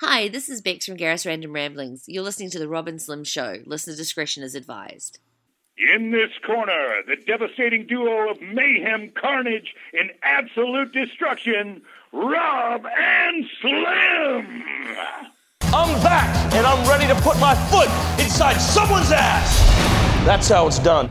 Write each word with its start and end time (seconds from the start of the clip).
Hi, 0.00 0.28
this 0.28 0.48
is 0.48 0.60
Bex 0.62 0.86
from 0.86 0.96
Garris 0.96 1.26
Random 1.26 1.52
Ramblings. 1.52 2.04
You're 2.06 2.22
listening 2.22 2.50
to 2.50 2.60
The 2.60 2.68
Rob 2.68 2.86
and 2.86 3.02
Slim 3.02 3.24
Show. 3.24 3.56
Listener 3.66 3.96
discretion 3.96 4.44
is 4.44 4.54
advised. 4.54 5.18
In 5.92 6.12
this 6.12 6.30
corner, 6.46 7.02
the 7.08 7.16
devastating 7.26 7.84
duo 7.84 8.30
of 8.30 8.40
mayhem, 8.40 9.10
carnage, 9.20 9.74
and 9.92 10.12
absolute 10.22 10.92
destruction, 10.92 11.82
Rob 12.12 12.86
and 12.86 13.44
Slim. 13.60 14.62
I'm 15.74 16.00
back, 16.04 16.54
and 16.54 16.64
I'm 16.64 16.88
ready 16.88 17.08
to 17.12 17.20
put 17.20 17.36
my 17.40 17.56
foot 17.68 17.88
inside 18.22 18.58
someone's 18.58 19.10
ass. 19.10 19.58
That's 20.24 20.48
how 20.48 20.68
it's 20.68 20.78
done. 20.78 21.10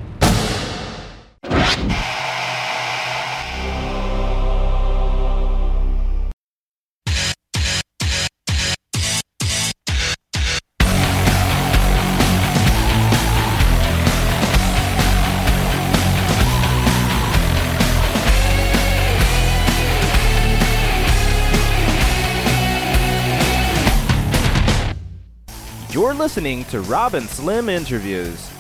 Listening 26.28 26.66
to 26.66 26.82
Rob 26.82 27.14
and 27.14 27.26
Slim 27.30 27.70
interviews 27.70 28.52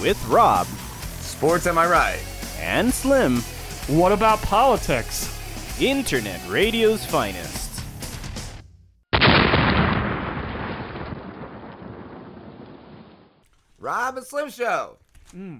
with 0.00 0.24
Rob 0.28 0.68
Sports, 1.18 1.66
am 1.66 1.76
I 1.76 1.84
right? 1.84 2.20
and 2.60 2.94
Slim, 2.94 3.38
What 3.88 4.12
about 4.12 4.40
politics? 4.42 5.28
Internet 5.82 6.40
Radio's 6.48 7.04
finest. 7.04 7.82
Rob 13.80 14.16
and 14.16 14.24
Slim 14.24 14.48
Show. 14.50 14.98
Hmm. 15.32 15.56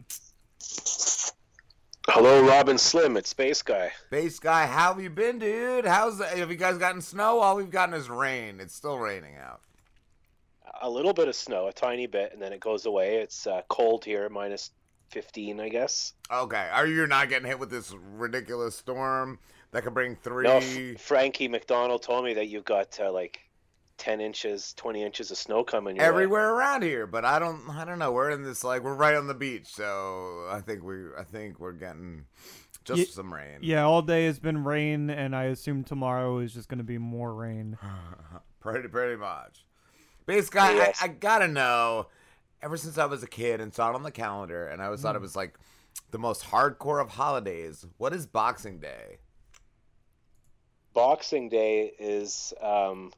Hello, 2.07 2.47
Rob 2.47 2.69
and 2.69 2.79
Slim. 2.79 3.17
It's 3.17 3.35
Bass 3.35 3.63
Guy. 3.63 3.91
Bass 4.11 4.39
guy, 4.39 4.67
how 4.69 4.95
have 4.95 5.03
you 5.03 5.11
been, 5.11 5.41
dude? 5.41 5.87
How's 5.87 6.23
have 6.23 6.53
you 6.53 6.57
guys 6.57 6.79
gotten 6.79 7.01
snow? 7.01 7.41
All 7.41 7.57
we've 7.57 7.69
gotten 7.69 7.97
is 7.97 8.09
rain. 8.09 8.61
It's 8.61 8.77
still 8.77 8.97
raining 8.97 9.37
out. 9.37 9.61
A 10.81 10.89
little 10.89 11.13
bit 11.13 11.29
of 11.29 11.35
snow, 11.35 11.67
a 11.67 11.73
tiny 11.73 12.07
bit, 12.07 12.33
and 12.33 12.41
then 12.41 12.53
it 12.53 12.61
goes 12.61 12.87
away. 12.87 13.17
It's 13.17 13.47
uh, 13.47 13.63
cold 13.69 14.05
here, 14.05 14.29
minus 14.29 14.71
15, 15.11 15.61
I 15.61 15.69
guess. 15.69 16.15
Okay, 16.31 16.69
are 16.73 16.87
you 16.87 17.07
not 17.07 17.29
getting 17.29 17.49
hit 17.49 17.59
with 17.59 17.71
this 17.71 17.95
ridiculous 18.13 18.77
storm 18.77 19.39
that 19.73 19.83
could 19.83 19.95
bring 19.95 20.17
three? 20.17 20.45
No, 20.45 20.57
F- 20.57 21.01
Frankie 21.01 21.49
MacDonald 21.49 22.03
told 22.03 22.25
me 22.25 22.35
that 22.35 22.49
you've 22.49 22.65
got 22.65 22.99
uh, 23.01 23.11
like 23.11 23.41
10 23.99 24.21
inches, 24.21 24.73
20 24.75 25.03
inches 25.03 25.31
of 25.31 25.37
snow 25.37 25.65
coming 25.65 25.97
your 25.97 26.05
way. 26.05 26.09
everywhere 26.09 26.55
around 26.55 26.83
here, 26.83 27.07
but 27.07 27.25
I 27.25 27.39
don't 27.39 27.69
I 27.71 27.85
don't 27.85 27.99
know. 27.99 28.13
We're 28.13 28.31
in 28.31 28.43
this 28.43 28.63
like 28.63 28.83
we're 28.83 28.95
right 28.95 29.15
on 29.15 29.27
the 29.27 29.35
beach, 29.35 29.67
so 29.67 30.47
I 30.51 30.61
think 30.61 30.83
we 30.83 31.07
I 31.19 31.25
think 31.25 31.59
we're 31.59 31.73
getting 31.73 32.27
just 32.85 32.99
Ye- 32.99 33.05
some 33.07 33.33
rain. 33.35 33.59
Yeah, 33.61 33.85
all 33.85 34.03
day 34.03 34.27
has 34.27 34.39
been 34.39 34.65
rain, 34.65 35.11
and 35.11 35.35
I 35.35 35.45
assume 35.45 35.85
tomorrow 35.85 36.39
is 36.39 36.55
just 36.55 36.69
going 36.69 36.79
to 36.79 36.85
be 36.85 36.99
more 36.99 37.35
rain. 37.35 37.77
pretty 38.61 38.89
pretty 38.89 39.17
much. 39.17 39.65
Guy, 40.51 40.75
Yes. 40.75 40.99
I, 41.01 41.07
I 41.07 41.09
gotta 41.09 41.49
know. 41.49 42.07
Ever 42.61 42.77
since 42.77 42.99
I 42.99 43.05
was 43.07 43.23
a 43.23 43.29
kid 43.29 43.61
and 43.61 43.73
saw 43.73 43.91
it 43.91 43.95
on 43.95 44.03
the 44.03 44.11
calendar, 44.11 44.67
and 44.67 44.83
I 44.83 44.87
always 44.87 45.01
Mm. 45.01 45.05
thought 45.05 45.17
it 45.17 45.21
was 45.23 45.37
like 45.37 45.57
the 46.11 46.19
most 46.19 46.45
hardcore 46.45 47.01
of 47.01 47.11
holidays. 47.11 47.87
What 47.99 48.13
is 48.13 48.27
Boxing 48.27 48.79
Day? 48.81 49.19
Boxing 50.95 51.49
Day 51.49 51.93
is 51.99 52.53
um, 52.61 53.13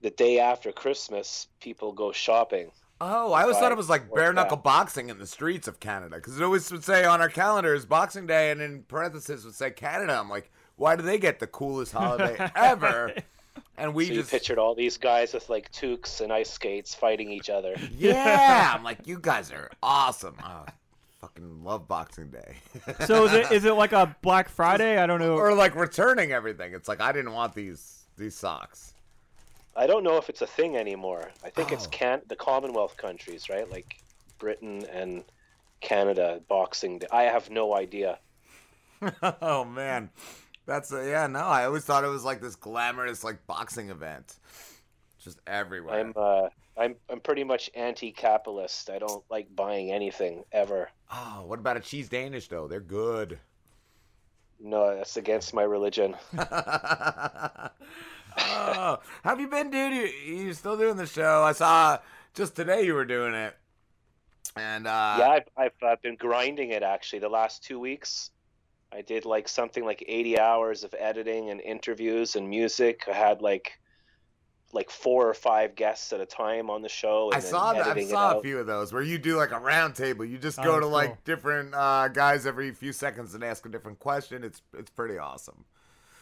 the 0.00 0.10
day 0.10 0.38
after 0.38 0.72
Christmas. 0.72 1.48
People 1.60 1.92
go 1.92 2.12
shopping. 2.12 2.70
Oh, 3.00 3.32
I 3.32 3.42
always 3.42 3.58
thought 3.58 3.70
it 3.70 3.78
was 3.78 3.88
like 3.90 4.12
bare 4.12 4.32
knuckle 4.32 4.56
boxing 4.56 5.08
in 5.08 5.18
the 5.18 5.26
streets 5.26 5.68
of 5.68 5.78
Canada 5.78 6.16
because 6.16 6.40
it 6.40 6.42
always 6.42 6.70
would 6.72 6.82
say 6.82 7.04
on 7.04 7.20
our 7.20 7.28
calendars 7.28 7.84
Boxing 7.84 8.26
Day, 8.26 8.50
and 8.50 8.60
in 8.60 8.82
parentheses 8.84 9.44
would 9.44 9.54
say 9.54 9.70
Canada. 9.70 10.18
I'm 10.18 10.28
like, 10.30 10.50
why 10.76 10.96
do 10.96 11.02
they 11.02 11.18
get 11.18 11.38
the 11.38 11.46
coolest 11.46 11.92
holiday 11.92 12.36
ever? 12.56 13.14
And 13.78 13.94
we 13.94 14.06
so 14.06 14.14
just 14.14 14.32
you 14.32 14.38
pictured 14.38 14.58
all 14.58 14.74
these 14.74 14.96
guys 14.96 15.32
with 15.34 15.48
like 15.48 15.70
toques 15.72 16.20
and 16.20 16.32
ice 16.32 16.50
skates 16.50 16.94
fighting 16.94 17.30
each 17.30 17.48
other. 17.50 17.74
yeah. 17.96 18.72
I'm 18.74 18.82
like, 18.84 19.06
you 19.06 19.18
guys 19.20 19.50
are 19.52 19.70
awesome. 19.82 20.36
Oh, 20.44 20.64
fucking 21.20 21.64
love 21.64 21.86
Boxing 21.88 22.28
Day. 22.30 22.56
So 23.06 23.24
is 23.26 23.32
it 23.32 23.52
is 23.52 23.64
it 23.64 23.72
like 23.74 23.92
a 23.92 24.14
Black 24.22 24.48
Friday? 24.48 24.98
I 24.98 25.06
don't 25.06 25.20
know. 25.20 25.34
or 25.36 25.54
like 25.54 25.74
returning 25.74 26.32
everything. 26.32 26.74
It's 26.74 26.88
like 26.88 27.00
I 27.00 27.12
didn't 27.12 27.32
want 27.32 27.54
these 27.54 28.04
these 28.16 28.34
socks. 28.34 28.94
I 29.76 29.86
don't 29.86 30.02
know 30.02 30.16
if 30.16 30.28
it's 30.28 30.42
a 30.42 30.46
thing 30.46 30.76
anymore. 30.76 31.30
I 31.44 31.50
think 31.50 31.70
it's 31.70 31.86
Oh. 31.86 31.90
can 31.90 32.22
the 32.28 32.34
Commonwealth 32.36 32.96
countries, 32.96 33.48
right? 33.48 33.70
Like 33.70 33.96
Britain 34.38 34.84
and 34.92 35.22
Canada 35.80 36.40
boxing. 36.48 36.98
Day. 36.98 37.06
I 37.12 37.22
have 37.24 37.48
no 37.50 37.74
idea. 37.76 38.18
oh 39.42 39.64
man, 39.64 40.10
that's 40.68 40.92
a, 40.92 41.08
yeah. 41.08 41.26
No, 41.26 41.40
I 41.40 41.64
always 41.64 41.84
thought 41.84 42.04
it 42.04 42.08
was 42.08 42.24
like 42.24 42.42
this 42.42 42.54
glamorous 42.54 43.24
like 43.24 43.46
boxing 43.46 43.88
event, 43.88 44.36
just 45.18 45.40
everywhere. 45.46 45.98
I'm 45.98 46.12
uh, 46.14 46.48
I'm 46.76 46.94
I'm 47.08 47.20
pretty 47.20 47.42
much 47.42 47.70
anti-capitalist. 47.74 48.90
I 48.90 48.98
don't 48.98 49.24
like 49.30 49.48
buying 49.56 49.90
anything 49.90 50.44
ever. 50.52 50.90
oh, 51.10 51.44
what 51.46 51.58
about 51.58 51.78
a 51.78 51.80
cheese 51.80 52.10
Danish 52.10 52.48
though? 52.48 52.68
They're 52.68 52.80
good. 52.80 53.38
No, 54.60 54.94
that's 54.94 55.16
against 55.16 55.54
my 55.54 55.62
religion. 55.62 56.14
oh, 56.38 57.70
have 59.24 59.40
you 59.40 59.48
been, 59.48 59.70
dude? 59.70 59.94
You, 59.94 60.02
you 60.34 60.52
still 60.52 60.76
doing 60.76 60.96
the 60.96 61.06
show? 61.06 61.42
I 61.44 61.52
saw 61.52 61.98
just 62.34 62.54
today 62.54 62.84
you 62.84 62.92
were 62.92 63.06
doing 63.06 63.32
it, 63.32 63.56
and 64.54 64.86
uh, 64.86 65.16
yeah, 65.18 65.28
I've 65.28 65.48
I've 65.56 65.82
uh, 65.82 65.96
been 66.02 66.16
grinding 66.16 66.72
it 66.72 66.82
actually 66.82 67.20
the 67.20 67.30
last 67.30 67.64
two 67.64 67.80
weeks. 67.80 68.32
I 68.92 69.02
did 69.02 69.24
like 69.24 69.48
something 69.48 69.84
like 69.84 70.02
80 70.06 70.38
hours 70.38 70.84
of 70.84 70.94
editing 70.98 71.50
and 71.50 71.60
interviews 71.60 72.36
and 72.36 72.48
music. 72.48 73.04
I 73.08 73.12
had 73.12 73.42
like 73.42 73.78
like 74.72 74.90
four 74.90 75.28
or 75.28 75.34
five 75.34 75.74
guests 75.74 76.12
at 76.12 76.20
a 76.20 76.26
time 76.26 76.68
on 76.68 76.82
the 76.82 76.88
show. 76.88 77.30
And 77.32 77.36
I 77.36 77.40
saw 77.40 77.72
that. 77.72 77.96
I 77.96 78.04
saw 78.04 78.38
a 78.38 78.42
few 78.42 78.58
of 78.58 78.66
those 78.66 78.92
where 78.92 79.02
you 79.02 79.18
do 79.18 79.36
like 79.36 79.50
a 79.50 79.58
round 79.58 79.94
table. 79.94 80.24
You 80.24 80.36
just 80.38 80.58
Oh, 80.58 80.62
go 80.62 80.74
to 80.74 80.86
that's 80.86 80.92
like 80.92 81.24
different 81.24 81.74
uh, 81.74 82.08
guys 82.08 82.46
every 82.46 82.72
few 82.72 82.92
seconds 82.92 83.34
and 83.34 83.42
ask 83.42 83.64
a 83.64 83.68
different 83.70 83.98
question. 83.98 84.44
It's 84.44 84.60
it's 84.76 84.90
pretty 84.90 85.16
awesome. 85.18 85.64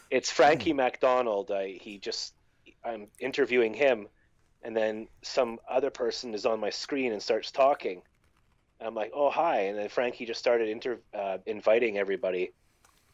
It's 0.09 0.31
Frankie 0.31 0.71
MacDonald. 0.71 1.51
I, 1.51 1.77
he 1.81 1.97
just, 1.99 2.33
I'm 2.85 3.07
interviewing 3.19 3.73
him, 3.73 4.07
and 4.63 4.75
then 4.75 5.09
some 5.21 5.59
other 5.69 5.89
person 5.89 6.33
is 6.33 6.45
on 6.45 6.61
my 6.61 6.69
screen 6.69 7.11
and 7.11 7.21
starts 7.21 7.51
talking. 7.51 8.01
I'm 8.81 8.93
like, 8.95 9.11
oh 9.13 9.29
hi, 9.29 9.61
and 9.61 9.77
then 9.77 9.89
Frankie 9.89 10.25
just 10.25 10.39
started 10.39 10.69
inter, 10.69 10.99
uh, 11.13 11.37
inviting 11.45 11.97
everybody, 11.97 12.53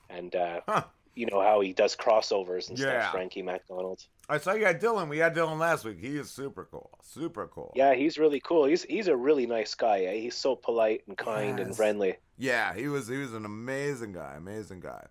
and 0.09 0.35
uh, 0.35 0.61
Huh. 0.67 0.83
you 1.15 1.25
know 1.27 1.41
how 1.41 1.61
he 1.61 1.73
does 1.73 1.95
crossovers 1.95 2.69
and 2.69 2.77
Yeah. 2.77 3.01
stuff. 3.01 3.11
Frankie 3.13 3.41
MacDonald. 3.41 4.01
I 4.29 4.37
saw 4.37 4.53
you 4.53 4.65
had 4.65 4.81
Dylan. 4.81 5.09
We 5.09 5.17
had 5.17 5.35
Dylan 5.35 5.59
last 5.59 5.83
week. 5.85 5.99
He 5.99 6.17
is 6.17 6.29
super 6.31 6.65
cool. 6.71 6.89
Super 7.01 7.47
cool. 7.47 7.71
Yeah, 7.75 7.93
he's 7.93 8.17
really 8.17 8.39
cool. 8.39 8.65
He's 8.65 8.83
he's 8.83 9.07
a 9.07 9.15
really 9.15 9.45
nice 9.45 9.73
guy. 9.75 9.99
Eh? 10.01 10.15
He's 10.15 10.35
so 10.35 10.55
polite 10.55 11.03
and 11.07 11.17
kind 11.17 11.59
and 11.59 11.75
friendly. 11.75 12.17
Yeah, 12.37 12.73
he 12.73 12.87
was 12.87 13.07
he 13.07 13.17
was 13.17 13.33
an 13.33 13.45
amazing 13.45 14.13
guy. 14.13 14.35
Amazing 14.37 14.79
guy. 14.79 15.05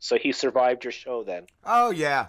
So 0.00 0.18
he 0.18 0.32
survived 0.32 0.84
your 0.84 0.92
show 0.92 1.22
then. 1.24 1.46
Oh 1.64 1.90
yeah. 1.90 2.26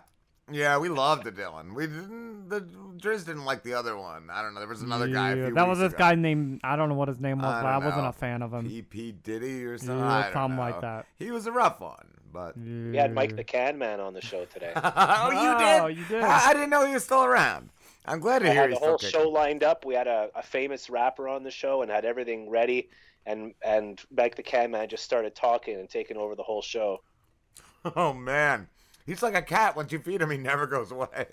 Yeah, 0.52 0.78
we 0.78 0.90
loved 0.90 1.24
the 1.24 1.32
Dylan. 1.32 1.74
We 1.74 1.88
didn't 1.88 2.50
the 2.50 2.62
Driz 2.62 3.26
didn't 3.26 3.46
like 3.46 3.64
the 3.64 3.74
other 3.74 3.98
one. 3.98 4.30
I 4.30 4.42
don't 4.44 4.54
know. 4.54 4.60
There 4.60 4.70
was 4.70 4.84
another 4.84 5.08
guy. 5.08 5.32
A 5.32 5.36
Yeah, 5.36 5.46
few 5.48 5.56
that 5.56 5.68
was 5.68 5.80
this 5.80 5.90
ago. 5.94 5.98
guy 5.98 6.16
named 6.16 6.62
I 6.64 6.76
don't 6.76 6.88
know 6.90 6.96
what 6.96 7.08
his 7.08 7.20
name 7.20 7.38
was, 7.40 7.48
I 7.48 7.62
but 7.64 7.68
I 7.68 7.74
don't 7.74 7.86
wasn't 7.86 8.08
a 8.08 8.12
fan 8.14 8.42
of 8.44 8.54
him. 8.54 8.68
P 8.68 8.82
P 8.84 9.12
Diddy 9.12 9.66
or 9.66 9.78
something. 9.80 9.98
Yeah, 9.98 10.06
I 10.08 10.24
don't 10.24 10.34
something 10.34 10.56
know. 10.58 10.62
like 10.62 10.82
that. 10.82 11.08
He 11.18 11.32
was 11.32 11.48
a 11.48 11.52
rough 11.52 11.80
one, 11.80 12.08
but 12.32 12.56
We 12.58 12.96
had 12.98 13.14
Mike 13.14 13.36
the 13.36 13.44
Can 13.44 13.80
Man 13.80 14.00
on 14.00 14.14
the 14.14 14.22
show 14.22 14.46
today. 14.46 14.72
oh, 14.76 15.32
you 15.32 15.58
did? 15.58 15.82
Oh, 15.82 15.88
did. 15.88 15.98
you 15.98 16.06
did. 16.06 16.24
I, 16.24 16.50
I 16.50 16.54
didn't 16.54 16.70
know 16.70 16.86
he 16.86 16.94
was 16.94 17.04
still 17.04 17.24
around. 17.24 17.72
I'm 18.06 18.20
glad 18.20 18.40
to 18.40 18.48
I 18.48 18.52
hear 18.52 18.62
had 18.62 18.70
he's 18.70 18.78
the 18.80 18.82
still 18.82 18.90
whole 18.90 18.98
kicking. 19.00 19.20
show 19.22 19.30
lined 19.30 19.64
up. 19.64 19.84
We 19.84 19.96
had 19.96 20.06
a, 20.08 20.30
a 20.36 20.44
famous 20.44 20.92
rapper 20.92 21.28
on 21.28 21.42
the 21.44 21.50
show 21.50 21.82
and 21.82 21.90
had 21.90 22.06
everything 22.06 22.52
ready. 22.52 22.90
And 23.26 23.56
and 23.64 24.00
Mike 24.16 24.36
the 24.36 24.44
Can 24.44 24.70
Man 24.70 24.88
just 24.90 25.04
started 25.04 25.34
talking 25.34 25.80
and 25.80 25.90
taking 25.90 26.18
over 26.18 26.36
the 26.36 26.44
whole 26.44 26.62
show. 26.62 27.02
Oh 27.96 28.14
man, 28.14 28.68
he's 29.06 29.24
like 29.24 29.36
a 29.36 29.42
cat. 29.42 29.76
Once 29.76 29.92
you 29.92 30.00
feed 30.00 30.22
him, 30.22 30.30
he 30.32 30.38
never 30.38 30.68
goes 30.68 30.92
away. 30.92 31.26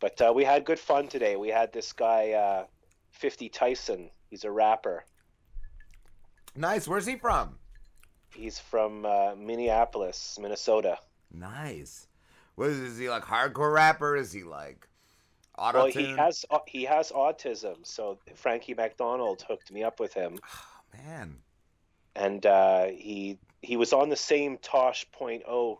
But 0.00 0.20
uh, 0.20 0.32
we 0.34 0.44
had 0.44 0.64
good 0.64 0.78
fun 0.78 1.08
today. 1.08 1.36
We 1.36 1.48
had 1.48 1.72
this 1.72 1.92
guy, 1.92 2.32
uh, 2.32 2.64
50 3.10 3.48
Tyson. 3.50 4.10
He's 4.28 4.44
a 4.44 4.50
rapper. 4.50 5.04
Nice. 6.56 6.88
Where's 6.88 7.06
he 7.06 7.16
from? 7.16 7.58
He's 8.34 8.58
from 8.58 9.04
uh, 9.04 9.34
Minneapolis, 9.36 10.38
Minnesota. 10.40 10.98
Nice. 11.32 12.06
What 12.54 12.70
is, 12.70 12.78
is 12.78 12.98
he 12.98 13.10
like 13.10 13.22
hardcore 13.24 13.72
rapper? 13.74 14.16
Is 14.16 14.32
he 14.32 14.42
like 14.42 14.88
auto 15.58 15.78
Well, 15.84 15.86
he 15.88 16.06
has 16.16 16.44
au- 16.50 16.62
he 16.66 16.84
has 16.84 17.10
autism, 17.12 17.76
so 17.86 18.18
Frankie 18.34 18.74
MacDonald 18.74 19.44
hooked 19.46 19.70
me 19.72 19.82
up 19.82 20.00
with 20.00 20.12
him, 20.14 20.38
Oh, 20.44 20.98
man. 21.04 21.36
and 22.16 22.44
uh, 22.46 22.86
he 22.86 23.38
he 23.62 23.76
was 23.76 23.92
on 23.92 24.08
the 24.08 24.16
same 24.16 24.58
Tosh.0 24.58 25.78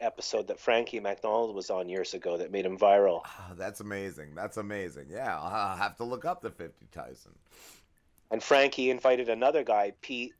episode 0.00 0.48
that 0.48 0.58
Frankie 0.58 0.98
MacDonald 1.00 1.54
was 1.54 1.70
on 1.70 1.88
years 1.88 2.14
ago 2.14 2.38
that 2.38 2.50
made 2.50 2.64
him 2.64 2.78
viral. 2.78 3.20
Oh, 3.26 3.54
that's 3.56 3.80
amazing. 3.80 4.34
That's 4.34 4.56
amazing. 4.56 5.06
Yeah, 5.10 5.38
I'll 5.38 5.76
have 5.76 5.96
to 5.98 6.04
look 6.04 6.24
up 6.24 6.40
the 6.40 6.50
50 6.50 6.86
Tyson. 6.92 7.32
And 8.30 8.42
Frankie 8.42 8.90
invited 8.90 9.28
another 9.28 9.62
guy, 9.64 9.92
Pete, 10.00 10.32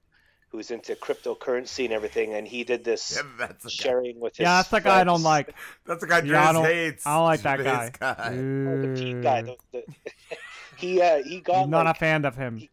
who's 0.49 0.71
into 0.71 0.95
cryptocurrency 0.97 1.85
and 1.85 1.93
everything, 1.93 2.35
and 2.35 2.47
he 2.49 2.65
did 2.65 2.85
this 2.85 3.15
Yeah, 3.17 3.23
that's 3.39 3.63
the 3.65 3.69
guy. 3.69 3.73
sharing 3.85 4.19
with 4.21 4.37
his. 4.37 4.45
Yeah, 4.45 4.57
that's 4.57 4.69
the 4.71 4.81
guy 4.81 5.01
I 5.01 5.05
don't 5.05 5.23
like. 5.23 5.55
That's 5.87 6.01
the 6.01 6.07
guy 6.07 6.23
Yeah, 6.23 6.49
I 6.49 6.53
don't- 6.53 6.65
hates. 6.65 7.07
I 7.07 7.15
don't 7.17 7.25
like 7.25 7.43
that 7.43 7.59
Driz 7.61 7.65
guy. 7.65 8.15
guy. 8.15 8.29
Oh, 8.31 8.81
the 8.83 9.01
Pete 9.01 9.23
guy. 9.23 9.41
Ooh. 9.43 9.57
The, 9.73 9.83
the, 9.87 10.37
he 10.77 11.01
uh, 11.03 11.23
he 11.23 11.41
got 11.41 11.69
Not 11.69 11.85
like, 11.87 11.97
a 11.97 11.99
fan 11.99 12.25
of 12.25 12.37
him. 12.37 12.57
he 12.59 12.71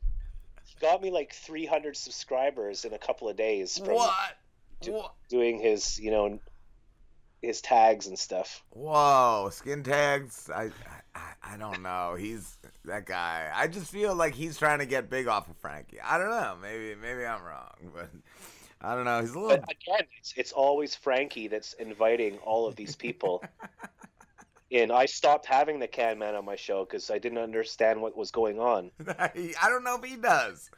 got 0.79 1.01
me 1.01 1.12
like 1.12 1.33
300 1.33 1.95
subscribers 1.97 2.85
in 2.85 2.94
a 2.94 2.97
couple 3.00 3.29
of 3.29 3.35
days 3.35 3.77
from 3.77 3.95
What? 3.95 4.13
do- 4.81 4.94
What? 4.94 5.13
doing 5.29 5.59
his 5.59 6.00
you 6.00 6.12
know 6.12 6.39
his 7.41 7.62
tags 7.62 8.07
and 8.07 8.18
stuff. 8.18 8.63
Whoa, 8.71 9.50
skin 9.51 9.83
tags. 9.83 10.50
I, 10.53 10.71
I 11.13 11.31
I 11.53 11.57
don't 11.57 11.81
know. 11.83 12.15
He's 12.18 12.57
that 12.85 13.06
guy. 13.06 13.51
I 13.53 13.68
just 13.68 13.91
feel 13.91 14.15
like 14.15 14.33
he's 14.33 14.57
trying 14.57 14.79
to 14.79 14.85
get 14.85 15.09
big 15.09 15.27
off 15.27 15.50
of 15.50 15.56
Frankie. 15.57 16.00
I 16.01 16.18
don't 16.18 16.29
know. 16.31 16.56
Maybe 16.62 16.95
maybe 16.95 17.25
I'm 17.25 17.44
wrong, 17.44 17.75
but 17.94 18.09
I 18.81 18.95
don't 18.95 19.06
know. 19.06 19.21
He's 19.21 19.31
a 19.33 19.39
little. 19.39 19.57
But 19.57 19.69
again, 19.71 20.07
it's, 20.19 20.33
it's 20.35 20.51
always 20.51 20.95
Frankie 20.95 21.47
that's 21.47 21.74
inviting 21.74 22.38
all 22.39 22.68
of 22.68 22.75
these 22.75 22.95
people. 22.95 23.44
and 24.72 24.92
I 24.92 25.06
stopped 25.06 25.46
having 25.46 25.80
the 25.80 25.88
can 25.88 26.19
man 26.19 26.36
on 26.36 26.46
my 26.46 26.56
show 26.56 26.86
because 26.86 27.10
I 27.10 27.18
didn't 27.19 27.38
understand 27.38 28.02
what 28.02 28.18
was 28.18 28.31
going 28.31 28.60
on. 28.60 28.92
I 29.08 29.69
don't 29.69 29.84
know 29.84 29.96
if 29.96 30.04
he 30.04 30.16
does. 30.18 30.69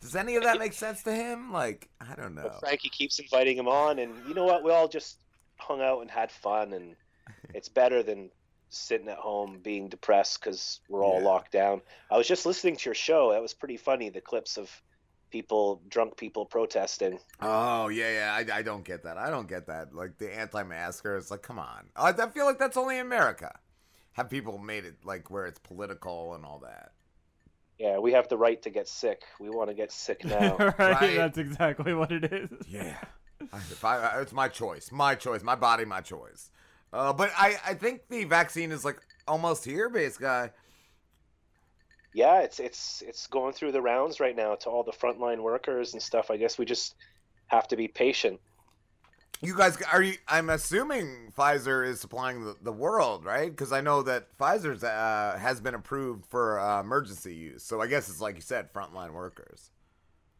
Does 0.00 0.16
any 0.16 0.36
of 0.36 0.42
that 0.42 0.58
make 0.58 0.72
sense 0.72 1.02
to 1.04 1.12
him? 1.14 1.52
Like 1.52 1.88
I 2.00 2.14
don't 2.14 2.34
know. 2.34 2.42
But 2.42 2.60
Frankie 2.60 2.90
keeps 2.90 3.18
inviting 3.18 3.56
him 3.56 3.68
on, 3.68 3.98
and 3.98 4.12
you 4.28 4.34
know 4.34 4.44
what? 4.44 4.62
We 4.64 4.70
all 4.70 4.88
just 4.88 5.18
hung 5.58 5.80
out 5.80 6.00
and 6.02 6.10
had 6.10 6.30
fun, 6.30 6.72
and 6.72 6.96
it's 7.54 7.68
better 7.68 8.02
than 8.02 8.30
sitting 8.70 9.08
at 9.08 9.18
home 9.18 9.60
being 9.62 9.88
depressed 9.88 10.40
because 10.40 10.80
we're 10.88 11.04
all 11.04 11.20
Yeah. 11.20 11.26
locked 11.26 11.52
down. 11.52 11.80
I 12.10 12.16
was 12.18 12.26
just 12.26 12.44
listening 12.44 12.76
to 12.76 12.84
your 12.86 12.94
show. 12.94 13.32
That 13.32 13.40
was 13.42 13.54
pretty 13.54 13.76
funny. 13.76 14.10
The 14.10 14.20
clips 14.20 14.58
of 14.58 14.68
people, 15.30 15.82
drunk 15.88 16.16
people 16.16 16.44
protesting. 16.46 17.18
Oh 17.40 17.88
yeah, 17.88 18.12
yeah. 18.38 18.54
I, 18.54 18.58
I 18.58 18.62
don't 18.62 18.84
get 18.84 19.02
that. 19.04 19.16
I 19.18 19.30
don't 19.30 19.48
get 19.48 19.66
that. 19.66 19.94
Like 19.94 20.18
the 20.18 20.34
anti-masker. 20.36 21.16
It's 21.16 21.30
like, 21.30 21.42
come 21.42 21.58
on. 21.58 21.86
I, 21.96 22.10
I 22.10 22.28
feel 22.28 22.44
like 22.46 22.58
that's 22.58 22.76
only 22.76 22.96
in 22.98 23.06
America. 23.06 23.58
Have 24.12 24.30
people 24.30 24.58
made 24.58 24.84
it 24.84 24.94
like 25.04 25.30
where 25.30 25.46
it's 25.46 25.58
political 25.58 26.34
and 26.34 26.44
all 26.44 26.60
that? 26.60 26.92
Yeah, 27.78 27.98
we 27.98 28.12
have 28.12 28.28
the 28.28 28.36
right 28.36 28.62
to 28.62 28.70
get 28.70 28.86
sick. 28.86 29.22
We 29.40 29.50
want 29.50 29.68
to 29.70 29.74
get 29.74 29.90
sick 29.90 30.24
now. 30.24 30.56
right? 30.56 30.78
Right. 30.78 31.16
That's 31.16 31.38
exactly 31.38 31.92
what 31.94 32.12
it 32.12 32.24
is. 32.32 32.50
Yeah. 32.68 32.96
I- 33.52 33.56
if 33.58 33.84
I, 33.84 34.20
it's 34.20 34.32
my 34.32 34.48
choice. 34.48 34.92
My 34.92 35.16
choice. 35.16 35.42
My 35.42 35.56
body. 35.56 35.84
My 35.84 36.00
choice. 36.00 36.50
Uh, 36.92 37.12
but 37.12 37.32
I, 37.36 37.56
I 37.66 37.74
think 37.74 38.02
the 38.08 38.22
vaccine 38.24 38.70
is 38.70 38.84
like 38.84 39.00
almost 39.26 39.64
here, 39.64 39.88
bass 39.88 40.16
guy. 40.16 40.52
Yeah, 42.14 42.40
it's 42.40 42.60
it's 42.60 43.02
it's 43.06 43.26
going 43.26 43.52
through 43.52 43.72
the 43.72 43.82
rounds 43.82 44.20
right 44.20 44.36
now 44.36 44.54
to 44.54 44.70
all 44.70 44.84
the 44.84 44.92
frontline 44.92 45.42
workers 45.42 45.92
and 45.92 46.02
stuff. 46.02 46.30
I 46.30 46.36
guess 46.36 46.56
we 46.56 46.64
just 46.64 46.94
have 47.48 47.68
to 47.68 47.76
be 47.76 47.88
patient. 47.88 48.40
You 49.42 49.56
guys 49.56 49.76
are 49.92 50.00
you? 50.00 50.14
I'm 50.28 50.48
assuming 50.48 51.32
Pfizer 51.36 51.86
is 51.86 52.00
supplying 52.00 52.44
the, 52.44 52.56
the 52.62 52.72
world, 52.72 53.24
right? 53.24 53.50
Because 53.50 53.72
I 53.72 53.80
know 53.80 54.02
that 54.02 54.38
Pfizer's 54.38 54.84
uh, 54.84 55.36
has 55.38 55.60
been 55.60 55.74
approved 55.74 56.24
for 56.26 56.60
uh, 56.60 56.80
emergency 56.80 57.34
use. 57.34 57.64
So 57.64 57.82
I 57.82 57.88
guess 57.88 58.08
it's 58.08 58.20
like 58.20 58.36
you 58.36 58.40
said, 58.40 58.72
frontline 58.72 59.12
workers. 59.12 59.70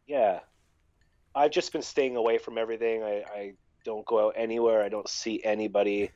Yeah. 0.07 0.39
I've 1.35 1.51
just 1.51 1.73
been 1.73 1.81
staying 1.81 2.15
away 2.15 2.37
from 2.37 2.57
everything. 2.57 3.03
I, 3.03 3.23
I 3.31 3.53
don't 3.83 4.05
go 4.05 4.27
out 4.27 4.35
anywhere. 4.37 4.81
I 4.81 4.89
don't 4.89 5.09
see 5.09 5.43
anybody. 5.43 6.09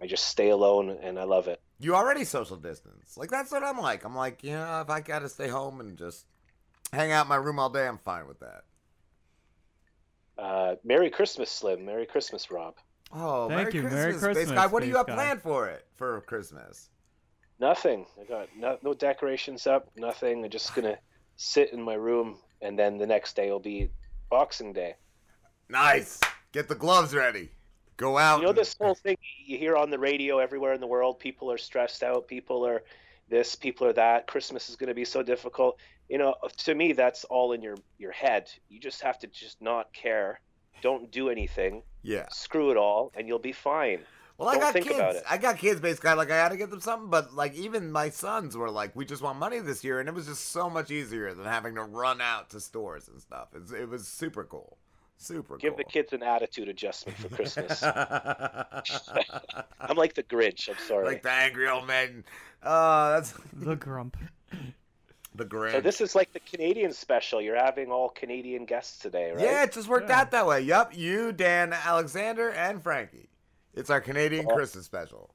I 0.00 0.06
just 0.06 0.26
stay 0.26 0.50
alone 0.50 0.98
and 1.02 1.18
I 1.18 1.24
love 1.24 1.48
it. 1.48 1.60
You 1.80 1.94
already 1.96 2.24
social 2.24 2.56
distance. 2.56 3.16
Like 3.16 3.30
that's 3.30 3.50
what 3.50 3.62
I'm 3.64 3.78
like. 3.78 4.04
I'm 4.04 4.14
like, 4.14 4.44
you 4.44 4.52
know, 4.52 4.82
if 4.82 4.90
I 4.90 5.00
gotta 5.00 5.28
stay 5.28 5.48
home 5.48 5.80
and 5.80 5.96
just 5.96 6.26
hang 6.92 7.10
out 7.10 7.24
in 7.24 7.28
my 7.28 7.36
room 7.36 7.58
all 7.58 7.70
day, 7.70 7.86
I'm 7.88 7.98
fine 7.98 8.26
with 8.28 8.40
that. 8.40 8.64
Uh, 10.38 10.74
Merry 10.84 11.10
Christmas, 11.10 11.50
Slim. 11.50 11.84
Merry 11.84 12.06
Christmas, 12.06 12.50
Rob. 12.50 12.74
Oh, 13.12 13.48
Thank 13.48 13.58
Merry 13.58 13.74
you. 13.74 13.80
Christmas, 13.82 14.22
Merry 14.22 14.34
Space 14.34 14.50
Guy. 14.50 14.66
What 14.66 14.82
do 14.82 14.88
you 14.88 14.96
have 14.96 15.06
Guy. 15.06 15.14
planned 15.14 15.42
for 15.42 15.68
it 15.68 15.86
for 15.96 16.20
Christmas? 16.22 16.90
Nothing. 17.58 18.06
I 18.20 18.24
got 18.24 18.48
no, 18.56 18.78
no 18.82 18.94
decorations 18.94 19.66
up, 19.66 19.90
nothing. 19.96 20.44
I'm 20.44 20.50
just 20.50 20.74
going 20.74 20.86
to 20.86 20.98
sit 21.36 21.72
in 21.72 21.82
my 21.82 21.94
room 21.94 22.38
and 22.62 22.78
then 22.78 22.96
the 22.98 23.06
next 23.06 23.36
day 23.36 23.50
will 23.50 23.60
be 23.60 23.90
Boxing 24.30 24.72
Day. 24.72 24.94
Nice. 25.68 26.20
Get 26.52 26.68
the 26.68 26.74
gloves 26.74 27.14
ready. 27.14 27.50
Go 28.00 28.16
out. 28.16 28.40
You 28.40 28.46
know 28.46 28.52
this 28.54 28.74
whole 28.80 28.94
thing 28.94 29.18
you 29.44 29.58
hear 29.58 29.76
on 29.76 29.90
the 29.90 29.98
radio 29.98 30.38
everywhere 30.38 30.72
in 30.72 30.80
the 30.80 30.86
world. 30.86 31.18
People 31.18 31.52
are 31.52 31.58
stressed 31.58 32.02
out. 32.02 32.26
People 32.26 32.66
are 32.66 32.82
this. 33.28 33.54
People 33.54 33.86
are 33.86 33.92
that. 33.92 34.26
Christmas 34.26 34.70
is 34.70 34.76
going 34.76 34.88
to 34.88 34.94
be 34.94 35.04
so 35.04 35.22
difficult. 35.22 35.78
You 36.08 36.16
know, 36.16 36.34
to 36.64 36.74
me, 36.74 36.94
that's 36.94 37.24
all 37.24 37.52
in 37.52 37.60
your 37.60 37.76
your 37.98 38.12
head. 38.12 38.50
You 38.70 38.80
just 38.80 39.02
have 39.02 39.18
to 39.18 39.26
just 39.26 39.60
not 39.60 39.92
care. 39.92 40.40
Don't 40.80 41.10
do 41.10 41.28
anything. 41.28 41.82
Yeah. 42.02 42.26
Screw 42.30 42.70
it 42.70 42.78
all, 42.78 43.12
and 43.14 43.28
you'll 43.28 43.38
be 43.38 43.52
fine. 43.52 44.00
Well, 44.38 44.48
I 44.48 44.52
Don't 44.52 44.62
got 44.62 44.72
think 44.72 44.88
kids. 44.88 45.18
I 45.28 45.36
got 45.36 45.58
kids, 45.58 45.82
basically. 45.82 46.14
Like 46.14 46.30
I 46.30 46.36
had 46.36 46.48
to 46.48 46.56
get 46.56 46.70
them 46.70 46.80
something, 46.80 47.10
but 47.10 47.34
like 47.34 47.54
even 47.54 47.92
my 47.92 48.08
sons 48.08 48.56
were 48.56 48.70
like, 48.70 48.96
"We 48.96 49.04
just 49.04 49.20
want 49.20 49.38
money 49.38 49.58
this 49.58 49.84
year," 49.84 50.00
and 50.00 50.08
it 50.08 50.14
was 50.14 50.24
just 50.24 50.48
so 50.48 50.70
much 50.70 50.90
easier 50.90 51.34
than 51.34 51.44
having 51.44 51.74
to 51.74 51.82
run 51.82 52.22
out 52.22 52.48
to 52.50 52.60
stores 52.60 53.08
and 53.08 53.20
stuff. 53.20 53.48
It's, 53.54 53.72
it 53.72 53.90
was 53.90 54.08
super 54.08 54.44
cool. 54.44 54.78
Super 55.22 55.58
Give 55.58 55.76
the 55.76 55.84
kids 55.84 56.14
an 56.14 56.22
attitude 56.22 56.68
adjustment 56.68 57.18
for 57.18 57.28
Christmas. 57.28 57.82
I'm 59.80 59.96
like 59.96 60.14
the 60.14 60.22
Grinch. 60.22 60.68
I'm 60.70 60.78
sorry. 60.86 61.04
Like 61.04 61.22
the 61.22 61.30
angry 61.30 61.68
old 61.68 61.86
man. 61.86 62.24
Uh, 62.62 63.12
that's 63.12 63.34
The 63.52 63.76
grump. 63.76 64.16
the 65.34 65.44
Grinch. 65.44 65.72
so 65.72 65.80
this 65.82 66.00
is 66.00 66.14
like 66.14 66.32
the 66.32 66.40
Canadian 66.40 66.92
special. 66.94 67.40
You're 67.42 67.62
having 67.62 67.90
all 67.92 68.08
Canadian 68.08 68.64
guests 68.64 68.98
today, 68.98 69.32
right? 69.32 69.40
Yeah, 69.40 69.64
it 69.64 69.72
just 69.72 69.88
worked 69.88 70.08
Yeah. 70.08 70.20
out 70.22 70.30
that 70.30 70.46
way. 70.46 70.62
Yup, 70.62 70.96
you, 70.96 71.32
Dann, 71.32 71.74
Alexander, 71.74 72.48
and 72.50 72.82
Frankie. 72.82 73.28
It's 73.74 73.90
our 73.90 74.00
Canadian 74.00 74.46
Oh. 74.50 74.54
Christmas 74.54 74.86
special. 74.86 75.34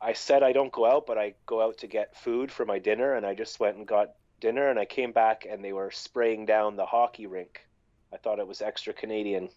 I 0.00 0.12
said 0.12 0.44
I 0.44 0.52
don't 0.52 0.72
go 0.72 0.86
out, 0.86 1.06
but 1.06 1.18
I 1.18 1.34
go 1.46 1.60
out 1.60 1.78
to 1.78 1.86
get 1.88 2.16
food 2.16 2.52
for 2.52 2.64
my 2.64 2.78
dinner, 2.78 3.14
and 3.14 3.26
I 3.26 3.34
just 3.34 3.58
went 3.58 3.76
and 3.76 3.86
got 3.86 4.12
dinner, 4.40 4.68
and 4.68 4.78
I 4.78 4.84
came 4.84 5.10
back, 5.12 5.44
and 5.48 5.64
they 5.64 5.72
were 5.72 5.90
spraying 5.90 6.46
down 6.46 6.76
the 6.76 6.86
hockey 6.86 7.26
rink. 7.26 7.66
I 8.12 8.16
thought 8.16 8.38
it 8.38 8.46
was 8.46 8.60
extra 8.60 8.92
Canadian. 8.92 9.48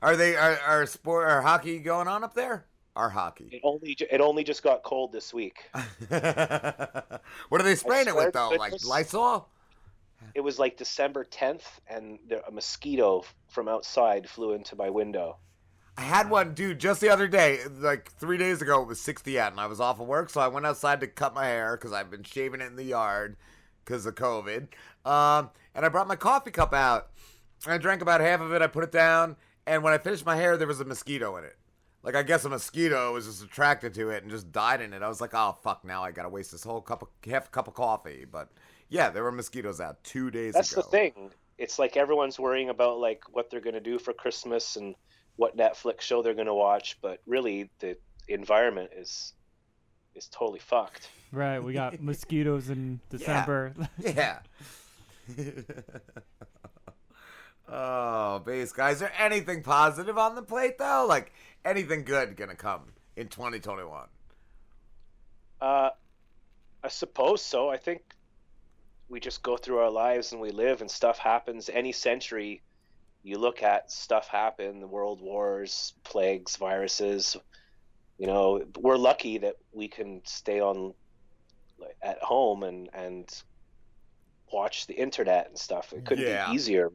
Are 0.00 0.16
they 0.16 0.36
are, 0.36 0.58
are 0.66 0.86
sport 0.86 1.28
are 1.28 1.42
hockey 1.42 1.78
going 1.80 2.08
on 2.08 2.22
up 2.22 2.34
there? 2.34 2.66
Our 2.94 3.10
hockey. 3.10 3.48
It 3.52 3.60
only 3.64 3.96
it 3.98 4.20
only 4.20 4.44
just 4.44 4.62
got 4.62 4.82
cold 4.82 5.12
this 5.12 5.32
week. 5.32 5.70
what 6.08 7.60
are 7.60 7.62
they 7.62 7.74
spraying 7.74 8.08
it 8.08 8.14
with 8.14 8.32
though? 8.32 8.50
Like. 8.50 8.72
Lysol? 8.84 9.48
It 10.34 10.40
was 10.40 10.58
like 10.58 10.76
December 10.76 11.24
10th, 11.24 11.62
and 11.88 12.18
there, 12.26 12.42
a 12.46 12.50
mosquito 12.50 13.24
from 13.48 13.68
outside 13.68 14.28
flew 14.28 14.52
into 14.52 14.74
my 14.74 14.90
window. 14.90 15.36
I 15.96 16.02
had 16.02 16.28
one, 16.28 16.54
dude, 16.54 16.80
just 16.80 17.00
the 17.00 17.08
other 17.08 17.28
day. 17.28 17.60
Like 17.78 18.10
three 18.12 18.36
days 18.36 18.60
ago, 18.60 18.82
it 18.82 18.88
was 18.88 19.00
60 19.00 19.38
out, 19.38 19.52
and 19.52 19.60
I 19.60 19.66
was 19.66 19.80
off 19.80 20.00
of 20.00 20.06
work, 20.06 20.30
so 20.30 20.40
I 20.40 20.48
went 20.48 20.66
outside 20.66 21.00
to 21.00 21.06
cut 21.06 21.34
my 21.34 21.46
hair 21.46 21.76
because 21.76 21.92
I've 21.92 22.10
been 22.10 22.24
shaving 22.24 22.60
it 22.60 22.66
in 22.66 22.76
the 22.76 22.84
yard 22.84 23.36
because 23.84 24.06
of 24.06 24.16
COVID. 24.16 24.68
Um, 25.04 25.50
and 25.78 25.86
I 25.86 25.88
brought 25.88 26.08
my 26.08 26.16
coffee 26.16 26.50
cup 26.50 26.74
out. 26.74 27.10
I 27.64 27.78
drank 27.78 28.02
about 28.02 28.20
half 28.20 28.40
of 28.40 28.52
it. 28.52 28.60
I 28.60 28.66
put 28.66 28.82
it 28.82 28.90
down, 28.90 29.36
and 29.64 29.84
when 29.84 29.92
I 29.92 29.98
finished 29.98 30.26
my 30.26 30.34
hair, 30.34 30.56
there 30.56 30.66
was 30.66 30.80
a 30.80 30.84
mosquito 30.84 31.36
in 31.36 31.44
it. 31.44 31.56
Like 32.02 32.16
I 32.16 32.24
guess 32.24 32.44
a 32.44 32.48
mosquito 32.48 33.12
was 33.14 33.26
just 33.26 33.44
attracted 33.44 33.94
to 33.94 34.10
it 34.10 34.22
and 34.22 34.30
just 34.30 34.50
died 34.50 34.80
in 34.80 34.92
it. 34.92 35.02
I 35.02 35.08
was 35.08 35.20
like, 35.20 35.34
oh 35.34 35.56
fuck! 35.62 35.84
Now 35.84 36.02
I 36.02 36.10
gotta 36.10 36.28
waste 36.28 36.50
this 36.50 36.64
whole 36.64 36.80
cup 36.80 37.02
of 37.02 37.08
half 37.24 37.52
cup 37.52 37.68
of 37.68 37.74
coffee. 37.74 38.24
But 38.30 38.50
yeah, 38.88 39.10
there 39.10 39.22
were 39.22 39.30
mosquitoes 39.30 39.80
out 39.80 40.02
two 40.02 40.32
days 40.32 40.50
ago. 40.50 40.58
That's 40.58 40.72
ago. 40.72 40.82
the 40.82 40.88
thing. 40.88 41.30
It's 41.58 41.78
like 41.78 41.96
everyone's 41.96 42.40
worrying 42.40 42.70
about 42.70 42.98
like 42.98 43.22
what 43.30 43.48
they're 43.48 43.60
going 43.60 43.74
to 43.74 43.80
do 43.80 44.00
for 44.00 44.12
Christmas 44.12 44.74
and 44.76 44.96
what 45.36 45.56
Netflix 45.56 46.00
show 46.00 46.22
they're 46.22 46.34
going 46.34 46.46
to 46.46 46.54
watch, 46.54 46.98
but 47.00 47.20
really 47.26 47.70
the 47.78 47.96
environment 48.26 48.90
is 48.96 49.32
is 50.16 50.26
totally 50.28 50.58
fucked. 50.58 51.08
Right. 51.30 51.60
We 51.60 51.72
got 51.72 52.00
mosquitoes 52.02 52.68
in 52.68 53.00
December. 53.10 53.74
Yeah. 53.98 54.40
Oh, 57.70 58.38
bass 58.40 58.72
guys. 58.72 58.94
Is 58.94 59.00
there 59.00 59.12
anything 59.18 59.62
positive 59.62 60.16
on 60.16 60.34
the 60.34 60.42
plate 60.42 60.78
though? 60.78 61.04
Like 61.06 61.32
anything 61.64 62.04
good 62.04 62.36
gonna 62.36 62.54
come 62.54 62.92
in 63.16 63.28
2021? 63.28 64.06
Uh, 65.60 65.90
I 66.82 66.88
suppose 66.88 67.42
so. 67.42 67.68
I 67.68 67.76
think 67.76 68.00
we 69.08 69.20
just 69.20 69.42
go 69.42 69.56
through 69.56 69.78
our 69.78 69.90
lives 69.90 70.32
and 70.32 70.40
we 70.40 70.50
live, 70.50 70.80
and 70.80 70.90
stuff 70.90 71.18
happens. 71.18 71.68
Any 71.68 71.92
century 71.92 72.62
you 73.22 73.38
look 73.38 73.62
at, 73.62 73.90
stuff 73.90 74.28
happen. 74.28 74.80
The 74.80 74.86
world 74.86 75.20
wars, 75.20 75.92
plagues, 76.04 76.56
viruses. 76.56 77.36
You 78.18 78.28
know, 78.28 78.64
we're 78.78 78.96
lucky 78.96 79.38
that 79.38 79.56
we 79.72 79.88
can 79.88 80.22
stay 80.24 80.60
on 80.60 80.94
at 82.02 82.18
home 82.22 82.62
and 82.62 82.88
and 82.94 83.42
watch 84.52 84.86
the 84.86 84.94
internet 84.94 85.48
and 85.48 85.58
stuff. 85.58 85.92
It 85.92 86.04
couldn't 86.04 86.26
Yeah. 86.26 86.48
be 86.48 86.54
easier. 86.54 86.90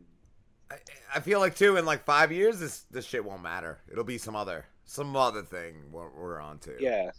I 1.14 1.20
feel 1.20 1.40
like 1.40 1.56
too 1.56 1.78
in 1.78 1.86
like 1.86 2.04
five 2.04 2.32
years 2.32 2.60
this 2.60 2.86
this 2.90 3.06
shit 3.06 3.24
won't 3.24 3.44
matter. 3.44 3.80
It'll 3.92 4.04
be 4.04 4.18
some 4.18 4.36
other 4.36 4.66
some 4.86 5.16
other 5.16 5.44
thing 5.44 5.76
we're, 5.92 6.10
we're 6.10 6.40
on 6.40 6.60
to. 6.60 6.76
Yeah. 6.80 7.12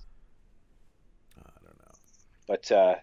I 1.38 1.50
don't 1.64 1.78
know. 1.78 1.92
But 2.46 2.72
uh, 2.72 2.94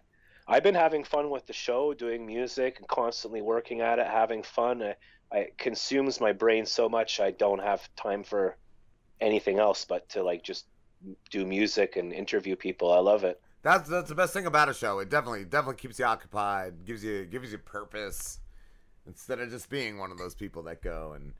I've 0.47 0.63
been 0.63 0.75
having 0.75 1.03
fun 1.03 1.29
with 1.29 1.45
the 1.47 1.53
show, 1.53 1.93
doing 1.93 2.25
music 2.25 2.79
and 2.79 2.87
constantly 2.87 3.41
working 3.41 3.81
at 3.81 3.99
it, 3.99 4.07
having 4.07 4.43
fun. 4.43 4.83
I, 4.83 4.95
I 5.31 5.37
it 5.39 5.57
consumes 5.57 6.19
my 6.19 6.33
brain 6.33 6.65
so 6.65 6.89
much 6.89 7.19
I 7.19 7.31
don't 7.31 7.61
have 7.61 7.87
time 7.95 8.23
for 8.23 8.57
anything 9.21 9.59
else 9.59 9.85
but 9.85 10.09
to 10.09 10.23
like 10.23 10.43
just 10.43 10.65
do 11.29 11.45
music 11.45 11.95
and 11.95 12.11
interview 12.11 12.55
people. 12.55 12.91
I 12.91 12.99
love 12.99 13.23
it. 13.23 13.41
That's 13.63 13.89
that's 13.89 14.09
the 14.09 14.15
best 14.15 14.33
thing 14.33 14.45
about 14.45 14.69
a 14.69 14.73
show. 14.73 14.99
It 14.99 15.09
definitely 15.09 15.45
definitely 15.45 15.75
keeps 15.75 15.99
you 15.99 16.05
occupied, 16.05 16.85
gives 16.85 17.03
you 17.03 17.25
gives 17.25 17.51
you 17.51 17.57
purpose 17.57 18.39
instead 19.07 19.39
of 19.39 19.49
just 19.49 19.69
being 19.69 19.97
one 19.97 20.11
of 20.11 20.17
those 20.17 20.35
people 20.35 20.63
that 20.63 20.81
go 20.81 21.13
and 21.15 21.33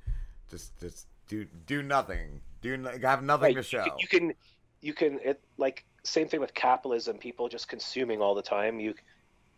just 0.50 0.80
just 0.80 1.08
do 1.28 1.48
do 1.66 1.82
nothing, 1.82 2.42
do 2.62 2.78
have 3.02 3.24
nothing 3.24 3.56
to 3.56 3.64
show. 3.64 3.86
You 3.98 4.08
can, 4.08 4.34
you 4.82 4.94
can, 4.94 5.20
it 5.24 5.40
like 5.58 5.86
same 6.04 6.28
thing 6.28 6.42
with 6.42 6.54
capitalism. 6.54 7.18
People 7.18 7.48
just 7.48 7.68
consuming 7.68 8.22
all 8.22 8.36
the 8.36 8.42
time. 8.42 8.80
You, 8.80 8.94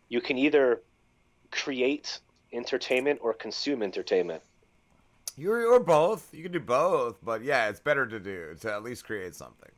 you 0.08 0.20
can 0.20 0.38
either 0.38 0.80
create 1.50 2.20
entertainment 2.52 3.18
or 3.22 3.34
consume 3.34 3.82
entertainment. 3.82 4.42
You're 5.36 5.60
you're 5.62 5.80
both. 5.80 6.32
You 6.32 6.44
can 6.44 6.52
do 6.52 6.60
both, 6.60 7.16
but 7.24 7.42
yeah, 7.42 7.68
it's 7.68 7.80
better 7.80 8.06
to 8.06 8.20
do 8.20 8.54
to 8.60 8.72
at 8.72 8.84
least 8.84 9.04
create 9.04 9.34
something. 9.34 9.70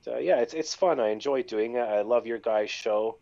So 0.00 0.18
yeah, 0.18 0.38
it's 0.38 0.54
it's 0.54 0.74
fun. 0.74 1.00
I 1.00 1.08
enjoy 1.08 1.42
doing 1.42 1.74
it. 1.74 1.80
I 1.80 2.02
love 2.02 2.26
your 2.26 2.38
guys' 2.38 2.70
show. 2.70 3.18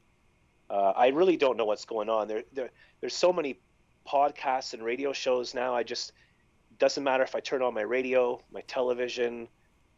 Uh, 0.69 0.93
I 0.97 1.09
really 1.09 1.37
don't 1.37 1.57
know 1.57 1.65
what's 1.65 1.85
going 1.85 2.09
on. 2.09 2.29
There, 2.29 2.43
there, 2.53 2.71
there's 3.01 3.15
so 3.15 3.33
many 3.33 3.61
podcasts 4.07 4.75
and 4.75 4.83
radio 4.83 5.13
shows 5.13 5.55
now. 5.55 5.75
I 5.75 5.83
just 5.83 6.13
doesn't 6.79 7.05
matter 7.05 7.23
if 7.23 7.35
I 7.35 7.41
turn 7.41 7.63
on 7.63 7.73
my 7.73 7.83
radio, 7.83 8.41
my 8.53 8.61
television, 8.63 9.49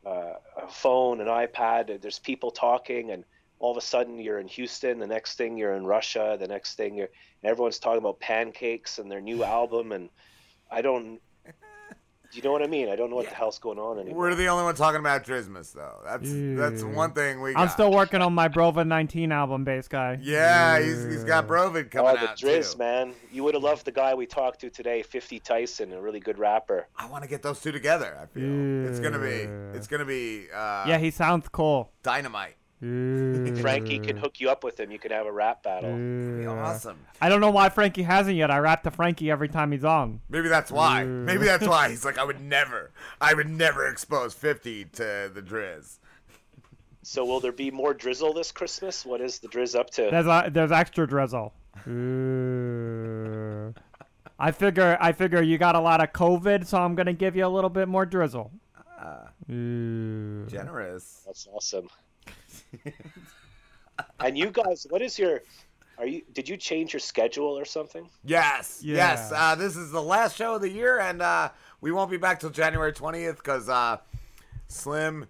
uh, 0.06 0.34
a 0.56 0.68
phone, 0.68 1.20
an 1.20 1.26
iPad. 1.26 2.00
There's 2.00 2.18
people 2.18 2.50
talking, 2.50 3.10
and 3.10 3.24
all 3.58 3.70
of 3.70 3.76
a 3.76 3.80
sudden 3.80 4.18
you're 4.18 4.38
in 4.38 4.48
Houston. 4.48 4.98
The 4.98 5.06
next 5.06 5.36
thing 5.36 5.56
you're 5.56 5.74
in 5.74 5.84
Russia. 5.84 6.36
The 6.38 6.48
next 6.48 6.74
thing 6.74 6.94
you're 6.94 7.08
everyone's 7.42 7.78
talking 7.78 7.98
about 7.98 8.20
pancakes 8.20 8.98
and 8.98 9.10
their 9.10 9.20
new 9.20 9.42
album. 9.42 9.92
And 9.92 10.10
I 10.70 10.82
don't. 10.82 11.20
Do 12.30 12.36
you 12.36 12.42
know 12.42 12.52
what 12.52 12.62
I 12.62 12.66
mean? 12.66 12.90
I 12.90 12.96
don't 12.96 13.08
know 13.08 13.16
what 13.16 13.28
the 13.30 13.34
hell's 13.34 13.58
going 13.58 13.78
on 13.78 13.98
anymore. 13.98 14.18
We're 14.18 14.34
the 14.34 14.48
only 14.48 14.64
one 14.64 14.74
talking 14.74 15.00
about 15.00 15.24
Drismus 15.24 15.72
though. 15.72 16.00
That's 16.04 16.28
that's 16.30 16.82
one 16.84 17.12
thing 17.12 17.40
we. 17.40 17.54
Got. 17.54 17.60
I'm 17.62 17.68
still 17.70 17.90
working 17.90 18.20
on 18.20 18.34
my 18.34 18.48
Brova 18.48 18.86
19 18.86 19.32
album, 19.32 19.64
bass 19.64 19.88
guy. 19.88 20.18
Yeah, 20.20 20.78
he's 20.78 21.04
he's 21.04 21.24
got 21.24 21.46
Brovid 21.48 21.86
Oh, 21.86 21.88
coming 21.88 22.14
the 22.22 22.28
out 22.28 22.36
Driz, 22.36 22.72
too. 22.72 22.78
man. 22.78 23.14
You 23.32 23.44
would 23.44 23.54
have 23.54 23.62
loved 23.62 23.86
the 23.86 23.92
guy 23.92 24.12
we 24.14 24.26
talked 24.26 24.60
to 24.60 24.68
today, 24.68 25.00
50 25.02 25.40
Tyson, 25.40 25.92
a 25.94 26.00
really 26.02 26.20
good 26.20 26.38
rapper. 26.38 26.86
I 26.96 27.06
want 27.06 27.22
to 27.22 27.30
get 27.30 27.40
those 27.40 27.62
two 27.62 27.72
together. 27.72 28.18
I 28.22 28.26
feel 28.26 28.86
it's 28.86 29.00
gonna 29.00 29.18
be 29.18 29.48
it's 29.74 29.86
gonna 29.86 30.04
be 30.04 30.48
uh, 30.54 30.84
Yeah, 30.86 30.98
he 30.98 31.10
sounds 31.10 31.48
cool. 31.48 31.92
dynamite. 32.02 32.56
Frankie 32.80 33.98
can 33.98 34.16
hook 34.16 34.40
you 34.40 34.50
up 34.50 34.62
with 34.62 34.78
him. 34.78 34.92
You 34.92 34.98
can 35.00 35.10
have 35.10 35.26
a 35.26 35.32
rap 35.32 35.64
battle. 35.64 35.90
Yeah. 35.98 36.48
awesome. 36.50 36.98
I 37.20 37.28
don't 37.28 37.40
know 37.40 37.50
why 37.50 37.70
Frankie 37.70 38.02
hasn't 38.02 38.36
yet. 38.36 38.50
I 38.52 38.58
rap 38.58 38.84
to 38.84 38.90
Frankie 38.92 39.30
every 39.30 39.48
time 39.48 39.72
he's 39.72 39.84
on. 39.84 40.20
Maybe 40.28 40.48
that's 40.48 40.70
why. 40.70 41.00
Yeah. 41.00 41.08
Maybe 41.08 41.44
that's 41.44 41.66
why 41.66 41.88
he's 41.90 42.04
like, 42.04 42.18
I 42.18 42.24
would 42.24 42.40
never, 42.40 42.92
I 43.20 43.34
would 43.34 43.48
never 43.48 43.88
expose 43.88 44.32
fifty 44.34 44.84
to 44.84 45.30
the 45.34 45.42
Driz. 45.42 45.98
So, 47.02 47.24
will 47.24 47.40
there 47.40 47.52
be 47.52 47.70
more 47.70 47.94
drizzle 47.94 48.32
this 48.34 48.52
Christmas? 48.52 49.04
What 49.04 49.20
is 49.20 49.38
the 49.38 49.48
Driz 49.48 49.74
up 49.74 49.90
to? 49.90 50.08
There's 50.10 50.26
a, 50.26 50.50
there's 50.52 50.70
extra 50.70 51.06
drizzle. 51.06 51.52
I 54.40 54.52
figure 54.52 54.96
I 55.00 55.12
figure 55.12 55.42
you 55.42 55.58
got 55.58 55.74
a 55.74 55.80
lot 55.80 56.00
of 56.02 56.12
COVID, 56.12 56.66
so 56.66 56.78
I'm 56.78 56.94
gonna 56.94 57.12
give 57.12 57.34
you 57.34 57.44
a 57.44 57.48
little 57.48 57.70
bit 57.70 57.88
more 57.88 58.06
drizzle. 58.06 58.52
Ah, 59.00 59.30
generous. 59.48 61.22
That's 61.26 61.48
awesome. 61.52 61.88
and 64.20 64.36
you 64.38 64.50
guys, 64.50 64.86
what 64.90 65.02
is 65.02 65.18
your? 65.18 65.42
Are 65.98 66.06
you? 66.06 66.22
Did 66.32 66.48
you 66.48 66.56
change 66.56 66.92
your 66.92 67.00
schedule 67.00 67.58
or 67.58 67.64
something? 67.64 68.08
Yes, 68.24 68.80
yes. 68.84 69.32
Uh, 69.34 69.54
this 69.56 69.76
is 69.76 69.90
the 69.90 70.02
last 70.02 70.36
show 70.36 70.54
of 70.54 70.60
the 70.62 70.70
year, 70.70 71.00
and 71.00 71.20
uh, 71.20 71.50
we 71.80 71.90
won't 71.90 72.10
be 72.10 72.16
back 72.16 72.38
till 72.40 72.50
January 72.50 72.92
twentieth 72.92 73.36
because 73.36 73.68
uh, 73.68 73.96
Slim 74.68 75.26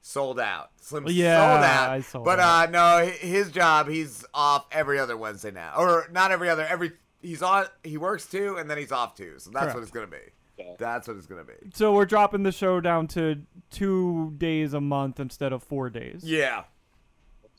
sold 0.00 0.40
out. 0.40 0.70
Slim 0.80 1.04
Yeah, 1.08 1.52
sold 1.54 1.64
out. 1.64 1.90
I 1.90 2.00
sold 2.00 2.24
but 2.24 2.40
out. 2.40 2.68
uh, 2.68 2.70
no, 2.70 3.06
his 3.06 3.50
job, 3.50 3.88
he's 3.88 4.24
off 4.32 4.66
every 4.72 4.98
other 4.98 5.16
Wednesday 5.16 5.50
now, 5.50 5.74
or 5.76 6.08
not 6.10 6.30
every 6.30 6.48
other. 6.48 6.64
Every 6.64 6.92
he's 7.20 7.42
on. 7.42 7.66
He 7.84 7.98
works 7.98 8.24
two, 8.26 8.56
and 8.56 8.70
then 8.70 8.78
he's 8.78 8.92
off 8.92 9.14
two. 9.16 9.34
So 9.38 9.50
that's 9.50 9.64
Correct. 9.64 9.74
what 9.74 9.82
it's 9.82 9.90
gonna 9.92 10.06
be. 10.06 10.16
Okay. 10.58 10.76
That's 10.78 11.06
what 11.08 11.18
it's 11.18 11.26
gonna 11.26 11.44
be. 11.44 11.52
So 11.74 11.92
we're 11.92 12.06
dropping 12.06 12.42
the 12.42 12.52
show 12.52 12.80
down 12.80 13.06
to 13.08 13.42
two 13.70 14.32
days 14.38 14.72
a 14.72 14.80
month 14.80 15.20
instead 15.20 15.52
of 15.52 15.62
four 15.62 15.90
days. 15.90 16.22
Yeah, 16.24 16.64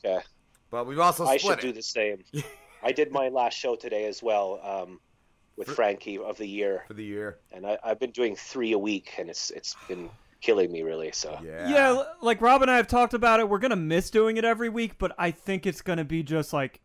Okay. 0.04 0.18
but 0.70 0.86
we've 0.86 0.98
also 0.98 1.26
I 1.26 1.36
split 1.36 1.60
should 1.60 1.68
do 1.68 1.72
the 1.72 1.82
same. 1.82 2.24
I 2.82 2.92
did 2.92 3.10
my 3.10 3.28
last 3.28 3.56
show 3.58 3.74
today 3.74 4.06
as 4.06 4.22
well 4.22 4.60
um, 4.62 5.00
with 5.56 5.68
Frankie 5.68 6.18
of 6.18 6.36
the 6.38 6.46
year, 6.46 6.84
for 6.86 6.94
the 6.94 7.04
year. 7.04 7.38
and 7.52 7.66
I, 7.66 7.78
I've 7.82 7.98
been 7.98 8.12
doing 8.12 8.36
three 8.36 8.72
a 8.72 8.78
week, 8.78 9.12
and 9.18 9.28
it's 9.28 9.50
it's 9.50 9.74
been 9.88 10.08
killing 10.40 10.70
me 10.70 10.82
really. 10.82 11.10
So 11.12 11.36
Yeah. 11.42 11.68
Yeah, 11.68 12.02
like 12.22 12.40
Rob 12.40 12.62
and 12.62 12.70
I 12.70 12.76
have 12.76 12.86
talked 12.86 13.14
about 13.14 13.40
it. 13.40 13.48
We're 13.48 13.58
gonna 13.58 13.74
miss 13.76 14.10
doing 14.10 14.36
it 14.36 14.44
every 14.44 14.68
week, 14.68 14.98
but 14.98 15.12
I 15.18 15.32
think 15.32 15.66
it's 15.66 15.82
gonna 15.82 16.04
be 16.04 16.22
just 16.22 16.52
like 16.52 16.80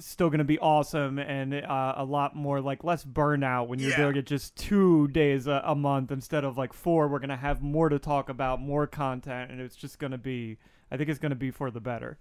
still 0.00 0.30
gonna 0.30 0.44
be 0.44 0.58
awesome 0.58 1.18
and 1.18 1.54
uh, 1.54 1.94
a 1.96 2.04
lot 2.04 2.34
more 2.34 2.60
like 2.60 2.82
less 2.84 3.04
burnout 3.04 3.68
when 3.68 3.78
you're 3.78 3.90
Yeah. 3.90 3.96
doing 3.98 4.16
it 4.16 4.26
just 4.26 4.56
two 4.56 5.06
days 5.08 5.46
a, 5.48 5.60
a 5.64 5.74
month 5.76 6.10
instead 6.10 6.42
of 6.44 6.58
like 6.58 6.72
four. 6.72 7.06
We're 7.06 7.18
gonna 7.20 7.36
have 7.36 7.62
more 7.62 7.88
to 7.88 8.00
talk 8.00 8.28
about, 8.28 8.60
more 8.60 8.88
content, 8.88 9.52
and 9.52 9.60
it's 9.60 9.76
just 9.76 10.00
gonna 10.00 10.18
be. 10.18 10.58
I 10.90 10.96
think 10.96 11.08
it's 11.08 11.18
gonna 11.20 11.34
be 11.36 11.52
for 11.52 11.70
the 11.70 11.80
better. 11.80 12.18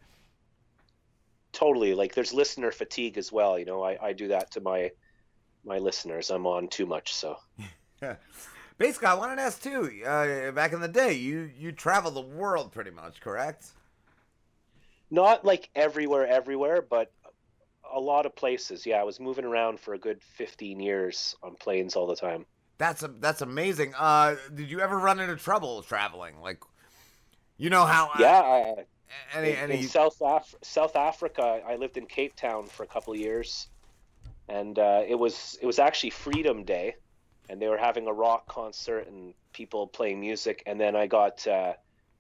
Totally, 1.57 1.93
like 1.95 2.13
there's 2.13 2.33
listener 2.33 2.71
fatigue 2.71 3.17
as 3.17 3.31
well. 3.31 3.57
You 3.57 3.65
know, 3.65 3.83
I, 3.83 3.97
I 4.09 4.13
do 4.13 4.27
that 4.29 4.51
to 4.51 4.61
my 4.61 4.91
my 5.65 5.79
listeners. 5.79 6.29
I'm 6.29 6.47
on 6.47 6.67
too 6.69 6.85
much, 6.85 7.13
so 7.13 7.37
Yeah, 8.01 8.15
Basically, 8.77 9.07
I 9.07 9.15
wanted 9.15 9.37
to 9.37 9.41
ask 9.41 9.61
too. 9.61 10.03
Uh, 10.05 10.51
back 10.51 10.71
in 10.73 10.81
the 10.81 10.87
day, 10.87 11.13
you 11.13 11.49
you 11.57 11.71
traveled 11.71 12.15
the 12.15 12.21
world 12.21 12.71
pretty 12.71 12.91
much, 12.91 13.19
correct? 13.21 13.65
not 15.09 15.45
like 15.45 15.69
everywhere, 15.75 16.27
everywhere, 16.27 16.81
but 16.81 17.11
a 17.93 17.99
lot 17.99 18.25
of 18.25 18.35
places. 18.35 18.85
Yeah, 18.85 18.97
I 18.99 19.03
was 19.03 19.19
moving 19.19 19.45
around 19.45 19.79
for 19.79 19.93
a 19.93 19.99
good 19.99 20.21
15 20.21 20.79
years 20.79 21.35
on 21.43 21.55
planes 21.55 21.95
all 21.95 22.07
the 22.07 22.15
time. 22.15 22.45
That's 22.77 23.01
a, 23.03 23.07
that's 23.07 23.41
amazing. 23.41 23.93
Uh, 23.97 24.35
did 24.53 24.69
you 24.69 24.79
ever 24.81 24.97
run 24.97 25.19
into 25.19 25.35
trouble 25.35 25.81
traveling? 25.81 26.39
Like, 26.41 26.61
you 27.57 27.69
know 27.69 27.85
how? 27.85 28.09
uh, 28.13 28.17
Yeah, 28.19 28.39
I, 28.41 28.85
Any 29.33 29.49
in, 29.51 29.55
any? 29.55 29.75
in 29.75 29.83
South 29.83 30.15
Af- 30.21 30.55
South 30.63 30.95
Africa, 30.95 31.61
I 31.65 31.75
lived 31.75 31.97
in 31.97 32.05
Cape 32.05 32.35
Town 32.35 32.65
for 32.67 32.83
a 32.83 32.87
couple 32.87 33.13
of 33.13 33.19
years, 33.19 33.67
and 34.47 34.77
uh, 34.77 35.03
it 35.07 35.15
was 35.15 35.57
it 35.61 35.65
was 35.65 35.79
actually 35.79 36.11
Freedom 36.11 36.63
Day, 36.63 36.95
and 37.49 37.61
they 37.61 37.67
were 37.67 37.77
having 37.77 38.07
a 38.07 38.13
rock 38.13 38.47
concert 38.47 39.07
and 39.07 39.33
people 39.53 39.87
playing 39.87 40.19
music, 40.19 40.63
and 40.65 40.79
then 40.79 40.95
I 40.95 41.07
got 41.07 41.45
uh, 41.47 41.73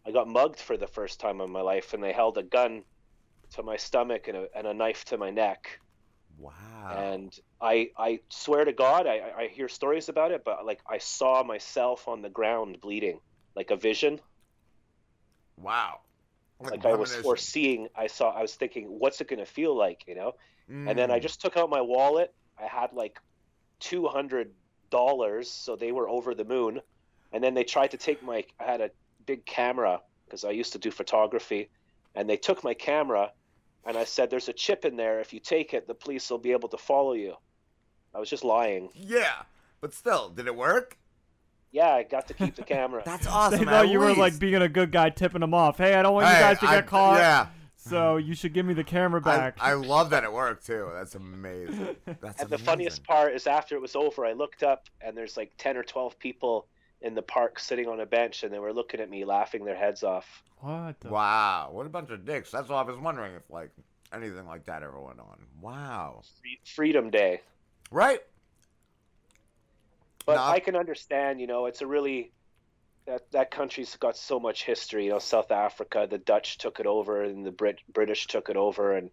I 0.05 0.11
got 0.11 0.27
mugged 0.27 0.59
for 0.59 0.77
the 0.77 0.87
first 0.87 1.19
time 1.19 1.41
in 1.41 1.51
my 1.51 1.61
life, 1.61 1.93
and 1.93 2.03
they 2.03 2.13
held 2.13 2.37
a 2.37 2.43
gun 2.43 2.83
to 3.51 3.63
my 3.63 3.77
stomach 3.77 4.27
and 4.27 4.37
a, 4.37 4.47
and 4.55 4.67
a 4.67 4.73
knife 4.73 5.05
to 5.05 5.17
my 5.17 5.31
neck, 5.31 5.79
wow. 6.37 6.89
and 6.95 7.33
I 7.61 7.89
I 7.97 8.19
swear 8.29 8.65
to 8.65 8.73
God, 8.73 9.07
I 9.07 9.17
I- 9.17 9.37
I 9.43 9.47
hear 9.47 9.69
stories 9.69 10.09
about 10.09 10.31
it, 10.31 10.43
but 10.43 10.65
like 10.65 10.81
I 10.89 10.99
saw 10.99 11.43
myself 11.43 12.07
on 12.07 12.21
the 12.21 12.29
ground 12.29 12.79
bleeding, 12.81 13.19
like 13.55 13.71
a 13.71 13.75
vision. 13.75 14.19
wow. 15.57 15.99
Like 16.59 16.85
I 16.85 16.93
was 16.93 17.15
foreseeing. 17.15 17.87
I 17.95 18.07
saw. 18.07 18.29
I 18.31 18.41
was 18.41 18.55
thinking, 18.55 18.85
what's 18.87 19.21
it 19.21 19.27
going 19.27 19.39
to 19.39 19.45
feel 19.45 19.77
like, 19.77 20.03
you 20.07 20.15
know? 20.15 20.33
And 20.85 20.97
then 20.97 21.11
I 21.11 21.19
Mm. 21.19 21.21
just 21.21 21.41
took 21.41 21.57
out 21.57 21.69
my 21.69 21.81
wallet. 21.81 22.33
I 22.57 22.65
had 22.65 22.93
like 22.93 23.19
two 23.79 24.07
hundred 24.07 24.53
dollars, 24.89 25.51
so 25.51 25.75
they 25.75 25.91
were 25.91 26.09
over 26.09 26.33
the 26.33 26.45
moon. 26.45 26.81
And 27.31 27.43
then 27.43 27.53
they 27.53 27.63
tried 27.63 27.91
to 27.91 27.97
take 27.97 28.23
my. 28.23 28.45
I 28.59 28.63
had 28.63 28.81
a 28.81 28.91
big 29.25 29.45
camera 29.45 30.01
because 30.25 30.43
I 30.43 30.51
used 30.51 30.73
to 30.73 30.79
do 30.79 30.91
photography, 30.91 31.69
and 32.15 32.29
they 32.29 32.37
took 32.37 32.63
my 32.63 32.73
camera, 32.73 33.31
and 33.85 33.97
I 33.97 34.05
said, 34.05 34.29
"There's 34.29 34.49
a 34.49 34.53
chip 34.53 34.85
in 34.85 34.95
there. 34.95 35.19
If 35.19 35.33
you 35.33 35.39
take 35.39 35.73
it, 35.73 35.87
the 35.87 35.93
police 35.93 36.29
will 36.29 36.37
be 36.37 36.53
able 36.53 36.69
to 36.69 36.77
follow 36.77 37.13
you." 37.13 37.35
I 38.15 38.19
was 38.19 38.29
just 38.29 38.43
lying. 38.43 38.89
Yeah, 38.93 39.43
but 39.81 39.93
still, 39.93 40.29
did 40.29 40.47
it 40.47 40.55
work? 40.55 40.97
Yeah, 41.71 41.89
I 41.93 42.03
got 42.03 42.27
to 42.29 42.33
keep 42.33 42.55
the 42.55 42.63
camera. 42.63 43.01
That's 43.05 43.27
awesome. 43.27 43.59
they 43.59 43.65
thought 43.65 43.85
at 43.85 43.91
you 43.91 43.99
were 43.99 44.13
like 44.15 44.39
being 44.39 44.55
a 44.55 44.69
good 44.69 44.91
guy, 44.91 45.09
tipping 45.09 45.41
them 45.41 45.53
off. 45.53 45.77
Hey, 45.77 45.93
I 45.95 46.01
don't 46.01 46.13
want 46.13 46.27
Hey, 46.27 46.35
you 46.35 46.39
guys 46.39 46.59
to 46.59 46.67
I- 46.67 46.75
get 46.75 46.87
caught. 46.87 47.17
Yeah, 47.19 47.47
So 47.75 48.17
hmm. 48.17 48.27
you 48.27 48.33
should 48.35 48.53
give 48.53 48.65
me 48.65 48.73
the 48.73 48.83
camera 48.83 49.21
back. 49.21 49.57
I 49.59 49.73
love 49.93 50.09
that 50.11 50.23
it 50.23 50.31
worked 50.31 50.65
too. 50.65 50.89
That's 50.93 51.15
amazing. 51.15 51.95
That's 52.21 52.41
And 52.41 52.49
the 52.49 52.57
funniest 52.57 53.03
part 53.03 53.33
is 53.33 53.47
after 53.47 53.75
it 53.75 53.81
was 53.81 53.95
over, 53.95 54.25
I 54.25 54.33
looked 54.33 54.63
up 54.63 54.87
and 55.01 55.15
there's 55.15 55.35
like 55.37 55.51
10 55.57 55.77
or 55.77 55.83
12 55.83 56.17
people 56.19 56.67
in 57.01 57.13
the 57.13 57.21
park 57.21 57.59
sitting 57.59 57.87
on 57.87 57.99
a 57.99 58.05
bench 58.05 58.43
and 58.43 58.51
they 58.53 58.59
were 58.59 58.73
looking 58.73 58.99
at 58.99 59.09
me 59.09 59.23
laughing 59.25 59.63
their 59.65 59.75
heads 59.75 60.03
off. 60.03 60.41
what? 60.61 60.99
The 61.01 61.09
Wow, 61.09 61.69
what 61.71 61.85
a 61.85 61.89
bunch 61.89 62.09
of 62.09 62.25
dicks. 62.25 62.49
That's 62.49 62.69
why 62.69 62.79
I 62.81 62.83
was 62.83 62.97
wondering 62.97 63.33
if 63.35 63.43
like 63.51 63.69
anything 64.13 64.47
like 64.47 64.65
that 64.65 64.81
ever 64.83 64.99
went 64.99 65.19
on. 65.19 65.37
Wow. 65.61 66.21
Freedom 66.65 67.09
Day. 67.11 67.41
Right. 67.91 68.21
But. 70.27 70.37
I 70.37 70.59
can 70.59 70.75
understand, 70.75 71.39
you 71.39 71.47
know, 71.47 71.67
it's 71.67 71.81
a 71.81 71.87
really 71.87 72.33
that 73.05 73.31
that 73.31 73.49
country's 73.49 73.95
got 73.95 74.17
so 74.17 74.39
much 74.39 74.65
history. 74.65 75.05
You 75.05 75.11
know, 75.11 75.19
South 75.19 75.51
Africa, 75.51 76.05
the 76.09 76.17
Dutch 76.17 76.57
took 76.57 76.81
it 76.81 76.85
over, 76.85 77.23
and 77.23 77.45
the 77.45 77.51
Brit 77.51 77.79
British 77.91 78.27
took 78.27 78.49
it 78.49 78.57
over, 78.57 78.95
and 78.95 79.09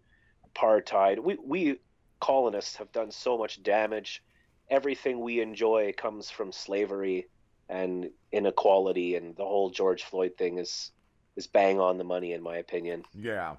apartheid. 0.53 1.23
We 1.23 1.37
we 1.41 1.79
colonists 2.19 2.75
have 2.75 2.91
done 2.91 3.11
so 3.11 3.37
much 3.37 3.63
damage. 3.63 4.21
Everything 4.69 5.21
we 5.21 5.39
enjoy 5.39 5.93
comes 5.95 6.29
from 6.29 6.51
slavery 6.51 7.27
and 7.69 8.09
inequality, 8.33 9.15
and 9.15 9.37
the 9.37 9.45
whole 9.45 9.69
George 9.69 10.03
Floyd 10.03 10.33
thing 10.37 10.57
is 10.57 10.91
is 11.37 11.47
bang 11.47 11.79
on 11.79 11.97
the 11.97 12.03
money, 12.03 12.33
in 12.33 12.43
my 12.43 12.57
opinion. 12.57 13.05
Yeah. 13.13 13.55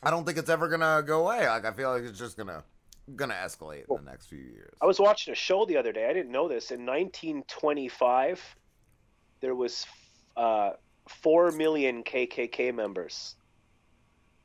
I 0.00 0.10
don't 0.10 0.24
think 0.24 0.38
it's 0.38 0.50
ever 0.50 0.68
gonna 0.68 1.02
go 1.04 1.26
away. 1.26 1.48
Like 1.48 1.64
I 1.64 1.72
feel 1.72 1.90
like 1.90 2.04
it's 2.04 2.20
just 2.20 2.36
gonna 2.36 2.62
gonna 3.16 3.34
escalate 3.34 3.84
in 3.90 4.04
the 4.04 4.10
next 4.10 4.26
few 4.26 4.38
years. 4.38 4.74
I 4.80 4.86
was 4.86 4.98
watching 4.98 5.32
a 5.32 5.36
show 5.36 5.64
the 5.66 5.76
other 5.76 5.92
day. 5.92 6.08
I 6.08 6.12
didn't 6.12 6.32
know 6.32 6.48
this. 6.48 6.70
In 6.70 6.86
1925, 6.86 8.56
there 9.40 9.54
was 9.54 9.86
uh, 10.36 10.70
four 11.08 11.50
million 11.52 12.02
KKK 12.02 12.74
members. 12.74 13.36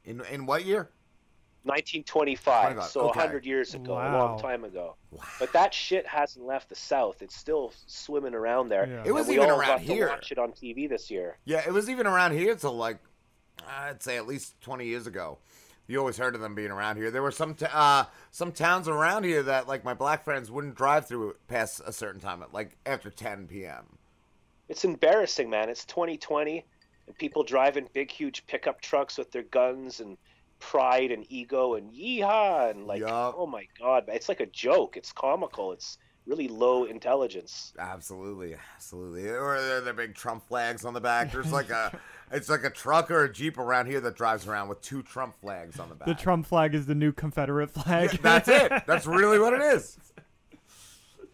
In 0.06 0.22
in 0.32 0.46
what 0.46 0.66
year? 0.66 0.90
1925, 1.64 2.74
25, 2.74 2.90
so 2.90 3.02
okay. 3.10 3.20
100 3.20 3.46
years 3.46 3.74
ago, 3.74 3.94
a 3.94 4.08
long 4.18 4.40
time 4.40 4.64
ago. 4.64 4.96
Wow. 5.12 5.24
But 5.40 5.52
that 5.52 5.74
shit 5.74 6.08
hasn't 6.08 6.46
left 6.46 6.70
the 6.70 6.76
South. 6.76 7.22
It's 7.22 7.36
still 7.36 7.74
swimming 7.86 8.34
around 8.34 8.70
there. 8.70 8.88
Yeah. 8.88 9.04
It 9.06 9.12
was 9.12 9.28
and 9.28 9.30
we 9.30 9.36
even 9.36 9.52
all 9.52 9.60
around 9.60 9.68
got 9.68 9.82
here. 9.82 10.08
to 10.08 10.14
watch 10.14 10.32
it 10.32 10.40
on 10.40 10.54
TV 10.54 10.88
this 10.88 11.12
year. 11.12 11.38
Yeah, 11.44 11.62
it 11.68 11.74
was 11.74 11.90
even 11.90 12.08
around 12.08 12.32
here 12.32 12.56
till 12.56 12.78
like 12.78 12.98
I'd 13.68 14.02
say 14.02 14.16
at 14.18 14.26
least 14.26 14.60
twenty 14.62 14.86
years 14.86 15.06
ago. 15.06 15.38
You 15.90 15.98
always 15.98 16.18
heard 16.18 16.36
of 16.36 16.42
them 16.42 16.54
being 16.54 16.70
around 16.70 16.98
here. 16.98 17.10
There 17.10 17.24
were 17.24 17.32
some 17.32 17.56
t- 17.56 17.66
uh, 17.74 18.06
some 18.30 18.52
towns 18.52 18.88
around 18.88 19.24
here 19.24 19.42
that 19.42 19.68
like 19.68 19.84
my 19.84 19.96
black 19.96 20.24
friends 20.24 20.52
wouldn't 20.52 20.76
drive 20.76 21.08
through 21.08 21.36
past 21.48 21.82
a 21.84 21.92
certain 21.92 22.22
time, 22.22 22.44
like 22.54 22.78
after 22.86 23.10
10 23.10 23.48
p.m. 23.48 23.98
It's 24.70 24.86
embarrassing, 24.86 25.50
man. 25.50 25.68
It's 25.68 25.86
2020, 25.86 26.64
and 27.08 27.18
people 27.18 27.42
driving 27.42 27.90
big, 27.92 28.12
huge 28.12 28.46
pickup 28.46 28.82
trucks 28.82 29.18
with 29.18 29.32
their 29.32 29.42
guns 29.42 30.00
and 30.00 30.16
pride 30.60 31.12
and 31.12 31.26
ego 31.30 31.74
and 31.74 31.92
yeehaw 31.92 32.70
and 32.70 32.86
like, 32.86 33.00
Yup. 33.00 33.34
oh 33.36 33.48
my 33.48 33.66
god, 33.80 34.04
it's 34.10 34.30
like 34.30 34.42
a 34.42 34.46
joke. 34.46 34.96
It's 34.96 35.12
comical. 35.12 35.72
It's 35.72 35.98
really 36.26 36.48
low 36.48 36.84
intelligence. 36.86 37.74
Absolutely, 37.80 38.56
absolutely. 38.76 39.28
Or 39.30 39.60
there 39.62 39.82
the 39.82 39.94
big 39.94 40.16
Trump 40.16 40.48
flags 40.48 40.86
on 40.86 40.94
the 40.94 41.02
back. 41.02 41.32
There's 41.34 41.52
like 41.52 41.70
a, 41.70 42.00
it's 42.32 42.50
like 42.50 42.64
a 42.64 42.70
truck 42.70 43.10
or 43.10 43.24
a 43.24 43.32
jeep 43.34 43.58
around 43.58 43.88
here 43.88 44.00
that 44.02 44.16
drives 44.16 44.48
around 44.48 44.70
with 44.70 44.82
two 44.82 45.02
Trump 45.04 45.36
flags 45.42 45.80
on 45.80 45.90
the 45.90 45.96
back. 45.96 46.08
The 46.08 46.14
Trump 46.16 46.46
flag 46.46 46.76
is 46.76 46.86
the 46.86 46.96
new 46.96 47.12
Confederate 47.12 47.72
flag. 47.72 48.12
Yeah, 48.14 48.20
that's 48.22 48.48
it. 48.48 48.72
That's 48.86 49.08
really 49.08 49.40
what 49.40 49.54
it 49.54 49.62
is. 49.62 49.98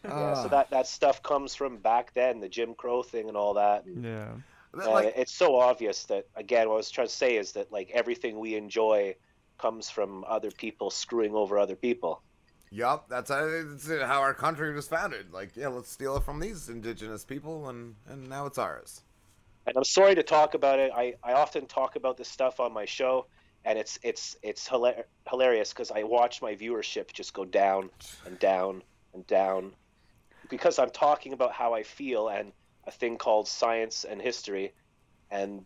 Yeah, 0.03 0.11
Ah. 0.13 0.43
so 0.43 0.49
that 0.49 0.69
that 0.69 0.85
stuff 0.85 1.23
comes 1.23 1.55
from 1.55 1.77
back 1.77 2.13
then, 2.13 2.39
the 2.39 2.47
Jim 2.47 2.75
Crow 2.75 3.01
thing 3.01 3.27
and 3.27 3.35
all 3.35 3.55
that. 3.55 3.85
And, 3.85 4.03
yeah. 4.05 4.33
uh, 4.79 4.91
Like, 4.91 5.13
it's 5.17 5.33
so 5.33 5.55
obvious 5.59 6.03
that 6.03 6.27
again, 6.35 6.67
what 6.69 6.75
I 6.75 6.77
was 6.77 6.91
trying 6.91 7.07
to 7.07 7.13
say 7.13 7.37
is 7.37 7.53
that 7.53 7.71
like 7.71 7.89
everything 7.91 8.37
we 8.37 8.53
enjoy 8.53 9.15
comes 9.57 9.89
from 9.89 10.23
other 10.27 10.51
people 10.51 10.91
screwing 10.91 11.33
over 11.33 11.57
other 11.57 11.75
people. 11.75 12.21
Yup, 12.75 13.09
that's 13.09 13.29
how, 13.29 14.21
our 14.21 14.33
country 14.33 14.73
was 14.73 14.87
founded. 14.87 15.31
Like, 15.31 15.55
yeah, 15.55 15.69
let's 15.69 15.89
steal 15.89 16.17
it 16.17 16.23
from 16.23 16.39
these 16.39 16.69
indigenous 16.69 17.23
people, 17.23 17.69
and 17.69 17.95
and 18.07 18.29
now 18.29 18.45
it's 18.45 18.57
ours. 18.57 19.01
and 19.65 19.75
I'm 19.77 19.83
sorry 19.83 20.15
to 20.15 20.23
talk 20.23 20.53
about 20.53 20.79
it. 20.79 20.91
I, 20.95 21.15
I 21.23 21.33
often 21.33 21.65
talk 21.65 21.95
about 21.95 22.17
this 22.17 22.27
stuff 22.27 22.59
on 22.59 22.73
my 22.73 22.85
show, 22.85 23.27
and 23.63 23.79
it's 23.79 23.97
it's 24.03 24.35
it's 24.43 24.67
hilar- 24.67 25.05
hilarious 25.27 25.69
because 25.69 25.91
I 25.91 26.03
watch 26.03 26.41
my 26.41 26.55
viewership 26.55 27.13
just 27.13 27.33
go 27.33 27.45
down 27.45 27.89
and 28.25 28.37
down 28.39 28.83
and 29.13 29.25
down 29.27 29.71
because 30.49 30.77
I'm 30.77 30.91
talking 30.91 31.33
about 31.33 31.51
how 31.51 31.73
I 31.73 31.83
feel 31.83 32.27
and 32.27 32.51
a 32.85 32.91
thing 32.91 33.17
called 33.17 33.47
science 33.47 34.03
and 34.03 34.21
history, 34.21 34.73
and 35.31 35.65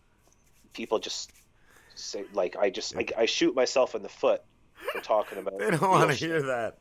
people 0.74 1.00
just 1.00 1.32
say 1.96 2.24
like 2.33 2.55
I 2.55 2.70
just 2.70 2.96
I, 2.96 3.05
I 3.18 3.25
shoot 3.25 3.55
myself 3.55 3.96
in 3.96 4.03
the 4.03 4.10
foot 4.10 4.42
for 4.94 5.01
talking 5.01 5.38
about. 5.38 5.60
They 5.60 5.72
don't 5.72 5.90
want 5.90 6.10
to 6.10 6.16
hear 6.16 6.42
that. 6.44 6.79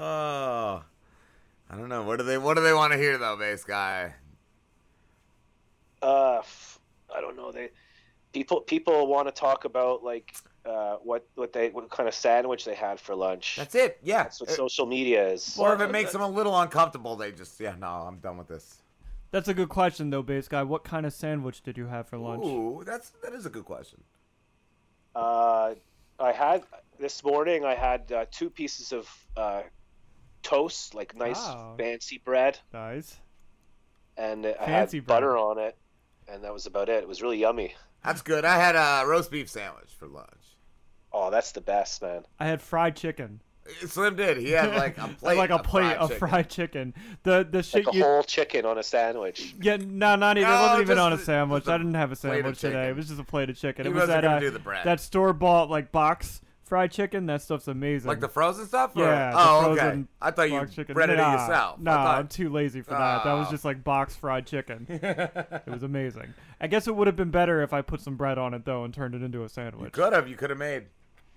Oh, 0.00 0.84
I 1.68 1.76
don't 1.76 1.88
know. 1.88 2.04
What 2.04 2.18
do 2.18 2.24
they 2.24 2.38
What 2.38 2.54
do 2.56 2.62
they 2.62 2.72
want 2.72 2.92
to 2.92 2.98
hear 2.98 3.18
though, 3.18 3.36
bass 3.36 3.64
guy? 3.64 4.14
Uh, 6.00 6.38
f- 6.38 6.78
I 7.14 7.20
don't 7.20 7.36
know. 7.36 7.50
They 7.50 7.70
people 8.32 8.60
people 8.60 9.08
want 9.08 9.26
to 9.26 9.32
talk 9.32 9.64
about 9.64 10.04
like 10.04 10.36
uh, 10.64 10.96
what 11.02 11.26
what 11.34 11.52
they 11.52 11.70
what 11.70 11.90
kind 11.90 12.08
of 12.08 12.14
sandwich 12.14 12.64
they 12.64 12.76
had 12.76 13.00
for 13.00 13.16
lunch. 13.16 13.56
That's 13.56 13.74
it. 13.74 13.98
Yeah. 14.02 14.22
That's 14.22 14.40
what 14.40 14.50
Uh, 14.50 14.54
social 14.54 14.86
media 14.86 15.30
is. 15.30 15.58
or 15.58 15.74
if 15.74 15.80
it 15.80 15.90
makes 15.90 16.12
them 16.12 16.20
a 16.20 16.28
little 16.28 16.58
uncomfortable, 16.60 17.16
they 17.16 17.32
just 17.32 17.58
yeah, 17.58 17.74
no, 17.76 17.88
I'm 17.88 18.18
done 18.18 18.38
with 18.38 18.46
this. 18.48 18.76
That's 19.30 19.48
a 19.48 19.54
good 19.54 19.68
question, 19.68 20.08
though, 20.10 20.22
bass 20.22 20.48
guy. 20.48 20.62
What 20.62 20.84
kind 20.84 21.04
of 21.04 21.12
sandwich 21.12 21.62
did 21.62 21.76
you 21.76 21.86
have 21.86 22.08
for 22.08 22.16
lunch? 22.18 22.44
Ooh, 22.46 22.82
that's 22.86 23.10
that 23.22 23.32
is 23.32 23.44
a 23.46 23.50
good 23.50 23.64
question. 23.64 24.00
Uh, 25.14 25.74
I 26.20 26.32
had 26.32 26.62
this 27.00 27.24
morning. 27.24 27.64
I 27.64 27.74
had 27.74 28.10
uh, 28.12 28.24
two 28.30 28.48
pieces 28.48 28.92
of 28.92 29.10
uh, 29.36 29.62
toast, 30.48 30.94
like 30.94 31.14
nice 31.16 31.36
Wow. 31.36 31.74
fancy 31.78 32.18
bread, 32.24 32.58
Nice. 32.72 33.16
and 34.16 34.46
I 34.46 34.52
Fancy 34.66 34.98
had 34.98 35.06
bread. 35.06 35.16
butter 35.16 35.36
on 35.36 35.58
it, 35.58 35.76
and 36.26 36.44
that 36.44 36.52
was 36.52 36.66
about 36.66 36.88
it. 36.88 37.02
It 37.02 37.08
was 37.08 37.22
really 37.22 37.38
yummy. 37.38 37.74
That's 38.04 38.22
good. 38.22 38.44
I 38.44 38.56
had 38.56 38.74
a 38.76 39.06
roast 39.06 39.30
beef 39.30 39.48
sandwich 39.50 39.90
for 39.98 40.06
lunch. 40.06 40.56
Oh, 41.12 41.30
that's 41.30 41.52
the 41.52 41.60
best, 41.60 42.02
man. 42.02 42.24
I 42.38 42.46
had 42.46 42.60
fried 42.62 42.96
chicken. 42.96 43.40
Slim 43.86 44.16
did. 44.16 44.38
He 44.38 44.50
had 44.52 44.74
like 44.74 44.96
a 44.96 45.08
plate, 45.20 45.36
like 45.36 45.50
a 45.50 45.56
of 45.56 45.62
plate 45.62 45.82
fried 45.82 45.96
of 45.98 46.08
chicken. 46.08 46.18
fried 46.28 46.48
chicken. 46.50 46.94
The 47.22 47.46
the 47.50 47.62
shit 47.62 47.84
Like 47.84 47.94
a 47.94 47.98
you 47.98 48.04
whole 48.04 48.22
chicken 48.22 48.64
on 48.64 48.78
a 48.78 48.82
sandwich. 48.82 49.54
Yeah, 49.60 49.76
no, 49.76 50.16
not 50.16 50.38
even. 50.38 50.48
it 50.50 50.54
wasn't 50.54 50.80
even 50.82 50.98
on 50.98 51.12
a 51.12 51.18
sandwich. 51.18 51.62
just 51.64 51.68
a 51.68 51.72
I 51.74 51.78
didn't 51.78 51.94
have 51.94 52.10
a 52.12 52.16
sandwich 52.16 52.60
today. 52.60 52.88
It 52.88 52.96
was 52.96 53.08
just 53.08 53.20
a 53.20 53.24
plate 53.24 53.50
of 53.50 53.56
chicken. 53.58 53.84
He 53.84 53.90
it 53.90 53.94
was 53.94 54.02
wasn't 54.08 54.22
that 54.22 54.30
uh, 54.36 54.38
do 54.40 54.50
the 54.50 54.58
bread. 54.58 54.86
that 54.86 55.00
store 55.00 55.34
bought 55.34 55.68
like 55.68 55.92
box 55.92 56.40
fried 56.68 56.92
chicken. 56.92 57.26
That 57.26 57.42
stuff's 57.42 57.66
amazing. 57.68 58.08
Like 58.08 58.20
the 58.20 58.28
frozen 58.28 58.66
stuff? 58.66 58.92
Or? 58.96 59.04
yeah. 59.04 59.30
the 59.30 59.36
Oh, 59.38 59.70
okay. 59.72 59.80
frozen 59.80 60.08
I 60.22 60.30
thought 60.30 60.50
you 60.50 60.58
box 60.60 60.74
chicken. 60.74 60.94
breaded 60.94 61.16
nah, 61.18 61.30
it 61.34 61.40
yourself. 61.40 61.80
Nah, 61.80 61.92
I 61.92 61.94
thought- 62.04 62.18
I'm 62.18 62.28
too 62.28 62.48
lazy 62.50 62.82
for 62.82 62.90
that. 62.90 63.24
That 63.24 63.32
was 63.34 63.48
Oh. 63.48 63.50
just 63.50 63.64
like 63.64 63.82
box 63.82 64.14
fried 64.16 64.46
chicken. 64.46 64.86
it 64.88 65.62
was 65.66 65.82
amazing. 65.82 66.34
I 66.60 66.66
guess 66.66 66.86
it 66.86 66.94
would 66.94 67.06
have 67.06 67.16
been 67.16 67.30
better 67.30 67.62
if 67.62 67.72
I 67.72 67.82
put 67.82 68.00
some 68.00 68.16
bread 68.16 68.38
on 68.38 68.54
it 68.54 68.64
though 68.64 68.84
and 68.84 68.92
turned 68.94 69.14
it 69.14 69.22
into 69.22 69.42
a 69.44 69.48
sandwich. 69.48 69.72
You 69.74 69.78
sandwich. 69.78 69.92
could 69.94 70.12
have. 70.12 70.28
You 70.28 70.36
could 70.36 70.50
have 70.50 70.58
made 70.58 70.86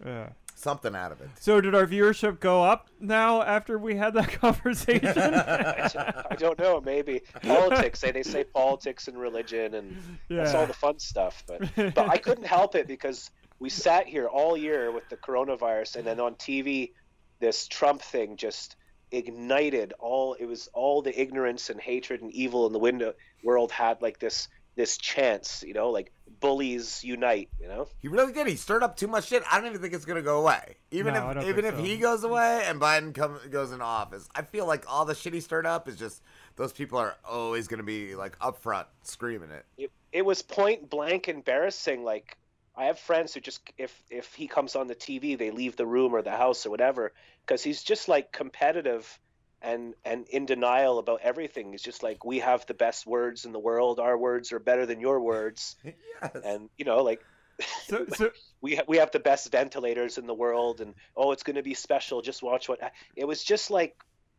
Yeah. 0.05 0.29
something 0.55 0.95
out 0.95 1.11
of 1.11 1.21
it. 1.21 1.29
So 1.39 1.61
did 1.61 1.75
our 1.75 1.85
viewership 1.85 2.39
go 2.39 2.63
up 2.63 2.89
now 2.99 3.41
after 3.43 3.77
we 3.77 3.95
had 3.95 4.13
that 4.15 4.29
conversation? 4.41 5.07
I 5.35 6.35
don't 6.37 6.57
know. 6.59 6.81
Maybe 6.81 7.21
politics. 7.43 8.01
They 8.01 8.11
they 8.11 8.23
say 8.23 8.43
politics 8.43 9.07
and 9.07 9.17
religion, 9.19 9.75
and 9.75 9.97
that's 10.29 10.53
all 10.53 10.65
the 10.65 10.73
fun 10.73 10.99
stuff. 10.99 11.43
But 11.47 11.69
but 11.75 12.09
I 12.09 12.17
couldn't 12.17 12.45
help 12.45 12.75
it 12.75 12.87
because 12.87 13.29
we 13.61 13.69
sat 13.69 14.07
here 14.07 14.27
all 14.27 14.57
year 14.57 14.91
with 14.91 15.07
the 15.09 15.15
coronavirus, 15.15 15.97
and 15.97 16.05
then 16.07 16.19
on 16.19 16.33
TV, 16.33 16.93
this 17.39 17.67
Trump 17.67 18.01
thing 18.01 18.35
just 18.35 18.75
ignited 19.11 19.93
all. 19.99 20.33
It 20.33 20.45
was 20.45 20.67
all 20.73 21.03
the 21.03 21.17
ignorance 21.21 21.69
and 21.69 21.79
hatred 21.79 22.21
and 22.23 22.31
evil 22.33 22.65
in 22.65 22.73
the 22.73 22.79
window 22.79 23.13
world 23.43 23.71
had 23.71 24.01
like 24.01 24.19
this 24.19 24.47
this 24.75 24.97
chance, 24.97 25.63
you 25.67 25.73
know, 25.73 25.89
like 25.89 26.11
bullies 26.39 27.03
unite, 27.03 27.49
you 27.59 27.67
know. 27.67 27.87
He 27.99 28.07
really 28.07 28.33
did. 28.33 28.47
He 28.47 28.55
stirred 28.55 28.81
up 28.83 28.95
too 28.95 29.07
much 29.07 29.27
shit. 29.27 29.43
I 29.51 29.57
don't 29.57 29.67
even 29.67 29.81
think 29.81 29.93
it's 29.93 30.05
gonna 30.05 30.23
go 30.23 30.39
away. 30.39 30.77
Even 30.89 31.13
No, 31.13 31.29
if 31.29 31.45
even 31.45 31.65
if 31.65 31.75
so. 31.75 31.83
he 31.83 31.97
goes 31.97 32.23
away 32.23 32.63
and 32.65 32.81
Biden 32.81 33.13
come, 33.13 33.37
goes 33.51 33.71
into 33.71 33.85
office, 33.85 34.27
I 34.33 34.41
feel 34.41 34.65
like 34.65 34.85
all 34.87 35.05
the 35.05 35.13
shit 35.13 35.33
he 35.35 35.39
stirred 35.39 35.67
up 35.67 35.87
is 35.87 35.97
just 35.97 36.23
those 36.55 36.73
people 36.73 36.97
are 36.97 37.15
always 37.23 37.67
gonna 37.67 37.83
be 37.83 38.15
like 38.15 38.35
up 38.41 38.57
front 38.57 38.87
screaming 39.03 39.51
it. 39.51 39.65
it, 39.77 39.91
it 40.11 40.25
was 40.25 40.41
point 40.41 40.89
blank 40.89 41.27
embarrassing 41.27 42.03
like 42.03 42.37
i 42.75 42.85
have 42.85 42.99
friends 42.99 43.33
who 43.33 43.39
just 43.39 43.61
if 43.77 44.03
if 44.09 44.33
he 44.33 44.47
comes 44.47 44.75
on 44.75 44.87
the 44.87 44.95
tv 44.95 45.37
they 45.37 45.51
leave 45.51 45.75
the 45.75 45.85
room 45.85 46.13
or 46.13 46.21
the 46.21 46.31
house 46.31 46.65
or 46.65 46.69
whatever 46.69 47.11
because 47.45 47.63
he's 47.63 47.83
just 47.83 48.07
like 48.07 48.31
competitive 48.31 49.19
and 49.61 49.93
and 50.03 50.27
in 50.27 50.45
denial 50.45 50.99
about 50.99 51.21
everything. 51.21 51.71
He's 51.71 51.81
just 51.81 52.03
like 52.03 52.25
we 52.25 52.39
have 52.39 52.65
the 52.65 52.73
best 52.73 53.05
words 53.05 53.45
in 53.45 53.51
the 53.51 53.59
world. 53.59 53.99
Our 53.99 54.17
words 54.17 54.51
are 54.51 54.59
better 54.59 54.85
than 54.85 54.99
your 54.99 55.19
words. 55.19 55.75
Yes. 56.21 56.43
and 56.45 56.69
you 56.77 56.85
know 56.85 57.01
like 57.01 57.19
so, 57.87 58.05
so 58.13 58.29
we 58.61 58.75
ha- 58.75 58.83
we 58.87 58.97
have 58.97 59.09
the 59.09 59.19
best 59.19 59.51
ventilators 59.51 60.19
in 60.19 60.27
the 60.27 60.35
world 60.35 60.79
and 60.79 60.93
oh 61.17 61.31
it's 61.31 61.41
going 61.41 61.55
to 61.55 61.63
be 61.63 61.73
special. 61.73 62.21
Just 62.21 62.43
watch 62.43 62.69
what 62.69 62.79
it 63.15 63.27
was 63.27 63.43
just 63.43 63.71
like 63.71 63.95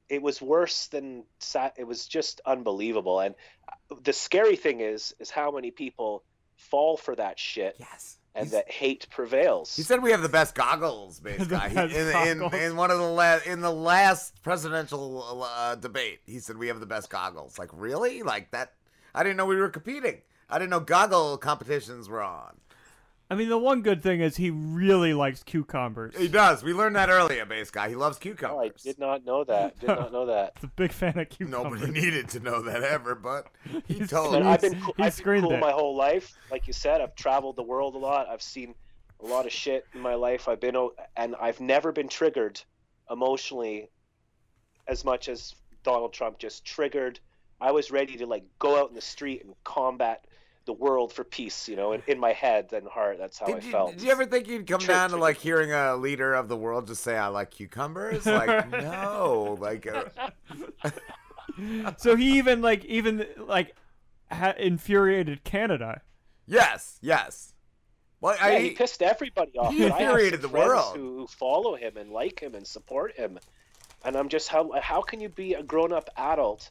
it 0.08 0.22
was 0.22 0.40
worse 0.40 0.86
than 0.88 1.24
sat 1.40 1.74
it 1.76 1.84
was 1.84 2.06
just 2.06 2.40
unbelievable. 2.46 3.18
And 3.18 3.34
uh, 3.68 3.96
the 4.02 4.12
scary 4.12 4.54
thing 4.54 4.80
is 4.80 5.12
is 5.18 5.30
how 5.30 5.50
many 5.50 5.72
people 5.72 6.22
fall 6.56 6.96
for 6.96 7.16
that 7.16 7.38
shit 7.38 7.74
yes. 7.80 8.18
And 8.34 8.46
He's- 8.46 8.52
that 8.52 8.70
hate 8.70 9.06
prevails 9.10 9.74
He 9.76 9.82
said 9.82 10.02
we 10.02 10.10
have 10.10 10.22
the 10.22 10.28
best 10.28 10.54
goggles, 10.54 11.20
guy. 11.48 11.68
Best 11.68 11.94
in, 11.94 12.42
in, 12.42 12.54
in 12.54 12.76
one 12.76 12.90
of 12.90 12.98
the 12.98 13.04
la- 13.04 13.38
in 13.46 13.60
the 13.60 13.70
last 13.72 14.42
presidential 14.42 15.42
uh, 15.44 15.74
debate, 15.74 16.20
he 16.26 16.38
said 16.38 16.56
we 16.56 16.68
have 16.68 16.80
the 16.80 16.86
best 16.86 17.10
goggles. 17.10 17.58
Like 17.58 17.70
really? 17.72 18.22
Like 18.22 18.50
that? 18.52 18.72
I 19.14 19.22
didn't 19.22 19.36
know 19.36 19.46
we 19.46 19.56
were 19.56 19.68
competing. 19.68 20.22
I 20.48 20.58
didn't 20.58 20.70
know 20.70 20.80
goggle 20.80 21.38
competitions 21.38 22.08
were 22.08 22.22
on. 22.22 22.56
I 23.32 23.34
mean, 23.34 23.48
the 23.48 23.56
one 23.58 23.80
good 23.82 24.02
thing 24.02 24.20
is 24.20 24.36
he 24.36 24.50
really 24.50 25.14
likes 25.14 25.42
cucumbers. 25.42 26.14
He 26.16 26.28
does. 26.28 26.62
We 26.62 26.74
learned 26.74 26.96
that 26.96 27.08
earlier, 27.08 27.46
bass 27.46 27.70
guy. 27.70 27.88
He 27.88 27.94
loves 27.94 28.16
Oh, 28.16 28.18
I 28.18 28.22
cucumbers. 28.22 28.82
did 28.82 28.98
not 28.98 29.24
know 29.24 29.42
that. 29.44 29.78
Did 29.80 29.86
not 29.88 30.12
know 30.12 30.26
that. 30.26 30.52
He's 30.56 30.64
a 30.70 30.72
big 30.76 30.92
fan 30.92 31.18
of 31.18 31.28
cucumbers. 31.30 31.80
Nobody 31.80 32.00
needed 32.00 32.28
to 32.30 32.40
know 32.40 32.60
that 32.62 32.82
ever, 32.82 33.14
but 33.14 33.46
he 33.86 33.94
He's 33.94 34.10
told 34.10 34.34
And 34.34 34.44
He's- 34.44 34.58
I've 34.58 34.64
us. 34.64 34.70
been 34.70 34.80
cool, 34.82 34.94
he 34.96 35.02
I've 35.02 35.06
been 35.06 35.12
screamed 35.12 35.42
cool 35.44 35.52
it. 35.54 35.60
my 35.60 35.70
whole 35.72 35.96
life. 35.96 36.34
Like 36.50 36.66
you 36.66 36.72
said, 36.74 37.00
I've 37.00 37.14
traveled 37.14 37.56
the 37.56 37.62
world 37.62 37.94
a 37.94 37.98
lot. 37.98 38.28
I've 38.28 38.42
seen 38.42 38.74
a 39.22 39.26
lot 39.26 39.46
of 39.46 39.52
shit 39.52 39.86
in 39.94 40.00
my 40.00 40.14
life. 40.14 40.46
I've 40.48 40.60
been 40.60 40.76
and 41.16 41.34
I've 41.40 41.60
never 41.60 41.90
been 41.92 42.08
triggered 42.08 42.60
emotionally 43.10 43.88
as 44.88 45.04
much 45.04 45.28
as 45.28 45.54
Donald 45.84 46.12
Trump 46.12 46.38
just 46.38 46.64
triggered. 46.64 47.20
I 47.60 47.70
was 47.70 47.90
ready 47.90 48.16
to 48.16 48.26
like 48.26 48.44
go 48.58 48.78
out 48.80 48.88
in 48.88 48.94
the 48.94 49.00
street 49.00 49.44
and 49.44 49.54
combat 49.64 50.26
the 50.64 50.72
world 50.72 51.12
for 51.12 51.24
peace, 51.24 51.68
you 51.68 51.76
know, 51.76 51.92
in, 51.92 52.02
in 52.06 52.18
my 52.18 52.32
head 52.32 52.72
and 52.72 52.86
heart. 52.86 53.18
That's 53.18 53.38
how 53.38 53.46
I 53.46 53.56
you, 53.56 53.70
felt. 53.70 53.92
did 53.92 54.02
you 54.02 54.10
ever 54.10 54.26
think 54.26 54.48
you'd 54.48 54.66
come 54.66 54.80
Church 54.80 54.88
down 54.88 55.10
to 55.10 55.16
like 55.16 55.38
hearing 55.38 55.72
a 55.72 55.96
leader 55.96 56.34
of 56.34 56.48
the 56.48 56.56
world 56.56 56.86
just 56.86 57.02
say, 57.02 57.16
"I 57.16 57.28
like 57.28 57.50
cucumbers"? 57.50 58.26
Like, 58.26 58.70
no, 58.70 59.56
like, 59.60 59.86
uh, 59.86 60.04
So 61.98 62.16
he 62.16 62.38
even 62.38 62.62
like 62.62 62.84
even 62.84 63.26
like 63.38 63.74
ha- 64.30 64.54
infuriated 64.58 65.44
Canada. 65.44 66.02
yes, 66.46 66.98
yes. 67.02 67.54
Well, 68.20 68.36
yeah, 68.36 68.46
I, 68.46 68.58
he 68.60 68.70
pissed 68.70 69.02
everybody 69.02 69.58
off. 69.58 69.72
he 69.72 69.82
but 69.82 69.92
I 69.92 70.02
infuriated 70.02 70.42
the 70.42 70.48
friends 70.48 70.68
world. 70.68 70.96
Who, 70.96 71.18
who 71.18 71.26
follow 71.26 71.74
him 71.74 71.96
and 71.96 72.10
like 72.10 72.40
him 72.40 72.54
and 72.54 72.64
support 72.66 73.16
him, 73.16 73.38
and 74.04 74.16
I'm 74.16 74.28
just 74.28 74.48
how 74.48 74.70
how 74.80 75.02
can 75.02 75.20
you 75.20 75.28
be 75.28 75.54
a 75.54 75.62
grown 75.62 75.92
up 75.92 76.08
adult 76.16 76.70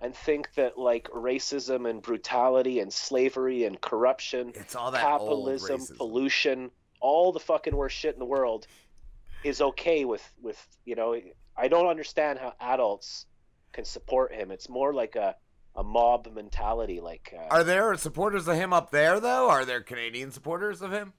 and 0.00 0.14
think 0.14 0.52
that 0.54 0.78
like 0.78 1.08
racism 1.10 1.88
and 1.88 2.02
brutality 2.02 2.80
and 2.80 2.92
slavery 2.92 3.64
and 3.64 3.80
corruption, 3.80 4.52
it's 4.54 4.74
all 4.74 4.90
that 4.90 5.00
capitalism, 5.00 5.80
pollution, 5.96 6.70
all 7.00 7.32
the 7.32 7.40
fucking 7.40 7.74
worst 7.76 7.96
shit 7.96 8.14
in 8.14 8.18
the 8.18 8.24
world 8.24 8.66
is 9.44 9.60
okay 9.60 10.04
with 10.04 10.28
with 10.42 10.66
you 10.84 10.94
know 10.94 11.16
I 11.56 11.68
don't 11.68 11.86
understand 11.86 12.38
how 12.38 12.54
adults 12.60 13.26
can 13.72 13.84
support 13.84 14.32
him. 14.32 14.50
It's 14.50 14.68
more 14.68 14.92
like 14.94 15.16
a 15.16 15.36
a 15.76 15.82
mob 15.82 16.28
mentality, 16.32 17.00
like 17.00 17.34
uh, 17.36 17.52
Are 17.52 17.64
there 17.64 17.94
supporters 17.96 18.46
of 18.46 18.54
him 18.56 18.72
up 18.72 18.90
there 18.90 19.18
though? 19.20 19.50
Are 19.50 19.64
there 19.64 19.80
Canadian 19.80 20.30
supporters 20.30 20.80
of 20.82 20.92
him? 20.92 21.12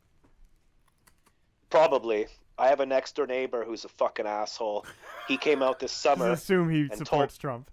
Probably. 1.70 2.28
I 2.58 2.68
have 2.70 2.80
a 2.80 2.86
next 2.86 3.18
door 3.18 3.28
neighbor 3.28 3.66
who's 3.66 3.84
a 3.84 3.90
fucking 3.90 4.26
asshole. 4.26 4.86
He 5.28 5.36
came 5.36 5.62
out 5.62 5.80
this 5.80 5.92
Just 5.92 6.02
summer. 6.02 6.32
assume 6.32 6.70
he 6.70 6.88
told- 6.88 7.00
supports 7.00 7.38
Trump. 7.38 7.70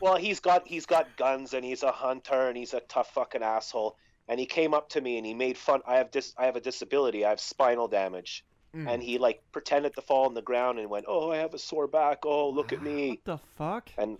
Well, 0.00 0.16
he's 0.16 0.40
got 0.40 0.66
he's 0.66 0.86
got 0.86 1.16
guns 1.16 1.54
and 1.54 1.64
he's 1.64 1.82
a 1.82 1.92
hunter 1.92 2.48
and 2.48 2.56
he's 2.56 2.74
a 2.74 2.80
tough 2.80 3.12
fucking 3.14 3.42
asshole. 3.42 3.96
And 4.28 4.38
he 4.38 4.46
came 4.46 4.74
up 4.74 4.90
to 4.90 5.00
me 5.00 5.16
and 5.16 5.26
he 5.26 5.34
made 5.34 5.56
fun. 5.56 5.80
I 5.86 5.96
have 5.96 6.10
dis 6.10 6.34
I 6.36 6.46
have 6.46 6.56
a 6.56 6.60
disability. 6.60 7.24
I 7.24 7.30
have 7.30 7.40
spinal 7.40 7.88
damage. 7.88 8.44
Mm. 8.74 8.92
And 8.92 9.02
he 9.02 9.18
like 9.18 9.42
pretended 9.52 9.94
to 9.94 10.02
fall 10.02 10.26
on 10.26 10.34
the 10.34 10.42
ground 10.42 10.78
and 10.78 10.90
went, 10.90 11.06
"Oh, 11.08 11.30
I 11.30 11.38
have 11.38 11.54
a 11.54 11.58
sore 11.58 11.86
back. 11.86 12.26
Oh, 12.26 12.50
look 12.50 12.72
at 12.72 12.82
me." 12.90 13.10
What 13.10 13.24
the 13.24 13.38
fuck? 13.56 13.90
And 13.96 14.18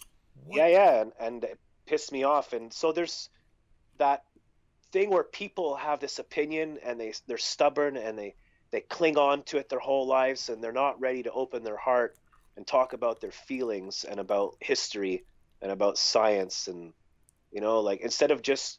yeah, 0.50 0.68
yeah, 0.68 1.00
and, 1.02 1.12
and 1.20 1.44
it 1.44 1.58
pissed 1.86 2.12
me 2.12 2.24
off. 2.24 2.52
And 2.52 2.72
so 2.72 2.92
there's 2.92 3.28
that 3.98 4.24
thing 4.92 5.10
where 5.10 5.24
people 5.24 5.76
have 5.76 6.00
this 6.00 6.18
opinion 6.18 6.78
and 6.82 6.98
they 6.98 7.12
they're 7.26 7.36
stubborn 7.36 7.96
and 7.96 8.18
they 8.18 8.34
they 8.70 8.80
cling 8.80 9.18
on 9.18 9.42
to 9.44 9.58
it 9.58 9.68
their 9.68 9.78
whole 9.78 10.06
lives 10.06 10.48
and 10.48 10.62
they're 10.62 10.72
not 10.72 11.00
ready 11.00 11.22
to 11.22 11.32
open 11.32 11.62
their 11.62 11.76
heart 11.76 12.16
and 12.56 12.66
talk 12.66 12.92
about 12.92 13.20
their 13.20 13.30
feelings 13.30 14.04
and 14.04 14.20
about 14.20 14.56
history 14.60 15.24
and 15.62 15.72
about 15.72 15.98
science 15.98 16.68
and 16.68 16.92
you 17.52 17.60
know 17.60 17.80
like 17.80 18.00
instead 18.00 18.30
of 18.30 18.42
just 18.42 18.78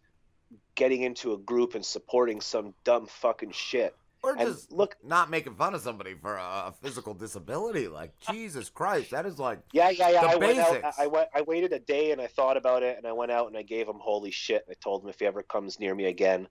getting 0.76 1.02
into 1.04 1.34
a 1.34 1.38
group 1.38 1.76
and 1.76 1.86
supporting 1.86 2.42
some 2.42 2.74
dumb 2.84 3.06
fucking 3.06 3.52
shit 3.52 3.96
Or 4.24 4.32
and 4.32 4.42
just 4.42 4.72
look 4.72 4.96
not 5.04 5.30
making 5.30 5.56
fun 5.56 5.74
of 5.76 5.82
somebody 5.82 6.14
for 6.16 6.36
a, 6.38 6.42
a 6.68 6.74
physical 6.82 7.14
disability. 7.14 7.88
Like 7.88 8.12
uh, 8.28 8.34
Jesus 8.34 8.70
Christ, 8.70 9.12
that 9.12 9.26
is 9.26 9.38
like 9.40 9.60
Yeah, 9.74 9.90
yeah, 9.90 10.10
yeah. 10.10 10.22
The 10.22 10.28
I 10.28 10.36
went 10.36 10.58
out. 10.60 10.74
basics. 10.74 11.00
I 11.00 11.08
went. 11.08 11.30
I 11.36 11.42
waited 11.42 11.74
a 11.74 11.80
day 11.80 12.12
and 12.12 12.20
I 12.20 12.28
thought 12.28 12.58
about 12.58 12.84
it, 12.84 12.98
and 12.98 13.06
I 13.06 13.12
went 13.14 13.32
out 13.32 13.48
and 13.48 13.58
I 13.58 13.62
gave 13.62 13.88
him 13.88 13.98
holy 14.00 14.32
shit. 14.32 14.66
I 14.70 14.74
told 14.82 15.04
him 15.04 15.10
if 15.10 15.20
he 15.20 15.26
ever 15.26 15.44
comes 15.44 15.80
near 15.80 15.94
me 15.94 16.06
again, 16.06 16.48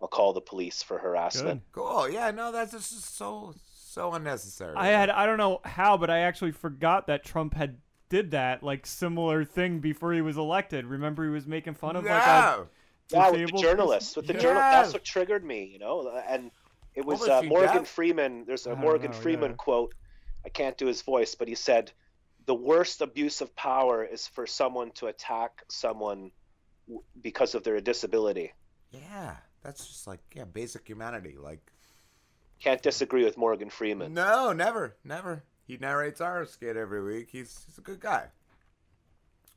I'll 0.00 0.08
call 0.08 0.32
the 0.32 0.40
police 0.40 0.82
for 0.82 0.98
harassment. 0.98 1.62
Good. 1.72 1.80
cool. 1.80 2.08
Yeah, 2.08 2.30
no, 2.30 2.50
that's 2.52 2.72
just 2.72 3.16
so 3.16 3.54
so 3.66 4.14
unnecessary. 4.14 4.74
I 4.76 4.86
had 4.88 5.10
I 5.10 5.26
don't 5.26 5.38
know 5.38 5.60
how, 5.64 5.96
but 5.98 6.08
I 6.10 6.20
actually 6.20 6.52
forgot 6.52 7.06
that 7.08 7.24
Trump 7.24 7.54
had 7.54 7.76
did 8.12 8.30
that 8.32 8.62
like 8.62 8.84
similar 8.84 9.42
thing 9.42 9.78
before 9.80 10.12
he 10.12 10.20
was 10.20 10.36
elected. 10.36 10.84
Remember 10.84 11.24
he 11.24 11.30
was 11.30 11.46
making 11.46 11.72
fun 11.74 11.96
of 11.96 12.04
like 12.04 12.12
a 12.12 12.68
Yeah, 13.10 13.30
with 13.30 13.40
the 13.40 13.46
disabled 13.46 13.62
journalists, 13.62 14.16
with 14.16 14.26
the 14.26 14.34
person? 14.34 14.48
journal. 14.48 14.60
That's 14.60 14.92
what 14.92 15.02
triggered 15.02 15.42
me, 15.42 15.64
you 15.64 15.78
know. 15.78 16.08
And 16.28 16.50
it 16.94 17.06
was 17.06 17.20
was 17.20 17.28
uh, 17.30 17.42
Morgan 17.42 17.78
deaf? 17.78 17.88
Freeman. 17.88 18.44
There's 18.46 18.66
I 18.66 18.72
a 18.72 18.74
don't 18.74 18.82
Morgan 18.82 19.12
know, 19.12 19.16
Freeman 19.16 19.50
yeah. 19.52 19.56
quote. 19.56 19.94
I 20.44 20.50
can't 20.50 20.76
do 20.76 20.86
his 20.86 21.00
voice, 21.02 21.34
but 21.34 21.48
he 21.48 21.54
said, 21.54 21.90
"The 22.44 22.54
worst 22.54 23.00
abuse 23.00 23.40
of 23.40 23.56
power 23.56 24.04
is 24.04 24.26
for 24.28 24.46
someone 24.46 24.90
to 24.92 25.06
attack 25.06 25.62
someone 25.70 26.32
w- 26.86 27.02
because 27.22 27.54
of 27.54 27.64
their 27.64 27.80
disability." 27.80 28.52
Yeah, 28.90 29.36
that's 29.62 29.86
just 29.86 30.06
like 30.06 30.20
yeah, 30.34 30.44
basic 30.44 30.86
humanity. 30.86 31.36
Like 31.38 31.72
Can't 32.60 32.82
disagree 32.82 33.24
with 33.24 33.36
Morgan 33.38 33.70
Freeman. 33.70 34.14
no, 34.14 34.52
never, 34.52 34.96
never. 35.04 35.44
He 35.66 35.76
narrates 35.76 36.20
our 36.20 36.44
skit 36.44 36.76
every 36.76 37.02
week. 37.02 37.28
He's 37.30 37.64
he's 37.66 37.78
a 37.78 37.82
good 37.82 38.00
guy. 38.00 38.28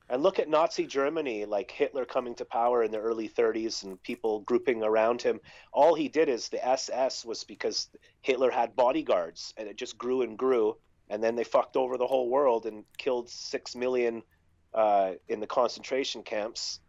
And 0.07 0.21
look 0.21 0.37
at 0.37 0.49
Nazi 0.49 0.85
Germany, 0.85 1.45
like 1.45 1.71
Hitler 1.71 2.05
coming 2.05 2.35
to 2.35 2.45
power 2.45 2.83
in 2.83 2.91
the 2.91 2.99
early 2.99 3.27
30s 3.27 3.83
and 3.83 4.01
people 4.03 4.41
grouping 4.41 4.83
around 4.83 5.21
him. 5.21 5.39
All 5.73 5.95
he 5.95 6.09
did 6.09 6.29
is 6.29 6.47
the 6.47 6.63
SS 6.63 7.25
was 7.25 7.43
because 7.43 7.89
Hitler 8.21 8.51
had 8.51 8.75
bodyguards 8.75 9.53
and 9.57 9.67
it 9.67 9.77
just 9.77 9.97
grew 9.97 10.21
and 10.21 10.37
grew. 10.37 10.77
And 11.09 11.23
then 11.23 11.35
they 11.35 11.43
fucked 11.43 11.75
over 11.75 11.97
the 11.97 12.05
whole 12.05 12.29
world 12.29 12.67
and 12.67 12.83
killed 12.99 13.29
six 13.29 13.75
million 13.75 14.21
uh, 14.75 15.13
in 15.27 15.39
the 15.39 15.47
concentration 15.47 16.21
camps. 16.21 16.81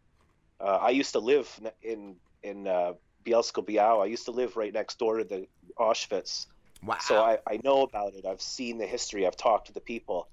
Uh, 0.60 0.78
I 0.82 0.90
used 0.90 1.12
to 1.12 1.18
live 1.18 1.48
in 1.82 2.16
in 2.42 2.66
uh, 2.66 2.92
Bielsko-Biała. 3.24 4.02
I 4.02 4.06
used 4.06 4.26
to 4.26 4.30
live 4.30 4.56
right 4.56 4.72
next 4.72 4.98
door 4.98 5.18
to 5.18 5.24
the 5.24 5.46
Auschwitz. 5.78 6.46
Wow. 6.86 6.96
So 7.00 7.22
I, 7.22 7.38
I 7.46 7.58
know 7.64 7.82
about 7.82 8.14
it. 8.14 8.24
I've 8.24 8.40
seen 8.40 8.78
the 8.78 8.86
history. 8.86 9.26
I've 9.26 9.36
talked 9.36 9.66
to 9.66 9.72
the 9.72 9.80
people. 9.80 10.28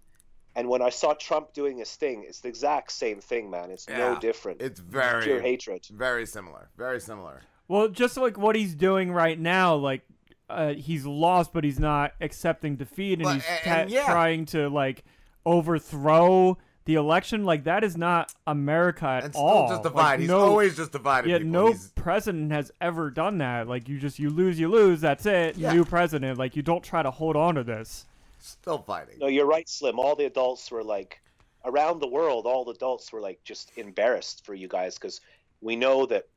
And 0.56 0.70
when 0.70 0.82
I 0.84 0.90
saw 0.90 1.14
Trump 1.16 1.54
doing 1.54 1.78
his 1.80 1.96
thing, 1.96 2.24
it's 2.28 2.42
the 2.42 2.48
exact 2.50 2.92
same 2.92 3.20
thing, 3.20 3.50
man. 3.50 3.72
It's 3.72 3.90
no 3.90 4.18
different. 4.20 4.62
it's 4.62 4.80
pure 4.80 5.02
very 5.22 5.42
hatred. 5.42 5.88
very 5.90 6.28
similar. 6.28 6.70
Very 6.78 7.00
similar. 7.02 7.42
Well, 7.68 7.88
just 7.88 8.18
like 8.18 8.38
what 8.38 8.56
he's 8.56 8.76
doing 8.76 9.12
right 9.12 9.40
now, 9.40 9.76
like 9.76 10.02
uh, 10.50 10.74
he's 10.74 11.06
lost, 11.08 11.54
but 11.54 11.64
he's 11.64 11.80
not 11.80 12.12
accepting 12.22 12.76
defeat, 12.76 13.14
and 13.14 13.24
But- 13.24 13.34
he's 13.36 13.46
and- 13.66 13.82
and 13.82 13.90
yeah. 13.90 14.06
trying 14.06 14.46
to 14.48 14.70
like 14.70 15.04
overthrow 15.46 16.58
the 16.86 16.96
election. 16.96 17.44
Like 17.46 17.64
that 17.66 17.84
is 17.84 17.96
not 17.98 18.34
America 18.48 19.06
at 19.06 19.26
And 19.26 19.36
all. 19.36 19.68
still 19.68 19.78
just 19.78 19.86
Like, 19.86 19.94
divide. 19.94 20.20
He's 20.22 20.30
no, 20.30 20.40
always 20.40 20.76
just 20.76 20.92
divided. 20.92 21.30
yeah, 21.30 21.38
people. 21.40 21.52
no 21.52 21.68
He's- 21.68 21.92
president 21.96 22.52
has 22.52 22.72
ever 22.82 23.10
done 23.10 23.38
that. 23.40 23.68
Like 23.68 23.88
you 23.90 24.00
just 24.00 24.20
you 24.20 24.30
lose, 24.30 24.60
you 24.60 24.68
lose. 24.70 25.02
That's 25.02 25.26
it. 25.26 25.58
Yeah. 25.58 25.74
New 25.74 25.86
president. 25.86 26.38
Like 26.40 26.56
you 26.56 26.62
don't 26.62 26.84
try 26.84 27.02
to 27.04 27.12
hold 27.12 27.36
on 27.36 27.56
to 27.56 27.64
this. 27.64 28.06
still 28.40 28.80
fighting. 28.80 29.20
No, 29.20 29.28
you're 29.28 29.46
right, 29.46 29.68
Slim. 29.70 29.98
All 30.00 30.16
the 30.16 30.26
adults 30.26 30.70
were 30.70 30.84
like, 30.84 31.22
around 31.66 32.02
the 32.02 32.08
world, 32.08 32.46
all 32.46 32.66
the 32.66 32.72
adults 32.72 33.14
were 33.14 33.22
like 33.22 33.42
just 33.46 33.72
embarrassed 33.78 34.46
for 34.46 34.54
you 34.54 34.68
guys 34.68 34.96
because 34.96 35.22
we 35.62 35.78
know 35.78 36.06
that 36.08 36.28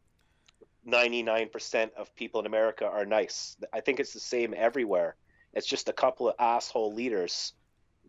99% 0.86 1.90
of 1.96 2.14
people 2.14 2.38
in 2.40 2.46
America 2.46 2.86
are 2.86 3.04
nice. 3.04 3.56
I 3.72 3.80
think 3.80 3.98
it's 3.98 4.12
the 4.12 4.20
same 4.20 4.54
everywhere. 4.56 5.16
It's 5.52 5.66
just 5.66 5.88
a 5.88 5.92
couple 5.92 6.28
of 6.28 6.36
asshole 6.38 6.94
leaders 6.94 7.54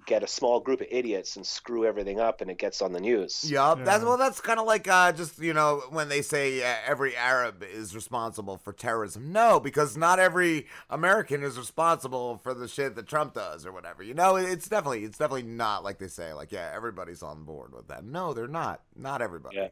get 0.07 0.23
a 0.23 0.27
small 0.27 0.59
group 0.59 0.81
of 0.81 0.87
idiots 0.89 1.35
and 1.35 1.45
screw 1.45 1.85
everything 1.85 2.19
up 2.19 2.41
and 2.41 2.49
it 2.49 2.57
gets 2.57 2.81
on 2.81 2.93
the 2.93 2.99
news. 2.99 3.43
Yup. 3.51 3.83
That's 3.83 4.01
Yeah. 4.01 4.07
well. 4.07 4.17
That's 4.17 4.41
kind 4.41 4.59
of 4.59 4.65
like 4.65 4.87
uh, 4.87 5.11
just 5.11 5.37
you 5.37 5.53
know 5.53 5.83
when 5.91 6.09
they 6.09 6.23
say 6.23 6.63
uh, 6.63 6.75
every 6.87 7.15
Arab 7.15 7.61
is 7.63 7.93
responsible 7.93 8.57
for 8.57 8.73
terrorism. 8.73 9.31
No, 9.31 9.59
because 9.59 9.95
not 9.95 10.17
every 10.17 10.65
American 10.89 11.43
is 11.43 11.57
responsible 11.59 12.37
for 12.37 12.55
the 12.55 12.67
shit 12.67 12.95
that 12.95 13.05
Trump 13.07 13.35
does 13.35 13.65
or 13.65 13.71
whatever. 13.71 14.01
You 14.01 14.15
know, 14.15 14.37
it's 14.37 14.67
definitely 14.67 15.03
it's 15.03 15.17
definitely 15.19 15.43
not 15.43 15.83
like 15.83 15.99
they 15.99 16.07
say. 16.07 16.33
Like 16.33 16.51
yeah, 16.51 16.71
everybody's 16.73 17.21
on 17.21 17.43
board 17.43 17.73
with 17.73 17.87
that. 17.89 18.03
No, 18.03 18.33
they're 18.33 18.47
not. 18.47 18.81
Not 18.95 19.21
everybody. 19.21 19.57
Yeah. 19.57 19.67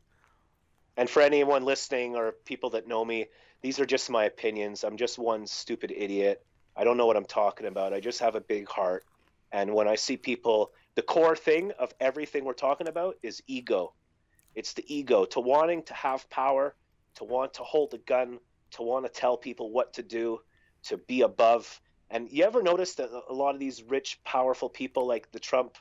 And 0.97 1.09
for 1.09 1.21
anyone 1.21 1.65
listening 1.65 2.15
or 2.15 2.33
people 2.45 2.69
that 2.71 2.87
know 2.87 3.03
me, 3.03 3.25
these 3.61 3.79
are 3.79 3.85
just 3.85 4.09
my 4.09 4.25
opinions. 4.25 4.83
I'm 4.83 4.97
just 4.97 5.17
one 5.17 5.47
stupid 5.47 5.91
idiot. 5.95 6.45
I 6.75 6.83
don't 6.83 6.97
know 6.97 7.05
what 7.05 7.15
I'm 7.17 7.25
talking 7.25 7.67
about. 7.67 7.93
I 7.93 7.99
just 7.99 8.19
have 8.19 8.35
a 8.35 8.41
big 8.41 8.67
heart. 8.67 9.05
And 9.55 9.73
when 9.73 9.87
I 9.87 9.95
see 9.95 10.17
people, 10.17 10.73
the 10.95 11.01
core 11.01 11.33
thing 11.33 11.71
of 11.79 11.93
everything 12.01 12.43
we're 12.43 12.51
talking 12.51 12.89
about 12.89 13.15
is 13.23 13.41
ego. 13.47 13.93
It's 14.53 14.73
the 14.73 14.83
ego 14.93 15.23
to 15.23 15.39
wanting 15.39 15.83
to 15.83 15.93
have 15.93 16.29
power, 16.29 16.75
to 17.15 17.23
want 17.23 17.53
to 17.53 17.63
hold 17.63 17.93
a 17.93 17.99
gun, 17.99 18.39
to 18.71 18.81
want 18.81 19.05
to 19.05 19.09
tell 19.09 19.37
people 19.37 19.71
what 19.71 19.93
to 19.93 20.03
do, 20.03 20.39
to 20.83 20.97
be 20.97 21.21
above. 21.21 21.79
And 22.09 22.29
you 22.29 22.43
ever 22.43 22.61
notice 22.61 22.95
that 22.95 23.09
a 23.29 23.33
lot 23.33 23.53
of 23.53 23.61
these 23.61 23.81
rich, 23.81 24.19
powerful 24.25 24.67
people, 24.67 25.07
like 25.07 25.31
the 25.31 25.39
Trump 25.39 25.77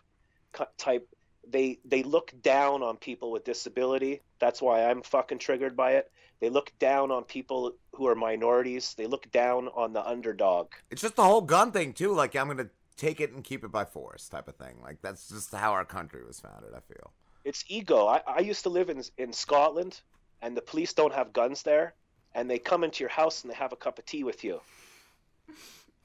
type, 0.78 1.08
they 1.44 1.80
they 1.84 2.04
look 2.04 2.32
down 2.42 2.84
on 2.84 2.96
people 2.96 3.32
with 3.32 3.42
disability. 3.42 4.22
That's 4.38 4.62
why 4.62 4.84
I'm 4.84 5.02
fucking 5.02 5.40
triggered 5.40 5.76
by 5.76 5.94
it. 5.94 6.12
They 6.38 6.48
look 6.48 6.70
down 6.78 7.10
on 7.10 7.24
people 7.24 7.72
who 7.92 8.06
are 8.06 8.14
minorities. 8.14 8.94
They 8.94 9.08
look 9.08 9.28
down 9.32 9.66
on 9.74 9.92
the 9.92 10.06
underdog. 10.06 10.68
It's 10.92 11.02
just 11.02 11.16
the 11.16 11.24
whole 11.24 11.40
gun 11.40 11.72
thing 11.72 11.92
too. 11.92 12.12
Like 12.12 12.36
I'm 12.36 12.46
gonna 12.46 12.70
take 12.96 13.20
it 13.20 13.32
and 13.32 13.42
keep 13.42 13.64
it 13.64 13.72
by 13.72 13.84
force 13.84 14.28
type 14.28 14.48
of 14.48 14.56
thing. 14.56 14.76
Like 14.82 14.98
that's 15.02 15.28
just 15.28 15.52
how 15.52 15.72
our 15.72 15.84
country 15.84 16.24
was 16.24 16.40
founded. 16.40 16.70
I 16.74 16.80
feel. 16.80 17.12
It's 17.44 17.64
ego. 17.68 18.06
I, 18.06 18.22
I 18.26 18.40
used 18.40 18.62
to 18.62 18.70
live 18.70 18.90
in 18.90 19.02
in 19.18 19.32
Scotland, 19.32 20.00
and 20.42 20.56
the 20.56 20.62
police 20.62 20.92
don't 20.92 21.14
have 21.14 21.32
guns 21.32 21.62
there, 21.62 21.94
and 22.34 22.50
they 22.50 22.58
come 22.58 22.84
into 22.84 23.00
your 23.00 23.10
house 23.10 23.42
and 23.42 23.50
they 23.50 23.56
have 23.56 23.72
a 23.72 23.76
cup 23.76 23.98
of 23.98 24.06
tea 24.06 24.24
with 24.24 24.44
you. 24.44 24.60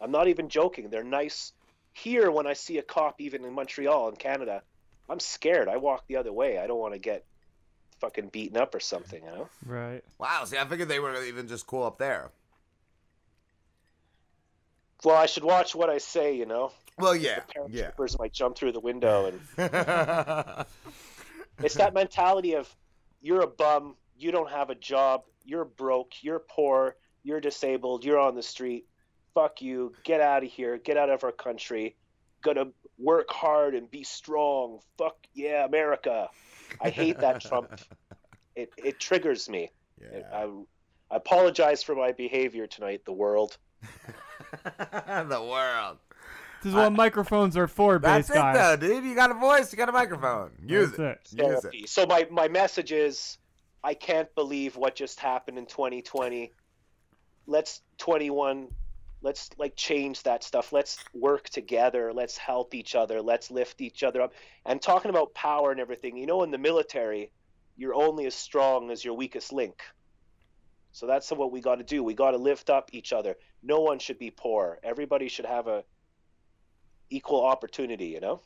I'm 0.01 0.11
not 0.11 0.27
even 0.27 0.49
joking. 0.49 0.89
They're 0.89 1.03
nice. 1.03 1.51
Here, 1.93 2.31
when 2.31 2.47
I 2.47 2.53
see 2.53 2.77
a 2.77 2.81
cop, 2.81 3.19
even 3.19 3.43
in 3.43 3.53
Montreal 3.53 4.09
in 4.09 4.15
Canada, 4.15 4.61
I'm 5.09 5.19
scared. 5.19 5.67
I 5.67 5.77
walk 5.77 6.05
the 6.07 6.17
other 6.17 6.31
way. 6.31 6.57
I 6.57 6.67
don't 6.67 6.79
want 6.79 6.93
to 6.93 6.99
get 6.99 7.25
fucking 7.99 8.29
beaten 8.29 8.57
up 8.57 8.73
or 8.73 8.79
something, 8.79 9.21
you 9.23 9.29
know? 9.29 9.49
Right. 9.65 10.03
Wow. 10.17 10.45
See, 10.45 10.57
I 10.57 10.65
figured 10.65 10.87
they 10.87 10.99
were 10.99 11.21
even 11.23 11.47
just 11.47 11.67
cool 11.67 11.83
up 11.83 11.97
there. 11.97 12.31
Well, 15.03 15.15
I 15.15 15.25
should 15.25 15.43
watch 15.43 15.75
what 15.75 15.89
I 15.89 15.97
say, 15.97 16.35
you 16.35 16.45
know? 16.45 16.71
Well, 16.97 17.15
yeah, 17.15 17.41
The 17.55 17.67
yeah. 17.69 17.91
paratroopers 17.91 18.19
might 18.19 18.33
jump 18.33 18.57
through 18.57 18.73
the 18.73 18.81
window 18.81 19.27
and 19.27 19.39
it's 21.63 21.75
that 21.75 21.93
mentality 21.93 22.55
of 22.55 22.73
you're 23.21 23.41
a 23.41 23.47
bum, 23.47 23.95
you 24.17 24.31
don't 24.31 24.49
have 24.49 24.69
a 24.69 24.75
job, 24.75 25.23
you're 25.45 25.65
broke, 25.65 26.11
you're 26.21 26.39
poor, 26.39 26.95
you're 27.23 27.39
disabled, 27.39 28.03
you're 28.03 28.19
on 28.19 28.35
the 28.35 28.43
street. 28.43 28.85
Fuck 29.33 29.61
you. 29.61 29.93
Get 30.03 30.21
out 30.21 30.43
of 30.43 30.49
here. 30.49 30.77
Get 30.77 30.97
out 30.97 31.09
of 31.09 31.23
our 31.23 31.31
country. 31.31 31.95
Gotta 32.41 32.69
work 32.97 33.29
hard 33.29 33.75
and 33.75 33.89
be 33.89 34.03
strong. 34.03 34.79
Fuck 34.97 35.15
yeah, 35.33 35.65
America. 35.65 36.29
I 36.81 36.89
hate 36.89 37.19
that 37.19 37.41
Trump. 37.41 37.79
It 38.55 38.71
it 38.77 38.99
triggers 38.99 39.47
me. 39.47 39.71
yeah. 40.01 40.21
I, 40.33 40.43
I 41.11 41.15
apologize 41.15 41.83
for 41.83 41.95
my 41.95 42.11
behavior 42.11 42.67
tonight, 42.67 43.05
the 43.05 43.13
world. 43.13 43.57
the 45.29 45.41
world. 45.41 45.97
This 46.61 46.71
is 46.71 46.75
what 46.75 46.91
microphones 46.91 47.55
are 47.55 47.67
for, 47.67 47.99
bass 47.99 48.27
That's 48.27 48.39
bass 48.39 48.55
it, 48.55 48.81
though, 48.81 48.87
dude. 48.87 49.05
You 49.05 49.15
got 49.15 49.31
a 49.31 49.35
voice. 49.35 49.71
You 49.71 49.77
got 49.77 49.87
a 49.87 49.93
microphone. 49.93 50.51
Use 50.65 50.91
That's 50.91 51.31
it. 51.33 51.37
Use 51.37 51.61
therapy. 51.61 51.77
it. 51.79 51.89
So 51.89 52.05
my, 52.05 52.27
my 52.29 52.49
message 52.49 52.91
is 52.91 53.37
I 53.83 53.93
can't 53.93 54.33
believe 54.35 54.75
what 54.75 54.95
just 54.95 55.19
happened 55.19 55.57
in 55.57 55.65
2020. 55.65 56.51
Let's 57.47 57.81
21 57.97 58.67
let's 59.21 59.49
like 59.57 59.75
change 59.75 60.23
that 60.23 60.43
stuff. 60.43 60.71
Let's 60.71 60.97
work 61.13 61.49
together. 61.49 62.13
Let's 62.13 62.37
help 62.37 62.73
each 62.73 62.95
other. 62.95 63.21
Let's 63.21 63.51
lift 63.51 63.81
each 63.81 64.03
other 64.03 64.21
up. 64.21 64.33
And 64.65 64.81
talking 64.81 65.09
about 65.09 65.33
power 65.33 65.71
and 65.71 65.79
everything, 65.79 66.17
you 66.17 66.25
know 66.25 66.43
in 66.43 66.51
the 66.51 66.57
military, 66.57 67.31
you're 67.77 67.95
only 67.95 68.25
as 68.25 68.35
strong 68.35 68.91
as 68.91 69.03
your 69.03 69.13
weakest 69.13 69.51
link. 69.51 69.81
So 70.99 71.07
that's 71.07 71.31
what 71.31 71.53
we 71.53 71.61
got 71.61 71.75
to 71.75 71.83
do. 71.85 72.03
We 72.03 72.13
got 72.13 72.31
to 72.31 72.37
lift 72.37 72.69
up 72.69 72.89
each 72.91 73.13
other. 73.13 73.37
No 73.63 73.79
one 73.79 73.99
should 73.99 74.19
be 74.19 74.31
poor. 74.31 74.79
Everybody 74.83 75.29
should 75.29 75.45
have 75.45 75.67
a 75.67 75.85
equal 77.09 77.45
opportunity, 77.45 78.07
you 78.07 78.19
know? 78.19 78.41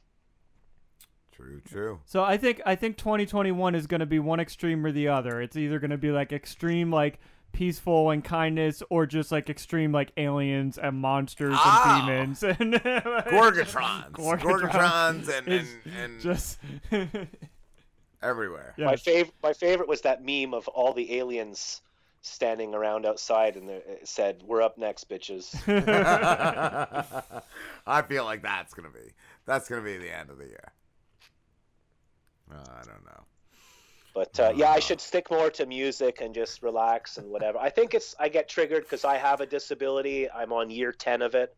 True. 1.31 1.61
True. 1.67 1.99
So 2.05 2.23
I 2.23 2.37
think 2.37 2.61
I 2.63 2.75
think 2.75 2.97
2021 2.97 3.73
is 3.73 3.87
going 3.87 4.01
to 4.01 4.05
be 4.05 4.19
one 4.19 4.39
extreme 4.39 4.85
or 4.85 4.91
the 4.91 5.07
other. 5.07 5.41
It's 5.41 5.55
either 5.57 5.79
going 5.79 5.89
to 5.89 5.97
be 5.97 6.11
like 6.11 6.31
extreme 6.31 6.91
like 6.91 7.19
peaceful 7.53 8.11
and 8.11 8.23
kindness 8.23 8.83
or 8.91 9.07
just 9.07 9.31
like 9.31 9.49
extreme 9.49 9.91
like 9.91 10.11
aliens 10.17 10.77
and 10.77 10.95
monsters 10.97 11.55
Ah. 11.57 12.07
and 12.07 12.07
demons 12.37 12.43
and 12.43 12.73
Gorgatrons. 13.33 14.11
Gorgatrons. 14.11 14.41
Gorgatrons 14.71 15.29
and, 15.39 15.47
and, 15.47 15.67
and 15.97 16.21
just 16.21 16.59
everywhere. 18.21 18.75
yeah. 18.77 18.85
My 18.85 18.95
favorite, 18.95 19.33
my 19.41 19.53
favorite 19.53 19.89
was 19.89 20.01
that 20.01 20.23
meme 20.23 20.53
of 20.53 20.67
all 20.67 20.93
the 20.93 21.15
aliens 21.17 21.81
standing 22.23 22.73
around 22.73 23.05
outside, 23.05 23.55
and 23.57 23.69
said, 24.03 24.41
"We're 24.43 24.61
up 24.61 24.77
next, 24.77 25.09
bitches." 25.09 25.53
I 27.85 28.01
feel 28.01 28.23
like 28.23 28.41
that's 28.41 28.73
gonna 28.73 28.89
be 28.89 29.11
that's 29.45 29.69
gonna 29.69 29.81
be 29.81 29.97
the 29.97 30.15
end 30.15 30.29
of 30.29 30.37
the 30.37 30.45
year. 30.45 30.71
Uh, 32.51 32.55
I 32.55 32.83
don't 32.83 33.05
know. 33.05 33.23
But 34.13 34.39
uh, 34.39 34.53
yeah, 34.55 34.69
I 34.69 34.79
should 34.79 35.01
stick 35.01 35.29
more 35.31 35.49
to 35.51 35.65
music 35.65 36.21
and 36.21 36.33
just 36.33 36.61
relax 36.61 37.17
and 37.17 37.29
whatever. 37.29 37.57
I 37.57 37.69
think 37.69 37.93
it's 37.93 38.15
I 38.19 38.29
get 38.29 38.47
triggered 38.47 38.83
because 38.83 39.05
I 39.05 39.17
have 39.17 39.41
a 39.41 39.45
disability. 39.45 40.29
I'm 40.29 40.53
on 40.53 40.69
year 40.69 40.91
ten 40.91 41.21
of 41.21 41.35
it. 41.35 41.55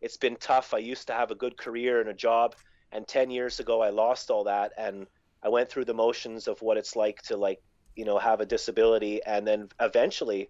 It's 0.00 0.16
been 0.16 0.36
tough. 0.36 0.72
I 0.72 0.78
used 0.78 1.06
to 1.08 1.12
have 1.12 1.30
a 1.30 1.34
good 1.34 1.56
career 1.56 2.00
and 2.00 2.08
a 2.08 2.14
job, 2.14 2.54
and 2.92 3.06
ten 3.06 3.30
years 3.30 3.60
ago 3.60 3.82
I 3.82 3.90
lost 3.90 4.30
all 4.30 4.44
that, 4.44 4.72
and 4.78 5.06
I 5.42 5.48
went 5.48 5.68
through 5.68 5.84
the 5.84 5.94
motions 5.94 6.48
of 6.48 6.62
what 6.62 6.76
it's 6.76 6.96
like 6.96 7.20
to 7.22 7.36
like 7.36 7.60
you 7.98 8.04
know 8.04 8.18
have 8.18 8.40
a 8.40 8.46
disability, 8.46 9.20
and 9.24 9.46
then 9.46 9.68
eventually 9.80 10.48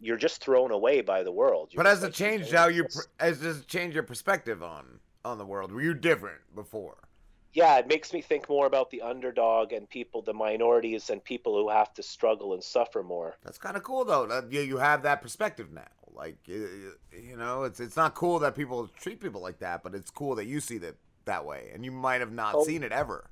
you're 0.00 0.16
just 0.18 0.42
thrown 0.44 0.70
away 0.70 1.00
by 1.00 1.22
the 1.22 1.32
world. 1.32 1.70
You're 1.72 1.82
But 1.82 1.88
has 1.90 2.02
it 2.04 2.12
changed 2.14 2.52
how 2.52 2.68
you? 2.68 2.84
per- 2.84 3.06
Has 3.18 3.42
it 3.44 3.66
changed 3.66 3.94
your 3.94 4.04
perspective 4.04 4.62
on 4.62 5.00
on 5.24 5.38
the 5.38 5.46
world? 5.46 5.72
Were 5.72 5.82
you 5.82 5.94
different 5.94 6.40
before? 6.54 6.96
yeah, 7.52 7.78
it 7.78 7.88
makes 7.88 8.12
me 8.12 8.20
think 8.20 8.48
more 8.48 8.66
about 8.66 8.90
the 8.90 9.02
underdog 9.02 9.72
and 9.72 9.88
people, 9.90 10.22
the 10.22 10.32
minorities, 10.32 11.10
and 11.10 11.24
people 11.24 11.52
who 11.60 11.68
have 11.68 11.92
to 11.94 12.02
struggle 12.02 12.54
and 12.54 12.62
suffer 12.62 13.02
more. 13.02 13.34
That's 13.42 13.58
kind 13.58 13.76
of 13.76 13.82
cool 13.82 14.04
though. 14.04 14.26
That 14.26 14.52
you, 14.52 14.60
you 14.60 14.76
have 14.78 15.02
that 15.02 15.20
perspective 15.22 15.72
now. 15.72 15.88
Like 16.12 16.36
you, 16.46 16.92
you 17.12 17.36
know, 17.36 17.64
it's 17.64 17.80
it's 17.80 17.96
not 17.96 18.14
cool 18.14 18.38
that 18.40 18.54
people 18.54 18.88
treat 18.88 19.20
people 19.20 19.40
like 19.40 19.58
that, 19.60 19.82
but 19.82 19.94
it's 19.94 20.10
cool 20.10 20.34
that 20.36 20.46
you 20.46 20.60
see 20.60 20.78
that 20.78 20.96
that 21.24 21.44
way, 21.44 21.70
and 21.74 21.84
you 21.84 21.90
might 21.92 22.20
have 22.20 22.32
not 22.32 22.54
Oh. 22.56 22.64
seen 22.64 22.82
it 22.82 22.92
ever. 22.92 23.30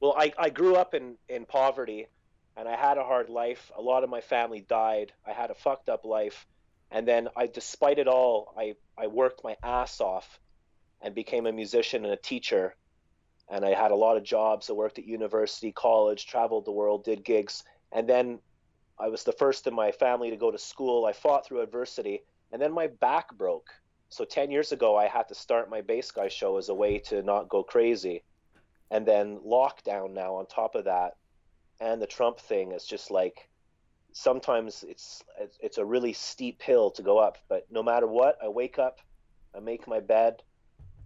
Well, 0.00 0.14
I, 0.18 0.32
I 0.36 0.50
grew 0.50 0.74
up 0.74 0.94
in, 0.94 1.14
in 1.28 1.44
poverty 1.44 2.08
and 2.56 2.68
I 2.68 2.76
had 2.76 2.98
a 2.98 3.04
hard 3.04 3.28
life. 3.28 3.70
A 3.76 3.80
lot 3.80 4.04
of 4.04 4.10
my 4.10 4.20
family 4.20 4.60
died. 4.60 5.12
I 5.26 5.32
had 5.32 5.50
a 5.50 5.54
fucked 5.54 5.88
up 5.88 6.04
life. 6.04 6.46
And 6.90 7.08
then 7.08 7.28
I 7.36 7.46
despite 7.46 7.98
it 7.98 8.08
all, 8.08 8.52
I, 8.56 8.74
I 8.98 9.06
worked 9.06 9.42
my 9.44 9.56
ass 9.62 10.00
off 10.00 10.38
and 11.00 11.14
became 11.14 11.46
a 11.46 11.52
musician 11.52 12.04
and 12.04 12.12
a 12.12 12.16
teacher. 12.16 12.76
And 13.48 13.64
I 13.64 13.74
had 13.74 13.90
a 13.90 13.96
lot 13.96 14.16
of 14.16 14.22
jobs. 14.22 14.68
I 14.68 14.74
worked 14.74 14.98
at 14.98 15.06
university, 15.06 15.72
college, 15.72 16.26
traveled 16.26 16.66
the 16.66 16.72
world, 16.72 17.04
did 17.04 17.24
gigs. 17.24 17.64
And 17.90 18.08
then 18.08 18.38
I 18.98 19.08
was 19.08 19.24
the 19.24 19.32
first 19.32 19.66
in 19.66 19.74
my 19.74 19.90
family 19.90 20.30
to 20.30 20.36
go 20.36 20.50
to 20.50 20.58
school. 20.58 21.06
I 21.06 21.12
fought 21.12 21.46
through 21.46 21.62
adversity. 21.62 22.22
And 22.52 22.60
then 22.60 22.72
my 22.72 22.86
back 22.86 23.34
broke. 23.36 23.70
So 24.10 24.26
10 24.26 24.50
years 24.50 24.72
ago, 24.72 24.94
I 24.96 25.06
had 25.06 25.28
to 25.28 25.34
start 25.34 25.70
my 25.70 25.80
bass 25.80 26.10
guy 26.10 26.28
show 26.28 26.58
as 26.58 26.68
a 26.68 26.74
way 26.74 26.98
to 26.98 27.22
not 27.22 27.48
go 27.48 27.62
crazy 27.62 28.22
and 28.92 29.06
then 29.06 29.38
lockdown 29.38 30.12
now 30.12 30.34
on 30.34 30.46
top 30.46 30.74
of 30.74 30.84
that 30.84 31.14
and 31.80 32.00
the 32.02 32.06
trump 32.06 32.38
thing 32.38 32.72
is 32.72 32.84
just 32.84 33.10
like 33.10 33.48
sometimes 34.12 34.84
it's 34.88 35.22
it's 35.60 35.78
a 35.78 35.84
really 35.84 36.12
steep 36.12 36.60
hill 36.62 36.90
to 36.90 37.02
go 37.02 37.18
up 37.18 37.38
but 37.48 37.66
no 37.70 37.82
matter 37.82 38.06
what 38.06 38.36
i 38.42 38.48
wake 38.48 38.78
up 38.78 38.98
i 39.56 39.60
make 39.60 39.86
my 39.88 40.00
bed 40.00 40.42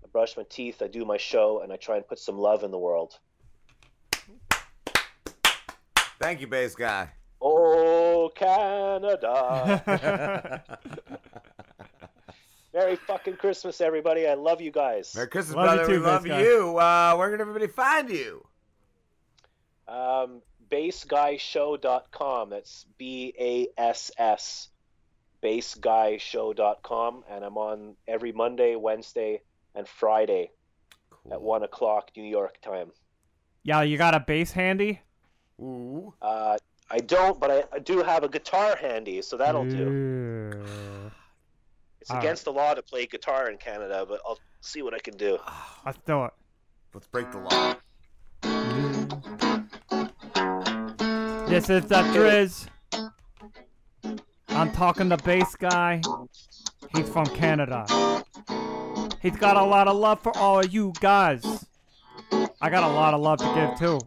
i 0.04 0.08
brush 0.12 0.36
my 0.36 0.44
teeth 0.48 0.82
i 0.82 0.88
do 0.88 1.04
my 1.04 1.16
show 1.16 1.60
and 1.62 1.72
i 1.72 1.76
try 1.76 1.96
and 1.96 2.06
put 2.08 2.18
some 2.18 2.38
love 2.38 2.62
in 2.64 2.70
the 2.70 2.78
world 2.78 3.18
Thank 6.18 6.40
you, 6.40 6.46
bass 6.46 6.74
guy. 6.74 7.10
oh 7.40 8.30
canada 8.34 9.82
merry 12.74 12.96
fucking 12.96 13.36
christmas 13.36 13.80
everybody 13.80 14.26
i 14.26 14.34
love 14.34 14.60
you 14.60 14.70
guys 14.72 15.14
Merry 15.14 15.28
Christmas, 15.28 15.54
Love 15.56 15.70
you 15.70 15.76
brother. 15.76 15.86
too, 15.86 16.00
we 16.00 16.06
love 16.06 16.24
guy. 16.24 16.42
you. 16.42 16.78
Uh, 16.78 17.14
where 17.16 17.30
can 17.30 17.40
everybody 17.40 17.68
find 17.68 18.10
you? 18.10 18.44
Um, 19.88 20.42
bassguyshow.com. 20.70 22.50
That's 22.50 22.86
B 22.98 23.34
A 23.38 23.68
S 23.80 24.10
S. 24.18 24.68
Bassguyshow.com. 25.42 27.24
And 27.30 27.44
I'm 27.44 27.56
on 27.56 27.96
every 28.08 28.32
Monday, 28.32 28.76
Wednesday, 28.76 29.42
and 29.74 29.86
Friday 29.86 30.50
at 31.30 31.40
1 31.40 31.62
o'clock 31.62 32.10
New 32.16 32.24
York 32.24 32.60
time. 32.62 32.90
yeah, 33.62 33.82
you 33.82 33.98
got 33.98 34.14
a 34.14 34.20
bass 34.20 34.52
handy? 34.52 35.00
Ooh. 35.60 36.12
Uh, 36.22 36.56
I 36.90 36.98
don't, 36.98 37.40
but 37.40 37.50
I, 37.50 37.64
I 37.72 37.78
do 37.80 38.02
have 38.02 38.22
a 38.22 38.28
guitar 38.28 38.76
handy, 38.76 39.20
so 39.22 39.36
that'll 39.36 39.68
do. 39.68 41.10
It's 42.00 42.10
All 42.10 42.18
against 42.18 42.44
the 42.44 42.52
law 42.52 42.74
to 42.74 42.82
play 42.82 43.06
guitar 43.06 43.50
in 43.50 43.58
Canada, 43.58 44.06
but 44.08 44.20
I'll 44.24 44.38
see 44.60 44.82
what 44.82 44.94
I 44.94 44.98
can 44.98 45.16
do. 45.16 45.38
Let's 45.84 45.98
do 46.06 46.24
it. 46.24 46.32
Let's 46.94 47.08
break 47.08 47.32
the 47.32 47.38
law. 47.38 47.74
This 51.46 51.70
is 51.70 51.86
the 51.86 52.02
Driz. 52.12 52.66
I'm 54.48 54.72
talking 54.72 55.08
the 55.08 55.16
bass 55.18 55.54
guy. 55.54 56.02
He's 56.94 57.08
from 57.08 57.26
Canada. 57.26 57.86
He's 59.22 59.36
got 59.36 59.56
a 59.56 59.62
lot 59.62 59.86
of 59.86 59.96
love 59.96 60.20
for 60.20 60.36
all 60.36 60.58
of 60.58 60.72
you 60.72 60.92
guys. 61.00 61.66
I 62.60 62.68
got 62.68 62.82
a 62.82 62.88
lot 62.88 63.14
of 63.14 63.20
love 63.20 63.38
to 63.38 63.54
give 63.54 63.78
too. 63.78 64.00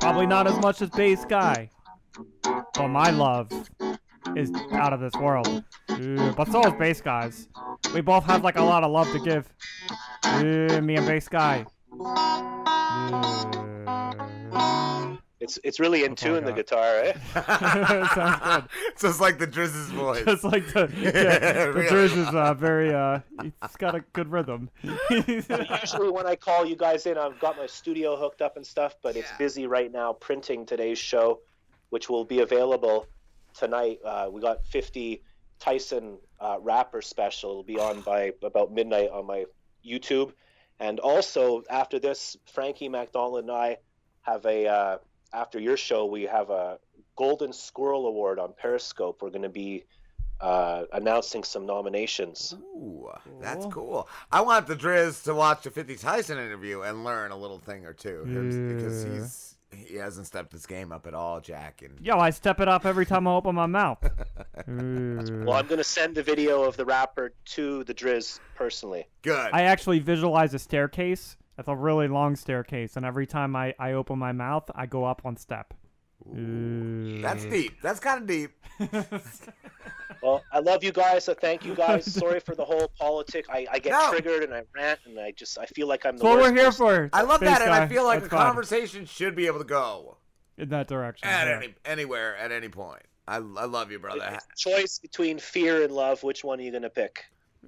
Probably 0.00 0.26
not 0.26 0.46
as 0.46 0.60
much 0.60 0.82
as 0.82 0.90
bass 0.90 1.24
guy, 1.24 1.70
but 2.42 2.88
my 2.88 3.10
love 3.10 3.50
is 4.36 4.52
out 4.72 4.92
of 4.92 5.00
this 5.00 5.14
world. 5.14 5.64
But 5.88 6.48
so 6.52 6.62
is 6.66 6.74
bass 6.74 7.00
guys. 7.00 7.48
We 7.94 8.02
both 8.02 8.24
have 8.24 8.44
like 8.44 8.56
a 8.56 8.62
lot 8.62 8.84
of 8.84 8.90
love 8.90 9.10
to 9.12 9.18
give. 9.18 9.48
Me 10.82 10.96
and 10.96 11.06
bass 11.06 11.28
guy. 11.28 11.64
Yeah. 14.54 15.16
It's 15.44 15.58
it's 15.62 15.78
really 15.78 16.04
in 16.04 16.12
Oh, 16.12 16.14
tune 16.14 16.44
the 16.44 16.52
guitar, 16.52 17.00
eh? 17.00 17.12
Sounds 17.34 18.14
good. 18.14 18.64
Just 18.98 19.20
like 19.20 19.38
the 19.38 19.46
Drizz's 19.46 19.90
voice. 19.90 20.24
Just 20.24 20.42
like 20.42 20.66
the, 20.72 20.90
yeah, 20.98 21.66
the 21.66 21.72
Really. 21.72 21.88
Driz 21.88 22.16
is 22.16 22.34
uh, 22.34 22.54
very, 22.54 22.94
uh, 22.94 23.20
it's 23.62 23.76
got 23.76 23.94
a 23.94 24.00
good 24.14 24.32
rhythm. 24.32 24.70
Usually 25.10 26.10
when 26.10 26.26
I 26.26 26.34
call 26.34 26.64
you 26.64 26.76
guys 26.76 27.04
in, 27.04 27.18
I've 27.18 27.38
got 27.40 27.58
my 27.58 27.66
studio 27.66 28.16
hooked 28.16 28.40
up 28.40 28.56
and 28.56 28.66
stuff, 28.66 28.94
but 29.02 29.16
it's 29.16 29.30
busy 29.38 29.66
right 29.66 29.92
now 29.92 30.14
printing 30.14 30.64
today's 30.64 30.98
show, 30.98 31.40
which 31.90 32.08
will 32.08 32.24
be 32.24 32.40
available 32.40 33.06
tonight. 33.52 33.98
Uh, 34.02 34.28
we 34.32 34.40
got 34.40 34.64
50 34.66 35.22
Tyson 35.60 36.16
uh, 36.40 36.56
rapper 36.58 37.02
special. 37.02 37.50
It'll 37.50 37.62
be 37.64 37.78
on 37.78 38.00
by 38.00 38.32
about 38.42 38.72
midnight 38.72 39.10
on 39.10 39.26
my 39.26 39.44
YouTube. 39.86 40.32
And 40.80 41.00
also 41.00 41.64
after 41.68 41.98
this, 41.98 42.38
Frankie 42.52 42.88
MacDonald 42.88 43.40
and 43.40 43.50
I 43.50 43.76
have 44.22 44.46
a 44.46 44.66
uh, 44.66 44.98
after 45.34 45.58
your 45.60 45.76
show 45.76 46.06
we 46.06 46.22
have 46.22 46.50
a 46.50 46.78
Golden 47.16 47.52
Squirrel 47.52 48.06
Award 48.06 48.38
on 48.38 48.52
Periscope. 48.56 49.22
We're 49.22 49.30
going 49.30 49.42
to 49.42 49.48
be 49.48 49.84
uh, 50.40 50.84
announcing 50.92 51.44
some 51.44 51.64
nominations. 51.64 52.54
Ooh, 52.76 53.08
that's 53.40 53.64
Cool. 53.66 53.70
cool. 53.72 54.08
I 54.32 54.40
want 54.40 54.66
the 54.66 54.74
Driz 54.74 55.22
to 55.24 55.34
watch 55.34 55.62
the 55.62 55.70
50 55.70 55.96
Tyson 55.96 56.38
interview 56.38 56.80
and 56.82 57.04
learn 57.04 57.30
a 57.30 57.36
little 57.36 57.58
thing 57.60 57.86
or 57.86 57.92
two 57.92 58.24
because 58.26 59.04
he's 59.04 59.50
he 59.72 59.96
hasn't 59.96 60.26
stepped 60.26 60.52
his 60.52 60.66
game 60.66 60.92
up 60.92 61.04
at 61.06 61.14
all, 61.14 61.40
Jack. 61.40 61.82
And 61.82 61.98
Yo, 62.00 62.16
I 62.18 62.30
step 62.30 62.60
it 62.60 62.68
up 62.68 62.84
every 62.86 63.04
time 63.06 63.26
I 63.26 63.32
open 63.32 63.54
my 63.54 63.66
mouth. 63.66 63.98
Well, 64.66 65.52
I'm 65.54 65.66
going 65.66 65.78
to 65.78 65.84
send 65.84 66.14
the 66.14 66.22
video 66.22 66.62
of 66.62 66.76
the 66.76 66.84
rapper 66.84 67.32
to 67.46 67.84
the 67.84 67.92
Driz 67.94 68.38
personally. 68.54 69.06
good. 69.22 69.50
I 69.52 69.62
actually 69.62 69.98
visualize 69.98 70.54
a 70.54 70.58
staircase. 70.58 71.36
That's 71.56 71.68
a 71.68 71.76
really 71.76 72.08
long 72.08 72.36
staircase, 72.36 72.96
and 72.96 73.04
every 73.06 73.26
time 73.26 73.54
I, 73.54 73.74
I 73.78 73.92
open 73.92 74.18
my 74.18 74.32
mouth, 74.32 74.70
I 74.74 74.86
go 74.86 75.04
up 75.04 75.24
one 75.24 75.36
step. 75.36 75.72
Ooh. 76.36 77.20
That's 77.20 77.44
deep. 77.44 77.80
That's 77.82 78.00
kind 78.00 78.22
of 78.22 78.26
deep. 78.26 78.52
Well, 80.22 80.42
I 80.50 80.60
love 80.60 80.82
you 80.82 80.90
guys. 80.90 81.24
So 81.24 81.34
thank 81.34 81.66
you 81.66 81.74
guys. 81.74 82.04
Sorry 82.12 82.40
for 82.40 82.54
the 82.54 82.64
whole 82.64 82.88
politic. 82.98 83.44
I, 83.50 83.66
I 83.70 83.78
get 83.78 83.90
No. 83.92 84.10
triggered 84.10 84.42
and 84.42 84.54
I 84.54 84.62
rant 84.74 85.00
and 85.04 85.20
I 85.20 85.32
just 85.32 85.58
I 85.58 85.66
feel 85.66 85.86
like 85.86 86.06
I'm 86.06 86.16
the 86.16 86.22
That's 86.24 86.34
what 86.36 86.42
we're 86.42 86.54
here 86.54 86.64
person. 86.66 86.86
for. 86.86 87.10
I 87.12 87.22
love 87.22 87.40
Space 87.40 87.50
that, 87.50 87.62
and 87.62 87.70
I 87.70 87.86
feel 87.86 88.04
like 88.04 88.20
That's 88.20 88.30
the 88.30 88.36
fine. 88.36 88.46
conversation 88.46 89.04
should 89.04 89.36
be 89.36 89.46
able 89.46 89.58
to 89.58 89.66
go 89.66 90.16
in 90.56 90.70
that 90.70 90.88
direction. 90.88 91.28
at 91.28 91.46
yeah. 91.46 91.56
any 91.56 91.74
anywhere 91.84 92.36
at 92.36 92.52
any 92.52 92.70
point. 92.70 93.02
I, 93.28 93.36
I 93.36 93.38
love 93.38 93.90
you, 93.90 93.98
brother. 93.98 94.26
It's 94.32 94.46
a 94.46 94.70
choice 94.70 94.98
between 94.98 95.38
fear 95.38 95.82
and 95.82 95.92
love. 95.92 96.22
Which 96.22 96.42
one 96.42 96.58
are 96.58 96.62
you 96.62 96.72
gonna 96.72 96.88
pick? 96.88 97.26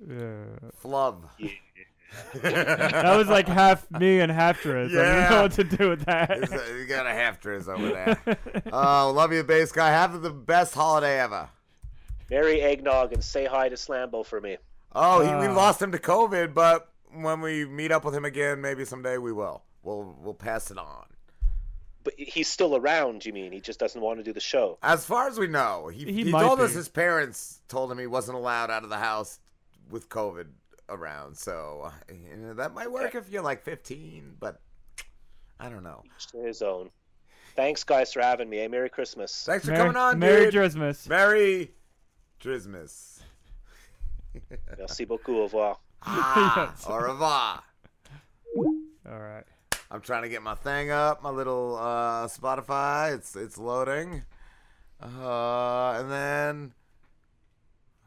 Yeah. 0.08 0.44
Flub. 0.76 1.28
That 2.42 3.16
was 3.16 3.28
like 3.28 3.46
half 3.48 3.90
me 3.90 4.20
and 4.20 4.30
half 4.30 4.62
Driz. 4.62 4.90
I 4.90 4.92
Yeah. 4.92 5.14
didn't 5.14 5.30
know 5.30 5.42
what 5.42 5.52
to 5.52 5.64
do 5.64 5.88
with 5.90 6.04
that. 6.06 6.30
A- 6.52 6.78
you 6.78 6.86
got 6.86 7.06
a 7.06 7.12
half 7.12 7.40
Driz 7.40 7.68
over 7.68 7.88
there. 7.88 8.38
Oh, 8.72 9.12
love 9.14 9.32
you, 9.32 9.42
bass 9.42 9.72
guy. 9.72 9.88
Have 9.90 10.20
the 10.22 10.30
best 10.30 10.74
holiday 10.74 11.20
ever. 11.20 11.48
Merry 12.30 12.60
eggnog 12.60 13.12
and 13.12 13.22
say 13.22 13.46
hi 13.46 13.68
to 13.68 13.76
Slambo 13.76 14.24
for 14.24 14.40
me. 14.40 14.56
Oh, 14.94 15.20
he, 15.20 15.28
we 15.28 15.46
Ah. 15.52 15.54
lost 15.54 15.80
him 15.80 15.92
to 15.92 15.98
COVID, 15.98 16.54
but 16.54 16.88
when 17.12 17.40
we 17.40 17.64
meet 17.64 17.92
up 17.92 18.04
with 18.04 18.14
him 18.14 18.24
again, 18.24 18.60
maybe 18.60 18.84
someday 18.84 19.18
we 19.18 19.32
will. 19.32 19.62
We'll 19.82 20.16
we'll 20.20 20.34
pass 20.34 20.70
it 20.70 20.78
on. 20.78 21.04
But 22.02 22.14
he's 22.18 22.48
still 22.48 22.76
around. 22.76 23.24
You 23.26 23.32
mean 23.32 23.52
he 23.52 23.60
just 23.60 23.78
doesn't 23.80 24.00
want 24.00 24.18
to 24.18 24.24
do 24.24 24.32
the 24.32 24.40
show? 24.40 24.78
As 24.82 25.04
far 25.04 25.26
as 25.28 25.38
we 25.38 25.46
know, 25.48 25.88
he, 25.88 26.04
He 26.04 26.12
he, 26.24 26.24
might 26.30 26.42
told 26.42 26.60
us 26.60 26.72
his 26.72 26.88
parents 26.88 27.60
told 27.68 27.90
him 27.90 27.98
he 27.98 28.06
wasn't 28.06 28.36
allowed 28.38 28.70
out 28.70 28.84
of 28.84 28.90
the 28.90 28.98
house 28.98 29.40
with 29.90 30.08
COVID 30.08 30.46
around. 30.88 31.36
So 31.36 31.90
you 32.10 32.36
know, 32.36 32.54
that 32.54 32.74
might 32.74 32.90
work 32.90 33.14
if 33.14 33.28
you're 33.30 33.42
like 33.42 33.62
15, 33.62 34.36
but 34.40 34.60
I 35.60 35.68
don't 35.68 35.82
know. 35.82 36.02
Each 36.16 36.26
to 36.28 36.38
his 36.38 36.62
own. 36.62 36.90
Thanks, 37.54 37.84
guys, 37.84 38.12
for 38.12 38.20
having 38.20 38.50
me. 38.50 38.58
Hey, 38.58 38.68
Merry 38.68 38.90
Christmas. 38.90 39.44
Thanks 39.46 39.64
for 39.64 39.70
Merry, 39.70 39.80
coming 39.84 39.96
on, 39.96 40.18
Merry 40.18 40.50
dude. 40.50 40.54
Drizmas. 40.54 41.08
Merry 41.08 41.70
Christmas. 42.40 43.22
Merci 44.78 45.04
beaucoup. 45.06 45.36
Au 45.38 45.42
revoir. 45.44 45.78
Ah, 46.02 46.72
Yes. 46.76 46.84
au 46.86 46.98
revoir. 46.98 47.62
All 48.54 49.18
right. 49.18 49.44
I'm 49.90 50.00
trying 50.02 50.22
to 50.24 50.28
get 50.28 50.42
my 50.42 50.54
thing 50.54 50.90
up, 50.90 51.22
my 51.22 51.30
little 51.30 51.76
uh, 51.76 52.26
Spotify. 52.28 53.14
It's 53.14 53.34
it's 53.34 53.56
loading, 53.56 54.22
uh, 55.02 55.92
and 55.98 56.10
then 56.10 56.72
a 56.85 56.85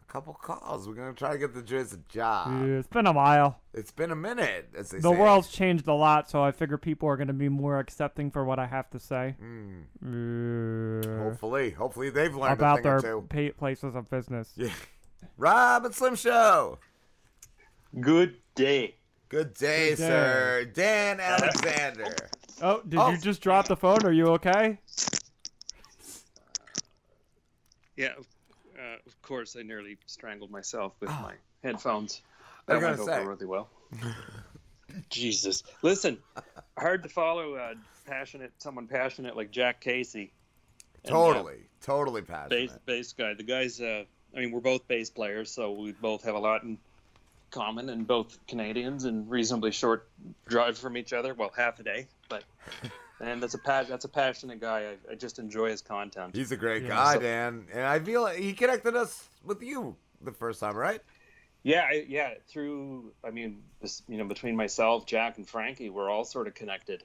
couple 0.10 0.34
calls. 0.34 0.88
We're 0.88 0.96
gonna 0.96 1.14
try 1.14 1.32
to 1.34 1.38
get 1.38 1.54
the 1.54 1.62
Driz 1.62 1.94
a 1.94 1.98
job. 2.10 2.48
Yeah, 2.68 2.78
it's 2.80 2.88
been 2.88 3.06
a 3.08 3.12
while. 3.14 3.62
It's 3.74 3.92
been 3.92 4.12
a 4.12 4.16
minute, 4.16 4.70
as 4.76 4.90
they 4.90 4.98
The 5.00 5.12
say. 5.12 5.18
world's 5.18 5.50
changed 5.50 5.88
a 5.88 5.94
lot, 5.94 6.30
so 6.30 6.44
I 6.44 6.52
figure 6.52 6.78
people 6.78 7.08
are 7.08 7.16
going 7.16 7.28
to 7.28 7.34
be 7.34 7.48
more 7.50 7.78
accepting 7.80 8.32
for 8.32 8.44
what 8.44 8.58
I 8.60 8.66
have 8.66 8.90
to 8.90 9.00
say. 9.00 9.36
Mm, 9.42 11.06
Yeah. 11.06 11.24
hopefully, 11.24 11.70
hopefully 11.72 12.10
they've 12.10 12.36
learned 12.36 12.54
About 12.54 12.80
a 12.80 12.82
their 12.82 12.98
or 12.98 13.02
two. 13.02 13.28
pa- 13.30 13.58
places 13.58 13.96
of 13.96 14.10
business. 14.10 14.52
Yeah. 14.56 14.74
Rob 15.38 15.86
and 15.86 15.94
Slim 15.94 16.16
Show. 16.16 16.80
Good 18.00 18.38
day. 18.56 18.96
Good 19.30 19.54
day, 19.54 19.90
Good 19.92 19.96
day. 19.98 20.08
sir. 20.08 20.66
Dann 20.74 21.20
Alexander. 21.20 22.16
Oh, 22.62 22.82
did 22.88 23.00
Oh. 23.00 23.12
you 23.12 23.18
just 23.20 23.42
drop 23.42 23.68
the 23.68 23.78
phone? 23.78 24.04
Are 24.06 24.12
you 24.12 24.26
okay? 24.30 24.80
Yeah, 27.96 28.14
uh, 28.18 28.24
of 29.10 29.22
course, 29.22 29.56
I 29.58 29.64
nearly 29.64 29.98
strangled 30.06 30.52
myself 30.52 30.94
with 31.00 31.10
Oh. 31.10 31.20
my 31.22 31.34
headphones. 31.64 32.22
I 32.68 32.74
That 32.74 32.82
went 32.84 33.00
over 33.00 33.30
really 33.30 33.46
well. 33.46 33.70
Jesus, 35.10 35.64
listen, 35.82 36.18
hard 36.78 37.04
to 37.04 37.10
follow 37.10 37.56
uh, 37.56 37.74
passionate 38.08 38.52
someone 38.58 38.88
passionate 38.88 39.36
like 39.38 39.52
Jack 39.52 39.82
Casey. 39.82 40.32
And, 41.04 41.14
uh, 41.14 41.18
Totally, 41.18 41.58
totally 41.82 42.22
passionate. 42.22 42.50
bass 42.70 42.78
bass 42.86 43.14
guy. 43.14 43.34
The 43.34 43.44
guy's. 43.44 43.80
Uh, 43.80 44.04
I 44.36 44.40
mean, 44.40 44.52
we're 44.52 44.60
both 44.60 44.88
bass 44.88 45.10
players, 45.10 45.52
so 45.52 45.72
we 45.72 45.92
both 45.92 46.24
have 46.24 46.36
a 46.36 46.40
lot 46.40 46.64
in 46.64 46.78
common, 47.52 47.90
and 47.90 48.06
both 48.06 48.38
Canadians, 48.48 49.06
and 49.06 49.30
reasonably 49.30 49.72
short 49.72 50.08
drive 50.48 50.78
from 50.78 50.98
each 50.98 51.14
other. 51.14 51.34
Well, 51.34 51.52
half 51.56 51.80
a 51.80 51.84
day, 51.84 52.08
but. 52.28 52.44
And 53.22 53.44
that's 53.44 53.54
a 53.54 53.58
pa- 53.58 53.84
that's 53.84 54.06
a 54.06 54.10
passionate 54.10 54.62
guy. 54.62 54.92
I, 55.10 55.12
I 55.12 55.16
just 55.16 55.40
enjoy 55.40 55.70
his 55.70 55.82
content. 55.82 56.36
He's 56.36 56.52
a 56.52 56.58
great 56.58 56.84
Yeah. 56.84 56.90
guy, 56.90 57.14
So- 57.16 57.20
Dann, 57.20 57.68
and 57.74 57.84
I 57.86 58.00
feel 58.00 58.22
like 58.22 58.38
he 58.38 58.54
connected 58.54 58.96
us 58.96 59.28
with 59.44 59.62
you 59.62 59.96
the 60.22 60.32
first 60.32 60.60
time, 60.60 60.76
right? 60.76 61.02
Yeah, 61.64 61.82
I, 61.90 62.06
yeah. 62.08 62.36
Through, 62.48 63.12
I 63.24 63.32
mean, 63.32 63.62
this, 63.82 64.02
you 64.08 64.18
know, 64.18 64.24
between 64.24 64.56
myself, 64.56 65.06
Jack, 65.06 65.38
and 65.38 65.48
Frankie, 65.48 65.90
we're 65.90 66.10
all 66.10 66.24
sort 66.24 66.48
of 66.48 66.54
connected, 66.56 67.04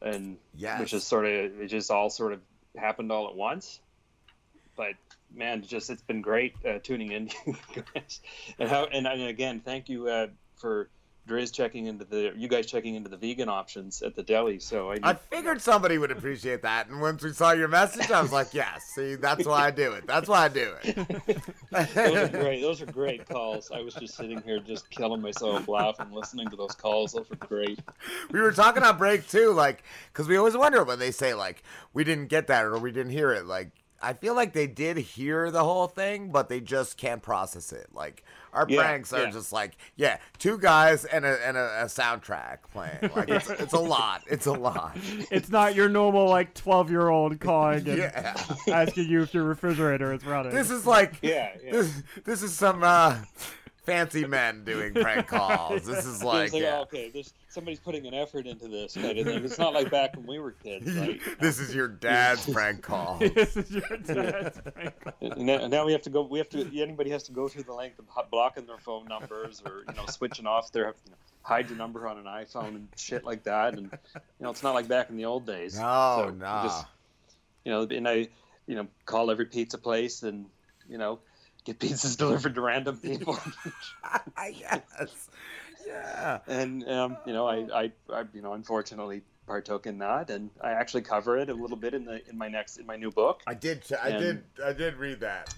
and 0.00 0.36
Yes. 0.54 0.78
which 0.78 0.92
is 0.94 1.04
sort 1.04 1.26
of 1.26 1.60
it 1.60 1.66
just 1.66 1.90
all 1.90 2.08
sort 2.10 2.32
of 2.32 2.40
happened 2.76 3.10
all 3.10 3.28
at 3.28 3.34
once. 3.34 3.80
But 4.76 4.94
man, 5.34 5.62
just 5.62 5.90
it's 5.90 6.02
been 6.02 6.22
great 6.22 6.54
uh, 6.64 6.78
tuning 6.80 7.10
in, 7.10 7.30
guys, 7.94 8.20
and 8.60 8.68
how 8.68 8.84
and, 8.84 9.06
and 9.08 9.22
again, 9.22 9.60
thank 9.64 9.88
you 9.88 10.06
uh, 10.06 10.28
for 10.56 10.88
Dre's 11.26 11.50
checking 11.50 11.86
into 11.86 12.04
the 12.04 12.32
you 12.36 12.48
guys 12.48 12.66
checking 12.66 12.94
into 12.94 13.08
the 13.08 13.16
vegan 13.16 13.48
options 13.48 14.02
at 14.02 14.16
the 14.16 14.22
deli. 14.22 14.58
So 14.58 14.90
I, 14.92 14.98
I 15.02 15.14
figured 15.14 15.60
somebody 15.60 15.98
would 15.98 16.10
appreciate 16.10 16.62
that, 16.62 16.88
and 16.88 17.00
once 17.00 17.22
we 17.22 17.32
saw 17.32 17.52
your 17.52 17.68
message, 17.68 18.10
I 18.10 18.20
was 18.20 18.32
like, 18.32 18.52
"Yes, 18.52 18.82
see, 18.94 19.14
that's 19.14 19.46
why 19.46 19.66
I 19.66 19.70
do 19.70 19.92
it. 19.92 20.06
That's 20.06 20.28
why 20.28 20.44
I 20.44 20.48
do 20.48 20.74
it. 20.82 21.42
those 21.70 22.16
are 22.16 22.28
great. 22.28 22.60
Those 22.62 22.82
are 22.82 22.86
great 22.86 23.28
calls. 23.28 23.70
I 23.70 23.80
was 23.80 23.94
just 23.94 24.16
sitting 24.16 24.42
here 24.42 24.58
just 24.58 24.90
killing 24.90 25.20
myself 25.20 25.68
laughing 25.68 26.10
listening 26.10 26.48
to 26.50 26.56
those 26.56 26.74
calls. 26.74 27.12
Those 27.12 27.28
were 27.30 27.36
great. 27.36 27.78
we 28.32 28.40
were 28.40 28.52
talking 28.52 28.82
on 28.82 28.98
break 28.98 29.28
too, 29.28 29.52
like, 29.52 29.84
because 30.12 30.26
we 30.26 30.36
always 30.36 30.56
wonder 30.56 30.82
when 30.84 30.98
they 30.98 31.10
say 31.10 31.34
like 31.34 31.62
we 31.92 32.02
didn't 32.04 32.26
get 32.26 32.46
that 32.48 32.64
or 32.64 32.78
we 32.78 32.92
didn't 32.92 33.12
hear 33.12 33.32
it. 33.32 33.46
Like, 33.46 33.70
I 34.02 34.14
feel 34.14 34.34
like 34.34 34.52
they 34.54 34.66
did 34.66 34.96
hear 34.96 35.50
the 35.50 35.62
whole 35.62 35.86
thing, 35.86 36.30
but 36.30 36.48
they 36.48 36.60
just 36.60 36.96
can't 36.96 37.22
process 37.22 37.72
it. 37.72 37.88
Like 37.92 38.24
our 38.52 38.66
Yeah, 38.68 38.82
pranks 38.82 39.12
are 39.12 39.24
yeah. 39.24 39.30
just 39.30 39.52
like, 39.52 39.76
yeah, 39.96 40.18
two 40.38 40.56
guys 40.58 41.04
and 41.04 41.24
a 41.24 41.46
and 41.46 41.56
a, 41.56 41.82
a 41.82 41.84
soundtrack 41.84 42.58
playing. 42.72 43.10
Like 43.14 43.28
it's, 43.28 43.50
it's 43.50 43.72
a 43.74 43.78
lot. 43.78 44.22
It's 44.26 44.46
a 44.46 44.52
lot. 44.52 44.96
It's 45.30 45.50
not 45.50 45.74
your 45.74 45.88
normal 45.88 46.28
like 46.28 46.54
12 46.54 46.90
year 46.90 47.08
old 47.08 47.38
calling 47.40 47.86
and 47.88 47.98
Yeah. 47.98 48.42
asking 48.68 49.08
you 49.08 49.22
if 49.22 49.34
your 49.34 49.44
refrigerator 49.44 50.12
is 50.12 50.24
running. 50.24 50.52
This 50.52 50.70
is 50.70 50.86
like 50.86 51.18
Yeah, 51.22 51.50
yeah. 51.62 51.72
This, 51.72 52.02
this 52.24 52.42
is 52.42 52.54
some 52.54 52.82
uh, 52.82 53.18
fancy 53.84 54.26
men 54.26 54.64
doing 54.64 54.94
prank 54.94 55.26
calls. 55.28 55.82
This 55.84 56.04
is 56.06 56.22
like, 56.24 56.52
like, 56.52 56.62
yeah. 56.62 56.78
oh, 56.78 56.82
okay, 56.82 57.10
there's 57.10 57.32
somebody's 57.48 57.80
putting 57.80 58.06
an 58.06 58.14
effort 58.14 58.46
into 58.46 58.68
this 58.68 58.94
kind 58.94 59.18
of 59.18 59.26
thing. 59.26 59.44
It's 59.44 59.58
not 59.58 59.72
like 59.74 59.90
back 59.90 60.16
when 60.16 60.26
we 60.26 60.38
were 60.38 60.52
kids, 60.52 60.92
right? 60.96 61.20
this 61.40 61.58
is 61.58 61.74
your 61.74 61.88
dad's 61.88 62.48
prank 62.48 62.82
call. 62.82 63.18
this 63.18 63.56
is 63.56 63.70
your 63.70 63.98
dad's 63.98 64.60
prank 64.60 64.94
call. 65.02 65.36
Now, 65.36 65.66
now 65.66 65.86
we 65.86 65.92
have 65.92 66.02
to 66.02 66.10
go. 66.10 66.22
We 66.22 66.38
have 66.38 66.48
to. 66.50 66.60
Anybody 66.80 67.10
has 67.10 67.22
to 67.24 67.32
go 67.32 67.48
through 67.48 67.64
the 67.64 67.74
length 67.74 67.98
of 67.98 68.30
blocking 68.30 68.66
their 68.66 68.78
phone 68.78 69.06
numbers 69.06 69.62
or 69.64 69.84
you 69.88 69.94
know 69.94 70.06
switching 70.06 70.46
off 70.46 70.72
their 70.72 70.86
you 71.04 71.10
know, 71.10 71.16
hide 71.42 71.68
your 71.68 71.78
number 71.78 72.06
on 72.06 72.18
an 72.18 72.24
iPhone 72.24 72.68
and 72.76 72.88
shit 72.96 73.24
like 73.24 73.42
that. 73.44 73.74
And 73.74 73.90
you 74.14 74.20
know 74.44 74.50
it's 74.50 74.62
not 74.62 74.74
like 74.74 74.88
back 74.88 75.10
in 75.10 75.16
the 75.16 75.24
old 75.24 75.46
days. 75.46 75.78
No, 75.78 76.16
So 76.18 76.26
you 76.26 76.36
nah. 76.38 76.62
just- 76.64 76.86
you 77.64 77.70
know, 77.72 77.82
and 77.82 78.08
I, 78.08 78.28
you 78.66 78.74
know, 78.74 78.86
call 79.04 79.30
every 79.30 79.44
pizza 79.44 79.76
place 79.76 80.22
and 80.22 80.46
you 80.88 80.96
know 80.96 81.18
get 81.64 81.78
pizzas 81.78 82.16
delivered 82.18 82.54
to 82.54 82.60
random 82.60 82.96
people. 82.96 83.38
yes. 84.52 84.80
Yeah. 85.86 86.38
and 86.46 86.88
um, 86.88 87.16
you 87.26 87.32
know, 87.32 87.46
I, 87.46 87.56
I, 87.82 87.92
I, 88.12 88.24
you 88.32 88.42
know, 88.42 88.52
unfortunately 88.52 89.22
partook 89.46 89.86
in 89.86 89.98
that, 89.98 90.30
and 90.30 90.50
I 90.60 90.70
actually 90.72 91.02
cover 91.02 91.38
it 91.38 91.48
a 91.48 91.54
little 91.54 91.76
bit 91.76 91.94
in 91.94 92.04
the 92.04 92.20
in 92.28 92.38
my 92.38 92.48
next 92.48 92.76
in 92.76 92.86
my 92.86 92.96
new 92.96 93.10
book. 93.10 93.42
I 93.46 93.54
did. 93.54 93.82
I 94.00 94.08
And- 94.10 94.20
did. 94.20 94.44
I 94.64 94.72
did 94.72 94.96
read 94.96 95.20
that. 95.20 95.54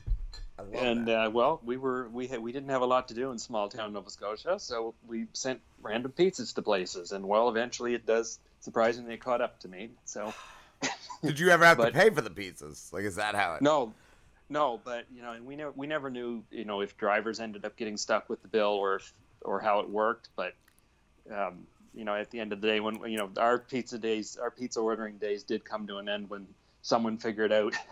And 0.74 1.08
that. 1.08 1.26
uh, 1.26 1.30
well, 1.30 1.60
we 1.64 1.76
were 1.76 2.08
we 2.10 2.28
had, 2.28 2.38
we 2.40 2.52
didn't 2.52 2.68
have 2.68 2.82
a 2.82 2.86
lot 2.86 3.08
to 3.08 3.14
do 3.14 3.30
in 3.32 3.38
small 3.38 3.68
town 3.68 3.94
Nova 3.94 4.10
Scotia, 4.10 4.60
so 4.60 4.94
we 5.08 5.26
sent 5.32 5.60
random 5.82 6.12
pizzas 6.16 6.54
to 6.54 6.62
places, 6.62 7.10
and 7.10 7.26
well, 7.26 7.48
eventually 7.48 7.94
it 7.94 8.06
does 8.06 8.38
surprisingly 8.60 9.14
it 9.14 9.20
caught 9.20 9.40
up 9.40 9.58
to 9.60 9.68
me. 9.68 9.90
So 10.04 10.32
did 11.24 11.38
you 11.40 11.48
ever 11.48 11.64
have 11.64 11.78
to 11.78 11.90
pay 11.90 12.10
for 12.10 12.20
the 12.20 12.30
pizzas? 12.30 12.92
Like, 12.92 13.04
is 13.04 13.16
that 13.16 13.34
how 13.34 13.54
it? 13.54 13.62
no, 13.62 13.92
no, 14.52 14.80
but 14.84 15.06
you 15.14 15.22
know, 15.22 15.32
and 15.32 15.46
we 15.46 15.56
never 15.56 15.72
we 15.72 15.86
never 15.86 16.10
knew 16.10 16.44
you 16.50 16.64
know 16.64 16.82
if 16.82 16.96
drivers 16.96 17.40
ended 17.40 17.64
up 17.64 17.76
getting 17.76 17.96
stuck 17.96 18.28
with 18.28 18.42
the 18.42 18.48
bill 18.48 18.68
or 18.68 18.96
if 18.96 19.12
or 19.40 19.60
how 19.60 19.80
it 19.80 19.88
worked, 19.88 20.28
but 20.36 20.54
um, 21.34 21.66
you 21.94 22.04
know, 22.04 22.14
at 22.14 22.30
the 22.30 22.38
end 22.38 22.52
of 22.52 22.60
the 22.60 22.66
day, 22.66 22.80
when 22.80 23.00
you 23.10 23.16
know 23.16 23.30
our 23.38 23.58
pizza 23.58 23.98
days, 23.98 24.36
our 24.36 24.50
pizza 24.50 24.80
ordering 24.80 25.16
days 25.18 25.42
did 25.42 25.64
come 25.64 25.86
to 25.86 25.96
an 25.96 26.08
end 26.08 26.28
when 26.28 26.46
someone 26.82 27.18
figured 27.18 27.52
out. 27.52 27.74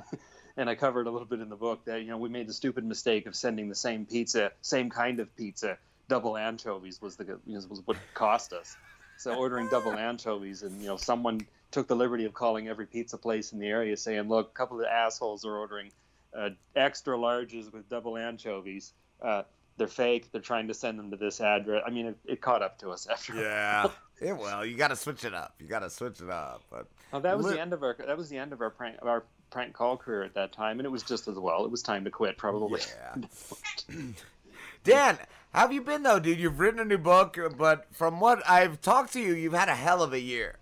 And 0.57 0.69
I 0.69 0.75
covered 0.75 1.07
a 1.07 1.11
little 1.11 1.29
bit 1.29 1.41
in 1.41 1.49
the 1.49 1.57
book 1.57 1.85
that 1.87 2.03
you 2.03 2.09
know 2.09 2.19
we 2.19 2.29
made 2.29 2.47
the 2.47 2.53
stupid 2.53 2.85
mistake 2.85 3.27
of 3.27 3.35
sending 3.35 3.69
the 3.69 3.75
same 3.75 4.05
pizza, 4.05 4.51
same 4.61 4.91
kind 4.91 5.21
of 5.21 5.35
pizza, 5.35 5.79
double 6.09 6.37
anchovies 6.37 7.01
was 7.01 7.17
the 7.17 7.39
was 7.47 7.81
what 7.87 7.97
cost 8.13 8.53
us. 8.53 8.77
So 9.17 9.33
ordering 9.33 9.69
double 9.69 9.93
anchovies, 9.93 10.63
and 10.63 10.79
you 10.81 10.89
know 10.89 10.97
someone 10.97 11.47
took 11.71 11.87
the 11.87 11.97
liberty 11.97 12.25
of 12.27 12.35
calling 12.35 12.69
every 12.69 12.87
pizza 12.87 13.17
place 13.17 13.53
in 13.53 13.61
the 13.61 13.69
area 13.69 13.97
saying, 13.97 14.29
"Look, 14.29 14.51
a 14.51 14.53
couple 14.53 14.81
of 14.81 14.87
assholes 14.87 15.47
are 15.47 15.57
ordering 15.57 15.93
uh, 16.37 16.51
extra 16.77 17.17
larges 17.17 17.73
with 17.73 17.89
double 17.89 18.17
anchovies. 18.17 18.93
Uh, 19.21 19.43
they're 19.77 19.87
fake. 19.87 20.31
They're 20.33 20.41
trying 20.41 20.69
to 20.69 20.75
send 20.75 20.99
them 20.99 21.11
to 21.11 21.17
this 21.17 21.41
address." 21.41 21.83
I 21.87 21.91
mean, 21.91 22.07
it, 22.07 22.19
it 22.25 22.41
caught 22.41 22.63
up 22.63 22.79
to 22.79 22.91
us 22.91 23.07
after. 23.07 23.35
Yeah. 23.35 23.89
yeah. 24.23 24.33
Well, 24.33 24.65
you 24.65 24.77
got 24.77 24.89
to 24.89 24.97
switch 24.97 25.25
it 25.25 25.35
up. 25.35 25.55
You 25.59 25.67
got 25.67 25.81
to 25.81 25.91
switch 25.91 26.21
it 26.21 26.31
up. 26.31 26.63
But 26.71 26.87
Well, 27.13 27.23
that 27.23 27.37
was 27.37 27.47
Li- 27.47 27.55
the 27.55 27.61
end 27.61 27.73
of 27.73 27.83
our 27.83 27.97
that 27.99 28.17
was 28.17 28.29
the 28.29 28.39
end 28.39 28.53
of 28.53 28.61
our 28.61 28.71
prank 28.71 28.97
our 29.03 29.25
prank 29.51 29.73
call 29.73 29.97
career 29.97 30.23
at 30.23 30.35
that 30.35 30.53
time, 30.53 30.79
and 30.79 30.87
it 30.87 30.91
was 30.91 31.03
just 31.03 31.29
as 31.29 31.39
well. 31.39 31.65
It 31.65 31.71
was 31.71 31.83
time 31.83 32.05
to 32.05 32.11
quit, 32.11 32.37
probably. 32.39 32.81
Yeah. 32.89 33.97
Dann, 34.85 35.19
how 35.53 35.61
have 35.61 35.73
you 35.73 35.83
been 35.83 36.03
though, 36.03 36.21
dude? 36.21 36.39
You've 36.39 36.61
written 36.61 36.81
a 36.81 36.85
new 36.85 36.99
book, 36.99 37.39
but 37.59 37.87
from 37.93 38.21
what 38.21 38.43
I've 38.49 38.81
talked 38.81 39.13
to 39.15 39.21
you, 39.21 39.35
you've 39.35 39.53
had 39.53 39.69
a 39.69 39.75
hell 39.75 40.03
of 40.03 40.13
a 40.13 40.21
year. 40.21 40.57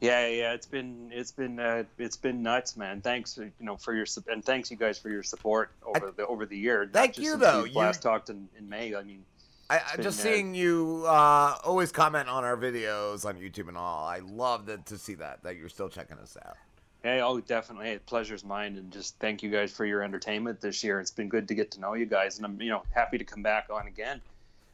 Yeah, 0.00 0.26
yeah, 0.26 0.52
it's 0.52 0.66
been 0.66 1.10
it's 1.12 1.30
been 1.30 1.58
uh, 1.58 1.84
it's 1.98 2.16
been 2.16 2.42
nuts, 2.42 2.76
man. 2.76 3.00
Thanks, 3.00 3.38
uh, 3.38 3.42
you 3.44 3.50
know, 3.60 3.76
for 3.76 3.94
your 3.94 4.06
and 4.28 4.44
thanks 4.44 4.70
you 4.70 4.76
guys 4.76 4.98
for 4.98 5.08
your 5.08 5.22
support 5.22 5.70
over 5.84 6.12
the 6.14 6.26
over 6.26 6.44
the 6.46 6.58
year. 6.58 6.88
Thank 6.92 7.16
you, 7.18 7.36
though. 7.36 7.64
You- 7.64 7.78
last 7.78 8.02
talked 8.02 8.28
in, 8.28 8.48
in 8.58 8.68
May. 8.68 8.94
I 8.94 9.02
mean, 9.02 9.24
I, 9.70 9.76
I 9.78 9.96
been, 9.96 10.02
just 10.02 10.20
uh, 10.20 10.24
seeing 10.24 10.54
you 10.54 11.04
uh, 11.06 11.56
always 11.64 11.90
comment 11.90 12.28
on 12.28 12.44
our 12.44 12.56
videos 12.56 13.24
on 13.24 13.36
YouTube 13.36 13.68
and 13.68 13.78
all. 13.78 14.04
I 14.04 14.18
love 14.18 14.66
that 14.66 14.84
to 14.86 14.98
see 14.98 15.14
that 15.14 15.42
that 15.44 15.56
you're 15.56 15.70
still 15.70 15.88
checking 15.88 16.18
us 16.18 16.36
out. 16.44 16.56
hey, 17.02 17.20
oh, 17.22 17.40
definitely, 17.40 17.86
hey, 17.86 17.98
pleasure's 18.04 18.44
mine, 18.44 18.76
and 18.76 18.90
just 18.92 19.18
thank 19.20 19.42
you 19.42 19.50
guys 19.50 19.72
for 19.72 19.86
your 19.86 20.02
entertainment 20.02 20.60
this 20.60 20.84
year. 20.84 21.00
It's 21.00 21.10
been 21.12 21.28
good 21.28 21.48
to 21.48 21.54
get 21.54 21.70
to 21.72 21.80
know 21.80 21.94
you 21.94 22.04
guys, 22.06 22.36
and 22.36 22.44
I'm 22.44 22.60
you 22.60 22.68
know 22.68 22.82
happy 22.90 23.16
to 23.16 23.24
come 23.24 23.42
back 23.42 23.68
on 23.70 23.86
again. 23.86 24.20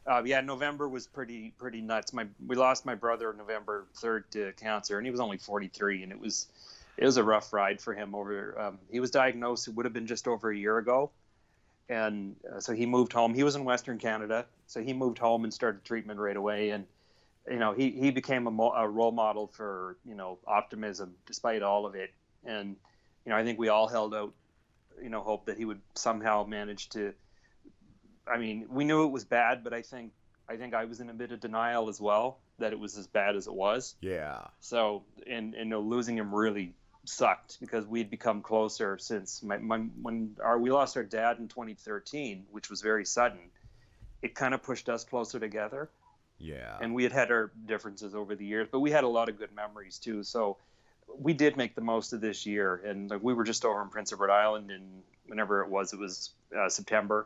Uh, 0.05 0.23
yeah, 0.25 0.41
November 0.41 0.89
was 0.89 1.05
pretty 1.05 1.53
pretty 1.57 1.81
nuts. 1.81 2.11
My 2.11 2.25
we 2.45 2.55
lost 2.55 2.85
my 2.85 2.95
brother 2.95 3.33
November 3.37 3.85
third 3.95 4.29
to 4.31 4.51
cancer, 4.53 4.97
and 4.97 5.05
he 5.05 5.11
was 5.11 5.19
only 5.19 5.37
43, 5.37 6.03
and 6.03 6.11
it 6.11 6.19
was 6.19 6.47
it 6.97 7.05
was 7.05 7.17
a 7.17 7.23
rough 7.23 7.53
ride 7.53 7.79
for 7.79 7.93
him. 7.93 8.15
Over 8.15 8.59
um, 8.59 8.79
he 8.91 8.99
was 8.99 9.11
diagnosed, 9.11 9.67
it 9.67 9.75
would 9.75 9.85
have 9.85 9.93
been 9.93 10.07
just 10.07 10.27
over 10.27 10.49
a 10.49 10.57
year 10.57 10.79
ago, 10.79 11.11
and 11.87 12.35
uh, 12.51 12.59
so 12.59 12.73
he 12.73 12.87
moved 12.87 13.13
home. 13.13 13.35
He 13.35 13.43
was 13.43 13.55
in 13.55 13.63
Western 13.63 13.99
Canada, 13.99 14.45
so 14.65 14.81
he 14.81 14.93
moved 14.93 15.19
home 15.19 15.43
and 15.43 15.53
started 15.53 15.85
treatment 15.85 16.19
right 16.19 16.37
away, 16.37 16.71
and 16.71 16.85
you 17.47 17.59
know 17.59 17.73
he 17.73 17.91
he 17.91 18.09
became 18.09 18.47
a, 18.47 18.51
mo- 18.51 18.73
a 18.75 18.89
role 18.89 19.11
model 19.11 19.47
for 19.47 19.97
you 20.03 20.15
know 20.15 20.39
optimism 20.47 21.13
despite 21.27 21.61
all 21.61 21.85
of 21.85 21.93
it, 21.93 22.11
and 22.43 22.75
you 23.23 23.29
know 23.29 23.37
I 23.37 23.43
think 23.43 23.59
we 23.59 23.69
all 23.69 23.87
held 23.87 24.15
out 24.15 24.33
you 24.99 25.09
know 25.09 25.21
hope 25.21 25.45
that 25.45 25.57
he 25.57 25.65
would 25.65 25.81
somehow 25.93 26.43
manage 26.43 26.89
to 26.89 27.13
I 28.27 28.37
mean, 28.37 28.67
we 28.69 28.83
knew 28.83 29.03
it 29.05 29.11
was 29.11 29.23
bad, 29.25 29.63
but 29.63 29.73
I 29.73 29.81
think 29.81 30.11
I 30.49 30.57
think 30.57 30.73
I 30.73 30.85
was 30.85 30.99
in 30.99 31.09
a 31.09 31.13
bit 31.13 31.31
of 31.31 31.39
denial 31.39 31.89
as 31.89 31.99
well 32.01 32.39
that 32.59 32.73
it 32.73 32.79
was 32.79 32.97
as 32.97 33.07
bad 33.07 33.35
as 33.35 33.47
it 33.47 33.53
was. 33.53 33.95
Yeah. 34.01 34.41
So, 34.59 35.03
and 35.27 35.53
and 35.55 35.65
you 35.65 35.69
know, 35.71 35.81
losing 35.81 36.17
him 36.17 36.33
really 36.33 36.73
sucked 37.05 37.59
because 37.59 37.87
we'd 37.87 38.09
become 38.11 38.41
closer 38.41 38.97
since 38.99 39.41
my, 39.41 39.57
my 39.57 39.79
when 40.01 40.35
our 40.43 40.59
we 40.59 40.69
lost 40.71 40.95
our 40.97 41.03
dad 41.03 41.39
in 41.39 41.47
2013, 41.47 42.45
which 42.51 42.69
was 42.69 42.81
very 42.81 43.05
sudden. 43.05 43.39
It 44.21 44.35
kind 44.35 44.53
of 44.53 44.61
pushed 44.61 44.87
us 44.87 45.03
closer 45.03 45.39
together, 45.39 45.89
Yeah. 46.37 46.77
and 46.79 46.93
we 46.93 47.01
had 47.01 47.11
had 47.11 47.31
our 47.31 47.51
differences 47.65 48.13
over 48.13 48.35
the 48.35 48.45
years, 48.45 48.67
but 48.71 48.79
we 48.79 48.91
had 48.91 49.03
a 49.03 49.07
lot 49.07 49.29
of 49.29 49.39
good 49.39 49.51
memories 49.55 49.97
too. 49.97 50.21
So, 50.21 50.57
we 51.17 51.33
did 51.33 51.57
make 51.57 51.73
the 51.73 51.81
most 51.81 52.13
of 52.13 52.21
this 52.21 52.45
year, 52.45 52.75
and 52.85 53.09
like 53.09 53.23
we 53.23 53.33
were 53.33 53.43
just 53.43 53.65
over 53.65 53.81
in 53.81 53.89
Prince 53.89 54.13
Edward 54.13 54.29
Island, 54.29 54.69
and 54.69 55.01
whenever 55.25 55.63
it 55.63 55.69
was, 55.69 55.91
it 55.93 55.97
was 55.99 56.29
uh, 56.55 56.69
September, 56.69 57.25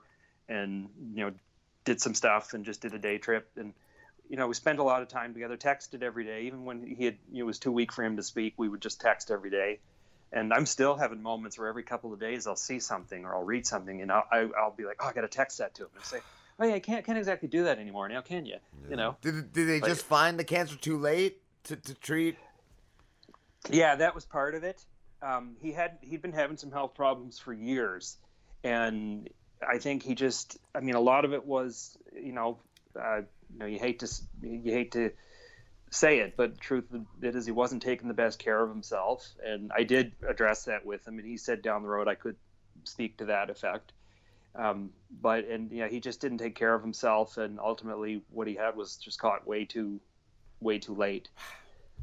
and 0.49 0.89
you 1.13 1.25
know, 1.25 1.31
did 1.83 2.01
some 2.01 2.13
stuff 2.13 2.53
and 2.53 2.65
just 2.65 2.81
did 2.81 2.93
a 2.93 2.99
day 2.99 3.17
trip, 3.17 3.49
and 3.57 3.73
you 4.29 4.37
know, 4.37 4.47
we 4.47 4.53
spent 4.53 4.79
a 4.79 4.83
lot 4.83 5.01
of 5.01 5.07
time 5.07 5.33
together, 5.33 5.57
texted 5.57 6.01
every 6.01 6.23
day, 6.23 6.43
even 6.43 6.65
when 6.65 6.85
he 6.85 7.05
had 7.05 7.17
it 7.33 7.43
was 7.43 7.59
too 7.59 7.71
weak 7.71 7.91
for 7.91 8.03
him 8.03 8.17
to 8.17 8.23
speak, 8.23 8.53
we 8.57 8.67
would 8.67 8.81
just 8.81 8.99
text 8.99 9.31
every 9.31 9.49
day. 9.49 9.79
And 10.31 10.51
I'm 10.51 10.65
still 10.65 10.95
having 10.95 11.21
moments 11.21 11.57
where 11.57 11.67
every 11.67 11.83
couple 11.83 12.11
of 12.11 12.19
days 12.19 12.47
I'll 12.47 12.55
see 12.55 12.79
something 12.79 13.23
or 13.23 13.35
I'll 13.35 13.43
read 13.43 13.65
something 13.65 14.01
and 14.01 14.11
I'll, 14.11 14.25
I, 14.29 14.49
I'll 14.59 14.71
be 14.75 14.83
like, 14.83 14.97
oh, 14.99 15.07
I 15.07 15.13
got 15.13 15.21
to 15.21 15.27
text 15.27 15.59
that 15.59 15.75
to 15.75 15.83
him 15.83 15.89
and 15.95 16.03
say, 16.03 16.19
oh 16.59 16.65
yeah, 16.65 16.73
I 16.73 16.79
can't 16.79 17.05
can't 17.05 17.17
exactly 17.17 17.47
do 17.47 17.65
that 17.65 17.77
anymore 17.79 18.09
now, 18.09 18.21
can 18.21 18.45
you? 18.45 18.57
You 18.89 18.95
know. 18.95 19.15
Did 19.21 19.53
did 19.53 19.67
they 19.67 19.79
Like- 19.79 19.89
just 19.89 20.05
find 20.05 20.39
the 20.39 20.43
cancer 20.43 20.75
too 20.75 20.97
late 20.97 21.41
to, 21.65 21.75
to 21.75 21.93
treat? 21.93 22.37
Yeah, 23.69 23.95
that 23.95 24.13
was 24.13 24.25
part 24.25 24.55
of 24.55 24.63
it. 24.63 24.83
Um, 25.21 25.55
he 25.61 25.71
had 25.71 25.97
he'd 26.01 26.21
been 26.21 26.33
having 26.33 26.57
some 26.57 26.71
health 26.71 26.93
problems 26.95 27.39
for 27.39 27.53
years, 27.53 28.17
and 28.63 29.29
I 29.67 29.77
think 29.77 30.03
he 30.03 30.15
just 30.15 30.57
I 30.73 30.79
mean 30.79 30.95
a 30.95 30.99
lot 30.99 31.25
of 31.25 31.33
it 31.33 31.45
was 31.45 31.97
you 32.13 32.33
know 32.33 32.59
uh, 32.99 33.21
you 33.51 33.59
know 33.59 33.65
you 33.65 33.79
hate 33.79 33.99
to 33.99 34.07
you 34.41 34.71
hate 34.71 34.91
to 34.93 35.11
say 35.91 36.19
it, 36.19 36.35
but 36.35 36.55
the 36.55 36.59
truth 36.59 36.91
of 36.93 37.05
it 37.21 37.35
is 37.35 37.45
he 37.45 37.51
wasn't 37.51 37.81
taking 37.81 38.07
the 38.07 38.13
best 38.13 38.39
care 38.39 38.61
of 38.61 38.69
himself, 38.69 39.27
and 39.43 39.71
I 39.75 39.83
did 39.83 40.13
address 40.27 40.65
that 40.65 40.85
with 40.85 41.07
him, 41.07 41.19
and 41.19 41.27
he 41.27 41.37
said 41.37 41.61
down 41.61 41.83
the 41.83 41.89
road 41.89 42.07
I 42.07 42.15
could 42.15 42.35
speak 42.83 43.17
to 43.17 43.25
that 43.25 43.49
effect. 43.49 43.93
Um, 44.55 44.91
but 45.21 45.47
and 45.47 45.71
yeah, 45.71 45.87
he 45.87 45.99
just 45.99 46.21
didn't 46.21 46.37
take 46.37 46.55
care 46.55 46.73
of 46.73 46.81
himself, 46.81 47.37
and 47.37 47.59
ultimately 47.59 48.21
what 48.29 48.47
he 48.47 48.55
had 48.55 48.75
was 48.75 48.97
just 48.97 49.19
caught 49.19 49.45
way 49.47 49.65
too 49.65 49.99
way 50.59 50.79
too 50.79 50.95
late. 50.95 51.29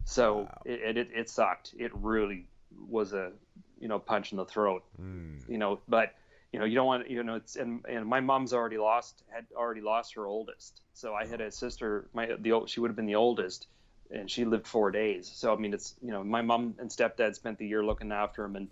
So 0.05 0.49
it, 0.65 0.97
it 0.97 1.09
it 1.15 1.31
sucked. 1.31 1.75
It 1.79 1.93
really 1.95 2.47
was 2.89 3.13
a 3.13 3.33
you 3.79 3.89
know 3.89 3.99
punch 3.99 4.33
in 4.33 4.39
the 4.39 4.45
throat. 4.45 4.85
You 5.49 5.59
know, 5.59 5.81
but 5.89 6.15
you 6.53 6.59
know 6.59 6.65
you 6.65 6.75
don't 6.75 6.87
want 6.87 7.11
you 7.11 7.23
know 7.23 7.37
it's 7.37 7.57
and, 7.57 7.85
and 7.89 8.07
my 8.07 8.21
mom's 8.21 8.53
already 8.53 8.79
lost 8.79 9.23
had 9.31 9.47
already 9.57 9.81
lost 9.81 10.15
her 10.15 10.27
oldest. 10.27 10.83
So 10.93 11.15
I 11.15 11.27
had 11.27 11.41
a 11.41 11.51
sister. 11.51 12.09
My 12.13 12.37
the 12.39 12.53
old 12.53 12.69
she 12.69 12.81
would 12.81 12.89
have 12.89 12.97
been 12.97 13.07
the 13.07 13.15
oldest, 13.15 13.67
and 14.11 14.31
she 14.31 14.45
lived 14.45 14.67
four 14.67 14.91
days. 14.91 15.31
So 15.35 15.53
I 15.53 15.57
mean 15.57 15.73
it's 15.73 15.95
you 16.03 16.11
know 16.11 16.23
my 16.23 16.43
mom 16.43 16.75
and 16.79 16.91
stepdad 16.91 17.35
spent 17.35 17.59
the 17.59 17.67
year 17.67 17.85
looking 17.85 18.13
after 18.13 18.45
him 18.45 18.57
and 18.57 18.69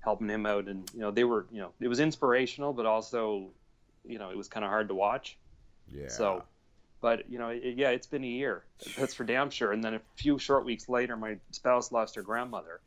helping 0.00 0.28
him 0.28 0.44
out, 0.44 0.66
and 0.66 0.90
you 0.92 1.00
know 1.00 1.12
they 1.12 1.24
were 1.24 1.46
you 1.52 1.60
know 1.60 1.70
it 1.80 1.88
was 1.88 2.00
inspirational, 2.00 2.72
but 2.72 2.86
also 2.86 3.50
you 4.04 4.18
know 4.18 4.30
it 4.30 4.36
was 4.36 4.48
kind 4.48 4.64
of 4.64 4.70
hard 4.70 4.88
to 4.88 4.94
watch. 4.94 5.38
Yeah. 5.88 6.08
So, 6.08 6.44
but 7.00 7.30
you 7.30 7.38
know, 7.38 7.48
it, 7.48 7.74
yeah, 7.76 7.90
it's 7.90 8.06
been 8.06 8.24
a 8.24 8.28
year. 8.28 8.64
That's 8.96 9.14
for 9.14 9.24
damn 9.24 9.50
sure. 9.50 9.72
And 9.72 9.82
then 9.82 9.94
a 9.94 10.00
few 10.16 10.38
short 10.38 10.64
weeks 10.64 10.88
later, 10.88 11.16
my 11.16 11.36
spouse 11.50 11.92
lost 11.92 12.14
her 12.16 12.22
grandmother, 12.22 12.80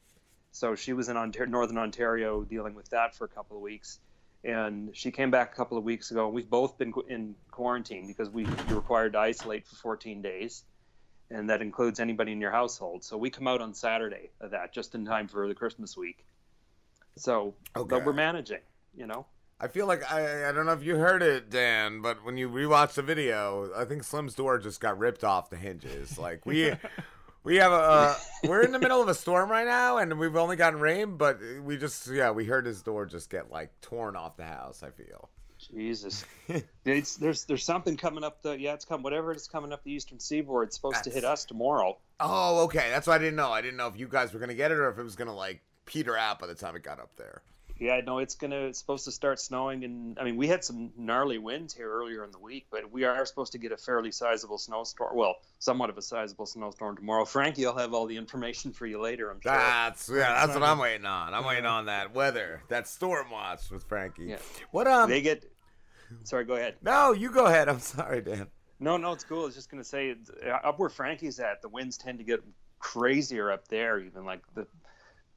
so 0.52 0.76
she 0.76 0.94
was 0.94 1.10
in 1.10 1.18
Ontario, 1.18 1.50
Northern 1.50 1.78
Ontario 1.78 2.44
dealing 2.44 2.76
with 2.76 2.90
that 2.90 3.16
for 3.16 3.26
a 3.26 3.30
couple 3.30 3.58
of 3.58 3.64
weeks. 3.64 4.00
And 4.44 4.96
she 4.96 5.10
came 5.12 5.32
back 5.32 5.54
a 5.54 5.56
couple 5.56 5.78
of 5.78 5.84
weeks 5.86 6.12
ago, 6.12 6.26
and 6.26 6.34
we've 6.36 6.50
both 6.50 6.78
been 6.78 6.94
in 7.08 7.36
quarantine 7.52 8.08
because 8.08 8.30
we 8.30 8.44
you're 8.68 8.76
required 8.78 9.14
to 9.14 9.20
isolate 9.20 9.66
for 9.66 9.76
14 9.78 10.22
days, 10.22 10.64
and 11.32 11.50
that 11.50 11.62
includes 11.62 12.00
anybody 12.02 12.34
in 12.34 12.42
your 12.42 12.52
household. 12.52 13.06
So 13.06 13.16
we 13.18 13.30
come 13.30 13.48
out 13.48 13.62
on 13.62 13.74
Saturday 13.74 14.32
of 14.42 14.52
that, 14.52 14.74
just 14.74 14.96
in 14.96 15.06
time 15.06 15.30
for 15.30 15.48
the 15.48 15.56
Christmas 15.56 15.96
week. 15.96 16.26
So, 17.18 17.56
Okay. 17.78 17.88
but 17.88 18.06
we're 18.06 18.14
managing, 18.14 18.60
you 18.96 19.08
know. 19.08 19.26
I 19.62 19.70
feel 19.70 19.88
like 19.88 20.04
I 20.12 20.50
I 20.50 20.52
don't 20.52 20.66
know 20.66 20.74
if 20.74 20.84
you 20.84 20.98
heard 20.98 21.24
it, 21.24 21.50
Dann, 21.50 22.02
but 22.02 22.26
when 22.26 22.36
you 22.36 22.50
rewatch 22.50 22.96
the 22.96 23.02
video, 23.02 23.72
I 23.74 23.86
think 23.86 24.04
Slim's 24.04 24.36
door 24.36 24.58
just 24.58 24.82
got 24.82 24.98
ripped 24.98 25.24
off 25.24 25.50
the 25.50 25.56
hinges. 25.56 26.18
Like 26.18 26.46
we 26.46 26.74
we 27.44 27.58
have 27.58 27.72
a 27.72 27.76
uh, 27.76 28.16
we're 28.48 28.62
in 28.62 28.72
the 28.72 28.80
middle 28.80 29.02
of 29.02 29.08
a 29.08 29.14
storm 29.14 29.50
right 29.50 29.68
now, 29.68 29.98
and 29.98 30.18
we've 30.20 30.36
only 30.36 30.56
gotten 30.56 30.80
rain, 30.80 31.18
but 31.18 31.40
we 31.64 31.78
just 31.78 32.08
yeah 32.08 32.32
we 32.32 32.46
heard 32.46 32.66
his 32.66 32.82
door 32.82 33.06
just 33.06 33.30
get 33.30 33.52
like 33.52 33.70
torn 33.82 34.16
off 34.16 34.38
the 34.38 34.46
house. 34.46 34.84
I 34.84 34.92
feel. 34.92 35.30
Jesus, 35.72 36.26
it's, 36.86 37.16
there's 37.16 37.46
there's 37.46 37.64
something 37.64 37.96
coming 37.96 38.24
up 38.24 38.42
the 38.42 38.60
yeah 38.60 38.74
it's 38.74 38.86
come 38.86 39.02
whatever 39.02 39.32
it's 39.32 39.48
coming 39.48 39.72
up 39.72 39.84
the 39.84 39.92
eastern 39.92 40.20
seaboard. 40.20 40.68
It's 40.68 40.76
supposed 40.76 41.04
to 41.06 41.10
hit 41.10 41.24
us 41.24 41.46
tomorrow. 41.46 41.98
Oh, 42.20 42.64
okay. 42.66 42.90
That's 42.90 43.08
what 43.08 43.16
I 43.16 43.18
didn't 43.18 43.36
know. 43.36 43.52
I 43.52 43.62
didn't 43.62 43.78
know 43.78 43.88
if 43.88 43.98
you 43.98 44.08
guys 44.08 44.34
were 44.34 44.40
gonna 44.40 44.54
get 44.54 44.72
it 44.72 44.78
or 44.78 44.90
if 44.90 44.98
it 44.98 45.04
was 45.04 45.16
gonna 45.16 45.36
like 45.36 45.62
peter 45.86 46.18
out 46.18 46.40
by 46.40 46.48
the 46.48 46.56
time 46.56 46.76
it 46.76 46.84
got 46.84 47.00
up 47.00 47.16
there. 47.18 47.42
Yeah, 47.80 48.00
no, 48.06 48.20
it's 48.20 48.36
gonna. 48.36 48.68
It's 48.68 48.80
supposed 48.80 49.06
to 49.06 49.12
start 49.12 49.40
snowing, 49.40 49.84
and 49.84 50.18
I 50.20 50.24
mean, 50.24 50.38
we 50.38 50.48
had 50.48 50.64
some 50.64 50.92
gnarly 50.96 51.40
winds 51.40 51.74
here 51.74 51.92
earlier 51.92 52.24
in 52.24 52.32
the 52.32 52.40
week, 52.40 52.68
but 52.72 52.92
we 52.92 53.04
are 53.04 53.26
supposed 53.26 53.52
to 53.54 53.58
get 53.58 53.72
a 53.72 53.78
fairly 53.78 54.12
sizable 54.12 54.58
snowstorm. 54.60 55.16
Well, 55.16 55.36
somewhat 55.60 55.90
of 55.90 55.98
a 55.98 56.02
sizable 56.02 56.46
snowstorm 56.46 56.96
tomorrow. 56.96 57.26
Frankie, 57.26 57.66
I'll 57.66 57.78
have 57.78 57.94
all 57.94 58.06
the 58.06 58.16
information 58.16 58.72
for 58.74 58.86
you 58.86 59.02
later. 59.02 59.32
I'm 59.32 59.42
sure. 59.42 59.52
That's 59.52 60.08
yeah, 60.08 60.46
that's 60.46 60.54
what 60.54 60.64
I'm 60.64 60.78
waiting 60.78 61.06
on. 61.06 61.34
I'm 61.34 61.46
waiting 61.46 61.66
on 61.66 61.88
that 61.88 62.14
weather, 62.14 62.62
that 62.70 62.88
storm 62.88 63.32
watch 63.32 63.72
with 63.72 63.84
Frankie. 63.84 64.26
Yeah. 64.26 64.38
What 64.72 64.88
um? 64.88 65.10
they 65.10 65.22
get. 65.22 65.44
Sorry, 66.24 66.46
go 66.46 66.54
ahead. 66.54 66.76
No, 66.84 67.12
you 67.12 67.32
go 67.32 67.48
ahead. 67.48 67.68
I'm 67.70 67.80
sorry, 67.80 68.22
Dann. 68.22 68.48
No, 68.80 68.98
no, 68.98 69.14
it's 69.14 69.24
cool. 69.24 69.44
I 69.44 69.46
was 69.46 69.56
just 69.56 69.72
gonna 69.72 69.84
say, 69.84 70.16
up 70.64 70.78
where 70.78 70.90
Frankie's 70.90 71.40
at, 71.40 71.62
the 71.62 71.70
winds 71.70 71.98
tend 71.98 72.20
to 72.20 72.24
get 72.24 72.42
crazier 72.80 73.52
up 73.52 73.68
there. 73.68 74.00
Even 74.00 74.26
like 74.26 74.42
the 74.54 74.66
pl- 74.66 74.83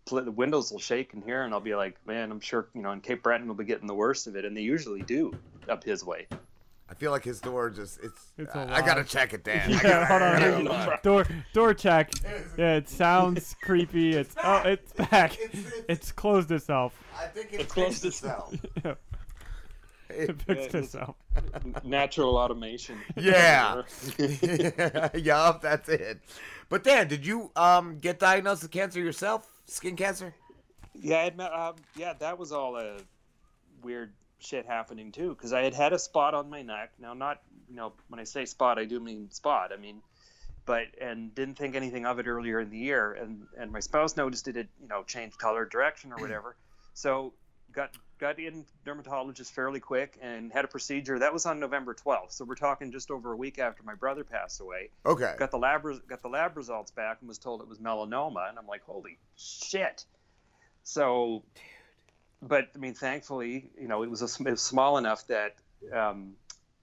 the 0.06 0.30
windows 0.30 0.70
will 0.70 0.78
shake 0.78 1.12
in 1.14 1.22
here, 1.22 1.42
and 1.42 1.52
I'll 1.52 1.60
be 1.60 1.74
like, 1.74 1.96
man, 2.06 2.30
I'm 2.30 2.40
sure 2.40 2.68
you 2.74 2.82
know, 2.82 2.92
in 2.92 3.00
Cape 3.00 3.22
Breton 3.22 3.48
will 3.48 3.54
be 3.56 3.64
getting 3.64 3.86
the 3.88 3.94
worst 3.94 4.26
of 4.26 4.36
it, 4.36 4.44
and 4.44 4.56
they 4.56 4.60
usually 4.62 5.02
do 5.02 5.36
up 5.68 5.82
his 5.84 6.04
way. 6.04 6.26
I 6.88 6.94
feel 6.94 7.10
like 7.10 7.24
his 7.24 7.40
door 7.40 7.68
just 7.68 7.98
it's. 8.00 8.32
It's 8.38 8.54
a 8.54 8.68
I 8.70 8.80
gotta 8.80 9.02
check 9.02 9.34
it, 9.34 9.42
Dann. 9.42 9.58
I 9.68 9.72
Yeah, 9.72 9.82
gotta, 9.82 10.06
hold 10.06 10.22
I 10.22 10.26
on. 10.34 10.40
gotta- 10.40 10.62
No 10.62 10.70
problem. 10.70 10.98
Door 11.02 11.26
door 11.52 11.74
check. 11.74 12.12
Yeah, 12.56 12.76
it 12.76 12.88
sounds 12.88 13.56
creepy. 13.62 14.14
It's 14.14 14.36
oh, 14.42 14.62
it's 14.64 14.92
back. 14.92 15.34
It's- 15.40 15.50
it's- 15.66 15.82
It's 15.88 16.12
closed 16.12 16.52
itself. 16.52 16.94
I 17.20 17.26
think 17.26 17.48
It's 17.52 17.72
close 17.72 17.98
fixed 18.00 18.22
to- 18.22 18.28
itself. 18.28 18.54
Yeah, 18.84 18.94
It- 20.10 20.30
it 20.30 20.42
fixed 20.42 20.68
it's- 20.68 20.84
itself. 20.84 21.16
Natural 21.82 22.36
automation. 22.36 22.98
yeah. 23.16 23.82
yup, 25.14 25.60
that's 25.62 25.88
it. 25.88 26.20
But 26.68 26.84
Dann, 26.84 27.08
did 27.08 27.26
you 27.26 27.50
um 27.56 27.98
get 27.98 28.20
diagnosed 28.20 28.62
with 28.62 28.70
cancer 28.70 29.00
yourself? 29.00 29.48
Skin 29.66 29.96
cancer? 29.96 30.34
Yeah, 30.94 31.18
I 31.18 31.24
had, 31.24 31.36
met- 31.36 31.52
um, 31.52 31.74
yeah, 31.96 32.14
that 32.14 32.38
was 32.38 32.52
all 32.52 32.76
a 32.76 32.96
weird 33.82 34.12
shit 34.38 34.66
happening 34.66 35.12
too. 35.12 35.30
Because 35.30 35.52
I 35.52 35.62
had 35.62 35.74
had 35.74 35.92
a 35.92 35.98
spot 35.98 36.34
on 36.34 36.48
my 36.48 36.62
neck. 36.62 36.92
Now, 36.98 37.14
not 37.14 37.42
you 37.68 37.76
know, 37.76 37.92
when 38.08 38.20
I 38.20 38.24
say 38.24 38.44
spot, 38.44 38.78
I 38.78 38.84
do 38.84 39.00
mean 39.00 39.30
spot. 39.30 39.72
I 39.72 39.76
mean, 39.76 40.00
but 40.64 40.86
and 41.00 41.34
didn't 41.34 41.56
think 41.56 41.74
anything 41.74 42.06
of 42.06 42.18
it 42.18 42.26
earlier 42.26 42.60
in 42.60 42.70
the 42.70 42.78
year, 42.78 43.12
and 43.12 43.46
and 43.58 43.72
my 43.72 43.80
spouse 43.80 44.16
noticed 44.16 44.48
it 44.48 44.56
you 44.56 44.88
know 44.88 45.02
changed 45.02 45.38
color, 45.38 45.64
direction, 45.64 46.12
or 46.12 46.16
whatever. 46.16 46.56
So 46.94 47.32
got 47.72 47.90
got 48.18 48.38
in 48.38 48.64
dermatologist 48.84 49.52
fairly 49.54 49.80
quick 49.80 50.18
and 50.22 50.52
had 50.52 50.64
a 50.64 50.68
procedure. 50.68 51.18
That 51.18 51.32
was 51.32 51.44
on 51.46 51.60
November 51.60 51.94
12th. 51.94 52.32
So 52.32 52.44
we're 52.44 52.54
talking 52.54 52.90
just 52.90 53.10
over 53.10 53.32
a 53.32 53.36
week 53.36 53.58
after 53.58 53.82
my 53.82 53.94
brother 53.94 54.24
passed 54.24 54.60
away 54.60 54.90
Okay. 55.04 55.34
got 55.38 55.50
the 55.50 55.58
lab 55.58 55.84
res- 55.84 56.00
got 56.08 56.22
the 56.22 56.28
lab 56.28 56.56
results 56.56 56.90
back 56.90 57.18
and 57.20 57.28
was 57.28 57.38
told 57.38 57.60
it 57.60 57.68
was 57.68 57.78
melanoma 57.78 58.48
and 58.48 58.58
I'm 58.58 58.66
like 58.66 58.82
holy 58.84 59.18
shit 59.36 60.04
so 60.82 61.42
Dude. 61.54 62.48
but 62.48 62.68
I 62.74 62.78
mean 62.78 62.94
thankfully 62.94 63.70
you 63.78 63.88
know 63.88 64.02
it 64.02 64.10
was, 64.10 64.22
a, 64.22 64.42
it 64.48 64.50
was 64.50 64.62
small 64.62 64.98
enough 64.98 65.26
that 65.26 65.56
um, 65.92 66.32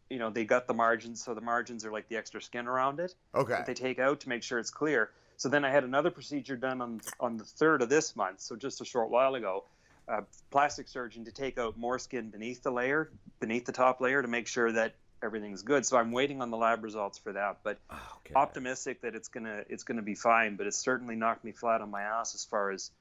you 0.09 0.19
know 0.19 0.29
they 0.29 0.45
got 0.45 0.67
the 0.67 0.73
margins 0.73 1.23
so 1.23 1.34
the 1.34 1.41
margins 1.41 1.86
are 1.86 1.91
like 1.91 2.07
the 2.09 2.17
extra 2.17 2.41
skin 2.41 2.67
around 2.67 2.99
it 2.99 3.15
Okay. 3.34 3.53
that 3.53 3.65
they 3.65 3.73
take 3.73 3.99
out 3.99 4.19
to 4.21 4.29
make 4.29 4.43
sure 4.43 4.59
it's 4.59 4.69
clear 4.71 5.09
so 5.38 5.49
then 5.49 5.65
I 5.65 5.71
had 5.71 5.84
another 5.84 6.11
procedure 6.11 6.55
done 6.55 6.81
on 6.81 7.01
on 7.19 7.38
the 7.38 7.43
third 7.43 7.81
of 7.81 7.89
this 7.89 8.15
month 8.15 8.39
so 8.41 8.55
just 8.55 8.81
a 8.81 8.86
short 8.86 9.09
while 9.09 9.36
ago 9.36 9.63
a 10.08 10.24
plastic 10.51 10.88
surgeon 10.88 11.26
to 11.26 11.32
take 11.32 11.58
out 11.58 11.78
more 11.78 11.97
skin 11.99 12.30
beneath 12.30 12.62
the 12.64 12.72
layer 12.72 13.12
beneath 13.39 13.66
the 13.66 13.72
top 13.72 14.01
layer 14.01 14.22
to 14.22 14.28
make 14.28 14.47
sure 14.47 14.72
that 14.72 14.95
everything's 15.24 15.62
good 15.62 15.86
so 15.86 15.97
I'm 15.97 16.12
waiting 16.12 16.41
on 16.41 16.51
the 16.51 16.58
lab 16.58 16.84
results 16.84 17.18
for 17.18 17.34
that 17.34 17.60
but 17.64 17.80
ah, 17.89 18.14
Okay. 18.26 18.36
optimistic 18.36 19.01
that 19.01 19.16
it's 19.16 19.28
gonna 19.28 19.64
it's 19.70 19.84
gonna 19.84 20.01
be 20.01 20.16
fine, 20.16 20.56
but 20.56 20.66
it's 20.66 20.78
certainly 20.78 21.16
knocked 21.16 21.43
me 21.43 21.51
flat 21.51 21.82
on 21.82 21.91
my 21.91 22.01
ass 22.04 22.36
as 22.36 22.45
far 22.45 22.72
as 22.72 22.91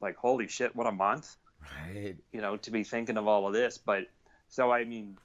like 0.00 0.16
holy 0.16 0.48
shit, 0.48 0.74
what 0.74 0.86
a 0.86 0.92
month, 0.92 1.36
Right. 1.86 2.16
you 2.32 2.40
know, 2.40 2.56
to 2.58 2.70
be 2.70 2.82
thinking 2.82 3.16
of 3.16 3.28
all 3.28 3.46
of 3.46 3.52
this. 3.52 3.78
But 3.78 4.06
so 4.48 4.72
I 4.72 4.84
mean, 4.84 5.16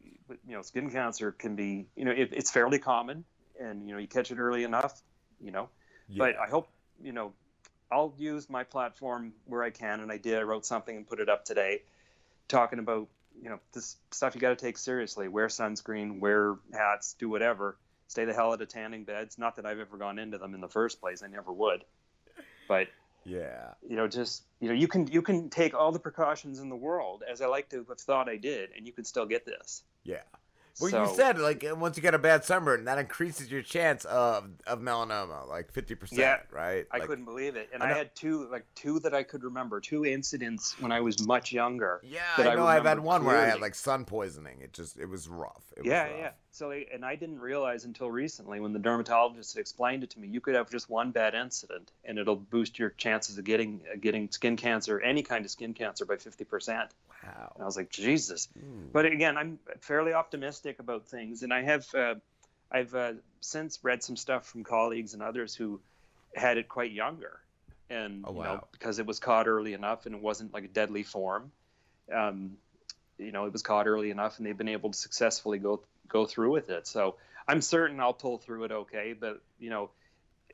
you 0.00 0.54
know, 0.54 0.62
skin 0.62 0.90
cancer 0.90 1.32
can 1.32 1.56
be, 1.56 1.88
you 1.96 2.04
know, 2.04 2.12
it, 2.12 2.32
it's 2.32 2.50
fairly 2.50 2.78
common, 2.78 3.24
and 3.60 3.88
you 3.88 3.94
know, 3.94 4.00
you 4.00 4.06
catch 4.06 4.30
it 4.30 4.38
early 4.38 4.62
enough, 4.62 5.02
you 5.40 5.50
know. 5.50 5.68
Yeah. 6.08 6.18
But 6.18 6.36
I 6.38 6.48
hope, 6.48 6.68
you 7.02 7.12
know, 7.12 7.32
I'll 7.92 8.14
use 8.16 8.48
my 8.48 8.64
platform 8.64 9.34
where 9.44 9.62
I 9.62 9.70
can, 9.70 10.00
and 10.00 10.10
I 10.10 10.16
did. 10.16 10.38
I 10.38 10.42
wrote 10.42 10.64
something 10.64 10.96
and 10.96 11.06
put 11.06 11.20
it 11.20 11.28
up 11.28 11.44
today, 11.44 11.82
talking 12.48 12.78
about 12.78 13.08
you 13.40 13.50
know 13.50 13.58
this 13.72 13.96
stuff 14.10 14.34
you 14.34 14.40
got 14.40 14.56
to 14.56 14.64
take 14.64 14.78
seriously. 14.78 15.28
Wear 15.28 15.48
sunscreen, 15.48 16.18
wear 16.18 16.56
hats, 16.72 17.14
do 17.18 17.28
whatever. 17.28 17.76
Stay 18.08 18.24
the 18.24 18.32
hell 18.32 18.52
out 18.52 18.60
of 18.60 18.68
tanning 18.68 19.04
beds. 19.04 19.38
Not 19.38 19.56
that 19.56 19.66
I've 19.66 19.78
ever 19.78 19.96
gone 19.96 20.18
into 20.18 20.38
them 20.38 20.54
in 20.54 20.60
the 20.60 20.68
first 20.68 21.00
place. 21.00 21.22
I 21.22 21.28
never 21.28 21.52
would. 21.52 21.84
But 22.68 22.88
Yeah. 23.24 23.74
you 23.86 23.96
know, 23.96 24.08
just 24.08 24.44
you 24.60 24.68
know, 24.68 24.74
you 24.74 24.88
can 24.88 25.06
you 25.06 25.22
can 25.22 25.50
take 25.50 25.74
all 25.74 25.92
the 25.92 25.98
precautions 25.98 26.60
in 26.60 26.68
the 26.68 26.76
world, 26.76 27.22
as 27.30 27.40
I 27.40 27.46
like 27.46 27.68
to 27.70 27.84
have 27.84 28.00
thought 28.00 28.28
I 28.28 28.36
did, 28.36 28.70
and 28.76 28.86
you 28.86 28.92
can 28.92 29.04
still 29.04 29.26
get 29.26 29.44
this. 29.44 29.82
Yeah. 30.04 30.22
Well, 30.80 30.90
So- 30.90 31.04
you 31.04 31.14
said 31.14 31.38
like 31.38 31.64
uh, 31.64 31.74
once 31.76 31.96
you 31.96 32.02
get 32.02 32.14
a 32.14 32.18
bad 32.18 32.44
sunburn, 32.44 32.84
that 32.86 32.98
increases 32.98 33.50
your 33.50 33.62
chance 33.62 34.04
of 34.06 34.48
of 34.66 34.80
melanoma, 34.80 35.46
like 35.48 35.70
fifty 35.70 35.94
percent, 35.94 36.18
Yeah, 36.20 36.38
right? 36.50 36.86
I 36.90 36.98
Like- 36.98 37.08
couldn't 37.08 37.26
believe 37.26 37.56
it, 37.56 37.68
and 37.74 37.82
I 37.82 37.90
I, 37.90 37.92
had 37.92 38.14
two 38.14 38.48
like 38.50 38.64
two 38.74 38.98
that 39.00 39.12
I 39.12 39.22
could 39.22 39.44
remember, 39.44 39.80
two 39.80 40.06
incidents 40.06 40.74
when 40.80 40.90
I 40.90 41.00
was 41.00 41.26
much 41.26 41.52
younger. 41.52 42.00
Yeah, 42.02 42.20
that 42.38 42.46
I 42.46 42.54
know. 42.54 42.66
I've 42.66 42.84
had 42.84 42.98
remember 42.98 43.02
one 43.06 43.24
where 43.24 43.36
I 43.36 43.46
had 43.46 43.60
like 43.60 43.74
sun 43.74 44.04
poisoning. 44.06 44.60
It 44.62 44.72
just 44.72 44.98
it 44.98 45.06
was 45.06 45.28
rough. 45.28 45.62
It 45.76 45.80
was 45.80 45.86
yeah, 45.90 46.04
rough. 46.04 46.18
yeah. 46.18 46.30
So, 46.54 46.70
and 46.70 47.02
I 47.04 47.16
didn't 47.16 47.40
realize 47.40 47.84
until 47.86 48.10
recently 48.10 48.60
when 48.60 48.72
the 48.74 48.78
dermatologist 48.78 49.56
explained 49.56 50.04
it 50.04 50.10
to 50.10 50.18
me, 50.20 50.28
you 50.28 50.38
could 50.40 50.54
have 50.54 50.68
just 50.70 50.90
one 50.90 51.10
bad 51.10 51.34
incident, 51.34 51.92
and 52.04 52.18
it'll 52.18 52.36
boost 52.36 52.78
your 52.78 52.90
chances 52.90 53.38
of 53.38 53.44
getting 53.44 53.80
uh, 53.92 53.96
getting 54.00 54.30
skin 54.30 54.56
cancer, 54.56 55.00
any 55.00 55.22
kind 55.22 55.44
of 55.44 55.50
skin 55.50 55.74
cancer, 55.74 56.04
by 56.06 56.16
fifty 56.16 56.44
percent. 56.44 56.90
Wow. 57.22 57.52
And 57.54 57.62
I 57.62 57.66
was 57.66 57.76
like, 57.76 57.90
Jesus. 57.90 58.48
But 58.92 59.06
again, 59.06 59.36
I'm 59.36 59.58
fairly 59.80 60.12
optimistic 60.12 60.78
about 60.78 61.08
things, 61.08 61.42
and 61.42 61.52
I 61.52 61.62
have 61.62 61.86
uh, 61.94 62.14
I've 62.70 62.94
uh, 62.94 63.12
since 63.40 63.78
read 63.82 64.02
some 64.02 64.16
stuff 64.16 64.46
from 64.46 64.64
colleagues 64.64 65.14
and 65.14 65.22
others 65.22 65.54
who 65.54 65.80
had 66.34 66.58
it 66.58 66.68
quite 66.68 66.92
younger, 66.92 67.40
and 67.90 68.24
Oh, 68.26 68.34
you 68.34 68.42
know 68.42 68.64
because 68.72 68.98
it 68.98 69.06
was 69.06 69.18
caught 69.18 69.48
early 69.48 69.72
enough 69.72 70.06
and 70.06 70.14
it 70.14 70.20
wasn't 70.20 70.52
like 70.52 70.64
a 70.64 70.68
deadly 70.68 71.02
form. 71.02 71.52
Um, 72.12 72.58
you 73.18 73.32
know, 73.32 73.46
it 73.46 73.52
was 73.52 73.62
caught 73.62 73.86
early 73.86 74.10
enough, 74.10 74.38
and 74.38 74.46
they've 74.46 74.56
been 74.56 74.68
able 74.68 74.90
to 74.90 74.98
successfully 74.98 75.58
go 75.58 75.82
go 76.08 76.26
through 76.26 76.52
with 76.52 76.70
it. 76.70 76.86
So 76.86 77.16
I'm 77.46 77.60
certain 77.62 78.00
I'll 78.00 78.12
pull 78.12 78.38
through 78.38 78.64
it 78.64 78.72
okay. 78.72 79.14
But 79.18 79.40
you 79.58 79.70
know, 79.70 79.90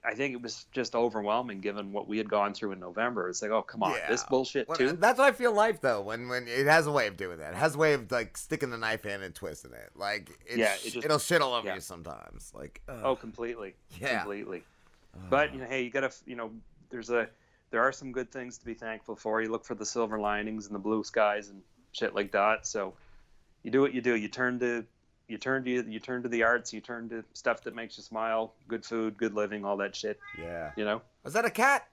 I 0.05 0.14
think 0.14 0.34
it 0.34 0.42
was 0.42 0.66
just 0.72 0.94
overwhelming 0.94 1.61
given 1.61 1.92
what 1.92 2.09
we 2.09 2.18
had 2.18 2.28
gone 2.28 2.55
through 2.55 2.72
in 2.72 2.80
November. 2.80 3.28
It's 3.28 3.42
like, 3.42 3.51
oh 3.51 3.62
come 3.62 3.82
on, 3.82 3.96
this 4.09 4.24
bullshit 4.24 4.72
too. 4.74 4.92
That's 4.92 5.18
what 5.18 5.28
I 5.28 5.32
feel 5.32 5.53
life 5.53 5.80
though. 5.80 6.01
When 6.03 6.28
when 6.28 6.46
it 6.49 6.66
has 6.66 6.86
a 6.86 6.92
way 6.92 7.07
of 7.07 7.16
doing 7.16 7.38
that. 7.38 7.53
It 7.53 7.57
has 7.57 7.74
a 7.74 7.78
way 7.78 7.94
of 7.94 8.11
like 8.11 8.36
sticking 8.36 8.70
the 8.70 8.78
knife 8.78 9.07
in 9.07 9.22
and 9.22 9.34
twisting 9.34 9.72
it. 9.72 9.90
Like 9.94 10.30
Yeah, 10.55 10.74
it 10.74 10.92
just- 10.92 11.05
it'll 11.05 11.18
shit 11.18 11.42
all 11.42 11.55
over 11.55 11.66
yeah. 11.68 11.74
you 11.76 11.80
sometimes. 11.80 12.53
Like 12.55 12.80
ugh. 12.88 13.01
Oh, 13.03 13.16
completely. 13.16 13.74
Yeah. 14.01 14.18
Completely. 14.20 14.62
But 15.30 15.53
you 15.53 15.61
know, 15.61 15.66
hey, 15.66 15.82
you 15.82 15.90
gotta, 15.90 16.12
you 16.26 16.36
know, 16.36 16.51
there's 16.90 17.11
a, 17.11 17.28
there 17.70 17.82
are 17.82 17.92
some 17.92 18.12
good 18.12 18.30
things 18.30 18.59
to 18.59 18.64
be 18.64 18.74
thankful 18.74 19.16
for. 19.16 19.42
You 19.42 19.51
look 19.51 19.64
for 19.64 19.74
the 19.74 19.84
silver 19.86 20.18
linings 20.18 20.66
and 20.66 20.74
the 20.74 20.78
blue 20.78 21.03
skies 21.05 21.49
and 21.49 21.61
shit 21.92 22.14
like 22.14 22.32
that. 22.32 22.66
So, 22.66 22.94
you 23.62 23.70
do 23.70 23.80
what 23.80 23.92
you 23.92 24.01
do. 24.01 24.14
You 24.14 24.28
turn 24.28 24.61
to, 24.61 24.84
you 25.29 25.39
turn 25.39 25.64
to, 25.64 25.70
you 25.70 26.01
turn 26.01 26.22
to 26.22 26.29
the 26.29 26.43
arts. 26.43 26.72
You 26.72 26.81
turn 26.81 27.09
to 27.11 27.24
stuff 27.35 27.62
that 27.64 27.74
makes 27.74 27.97
you 27.97 28.03
smile. 28.03 28.55
Good 28.66 28.85
food, 28.85 29.16
good 29.16 29.35
living, 29.35 29.64
all 29.64 29.76
that 29.79 29.95
shit. 29.95 30.18
yeah. 30.39 30.72
You 30.76 30.85
know. 30.85 31.03
Was 31.24 31.35
that 31.35 31.45
a 31.45 31.51
cat? 31.51 31.87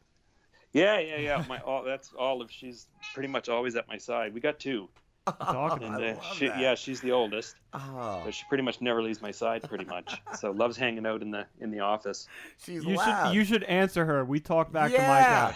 Yeah, 0.73 0.99
yeah, 0.99 1.17
yeah. 1.17 1.43
My, 1.47 1.59
all, 1.59 1.83
that's 1.83 2.11
Olive. 2.17 2.51
She's 2.51 2.87
pretty 3.13 3.29
much 3.29 3.47
always 3.49 3.75
at 3.75 3.87
my 3.87 3.97
side. 3.97 4.33
We 4.33 4.39
got 4.41 4.59
two, 4.59 4.89
Talking 5.25 5.87
and 5.87 5.95
I 5.95 6.09
uh, 6.09 6.15
love 6.15 6.35
she, 6.35 6.47
that. 6.47 6.59
yeah, 6.59 6.75
she's 6.75 7.01
the 7.01 7.11
oldest. 7.11 7.55
Oh, 7.73 8.21
But 8.25 8.33
she 8.33 8.43
pretty 8.47 8.63
much 8.63 8.79
never 8.81 9.01
leaves 9.01 9.21
my 9.21 9.31
side, 9.31 9.63
pretty 9.63 9.85
much. 9.85 10.21
so 10.37 10.51
loves 10.51 10.77
hanging 10.77 11.05
out 11.05 11.21
in 11.23 11.31
the 11.31 11.45
in 11.59 11.71
the 11.71 11.79
office. 11.79 12.27
she's 12.63 12.83
You 12.85 12.95
loud. 12.95 13.27
should 13.29 13.35
you 13.35 13.43
should 13.43 13.63
answer 13.63 14.05
her. 14.05 14.23
We 14.23 14.39
talk 14.39 14.71
back 14.71 14.91
Yeah. 14.91 15.53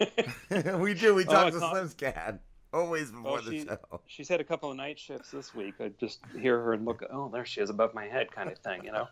to 0.00 0.08
my 0.50 0.60
cat. 0.60 0.78
we 0.80 0.92
do. 0.94 1.14
We 1.14 1.24
Oh, 1.26 1.32
talk 1.32 1.46
it's 1.48 1.56
to 1.58 1.68
Slim's 1.70 1.94
cat 1.94 2.40
always 2.72 3.10
before 3.10 3.38
Oh, 3.38 3.40
the 3.40 3.64
show. 3.64 4.00
she's 4.06 4.28
had 4.28 4.40
a 4.40 4.44
couple 4.44 4.70
of 4.70 4.76
night 4.76 4.98
shifts 4.98 5.30
this 5.30 5.54
week. 5.54 5.74
I 5.80 5.88
just 6.00 6.20
hear 6.38 6.60
her 6.60 6.72
and 6.74 6.84
look, 6.84 7.02
oh, 7.10 7.28
there 7.32 7.44
she 7.44 7.60
is 7.60 7.70
above 7.70 7.94
my 7.94 8.06
head, 8.06 8.30
kind 8.30 8.50
of 8.50 8.58
thing, 8.58 8.84
you 8.84 8.92
know. 8.92 9.08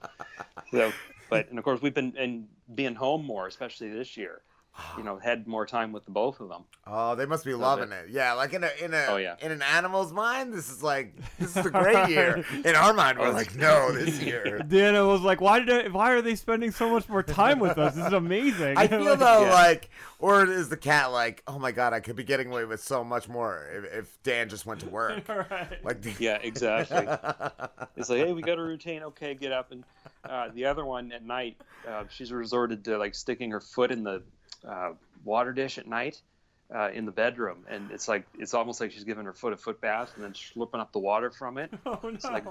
So, 0.70 0.92
but 1.30 1.48
and 1.50 1.58
of 1.58 1.64
course 1.64 1.80
we've 1.82 1.94
been 1.94 2.14
and 2.18 2.46
being 2.74 2.94
home 2.94 3.24
more, 3.24 3.46
especially 3.46 3.90
this 3.90 4.16
year. 4.16 4.42
You 4.98 5.04
know, 5.04 5.18
had 5.18 5.46
more 5.46 5.66
time 5.66 5.92
with 5.92 6.04
the 6.04 6.10
both 6.10 6.40
of 6.40 6.48
them. 6.48 6.64
Oh, 6.86 7.14
they 7.14 7.26
must 7.26 7.44
be 7.44 7.54
loving 7.54 7.92
it. 7.92 8.06
Yeah, 8.10 8.32
like 8.32 8.52
in 8.54 8.64
a 8.64 8.70
in 8.82 8.92
a 8.92 9.06
Oh, 9.08 9.16
yeah. 9.16 9.36
in 9.40 9.52
an 9.52 9.62
animal's 9.62 10.12
mind, 10.12 10.52
this 10.52 10.68
is 10.68 10.82
like 10.82 11.14
this 11.38 11.56
is 11.56 11.64
a 11.66 11.70
great 11.82 12.08
year. 12.08 12.44
In 12.64 12.74
our 12.74 12.92
mind, 12.92 13.18
we're 13.18 13.28
Oh, 13.28 13.30
like, 13.32 13.54
no, 13.56 13.92
this 13.92 14.20
year. 14.20 14.58
Dana 14.68 15.06
was 15.06 15.20
like, 15.20 15.40
"Why 15.40 15.60
did 15.60 15.86
I, 15.86 15.88
why 15.90 16.12
are 16.12 16.22
they 16.22 16.34
spending 16.34 16.72
so 16.72 16.90
much 16.90 17.08
more 17.08 17.22
time 17.22 17.60
with 17.60 17.78
us? 17.78 17.94
This 17.94 18.06
is 18.06 18.12
amazing." 18.12 18.76
I 18.76 18.88
feel 18.88 19.04
Like, 19.04 19.18
though 19.20 19.44
Yeah. 19.44 19.52
like, 19.54 19.90
or 20.18 20.44
is 20.44 20.68
the 20.68 20.76
cat 20.76 21.12
like, 21.12 21.42
oh 21.46 21.58
my 21.60 21.70
god, 21.70 21.92
I 21.92 22.00
could 22.00 22.16
be 22.16 22.24
getting 22.24 22.50
away 22.50 22.64
with 22.64 22.82
so 22.82 23.04
much 23.04 23.28
more 23.28 23.68
if, 23.72 23.84
if 23.94 24.22
Dann 24.24 24.48
just 24.48 24.66
went 24.66 24.80
to 24.80 24.88
work. 24.88 25.28
right. 25.28 25.84
Like, 25.84 26.02
the, 26.02 26.12
Yeah, 26.18 26.38
exactly. 26.42 27.06
it's 27.96 28.08
like, 28.08 28.18
hey, 28.26 28.32
we 28.32 28.42
got 28.42 28.58
a 28.58 28.62
routine. 28.62 29.02
Okay, 29.04 29.34
get 29.34 29.52
up. 29.52 29.70
And 29.70 29.84
uh, 30.28 30.48
the 30.54 30.64
other 30.66 30.84
one 30.84 31.12
at 31.12 31.24
night, 31.24 31.56
uh, 31.88 32.04
she's 32.10 32.32
resorted 32.32 32.84
to 32.86 32.98
like 32.98 33.14
sticking 33.14 33.50
her 33.52 33.60
foot 33.60 33.90
in 33.92 34.02
the 34.02 34.22
uh, 34.68 34.92
water 35.24 35.52
dish 35.52 35.78
at 35.78 35.86
night 35.86 36.20
uh, 36.74 36.90
in 36.90 37.04
the 37.04 37.12
bedroom, 37.12 37.64
and 37.68 37.90
it's 37.90 38.08
like 38.08 38.26
it's 38.38 38.54
almost 38.54 38.80
like 38.80 38.90
she's 38.92 39.04
giving 39.04 39.24
her 39.24 39.32
foot 39.32 39.52
a 39.52 39.56
foot 39.56 39.80
bath 39.80 40.12
and 40.16 40.24
then 40.24 40.32
slurping 40.32 40.80
up 40.80 40.92
the 40.92 40.98
water 40.98 41.30
from 41.30 41.58
it. 41.58 41.70
Oh 41.86 41.98
no! 42.02 42.08
It's 42.10 42.24
like 42.24 42.44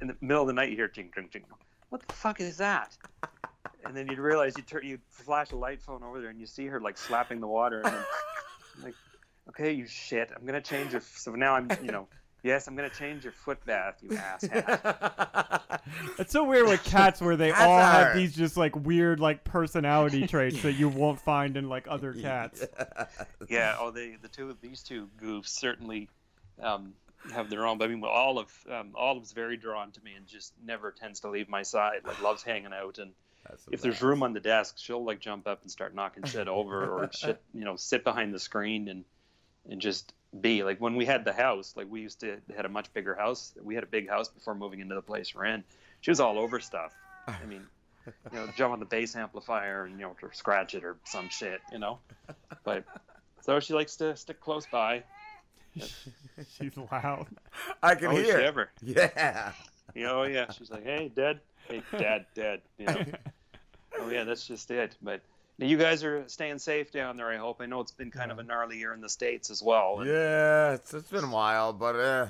in 0.00 0.08
the 0.08 0.16
middle 0.20 0.42
of 0.42 0.48
the 0.48 0.54
night 0.54 0.70
you 0.70 0.76
hear 0.76 0.88
ting 0.88 1.10
ting 1.14 1.28
ting. 1.28 1.44
What 1.90 2.06
the 2.06 2.14
fuck 2.14 2.40
is 2.40 2.56
that? 2.56 2.96
And 3.84 3.96
then 3.96 4.08
you'd 4.08 4.18
realize 4.18 4.56
you 4.56 4.62
turn 4.62 4.86
you 4.86 4.98
flash 5.10 5.52
a 5.52 5.56
light 5.56 5.82
phone 5.82 6.02
over 6.02 6.20
there 6.20 6.30
and 6.30 6.40
you 6.40 6.46
see 6.46 6.66
her 6.66 6.80
like 6.80 6.96
slapping 6.96 7.40
the 7.40 7.46
water 7.46 7.80
and 7.80 7.94
then, 7.94 8.04
like, 8.84 8.94
okay, 9.50 9.72
you 9.72 9.86
shit, 9.86 10.30
I'm 10.34 10.46
gonna 10.46 10.60
change 10.60 10.92
your. 10.92 11.02
So 11.02 11.32
now 11.32 11.54
I'm 11.54 11.68
you 11.82 11.92
know. 11.92 12.08
Yes, 12.42 12.66
I'm 12.66 12.74
gonna 12.74 12.90
change 12.90 13.24
your 13.24 13.32
foot 13.32 13.64
bath, 13.64 13.98
you 14.02 14.10
asshat. 14.10 15.60
It's 16.18 16.32
so 16.32 16.44
weird 16.44 16.68
with 16.68 16.82
cats 16.84 17.20
where 17.20 17.36
they 17.36 17.50
Cats 17.52 17.62
all 17.62 17.78
have 17.78 18.14
these 18.16 18.34
just 18.34 18.56
like 18.56 18.74
weird 18.76 19.20
like 19.20 19.44
personality 19.44 20.26
traits 20.28 20.62
that 20.62 20.74
you 20.74 20.88
won't 20.88 21.20
find 21.20 21.56
in 21.56 21.68
like 21.68 21.86
other 21.88 22.12
cats. 22.12 22.64
yeah. 23.48 23.76
Oh, 23.78 23.90
they 23.90 24.16
the 24.20 24.28
two 24.28 24.50
of 24.50 24.60
these 24.60 24.82
two 24.82 25.08
goofs 25.20 25.48
certainly 25.48 26.08
um, 26.62 26.94
have 27.32 27.50
their 27.50 27.66
own. 27.66 27.78
But 27.78 27.86
I 27.86 27.88
mean, 27.88 28.00
well, 28.00 28.10
Olive 28.10 28.66
um, 28.70 28.92
Olive's 28.94 29.32
very 29.32 29.56
drawn 29.56 29.90
to 29.92 30.04
me 30.04 30.12
and 30.16 30.26
just 30.26 30.52
never 30.64 30.92
tends 30.92 31.20
to 31.20 31.28
leave 31.28 31.48
my 31.48 31.62
side. 31.62 32.00
Like 32.04 32.22
loves 32.22 32.42
hanging 32.42 32.72
out 32.72 32.98
and 32.98 33.12
That's 33.48 33.64
the 33.64 33.72
if 33.72 33.82
there's 33.82 34.02
room 34.02 34.22
on 34.22 34.32
the 34.32 34.40
desk, 34.40 34.76
she'll 34.78 35.04
like 35.04 35.20
jump 35.20 35.46
up 35.46 35.62
and 35.62 35.70
start 35.70 35.94
knocking 35.94 36.24
shit 36.24 36.48
over 36.48 36.86
or 36.86 37.10
shit, 37.12 37.40
you 37.54 37.64
know, 37.64 37.76
sit 37.76 38.04
behind 38.04 38.32
the 38.32 38.40
screen 38.40 38.88
and 38.88 39.04
and 39.68 39.80
just 39.80 40.12
be 40.40 40.62
like 40.64 40.80
when 40.80 40.96
we 40.96 41.04
had 41.04 41.24
the 41.24 41.32
house, 41.32 41.74
like 41.76 41.86
we 41.90 42.00
used 42.00 42.20
to 42.20 42.38
had 42.56 42.64
a 42.64 42.68
much 42.68 42.92
bigger 42.94 43.14
house. 43.14 43.52
We 43.62 43.74
had 43.74 43.84
a 43.84 43.88
big 43.88 44.08
house 44.08 44.28
before 44.28 44.54
moving 44.54 44.80
into 44.80 44.94
the 44.94 45.02
place 45.02 45.34
we're 45.34 45.44
in. 45.46 45.64
She 46.00 46.10
was 46.10 46.20
all 46.20 46.38
over 46.38 46.58
stuff. 46.60 46.92
I 47.28 47.44
mean, 47.46 47.66
you 48.06 48.12
know, 48.38 48.48
jump 48.56 48.72
on 48.72 48.80
the 48.80 48.86
bass 48.86 49.14
amplifier 49.14 49.84
and 49.84 49.94
you 49.98 50.06
know, 50.06 50.16
or 50.22 50.32
scratch 50.32 50.74
it 50.74 50.84
or 50.84 50.96
some 51.04 51.28
shit, 51.28 51.60
you 51.70 51.78
know. 51.78 51.98
But 52.64 52.84
so 53.42 53.60
she 53.60 53.74
likes 53.74 53.96
to 53.96 54.16
stick 54.16 54.40
close 54.40 54.66
by. 54.66 55.04
She's 55.76 56.76
loud. 56.90 57.26
I 57.82 57.94
can 57.94 58.08
Oh, 58.08 58.10
hear. 58.16 58.40
shiver. 58.40 58.70
Yeah. 58.82 59.52
You 59.94 60.04
know, 60.04 60.20
oh 60.20 60.24
yeah. 60.24 60.50
She's 60.50 60.70
like, 60.70 60.84
hey, 60.84 61.10
dad. 61.14 61.40
Hey, 61.68 61.82
dad, 61.96 62.26
dad. 62.34 62.60
You 62.78 62.86
know. 62.86 63.04
oh 64.00 64.08
yeah, 64.10 64.24
that's 64.24 64.46
just 64.46 64.70
it. 64.70 64.96
But 65.02 65.20
now 65.62 65.68
you 65.68 65.76
guys 65.78 66.02
are 66.04 66.24
staying 66.28 66.58
safe 66.58 66.90
down 66.90 67.16
there. 67.16 67.30
I 67.30 67.36
hope. 67.36 67.60
I 67.60 67.66
know 67.66 67.80
it's 67.80 67.92
been 67.92 68.10
kind 68.10 68.30
of 68.30 68.38
a 68.38 68.42
gnarly 68.42 68.78
year 68.78 68.92
in 68.92 69.00
the 69.00 69.08
states 69.08 69.50
as 69.50 69.62
well. 69.62 70.00
and- 70.00 70.10
Yeah, 70.10 70.72
it's, 70.72 70.92
it's 70.92 71.08
been 71.10 71.24
a 71.24 71.30
while, 71.30 71.72
but 71.72 71.96
uh, 71.96 72.26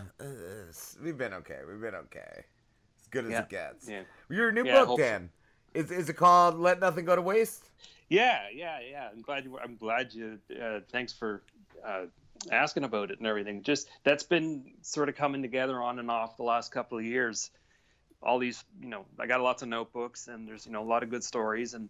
we've 1.03 1.17
been 1.19 1.33
okay. 1.35 1.59
We've 1.69 1.81
been 1.81 1.95
okay. 1.95 2.45
As 3.01 3.07
good 3.11 3.25
as 3.27 3.31
Yeah, 3.31 3.41
it 3.41 3.49
gets. 3.49 3.89
yeah. 3.89 4.03
Your 4.29 4.53
new 4.53 4.65
Yeah, 4.65 4.81
book, 4.81 4.89
hope 4.89 4.99
so. 5.01 5.05
Dann. 5.05 5.31
Is, 5.75 5.91
is 5.91 6.09
it 6.09 6.15
called 6.15 6.59
Let 6.59 6.81
Nothing 6.81 7.05
Go 7.05 7.17
to 7.17 7.23
Waste? 7.23 7.71
Yeah, 8.09 8.43
yeah, 8.55 8.79
yeah. 8.89 9.09
I'm 9.11 9.23
glad 9.23 9.45
you. 9.45 9.59
I'm 9.59 9.77
glad 9.77 10.13
you. 10.13 10.39
Uh, 10.63 10.81
thanks 10.91 11.15
for 11.15 11.43
uh, 11.87 12.03
asking 12.51 12.85
about 12.85 13.11
it 13.11 13.19
and 13.19 13.27
everything. 13.27 13.63
Just 13.63 13.89
that's 14.05 14.23
been 14.23 14.73
sort 14.83 15.09
of 15.09 15.15
coming 15.17 15.41
together 15.41 15.81
on 15.81 15.99
and 15.99 16.11
off 16.11 16.37
the 16.37 16.43
last 16.43 16.73
couple 16.73 16.99
of 16.99 17.05
years. 17.05 17.51
All 18.23 18.39
these, 18.39 18.63
you 18.81 18.89
know, 18.89 19.07
I 19.19 19.27
got 19.27 19.41
lots 19.41 19.63
of 19.63 19.69
notebooks 19.69 20.29
and 20.29 20.47
there's, 20.47 20.67
you 20.67 20.73
know, 20.73 20.83
a 20.83 20.85
lot 20.85 21.03
of 21.03 21.09
good 21.11 21.25
stories 21.25 21.73
and, 21.75 21.89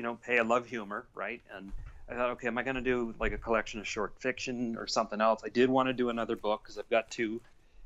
you 0.00 0.06
know, 0.06 0.18
hey, 0.24 0.38
I 0.38 0.42
love 0.42 0.64
humor, 0.64 1.06
right? 1.14 1.42
And 1.54 1.72
I 2.08 2.14
thought, 2.14 2.30
okay, 2.30 2.46
am 2.46 2.56
I 2.56 2.62
going 2.62 2.76
to 2.76 2.80
do 2.80 3.14
like 3.20 3.32
a 3.32 3.36
collection 3.36 3.80
of 3.80 3.86
short 3.86 4.18
fiction 4.18 4.76
or 4.78 4.86
something 4.86 5.20
else? 5.20 5.42
I 5.44 5.50
did 5.50 5.68
want 5.68 5.90
to 5.90 5.92
do 5.92 6.08
another 6.08 6.36
book 6.36 6.62
because 6.62 6.78
I've 6.78 6.88
got 6.88 7.10
two, 7.10 7.42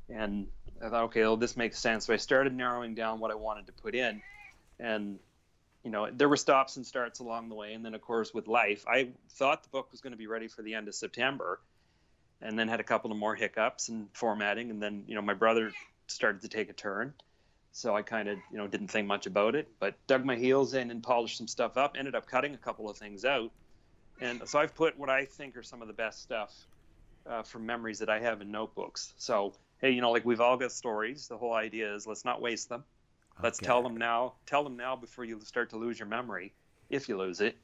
and 0.07 0.47
I 0.81 0.87
thought, 0.87 1.03
okay, 1.05 1.23
well, 1.23 1.35
this 1.35 1.57
makes 1.57 1.77
sense. 1.77 2.05
So 2.05 2.13
I 2.13 2.15
started 2.15 2.53
narrowing 2.53 2.95
down 2.95 3.19
what 3.19 3.31
I 3.31 3.35
wanted 3.35 3.65
to 3.65 3.73
put 3.73 3.95
in, 3.95 4.21
and 4.79 5.19
you 5.83 5.91
know, 5.91 6.09
there 6.09 6.29
were 6.29 6.37
stops 6.37 6.77
and 6.77 6.87
starts 6.87 7.19
along 7.19 7.49
the 7.49 7.55
way. 7.55 7.73
And 7.73 7.83
then, 7.83 7.93
of 7.93 8.01
course, 8.01 8.33
with 8.33 8.47
life, 8.47 8.85
I 8.87 9.09
thought 9.31 9.63
the 9.63 9.69
book 9.69 9.91
was 9.91 9.99
going 9.99 10.11
to 10.13 10.17
be 10.17 10.27
ready 10.27 10.47
for 10.47 10.61
the 10.61 10.75
end 10.75 10.87
of 10.87 10.95
September 10.95 11.59
and 12.41 12.57
then 12.57 12.69
had 12.69 12.79
a 12.79 12.83
couple 12.83 13.11
of 13.11 13.17
more 13.17 13.35
hiccups 13.35 13.89
and 13.89 14.07
formatting. 14.13 14.71
And 14.71 14.81
then, 14.81 15.03
you 15.05 15.15
know, 15.15 15.21
my 15.21 15.33
brother 15.33 15.73
started 16.07 16.43
to 16.43 16.47
take 16.47 16.69
a 16.69 16.73
turn. 16.73 17.13
So 17.75 17.93
I 17.93 18.03
kind 18.03 18.29
of, 18.29 18.37
you 18.49 18.57
know, 18.57 18.67
didn't 18.67 18.87
think 18.87 19.05
much 19.05 19.25
about 19.25 19.53
it, 19.53 19.67
but 19.81 19.95
dug 20.07 20.23
my 20.23 20.37
heels 20.37 20.73
in 20.73 20.91
and 20.91 21.03
polished 21.03 21.37
some 21.37 21.47
stuff 21.47 21.75
up, 21.75 21.97
ended 21.99 22.15
up 22.15 22.25
cutting 22.25 22.53
a 22.53 22.57
couple 22.57 22.89
of 22.89 22.97
things 22.97 23.25
out. 23.25 23.51
And 24.21 24.41
so 24.47 24.59
I've 24.59 24.73
put 24.73 24.97
what 24.97 25.09
I 25.09 25.25
think 25.25 25.57
are 25.57 25.61
some 25.61 25.81
of 25.81 25.89
the 25.89 25.93
best 25.93 26.21
stuff 26.21 26.55
uh, 27.29 27.43
from 27.43 27.65
memories 27.65 27.99
that 27.99 28.09
I 28.09 28.21
have 28.21 28.39
in 28.39 28.49
notebooks. 28.49 29.13
So, 29.17 29.53
hey, 29.81 29.91
you 29.91 29.99
know, 29.99 30.11
like 30.11 30.23
we've 30.23 30.39
all 30.39 30.55
got 30.55 30.71
stories. 30.71 31.27
The 31.27 31.37
whole 31.37 31.53
idea 31.53 31.93
is 31.93 32.07
let's 32.07 32.23
not 32.23 32.41
waste 32.41 32.69
them. 32.69 32.85
Let's 33.43 33.59
tell 33.59 33.83
them 33.83 33.97
now. 33.97 34.35
Tell 34.45 34.63
them 34.63 34.77
now 34.77 34.95
before 34.95 35.25
you 35.25 35.41
start 35.41 35.71
to 35.71 35.77
lose 35.77 35.99
your 35.99 36.07
memory, 36.07 36.53
if 36.89 37.09
you 37.09 37.17
lose 37.17 37.41
it, 37.41 37.57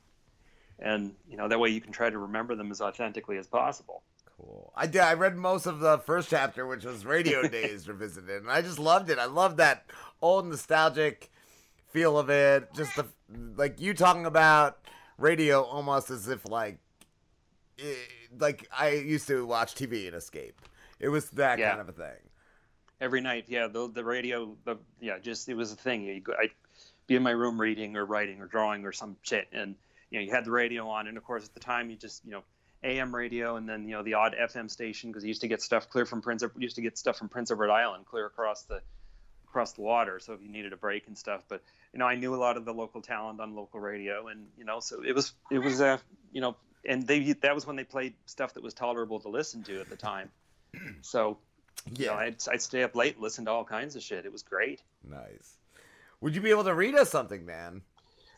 and 0.77 1.15
you 1.25 1.37
know 1.37 1.47
that 1.47 1.57
way 1.57 1.69
you 1.69 1.79
can 1.79 1.93
try 1.93 2.09
to 2.09 2.17
remember 2.17 2.55
them 2.55 2.69
as 2.69 2.81
authentically 2.81 3.37
as 3.37 3.47
possible. 3.47 4.03
Cool. 4.41 4.71
I 4.75 4.87
did. 4.87 5.01
I 5.01 5.13
read 5.13 5.35
most 5.37 5.65
of 5.65 5.79
the 5.79 5.99
first 5.99 6.29
chapter, 6.29 6.65
which 6.65 6.83
was 6.83 7.05
Radio 7.05 7.43
Days 7.47 7.87
Revisited, 7.87 8.41
and 8.41 8.51
I 8.51 8.61
just 8.61 8.79
loved 8.79 9.09
it. 9.09 9.19
I 9.19 9.25
loved 9.25 9.57
that 9.57 9.85
old 10.21 10.47
nostalgic 10.47 11.31
feel 11.89 12.17
of 12.17 12.29
it. 12.29 12.73
Just 12.73 12.95
the 12.95 13.05
like 13.55 13.79
you 13.79 13.93
talking 13.93 14.25
about 14.25 14.79
radio, 15.17 15.61
almost 15.61 16.09
as 16.09 16.27
if 16.27 16.47
like, 16.49 16.79
eh, 17.79 17.93
like 18.39 18.67
I 18.75 18.89
used 18.91 19.27
to 19.27 19.45
watch 19.45 19.75
TV 19.75 20.07
and 20.07 20.15
escape. 20.15 20.59
It 20.99 21.09
was 21.09 21.29
that 21.31 21.59
Yeah. 21.59 21.69
kind 21.69 21.81
of 21.81 21.89
a 21.89 21.93
thing. 21.93 22.17
Every 22.99 23.21
night, 23.21 23.45
yeah, 23.47 23.67
the 23.67 23.89
the 23.89 24.03
radio, 24.03 24.55
the 24.65 24.77
yeah, 24.99 25.19
just 25.19 25.49
it 25.49 25.55
was 25.55 25.71
a 25.71 25.75
thing. 25.75 26.03
You 26.03 26.21
I'd 26.39 26.51
be 27.07 27.15
in 27.15 27.23
my 27.23 27.31
room 27.31 27.59
reading 27.59 27.95
or 27.95 28.05
writing 28.05 28.39
or 28.41 28.47
drawing 28.47 28.85
or 28.85 28.91
some 28.91 29.17
shit, 29.23 29.47
and 29.51 29.75
you 30.09 30.19
know 30.19 30.25
you 30.25 30.31
had 30.31 30.45
the 30.45 30.51
radio 30.51 30.87
on, 30.87 31.07
and 31.07 31.17
of 31.17 31.23
course 31.23 31.43
at 31.45 31.53
the 31.53 31.59
time 31.59 31.89
you 31.89 31.95
just 31.95 32.23
you 32.25 32.31
know 32.31 32.43
AM 32.83 33.13
radio 33.13 33.57
and 33.57 33.69
then 33.69 33.87
you 33.87 33.95
know 33.95 34.03
the 34.03 34.15
odd 34.15 34.35
FM 34.39 34.69
station 34.69 35.11
because 35.11 35.23
you 35.23 35.29
used 35.29 35.41
to 35.41 35.47
get 35.47 35.61
stuff 35.61 35.89
clear 35.89 36.05
from 36.05 36.21
Prince 36.21 36.41
of, 36.41 36.51
used 36.57 36.75
to 36.75 36.81
get 36.81 36.97
stuff 36.97 37.17
from 37.17 37.29
Prince 37.29 37.51
Edward 37.51 37.69
Island 37.69 38.05
clear 38.05 38.25
across 38.25 38.63
the 38.63 38.81
across 39.47 39.73
the 39.73 39.81
water. 39.81 40.19
So 40.19 40.33
if 40.33 40.41
you 40.41 40.49
needed 40.49 40.73
a 40.73 40.77
break 40.77 41.07
and 41.07 41.17
stuff, 41.17 41.43
but 41.47 41.61
you 41.93 41.99
know 41.99 42.05
I 42.05 42.15
knew 42.15 42.33
a 42.33 42.37
lot 42.37 42.57
of 42.57 42.65
the 42.65 42.73
local 42.73 43.01
talent 43.01 43.39
on 43.39 43.55
local 43.55 43.79
radio, 43.79 44.27
and 44.27 44.47
you 44.57 44.65
know 44.65 44.79
so 44.79 45.03
it 45.03 45.13
was 45.13 45.33
it 45.51 45.59
was 45.59 45.81
uh, 45.81 45.97
you 46.31 46.41
know 46.41 46.55
and 46.85 47.05
they 47.05 47.33
that 47.33 47.53
was 47.53 47.67
when 47.67 47.75
they 47.75 47.83
played 47.83 48.13
stuff 48.25 48.53
that 48.55 48.63
was 48.63 48.73
tolerable 48.73 49.19
to 49.19 49.29
listen 49.29 49.63
to 49.63 49.79
at 49.79 49.89
the 49.89 49.95
time. 49.95 50.29
So 51.01 51.37
you 51.89 52.05
know, 52.05 52.13
Yeah, 52.13 52.17
I'd, 52.17 52.35
I'd 52.49 52.61
stay 52.61 52.83
up 52.83 52.95
late, 52.95 53.15
and 53.15 53.23
listen 53.23 53.45
to 53.45 53.51
all 53.51 53.65
kinds 53.65 53.95
of 53.95 54.03
shit. 54.03 54.25
It 54.25 54.31
was 54.31 54.43
great. 54.43 54.81
nice. 55.07 55.57
Would 56.21 56.35
you 56.35 56.41
be 56.41 56.51
able 56.51 56.63
to 56.65 56.75
read 56.75 56.93
us 56.95 57.09
something, 57.09 57.45
man? 57.45 57.81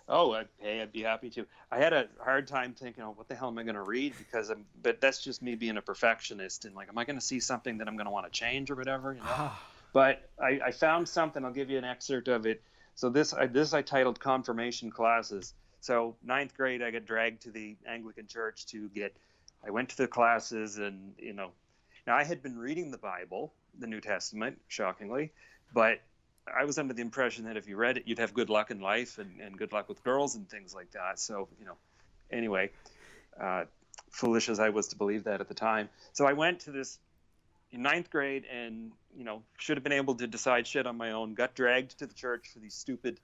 Oh, 0.09 0.33
I'd, 0.33 0.47
hey, 0.57 0.81
I'd 0.81 0.91
be 0.91 1.01
happy 1.01 1.29
to. 1.31 1.45
I 1.71 1.77
had 1.77 1.93
a 1.93 2.07
hard 2.21 2.47
time 2.47 2.73
thinking, 2.73 3.03
oh, 3.03 3.11
what 3.11 3.29
the 3.29 3.35
hell 3.35 3.47
am 3.47 3.57
I 3.57 3.63
going 3.63 3.75
to 3.75 3.83
read? 3.83 4.13
Because 4.17 4.49
I'm, 4.49 4.65
but 4.81 4.99
that's 4.99 5.23
just 5.23 5.41
me 5.41 5.55
being 5.55 5.77
a 5.77 5.81
perfectionist 5.81 6.65
and 6.65 6.75
like, 6.75 6.89
am 6.89 6.97
I 6.97 7.05
going 7.05 7.17
to 7.17 7.25
see 7.25 7.39
something 7.39 7.77
that 7.77 7.87
I'm 7.87 7.95
going 7.95 8.05
to 8.05 8.11
want 8.11 8.25
to 8.25 8.31
change 8.31 8.69
or 8.69 8.75
whatever? 8.75 9.13
You 9.13 9.19
know? 9.19 9.25
Ah. 9.27 9.63
but 9.93 10.29
I, 10.41 10.59
I 10.65 10.71
found 10.71 11.07
something. 11.07 11.45
I'll 11.45 11.51
give 11.51 11.69
you 11.69 11.77
an 11.77 11.85
excerpt 11.85 12.27
of 12.27 12.45
it. 12.45 12.61
So 12.95 13.09
this, 13.09 13.33
I, 13.33 13.47
this 13.47 13.73
I 13.73 13.81
titled 13.81 14.19
confirmation 14.19 14.91
classes. 14.91 15.53
So 15.79 16.15
ninth 16.23 16.55
grade, 16.55 16.81
I 16.81 16.91
got 16.91 17.05
dragged 17.05 17.41
to 17.43 17.51
the 17.51 17.75
Anglican 17.87 18.27
church 18.27 18.65
to 18.67 18.89
get. 18.89 19.15
I 19.65 19.71
went 19.71 19.89
to 19.89 19.97
the 19.97 20.07
classes, 20.07 20.77
and 20.77 21.13
you 21.17 21.33
know, 21.33 21.51
now 22.05 22.15
I 22.15 22.23
had 22.23 22.43
been 22.43 22.57
reading 22.57 22.91
the 22.91 22.97
Bible, 22.97 23.53
the 23.79 23.87
New 23.87 24.01
Testament, 24.01 24.59
shockingly, 24.67 25.31
but 25.73 26.01
I 26.47 26.65
was 26.65 26.77
under 26.77 26.93
the 26.93 27.01
impression 27.01 27.45
that 27.45 27.57
if 27.57 27.67
you 27.67 27.77
read 27.77 27.97
it, 27.97 28.03
you'd 28.05 28.19
have 28.19 28.33
good 28.33 28.49
luck 28.49 28.71
in 28.71 28.79
life 28.79 29.17
and, 29.17 29.39
and 29.39 29.57
good 29.57 29.71
luck 29.71 29.87
with 29.87 30.03
girls 30.03 30.35
and 30.35 30.49
things 30.49 30.73
like 30.73 30.91
that. 30.91 31.19
So, 31.19 31.47
you 31.59 31.65
know, 31.65 31.77
anyway, 32.31 32.71
uh, 33.39 33.65
foolish 34.11 34.49
as 34.49 34.59
I 34.59 34.69
was 34.69 34.87
to 34.89 34.97
believe 34.97 35.23
that 35.25 35.41
at 35.41 35.47
the 35.47 35.53
time. 35.53 35.89
So 36.11 36.25
I 36.25 36.33
went 36.33 36.61
to 36.61 36.71
this 36.71 36.99
in 37.71 37.81
ninth 37.81 38.09
grade 38.09 38.45
and, 38.51 38.91
you 39.15 39.23
know, 39.23 39.43
should 39.57 39.77
have 39.77 39.83
been 39.83 39.93
able 39.93 40.15
to 40.15 40.27
decide 40.27 40.67
shit 40.67 40.85
on 40.85 40.97
my 40.97 41.11
own, 41.11 41.33
got 41.33 41.55
dragged 41.55 41.97
to 41.99 42.07
the 42.07 42.13
church 42.13 42.49
for 42.53 42.59
these 42.59 42.75
stupid 42.75 43.19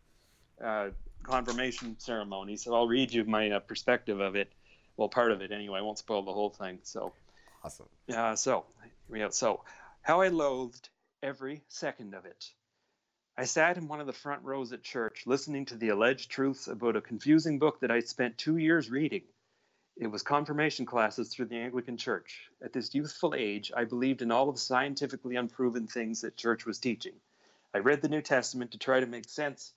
uh, 0.63 0.89
confirmation 1.23 1.99
ceremonies. 1.99 2.63
So 2.63 2.73
I'll 2.73 2.87
read 2.87 3.13
you 3.13 3.25
my 3.25 3.51
uh, 3.51 3.59
perspective 3.59 4.19
of 4.19 4.35
it. 4.35 4.51
Well, 4.97 5.09
part 5.09 5.31
of 5.31 5.41
it 5.41 5.51
anyway. 5.51 5.79
I 5.79 5.81
won't 5.81 5.97
spoil 5.97 6.23
the 6.23 6.33
whole 6.33 6.49
thing. 6.49 6.79
So, 6.83 7.13
Awesome. 7.63 7.87
uh, 8.13 8.35
so, 8.35 8.65
here 8.81 8.91
we 9.09 9.19
go. 9.19 9.29
So, 9.29 9.61
how 10.01 10.21
I 10.21 10.29
loathed 10.29 10.89
every 11.21 11.61
second 11.67 12.13
of 12.13 12.25
it. 12.25 12.49
I 13.39 13.45
sat 13.45 13.77
in 13.77 13.87
one 13.87 14.01
of 14.01 14.05
the 14.05 14.11
front 14.11 14.43
rows 14.43 14.73
at 14.73 14.83
church, 14.83 15.23
listening 15.25 15.63
to 15.67 15.77
the 15.77 15.87
alleged 15.87 16.29
truths 16.29 16.67
about 16.67 16.97
a 16.97 17.01
confusing 17.01 17.57
book 17.57 17.79
that 17.79 17.89
I'd 17.89 18.09
spent 18.09 18.37
two 18.37 18.57
years 18.57 18.91
reading. 18.91 19.21
It 19.95 20.07
was 20.07 20.23
confirmation 20.23 20.85
classes 20.85 21.29
through 21.29 21.45
the 21.45 21.55
Anglican 21.55 21.95
Church. 21.95 22.49
At 22.61 22.73
this 22.73 22.93
youthful 22.93 23.33
age, 23.33 23.71
I 23.73 23.85
believed 23.85 24.21
in 24.21 24.29
all 24.29 24.49
of 24.49 24.55
the 24.55 24.59
scientifically 24.59 25.37
unproven 25.37 25.87
things 25.87 26.19
that 26.19 26.35
church 26.35 26.65
was 26.65 26.79
teaching. 26.79 27.13
I 27.73 27.77
read 27.77 28.01
the 28.01 28.09
New 28.09 28.21
Testament 28.21 28.71
to 28.71 28.77
try 28.77 28.99
to 28.99 29.05
make 29.05 29.29
sense 29.29 29.71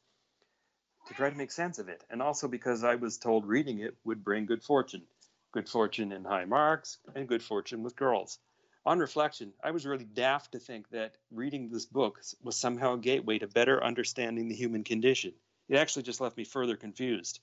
to 1.06 1.14
try 1.14 1.30
to 1.30 1.36
make 1.36 1.52
sense 1.52 1.78
of 1.78 1.88
it, 1.88 2.02
and 2.10 2.20
also 2.20 2.48
because 2.48 2.82
I 2.82 2.96
was 2.96 3.16
told 3.16 3.46
reading 3.46 3.78
it 3.78 3.96
would 4.02 4.24
bring 4.24 4.44
good 4.44 4.64
fortune. 4.64 5.04
Good 5.52 5.68
fortune 5.68 6.10
in 6.10 6.24
high 6.24 6.46
marks 6.46 6.98
and 7.14 7.28
good 7.28 7.44
fortune 7.44 7.84
with 7.84 7.94
girls. 7.94 8.40
On 8.84 8.98
reflection, 8.98 9.52
I 9.62 9.70
was 9.70 9.86
really 9.86 10.04
daft 10.04 10.52
to 10.52 10.58
think 10.58 10.88
that 10.90 11.14
reading 11.30 11.68
this 11.68 11.86
book 11.86 12.20
was 12.42 12.56
somehow 12.56 12.94
a 12.94 12.98
gateway 12.98 13.38
to 13.38 13.46
better 13.46 13.82
understanding 13.82 14.48
the 14.48 14.56
human 14.56 14.82
condition. 14.82 15.34
It 15.68 15.76
actually 15.76 16.02
just 16.02 16.20
left 16.20 16.36
me 16.36 16.44
further 16.44 16.76
confused. 16.76 17.38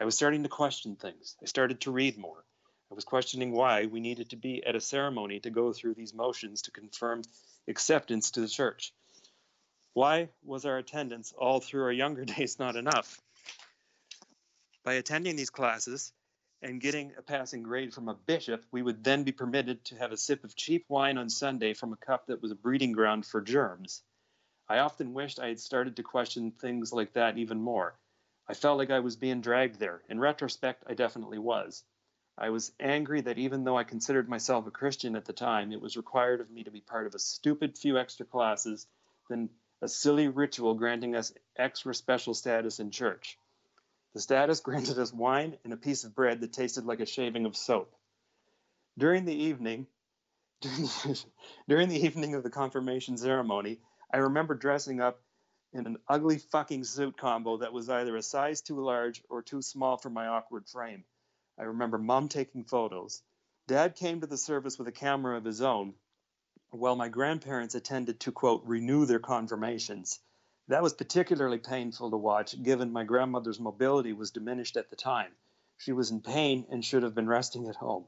I 0.00 0.04
was 0.04 0.16
starting 0.16 0.42
to 0.42 0.48
question 0.48 0.96
things. 0.96 1.36
I 1.40 1.46
started 1.46 1.82
to 1.82 1.92
read 1.92 2.18
more. 2.18 2.44
I 2.90 2.94
was 2.94 3.04
questioning 3.04 3.52
why 3.52 3.86
we 3.86 4.00
needed 4.00 4.30
to 4.30 4.36
be 4.36 4.64
at 4.64 4.74
a 4.74 4.80
ceremony 4.80 5.38
to 5.40 5.50
go 5.50 5.72
through 5.72 5.94
these 5.94 6.12
motions 6.12 6.62
to 6.62 6.72
confirm 6.72 7.22
acceptance 7.68 8.32
to 8.32 8.40
the 8.40 8.48
church. 8.48 8.92
Why 9.92 10.30
was 10.42 10.64
our 10.64 10.78
attendance 10.78 11.32
all 11.38 11.60
through 11.60 11.84
our 11.84 11.92
younger 11.92 12.24
days 12.34 12.58
not 12.58 12.74
enough? 12.74 13.20
By 14.82 14.94
attending 14.94 15.36
these 15.36 15.50
classes 15.50 16.12
and 16.62 16.80
getting 16.80 17.12
a 17.18 17.22
passing 17.22 17.64
grade 17.64 17.92
from 17.92 18.08
a 18.08 18.14
bishop, 18.14 18.64
we 18.70 18.82
would 18.82 19.02
then 19.02 19.24
be 19.24 19.32
permitted 19.32 19.84
to 19.84 19.96
have 19.96 20.12
a 20.12 20.16
sip 20.16 20.44
of 20.44 20.54
cheap 20.54 20.84
wine 20.88 21.18
on 21.18 21.28
Sunday 21.28 21.74
from 21.74 21.92
a 21.92 21.96
cup 21.96 22.26
that 22.26 22.40
was 22.40 22.52
a 22.52 22.56
breeding 22.56 22.92
ground 22.92 23.26
for 23.26 23.40
germs. 23.40 24.02
I 24.68 24.78
often 24.78 25.12
wished 25.12 25.40
I 25.40 25.48
had 25.48 25.60
started 25.60 25.96
to 25.96 26.02
question 26.02 26.52
things 26.52 26.92
like 26.92 27.14
that 27.14 27.36
even 27.36 27.60
more. 27.60 27.98
I 28.48 28.54
felt 28.54 28.78
like 28.78 28.90
I 28.90 29.00
was 29.00 29.16
being 29.16 29.40
dragged 29.40 29.78
there. 29.80 30.02
In 30.08 30.20
retrospect, 30.20 30.84
I 30.86 30.94
definitely 30.94 31.38
was. 31.38 31.84
I 32.38 32.50
was 32.50 32.72
angry 32.80 33.20
that 33.22 33.38
even 33.38 33.64
though 33.64 33.76
I 33.76 33.84
considered 33.84 34.28
myself 34.28 34.66
a 34.66 34.70
Christian 34.70 35.16
at 35.16 35.24
the 35.24 35.32
time, 35.32 35.72
it 35.72 35.80
was 35.80 35.96
required 35.96 36.40
of 36.40 36.50
me 36.50 36.64
to 36.64 36.70
be 36.70 36.80
part 36.80 37.06
of 37.06 37.14
a 37.14 37.18
stupid 37.18 37.76
few 37.76 37.98
extra 37.98 38.24
classes 38.24 38.86
than 39.28 39.50
a 39.82 39.88
silly 39.88 40.28
ritual 40.28 40.74
granting 40.74 41.16
us 41.16 41.32
extra 41.56 41.94
special 41.94 42.34
status 42.34 42.80
in 42.80 42.90
church. 42.90 43.36
The 44.14 44.20
status 44.20 44.60
granted 44.60 44.98
us 44.98 45.12
wine 45.12 45.58
and 45.64 45.72
a 45.72 45.76
piece 45.78 46.04
of 46.04 46.14
bread 46.14 46.40
that 46.40 46.52
tasted 46.52 46.84
like 46.84 47.00
a 47.00 47.06
shaving 47.06 47.46
of 47.46 47.56
soap. 47.56 47.94
During 48.98 49.24
the 49.24 49.34
evening, 49.34 49.86
during 51.68 51.88
the 51.88 52.04
evening 52.04 52.34
of 52.34 52.42
the 52.42 52.50
confirmation 52.50 53.16
ceremony, 53.16 53.80
I 54.12 54.18
remember 54.18 54.54
dressing 54.54 55.00
up 55.00 55.22
in 55.72 55.86
an 55.86 55.96
ugly 56.06 56.38
fucking 56.38 56.84
suit 56.84 57.16
combo 57.16 57.56
that 57.58 57.72
was 57.72 57.88
either 57.88 58.14
a 58.14 58.22
size 58.22 58.60
too 58.60 58.80
large 58.80 59.22
or 59.30 59.40
too 59.40 59.62
small 59.62 59.96
for 59.96 60.10
my 60.10 60.26
awkward 60.26 60.68
frame. 60.68 61.04
I 61.58 61.62
remember 61.62 61.96
mom 61.96 62.28
taking 62.28 62.64
photos. 62.64 63.22
Dad 63.66 63.96
came 63.96 64.20
to 64.20 64.26
the 64.26 64.36
service 64.36 64.78
with 64.78 64.88
a 64.88 64.92
camera 64.92 65.38
of 65.38 65.44
his 65.44 65.62
own, 65.62 65.94
while 66.70 66.96
my 66.96 67.08
grandparents 67.08 67.74
attended 67.74 68.20
to, 68.20 68.32
quote, 68.32 68.64
renew 68.66 69.06
their 69.06 69.20
confirmations. 69.20 70.20
That 70.72 70.82
was 70.82 70.94
particularly 70.94 71.58
painful 71.58 72.10
to 72.10 72.16
watch, 72.16 72.62
given 72.62 72.90
my 72.90 73.04
grandmother's 73.04 73.60
mobility 73.60 74.14
was 74.14 74.30
diminished 74.30 74.78
at 74.78 74.88
the 74.88 74.96
time. 74.96 75.32
She 75.76 75.92
was 75.92 76.10
in 76.10 76.22
pain 76.22 76.66
and 76.70 76.82
should 76.82 77.02
have 77.02 77.14
been 77.14 77.28
resting 77.28 77.68
at 77.68 77.76
home. 77.76 78.06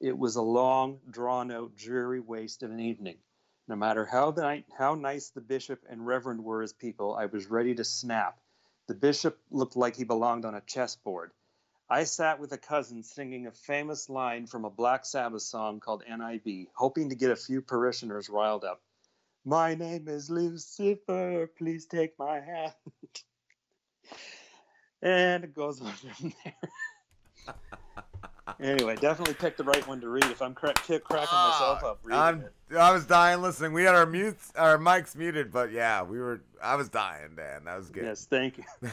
It 0.00 0.16
was 0.16 0.34
a 0.34 0.40
long, 0.40 1.02
drawn 1.10 1.50
out, 1.50 1.76
dreary 1.76 2.20
waste 2.20 2.62
of 2.62 2.70
an 2.70 2.80
evening. 2.80 3.18
No 3.66 3.76
matter 3.76 4.06
how, 4.06 4.30
the, 4.30 4.64
how 4.78 4.94
nice 4.94 5.28
the 5.28 5.42
bishop 5.42 5.84
and 5.86 6.06
reverend 6.06 6.42
were 6.42 6.62
as 6.62 6.72
people, 6.72 7.14
I 7.14 7.26
was 7.26 7.50
ready 7.50 7.74
to 7.74 7.84
snap. 7.84 8.40
The 8.86 8.94
bishop 8.94 9.38
looked 9.50 9.76
like 9.76 9.94
he 9.94 10.04
belonged 10.04 10.46
on 10.46 10.54
a 10.54 10.62
chessboard. 10.62 11.32
I 11.90 12.04
sat 12.04 12.40
with 12.40 12.52
a 12.52 12.56
cousin 12.56 13.02
singing 13.02 13.46
a 13.46 13.52
famous 13.52 14.08
line 14.08 14.46
from 14.46 14.64
a 14.64 14.70
Black 14.70 15.04
Sabbath 15.04 15.42
song 15.42 15.78
called 15.78 16.04
NIB, 16.08 16.68
hoping 16.72 17.10
to 17.10 17.16
get 17.16 17.32
a 17.32 17.36
few 17.36 17.60
parishioners 17.60 18.30
riled 18.30 18.64
up. 18.64 18.80
My 19.44 19.74
name 19.74 20.08
is 20.08 20.30
Lucifer, 20.30 21.48
please 21.56 21.86
take 21.86 22.18
my 22.18 22.40
hand. 22.40 22.72
and 25.02 25.44
it 25.44 25.54
goes 25.54 25.80
on 25.82 25.92
from 25.92 26.32
there. 26.44 27.54
anyway, 28.60 28.96
definitely 28.96 29.34
pick 29.34 29.56
the 29.56 29.64
right 29.64 29.86
one 29.88 30.00
to 30.00 30.08
read. 30.08 30.24
If 30.24 30.42
I'm 30.42 30.54
cra- 30.54 30.74
cracking 30.74 30.98
myself 31.10 31.82
up 31.84 32.00
reading 32.02 32.20
I'm, 32.20 32.40
it. 32.70 32.76
I 32.76 32.92
was 32.92 33.06
dying 33.06 33.40
listening. 33.40 33.72
We 33.72 33.84
had 33.84 33.94
our 33.94 34.06
mutes, 34.06 34.52
our 34.56 34.76
mics 34.78 35.16
muted, 35.16 35.50
but 35.50 35.72
yeah, 35.72 36.02
we 36.02 36.18
were. 36.18 36.42
I 36.62 36.74
was 36.74 36.88
dying, 36.88 37.34
Dann. 37.36 37.64
That 37.64 37.76
was 37.78 37.88
good. 37.90 38.04
Yes, 38.04 38.26
thank 38.26 38.58
you. 38.58 38.64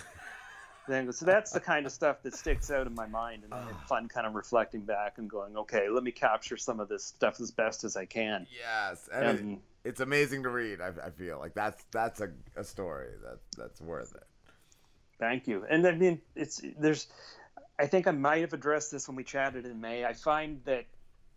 You. 0.88 1.11
So 1.11 1.25
that's 1.25 1.51
the 1.51 1.59
kind 1.59 1.86
of 1.86 1.91
stuff 1.91 2.21
that 2.23 2.36
sticks 2.36 2.71
out 2.71 2.88
in 2.88 2.95
my 2.95 3.07
mind, 3.07 3.43
and, 3.43 3.53
and 3.53 3.69
ah. 3.73 3.86
fun 3.88 4.07
kind 4.07 4.27
of 4.27 4.36
reflecting 4.36 4.81
back 4.81 5.17
and 5.17 5.29
going, 5.29 5.57
okay, 5.57 5.89
let 5.89 6.03
me 6.03 6.11
capture 6.11 6.57
some 6.57 6.79
of 6.79 6.89
this 6.89 7.03
stuff 7.03 7.39
as 7.39 7.51
best 7.51 7.83
as 7.83 7.95
I 7.95 8.05
can. 8.05 8.47
Yes, 8.57 9.09
and, 9.13 9.39
And- 9.39 9.51
it, 9.53 9.59
it's 9.83 9.99
amazing 9.99 10.43
to 10.43 10.49
read. 10.49 10.81
I, 10.81 10.91
I 11.05 11.09
feel 11.11 11.39
like 11.39 11.53
that's 11.53 11.83
that's 11.91 12.21
a, 12.21 12.31
a 12.55 12.63
story 12.63 13.09
that 13.23 13.39
that's 13.57 13.81
worth 13.81 14.15
it. 14.15 14.23
Thank 15.19 15.47
you. 15.47 15.65
And 15.69 15.86
I 15.88 15.91
mean, 15.91 16.21
it's 16.36 16.61
there's. 16.79 17.07
I 17.77 17.88
think 17.88 18.07
I 18.07 18.11
might 18.11 18.39
have 18.39 18.53
addressed 18.53 18.91
this 18.91 19.07
when 19.07 19.15
we 19.15 19.23
chatted 19.23 19.65
in 19.65 19.81
May. 19.81 20.05
I 20.05 20.13
find 20.13 20.61
that 20.65 20.86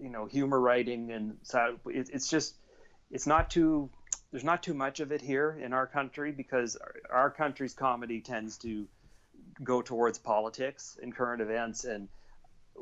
you 0.00 0.08
know 0.08 0.26
humor 0.26 0.60
writing 0.60 1.10
and 1.10 1.36
so 1.42 1.76
it, 1.86 2.08
it's 2.12 2.28
just 2.28 2.54
it's 3.10 3.26
not 3.26 3.50
too 3.50 3.90
there's 4.30 4.44
not 4.44 4.62
too 4.62 4.74
much 4.74 5.00
of 5.00 5.10
it 5.10 5.20
here 5.20 5.58
in 5.62 5.72
our 5.72 5.86
country 5.86 6.32
because 6.32 6.76
our, 6.76 6.94
our 7.10 7.30
country's 7.30 7.72
comedy 7.72 8.20
tends 8.20 8.58
to 8.58 8.86
go 9.64 9.82
towards 9.82 10.18
politics 10.18 10.98
and 11.02 11.14
current 11.14 11.42
events 11.42 11.84
and 11.84 12.08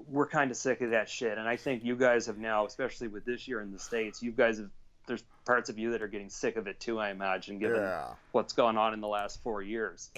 we're 0.08 0.26
kind 0.26 0.50
of 0.50 0.56
sick 0.56 0.82
of 0.82 0.90
that 0.90 1.08
shit 1.08 1.38
and 1.38 1.48
i 1.48 1.56
think 1.56 1.82
you 1.84 1.96
guys 1.96 2.26
have 2.26 2.36
now 2.38 2.66
especially 2.66 3.08
with 3.08 3.24
this 3.24 3.48
year 3.48 3.60
in 3.62 3.72
the 3.72 3.78
states 3.78 4.22
you 4.22 4.30
guys 4.30 4.58
have 4.58 4.68
there's 5.06 5.22
parts 5.46 5.70
of 5.70 5.78
you 5.78 5.92
that 5.92 6.02
are 6.02 6.08
getting 6.08 6.28
sick 6.28 6.56
of 6.56 6.66
it 6.66 6.78
too 6.80 6.98
i 6.98 7.10
imagine 7.10 7.58
given 7.58 7.80
Yeah. 7.80 8.08
what's 8.32 8.52
gone 8.52 8.76
on 8.76 8.92
in 8.92 9.00
the 9.00 9.08
last 9.08 9.42
four 9.42 9.62
years 9.62 10.10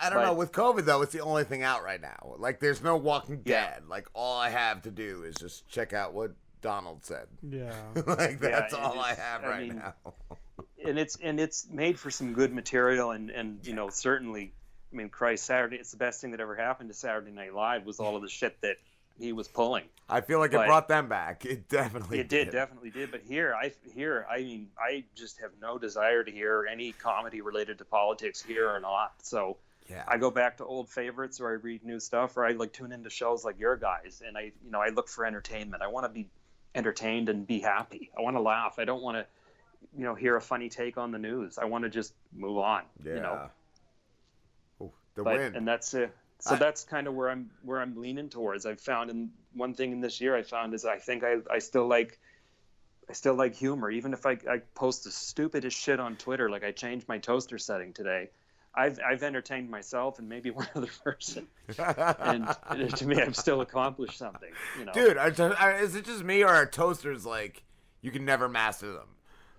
I 0.00 0.10
don't 0.10 0.18
But- 0.18 0.24
know. 0.26 0.34
With 0.34 0.52
COVID 0.52 0.84
though, 0.84 1.02
it's 1.02 1.12
the 1.12 1.20
only 1.20 1.44
thing 1.44 1.62
out 1.62 1.82
right 1.82 2.00
now. 2.00 2.34
Like, 2.38 2.60
there's 2.60 2.82
no 2.82 2.96
Walking 2.96 3.40
Yeah. 3.46 3.70
Dead. 3.70 3.82
Like, 3.88 4.06
all 4.14 4.38
I 4.38 4.50
have 4.50 4.82
to 4.82 4.90
do 4.90 5.22
is 5.24 5.34
just 5.36 5.66
check 5.68 5.92
out 5.94 6.12
what 6.12 6.32
Donald 6.60 7.04
said. 7.04 7.26
Yeah. 7.42 7.72
like, 8.06 8.38
that's 8.38 8.74
it 8.74 8.78
all 8.78 9.00
I 9.00 9.12
is- 9.12 9.18
have 9.18 9.42
I 9.44 9.48
right 9.48 9.68
mean, 9.68 9.76
now. 9.78 9.94
and 10.84 10.98
it's 10.98 11.16
and 11.16 11.40
it's 11.40 11.66
made 11.70 11.98
for 11.98 12.10
some 12.10 12.34
good 12.34 12.52
material 12.52 13.10
and 13.12 13.30
and 13.30 13.66
you 13.66 13.72
know 13.74 13.88
certainly 13.88 14.52
i 14.92 14.96
mean 14.96 15.08
christ 15.08 15.44
saturday 15.44 15.76
it's 15.76 15.90
the 15.90 15.96
best 15.96 16.20
thing 16.20 16.30
that 16.32 16.40
ever 16.40 16.54
happened 16.54 16.88
to 16.88 16.94
saturday 16.94 17.30
night 17.30 17.54
live 17.54 17.84
was 17.86 18.00
all 18.00 18.16
of 18.16 18.22
the 18.22 18.28
shit 18.28 18.60
that 18.62 18.76
he 19.18 19.32
was 19.32 19.48
pulling. 19.48 19.84
I 20.10 20.20
feel 20.20 20.38
like 20.40 20.52
it 20.52 20.66
brought 20.66 20.88
them 20.88 21.08
back. 21.08 21.46
It 21.46 21.70
definitely 21.70 22.18
it 22.18 22.28
did 22.28 22.50
definitely 22.50 22.90
did. 22.90 23.10
But 23.10 23.22
here 23.26 23.54
i 23.54 23.72
here 23.94 24.26
i 24.30 24.40
mean 24.40 24.68
i 24.78 25.04
just 25.14 25.40
have 25.40 25.52
no 25.58 25.78
desire 25.78 26.22
to 26.22 26.30
hear 26.30 26.68
any 26.70 26.92
comedy 26.92 27.40
related 27.40 27.78
to 27.78 27.86
politics 27.86 28.42
here 28.42 28.68
or 28.68 28.78
not. 28.78 29.14
So 29.22 29.56
Yeah. 29.88 30.04
i 30.06 30.18
go 30.18 30.30
back 30.30 30.58
to 30.58 30.66
old 30.66 30.90
favorites 30.90 31.40
or 31.40 31.48
i 31.48 31.52
read 31.54 31.82
new 31.82 31.98
stuff 31.98 32.36
or 32.36 32.44
i 32.44 32.52
like 32.52 32.74
tune 32.74 32.92
into 32.92 33.08
shows 33.08 33.42
like 33.42 33.58
your 33.58 33.76
guys. 33.76 34.22
And 34.26 34.36
i 34.36 34.52
you 34.62 34.70
know 34.70 34.82
i 34.82 34.90
look 34.90 35.08
for 35.08 35.24
entertainment. 35.24 35.82
I 35.82 35.86
want 35.86 36.04
to 36.04 36.10
be 36.10 36.28
entertained 36.74 37.30
and 37.30 37.46
be 37.46 37.58
happy. 37.60 38.10
I 38.18 38.20
want 38.20 38.36
to 38.36 38.42
laugh. 38.42 38.74
I 38.78 38.84
don't 38.84 39.02
want 39.02 39.16
to 39.16 39.26
you 39.96 40.04
know 40.04 40.14
hear 40.14 40.36
a 40.36 40.42
funny 40.42 40.68
take 40.68 40.98
on 40.98 41.10
the 41.10 41.18
news. 41.18 41.56
I 41.56 41.64
want 41.64 41.84
to 41.84 41.88
just 41.90 42.12
move 42.34 42.58
on 42.58 42.82
Yeah. 43.02 43.14
you 43.14 43.20
know 43.20 43.50
the 45.16 45.22
but 45.24 45.38
wind. 45.38 45.56
and 45.56 45.66
that's 45.66 45.92
it 45.94 46.14
so 46.38 46.54
I- 46.54 46.58
that's 46.58 46.84
kind 46.84 47.06
of 47.08 47.14
where 47.14 47.28
i'm 47.30 47.50
where 47.62 47.80
i'm 47.80 48.00
leaning 48.00 48.28
towards 48.28 48.64
i've 48.66 48.80
found 48.80 49.10
and 49.10 49.30
one 49.54 49.74
thing 49.74 49.90
in 49.92 50.00
this 50.00 50.20
year 50.20 50.36
i 50.36 50.42
found 50.42 50.72
is 50.74 50.84
i 50.84 50.98
think 50.98 51.24
i 51.24 51.36
i 51.50 51.58
still 51.58 51.86
like 51.88 52.18
i 53.10 53.12
still 53.12 53.34
like 53.34 53.54
humor 53.54 53.90
even 53.90 54.12
if 54.12 54.24
i, 54.26 54.32
I 54.48 54.58
post 54.74 55.04
the 55.04 55.10
stupidest 55.10 55.76
shit 55.76 55.98
on 55.98 56.16
twitter 56.16 56.48
like 56.50 56.62
i 56.64 56.70
changed 56.72 57.08
my 57.08 57.18
toaster 57.18 57.58
setting 57.58 57.92
today 57.92 58.28
i've 58.74 59.00
i've 59.00 59.22
entertained 59.22 59.70
myself 59.70 60.18
and 60.18 60.28
maybe 60.28 60.50
one 60.62 60.68
other 60.74 60.90
person 61.02 61.46
and 61.78 62.48
to 62.96 63.06
me 63.06 63.20
i've 63.20 63.36
still 63.36 63.62
accomplished 63.62 64.18
something 64.18 64.50
you 64.78 64.84
know 64.84 64.92
Dude, 64.92 65.16
are 65.16 65.30
to- 65.32 65.58
are- 65.58 65.76
is 65.78 65.94
it 65.96 66.04
just 66.04 66.22
me 66.22 66.42
or 66.44 66.48
are 66.48 66.66
toasters 66.66 67.24
like 67.26 67.62
you 68.02 68.10
can 68.12 68.24
never 68.24 68.48
master 68.48 68.92
them? 68.92 69.08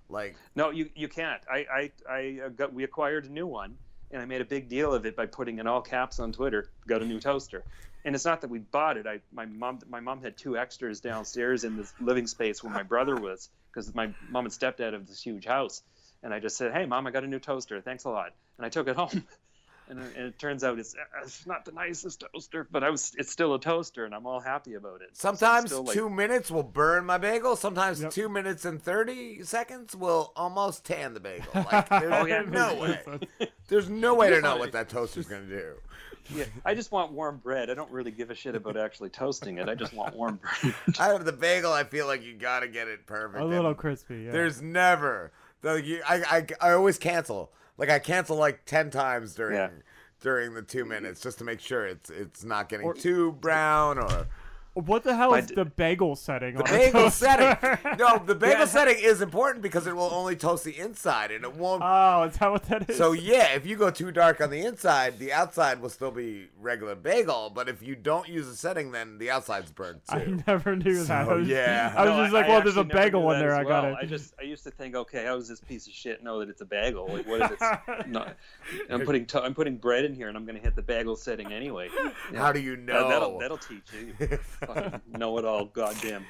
Like, 0.10 0.38
No, 0.55 0.70
you 0.70 0.89
you 0.95 1.10
can't. 1.10 1.41
I 1.51 1.66
I 1.70 1.91
I 2.10 2.39
uh, 2.45 2.49
got 2.49 2.72
we 2.72 2.86
acquired 2.86 3.26
a 3.26 3.30
new 3.30 3.45
one, 3.45 3.76
and 4.12 4.22
I 4.22 4.26
made 4.26 4.41
a 4.41 4.45
big 4.45 4.70
deal 4.70 4.93
of 4.93 5.05
it 5.05 5.16
by 5.16 5.26
putting 5.26 5.60
in 5.60 5.68
all 5.68 5.82
caps 5.82 6.20
on 6.20 6.32
Twitter. 6.32 6.70
Got 6.88 7.01
a 7.01 7.05
new 7.05 7.20
toaster, 7.20 7.66
and 8.05 8.16
it's 8.16 8.26
not 8.26 8.41
that 8.41 8.49
we 8.49 8.60
bought 8.60 8.97
it. 8.97 9.08
I 9.08 9.22
my 9.32 9.45
mom 9.45 9.80
my 9.89 9.99
mom 9.99 10.22
had 10.22 10.38
two 10.38 10.58
extras 10.58 11.01
downstairs 11.01 11.64
in 11.64 11.76
the 11.76 11.91
living 11.99 12.28
space 12.28 12.64
where 12.64 12.74
my 12.74 12.84
brother 12.84 13.20
was 13.20 13.49
because 13.74 13.93
my 13.95 14.14
mom 14.30 14.45
and 14.45 14.53
stepdad 14.53 14.93
have 14.93 15.08
this 15.08 15.22
huge 15.22 15.45
house, 15.45 15.82
and 16.24 16.34
I 16.34 16.39
just 16.39 16.58
said, 16.58 16.74
"Hey, 16.74 16.86
mom, 16.86 17.08
I 17.08 17.12
got 17.12 17.24
a 17.24 17.28
new 17.28 17.39
toaster. 17.39 17.82
Thanks 17.82 18.05
a 18.05 18.10
lot," 18.10 18.34
and 18.58 18.66
I 18.66 18.70
took 18.70 18.88
it 18.88 18.95
home. 18.95 19.28
And, 19.89 19.99
it- 19.99 20.15
and 20.17 20.25
it 20.27 20.38
turns 20.39 20.63
out 20.63 20.77
it's, 20.79 20.95
it's 21.23 21.45
not 21.45 21.63
the 21.65 21.71
nicest 21.71 22.23
toaster, 22.33 22.67
but 22.69 22.83
I 22.83 22.89
was 22.89 23.13
it's 23.17 23.31
still 23.31 23.53
a 23.53 23.59
toaster, 23.59 24.03
and 24.05 24.13
I'm 24.13 24.25
all 24.27 24.39
happy 24.39 24.73
about 24.73 25.01
it. 25.01 25.09
So 25.13 25.29
it's 25.29 25.39
sometimes 25.39 25.73
like- 25.73 25.93
two 25.95 26.09
minutes 26.09 26.51
will 26.51 26.63
burn 26.63 27.05
my 27.05 27.17
bagel. 27.17 27.55
Sometimes 27.55 28.01
Yep. 28.01 28.11
two 28.11 28.27
minutes 28.29 28.65
and 28.65 28.81
30 28.81 29.43
seconds 29.43 29.95
will 29.95 30.33
almost 30.35 30.83
tan 30.85 31.13
the 31.13 31.19
bagel. 31.19 31.47
Like, 31.53 31.88
there's 31.89 32.13
Oh, 32.13 32.25
yeah. 32.25 32.41
no 32.41 32.75
way. 32.75 33.19
There's 33.69 33.89
no 33.89 34.15
way 34.15 34.29
to 34.29 34.41
know 34.41 34.57
what 34.57 34.71
that 34.73 34.89
toaster's 34.89 35.25
going 35.25 35.47
to 35.47 35.55
do. 35.57 35.73
Yeah, 36.35 36.43
I 36.65 36.75
just 36.75 36.91
want 36.91 37.13
warm 37.13 37.38
bread. 37.38 37.69
I 37.69 37.73
don't 37.73 37.89
really 37.89 38.11
give 38.11 38.29
a 38.31 38.35
shit 38.35 38.53
about 38.53 38.75
actually 38.75 39.07
toasting 39.09 39.59
it. 39.59 39.69
I 39.69 39.75
just 39.75 39.93
want 39.93 40.13
warm 40.13 40.41
bread. 40.61 40.73
Out 40.99 41.15
of 41.15 41.25
the 41.25 41.31
bagel, 41.31 41.71
I 41.71 41.85
feel 41.85 42.05
like 42.05 42.21
you 42.21 42.33
got 42.33 42.59
to 42.61 42.67
get 42.67 42.89
it 42.89 43.05
perfect. 43.05 43.41
A 43.41 43.45
little 43.45 43.73
crispy. 43.73 44.23
Yeah. 44.23 44.31
There's 44.31 44.61
never. 44.61 45.31
You, 45.64 46.01
I, 46.08 46.45
I, 46.62 46.70
I 46.70 46.72
always 46.74 46.97
cancel. 46.97 47.51
Like, 47.78 47.89
I 47.89 47.99
cancel 47.99 48.38
like 48.38 48.66
10 48.66 48.89
times 48.89 49.36
during. 49.36 49.55
Yeah. 49.58 49.70
During 50.20 50.55
the 50.55 50.64
two 50.64 50.84
minutes, 50.84 51.22
just 51.22 51.38
to 51.38 51.43
make 51.43 51.60
sure 51.60 51.86
it's 51.86 52.10
it's 52.10 52.43
not 52.43 52.70
getting 52.70 52.88
Or- 52.88 52.95
too 52.95 53.34
brown 53.34 53.99
or 53.99 54.26
What 54.86 55.03
the 55.03 55.15
hell 55.15 55.34
I 55.34 55.39
is 55.39 55.47
d- 55.47 55.55
the 55.55 55.65
bagel 55.65 56.15
setting? 56.15 56.55
The 56.55 56.63
on 56.63 56.69
bagel 56.69 57.03
toaster? 57.03 57.25
setting. 57.25 57.95
No, 57.97 58.19
the 58.23 58.36
bagel 58.36 58.59
Yeah. 58.59 58.65
setting 58.65 58.97
is 58.99 59.21
important 59.21 59.63
because 59.63 59.88
it 59.88 59.95
will 59.95 60.09
only 60.13 60.36
toast 60.36 60.63
the 60.63 60.78
inside 60.78 61.32
and 61.32 61.43
it 61.43 61.55
won't. 61.55 61.82
Oh, 61.84 62.23
is 62.23 62.38
that 62.38 62.51
what 62.51 62.63
that 62.65 62.89
is? 62.89 62.97
so 62.97 63.11
yeah, 63.13 63.53
if 63.55 63.65
you 63.65 63.75
go 63.75 63.89
too 63.89 64.11
dark 64.11 64.39
on 64.39 64.49
the 64.51 64.59
inside, 64.63 65.17
the 65.19 65.34
outside 65.34 65.82
will 65.82 65.89
still 65.89 66.11
be 66.11 66.47
regular 66.59 66.93
bagel. 66.95 67.51
But 67.53 67.69
if 67.69 67.82
you 67.82 67.95
don't 67.95 68.28
use 68.30 68.47
a 68.47 68.55
setting, 68.55 68.91
then 68.91 69.17
the 69.17 69.32
outside's 69.32 69.71
burned 69.71 70.01
I 70.09 70.25
never 70.47 70.75
knew 70.75 71.03
that. 71.05 71.28
I 71.28 71.34
was, 71.34 71.47
yeah. 71.47 71.93
I 71.97 72.01
was 72.05 72.09
No, 72.11 72.23
just 72.23 72.34
like, 72.34 72.47
well, 72.47 72.61
there's 72.61 72.78
a 72.78 72.84
bagel 72.84 73.21
knew 73.23 73.32
in 73.32 73.39
there. 73.39 73.51
as 73.53 73.57
I 73.59 73.63
got 73.63 73.84
well. 73.84 73.93
it. 73.93 73.97
I 74.01 74.05
just 74.05 74.34
I 74.39 74.43
used 74.43 74.63
to 74.65 74.71
think, 74.71 74.95
okay, 74.95 75.25
how 75.25 75.36
does 75.36 75.47
this 75.47 75.59
piece 75.59 75.88
of 75.88 75.93
shit 75.93 76.23
know 76.23 76.39
that 76.39 76.49
it's 76.49 76.61
a 76.61 76.65
bagel? 76.65 77.07
Like, 77.07 77.28
what 77.28 77.41
if 77.41 77.51
it's 77.51 77.61
not? 78.07 78.36
I'm 78.89 79.01
putting 79.05 79.25
to- 79.28 79.41
I'm 79.41 79.55
putting 79.55 79.78
bread 79.78 80.05
in 80.05 80.13
here, 80.13 80.28
and 80.28 80.38
I'm 80.38 80.45
gonna 80.45 80.59
hit 80.59 80.75
the 80.75 80.82
bagel 80.84 81.15
setting 81.15 81.51
anyway. 81.51 81.89
Yeah. 82.32 82.39
How 82.39 82.51
do 82.51 82.59
you 82.59 82.75
That- 82.75 82.86
know? 82.86 83.09
that'll 83.09 83.39
that'll 83.39 83.57
teach 83.57 83.82
you. 83.93 84.13
Fucking 84.68 85.01
know 85.18 85.38
it 85.38 85.45
all, 85.45 85.65
goddamn 85.65 86.26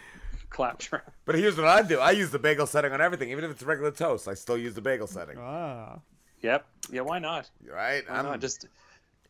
claptrap. 0.49 1.13
But 1.25 1.35
here's 1.35 1.57
what 1.57 1.67
I 1.67 1.81
do: 1.81 1.99
I 1.99 2.11
use 2.11 2.31
the 2.31 2.39
bagel 2.39 2.67
setting 2.67 2.91
on 2.91 3.01
everything, 3.01 3.31
even 3.31 3.43
if 3.43 3.51
it's 3.51 3.63
regular 3.63 3.91
toast. 3.91 4.27
I 4.27 4.33
still 4.33 4.57
use 4.57 4.73
the 4.73 4.81
bagel 4.81 5.07
setting. 5.07 5.37
Ah. 5.39 5.99
Yep. 6.41 6.65
Yeah. 6.91 7.01
Why 7.01 7.19
not? 7.19 7.49
Right? 7.67 8.07
Why 8.07 8.15
I'm 8.15 8.25
not? 8.25 8.39
Just 8.39 8.67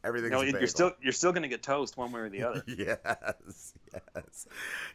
everything. 0.03 0.31
no. 0.31 0.41
You're 0.41 0.67
still 0.67 0.91
you're 1.01 1.13
still 1.13 1.31
gonna 1.31 1.47
get 1.47 1.63
toast 1.63 1.97
one 1.97 2.11
way 2.11 2.21
or 2.21 2.29
the 2.29 2.43
other. 2.43 2.63
yes, 2.67 3.73
yes. 3.93 4.47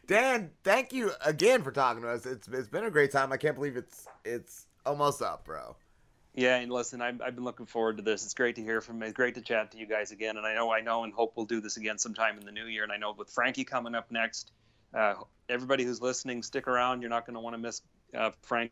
Dann, 0.07 0.51
thank 0.63 0.93
you 0.93 1.11
again 1.25 1.63
for 1.63 1.71
talking 1.71 2.03
to 2.03 2.09
us. 2.09 2.25
It's 2.25 2.47
it's 2.47 2.67
been 2.67 2.85
a 2.85 2.91
great 2.91 3.11
time. 3.11 3.31
I 3.31 3.37
can't 3.37 3.55
believe 3.55 3.77
it's 3.77 4.07
it's 4.23 4.67
almost 4.85 5.21
up, 5.21 5.45
bro. 5.45 5.75
Yeah, 6.35 6.55
and 6.57 6.71
listen, 6.71 6.99
I've, 7.01 7.21
I've 7.21 7.35
been 7.35 7.43
looking 7.43 7.67
forward 7.67 7.97
to 7.97 8.03
this. 8.03 8.23
It's 8.23 8.33
great 8.33 8.55
to 8.55 8.63
hear 8.63 8.81
from. 8.81 9.03
It's 9.03 9.13
great 9.13 9.35
to 9.35 9.41
chat 9.41 9.71
to 9.71 9.77
you 9.77 9.85
guys 9.85 10.11
again. 10.11 10.37
And 10.37 10.45
I 10.47 10.55
know, 10.55 10.71
I 10.71 10.81
know, 10.81 11.03
and 11.03 11.13
hope 11.13 11.33
we'll 11.35 11.45
do 11.45 11.61
this 11.61 11.77
again 11.77 11.99
sometime 11.99 12.39
in 12.39 12.45
the 12.45 12.51
new 12.51 12.65
year. 12.65 12.81
And 12.83 12.91
I 12.91 12.97
know 12.97 13.13
with 13.15 13.29
Frankie 13.29 13.63
coming 13.63 13.93
up 13.93 14.09
next, 14.11 14.51
uh, 14.95 15.13
everybody 15.47 15.83
who's 15.83 16.01
listening, 16.01 16.41
stick 16.41 16.67
around. 16.67 17.01
You're 17.01 17.11
not 17.11 17.27
going 17.27 17.35
to 17.35 17.39
want 17.39 17.53
to 17.53 17.59
miss 17.59 17.81
uh, 18.17 18.31
Frank. 18.41 18.71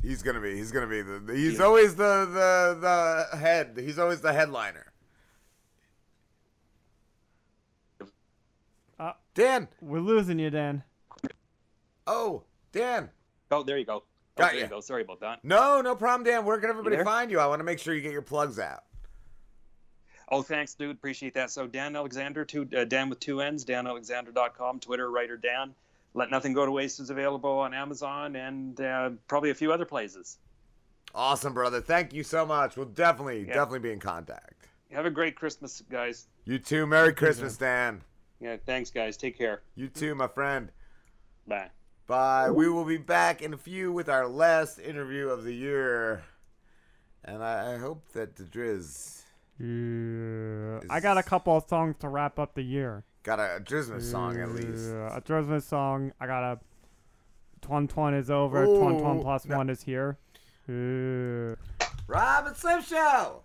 He's 0.00 0.20
gonna 0.22 0.40
be. 0.40 0.56
He's 0.56 0.72
gonna 0.72 0.88
be 0.88 1.00
the. 1.00 1.20
the- 1.20 1.36
he's 1.36 1.58
Yeah. 1.58 1.64
always 1.64 1.94
the 1.94 2.26
the 2.26 3.28
the 3.30 3.36
head. 3.36 3.76
He's 3.78 4.00
always 4.00 4.20
the 4.20 4.32
headliner. 4.32 4.92
Uh, 8.98 9.12
Dann. 9.34 9.68
We're 9.80 10.00
losing 10.00 10.40
you, 10.40 10.50
Dann. 10.50 10.82
Oh, 12.06 12.42
Dann. 12.72 13.10
Oh, 13.52 13.62
there 13.62 13.78
you 13.78 13.84
go. 13.84 14.02
Got 14.36 14.56
you 14.58 14.66
go. 14.66 14.80
Sorry 14.80 15.02
about 15.02 15.20
that. 15.20 15.40
No, 15.44 15.80
no 15.82 15.94
problem, 15.94 16.24
Dann. 16.24 16.44
Where 16.44 16.58
can 16.58 16.70
everybody 16.70 16.96
there? 16.96 17.04
find 17.04 17.30
you? 17.30 17.38
I 17.38 17.46
want 17.46 17.60
to 17.60 17.64
make 17.64 17.78
sure 17.78 17.94
you 17.94 18.00
get 18.00 18.12
your 18.12 18.22
plugs 18.22 18.58
out. 18.58 18.84
Oh, 20.30 20.40
thanks, 20.42 20.72
dude. 20.74 20.90
Appreciate 20.92 21.34
that. 21.34 21.50
So 21.50 21.66
Dann 21.66 21.94
Alexander, 21.94 22.44
two, 22.44 22.66
uh, 22.76 22.84
Dann 22.84 23.10
with 23.10 23.20
two 23.20 23.40
N's, 23.42 23.64
dannalexander.com, 23.66 24.80
Twitter, 24.80 25.10
writer 25.10 25.36
Dann. 25.36 25.74
Let 26.14 26.30
Nothing 26.30 26.54
Go 26.54 26.64
to 26.64 26.72
Waste 26.72 27.00
is 27.00 27.10
available 27.10 27.50
on 27.58 27.74
Amazon 27.74 28.36
and 28.36 28.80
uh, 28.80 29.10
probably 29.28 29.50
a 29.50 29.54
few 29.54 29.72
other 29.72 29.84
places. 29.84 30.38
Awesome, 31.14 31.52
brother. 31.52 31.80
Thank 31.82 32.14
you 32.14 32.22
so 32.22 32.46
much. 32.46 32.76
We'll 32.76 32.86
definitely, 32.86 33.40
Yeah. 33.40 33.54
definitely 33.54 33.80
be 33.80 33.92
in 33.92 34.00
contact. 34.00 34.68
Have 34.92 35.04
a 35.06 35.10
great 35.10 35.36
Christmas, 35.36 35.82
guys. 35.90 36.26
You 36.46 36.58
too. 36.58 36.86
Merry 36.86 37.12
Christmas, 37.14 37.56
Dann. 37.58 38.02
Yeah, 38.40 38.56
thanks, 38.64 38.90
guys. 38.90 39.16
Take 39.18 39.36
care. 39.36 39.60
You 39.74 39.88
too, 39.88 40.14
my 40.14 40.28
friend. 40.28 40.70
Bye. 41.46 41.68
Bye. 42.12 42.50
We 42.50 42.68
will 42.68 42.84
be 42.84 42.98
back 42.98 43.40
in 43.40 43.54
a 43.54 43.56
few 43.56 43.90
with 43.90 44.10
our 44.10 44.28
last 44.28 44.78
interview 44.78 45.28
of 45.28 45.44
the 45.44 45.54
year. 45.54 46.22
And 47.24 47.42
I, 47.42 47.72
I 47.72 47.76
hope 47.78 48.04
that 48.12 48.36
the 48.36 48.44
Driz 48.44 49.22
Yeah. 49.58 50.80
I 50.94 51.00
got 51.00 51.16
a 51.16 51.22
couple 51.22 51.56
of 51.56 51.66
songs 51.66 51.96
to 52.00 52.10
wrap 52.10 52.38
up 52.38 52.52
the 52.52 52.60
year. 52.60 53.04
got 53.22 53.38
a 53.38 53.62
Drizmas 53.64 54.02
song 54.02 54.38
at 54.38 54.50
least. 54.50 54.90
Yeah, 54.90 55.16
a 55.16 55.22
Christmas 55.22 55.64
song. 55.64 56.12
I 56.20 56.26
got 56.26 56.52
a. 56.52 56.58
Twan 57.66 57.88
Twan 57.88 58.14
is 58.18 58.28
over. 58.30 58.64
Ooh, 58.64 58.78
Twan 58.78 59.00
Twan 59.00 59.22
plus 59.22 59.46
no. 59.46 59.56
one 59.56 59.70
is 59.70 59.82
here. 59.82 60.18
Yeah. 60.68 61.54
Rob 62.08 62.46
and 62.46 62.54
Slim 62.54 62.82
Show. 62.82 63.40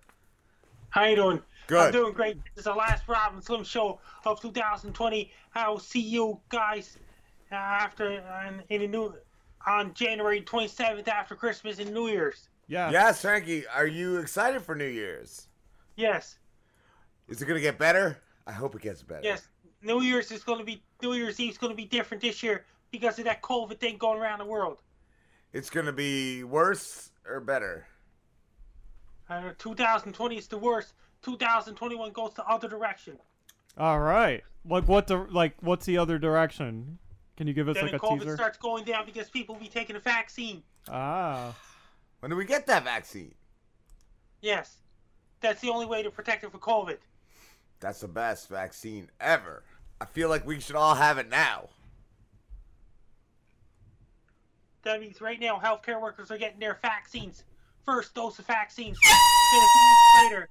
How 0.89 1.05
you 1.05 1.15
doing? 1.15 1.41
Good. 1.67 1.85
I'm 1.85 1.91
doing 1.93 2.13
great. 2.13 2.35
This 2.53 2.57
is 2.57 2.63
the 2.65 2.73
last 2.73 3.07
Rob 3.07 3.33
and 3.33 3.41
Slim 3.41 3.63
show 3.63 4.01
of 4.25 4.41
2020. 4.41 5.31
I'll 5.55 5.79
see 5.79 6.01
you 6.01 6.41
guys 6.49 6.97
after 7.51 8.21
uh, 8.21 8.51
in 8.69 8.81
a 8.83 8.87
new 8.87 9.13
on 9.65 9.93
January 9.93 10.41
27th 10.41 11.07
after 11.07 11.35
Christmas 11.35 11.79
and 11.79 11.93
New 11.93 12.07
Year's. 12.07 12.49
Yeah. 12.67 12.91
Yes, 12.91 13.21
Frankie. 13.21 13.65
Are 13.67 13.87
you 13.87 14.17
excited 14.17 14.61
for 14.61 14.75
New 14.75 14.85
Year's? 14.87 15.47
Yes, 15.95 16.37
Is 17.27 17.41
it 17.41 17.45
gonna 17.45 17.59
get 17.59 17.77
better? 17.79 18.19
I 18.45 18.51
hope 18.51 18.75
it 18.75 18.81
gets 18.81 19.01
better. 19.03 19.21
yes. 19.23 19.47
New 19.81 20.01
Year's 20.01 20.31
is 20.31 20.43
going 20.43 20.57
to 20.59 20.65
be 20.65 20.81
New 21.03 21.13
Year's 21.13 21.39
Eve 21.39 21.51
is 21.51 21.57
going 21.57 21.71
to 21.71 21.77
be 21.77 21.85
different 21.85 22.21
this 22.21 22.41
year 22.41 22.65
because 22.91 23.19
of 23.19 23.25
that 23.25 23.41
COVID 23.43 23.79
thing 23.79 23.97
going 23.97 24.19
around 24.19 24.39
the 24.39 24.45
world. 24.45 24.81
It's 25.53 25.69
gonna 25.69 25.93
be 25.93 26.43
worse 26.43 27.11
or 27.27 27.39
better. 27.39 27.87
Uh, 29.29 29.51
2020 29.57 30.37
is 30.37 30.47
the 30.47 30.57
worst. 30.57 30.93
2021 31.23 32.11
goes 32.11 32.33
the 32.33 32.45
other 32.45 32.67
direction. 32.67 33.17
All 33.77 33.99
right. 33.99 34.43
Like 34.65 34.87
what 34.87 35.07
the 35.07 35.17
like? 35.31 35.55
What's 35.61 35.85
the 35.85 35.97
other 35.97 36.17
direction? 36.17 36.97
Can 37.37 37.45
you 37.45 37.53
give 37.53 37.69
us 37.69 37.75
then 37.75 37.83
like 37.83 37.91
the 37.91 37.97
a 37.97 37.99
COVID 37.99 38.19
teaser? 38.21 38.35
starts 38.35 38.57
going 38.57 38.83
down 38.83 39.05
because 39.05 39.29
people 39.29 39.55
will 39.55 39.61
be 39.61 39.69
taking 39.69 39.95
a 39.95 39.99
vaccine. 39.99 40.63
Ah. 40.89 41.55
When 42.19 42.31
do 42.31 42.35
we 42.35 42.45
get 42.45 42.65
that 42.65 42.83
vaccine? 42.83 43.35
Yes, 44.41 44.77
that's 45.39 45.61
the 45.61 45.69
only 45.69 45.85
way 45.85 46.01
to 46.01 46.09
protect 46.09 46.43
it 46.43 46.51
from 46.51 46.59
COVID. 46.59 46.97
That's 47.79 48.01
the 48.01 48.07
best 48.07 48.49
vaccine 48.49 49.09
ever. 49.21 49.63
I 50.01 50.05
feel 50.05 50.29
like 50.29 50.45
we 50.47 50.59
should 50.59 50.75
all 50.75 50.95
have 50.95 51.19
it 51.19 51.29
now. 51.29 51.69
That 54.81 54.99
means 54.99 55.21
right 55.21 55.39
now 55.39 55.59
healthcare 55.63 56.01
workers 56.01 56.31
are 56.31 56.37
getting 56.37 56.59
their 56.59 56.79
vaccines. 56.81 57.43
First 57.85 58.15
dose 58.15 58.39
of 58.39 58.47
vaccines. 58.47 58.97
then 59.03 59.61
a 59.61 59.67
few 59.73 59.87
weeks 59.89 60.23
later, 60.23 60.49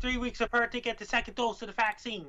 three 0.00 0.16
weeks 0.18 0.40
apart, 0.40 0.72
they 0.72 0.80
get 0.80 0.98
the 0.98 1.06
second 1.06 1.34
dose 1.34 1.62
of 1.62 1.68
the 1.68 1.74
vaccine. 1.74 2.26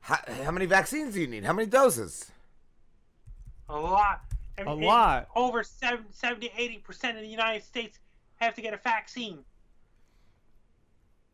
How, 0.00 0.18
how 0.44 0.50
many 0.52 0.66
vaccines 0.66 1.14
do 1.14 1.20
you 1.20 1.26
need? 1.26 1.44
How 1.44 1.52
many 1.52 1.66
doses? 1.66 2.30
A 3.68 3.78
lot. 3.78 4.22
And- 4.56 4.68
A 4.68 4.72
lot. 4.72 5.28
Over 5.34 5.62
70, 5.62 6.04
70 6.12 6.48
80% 6.50 7.16
of 7.16 7.20
the 7.22 7.26
United 7.26 7.64
States 7.64 7.98
have 8.36 8.54
to 8.54 8.62
get 8.62 8.74
a 8.74 8.76
vaccine. 8.76 9.44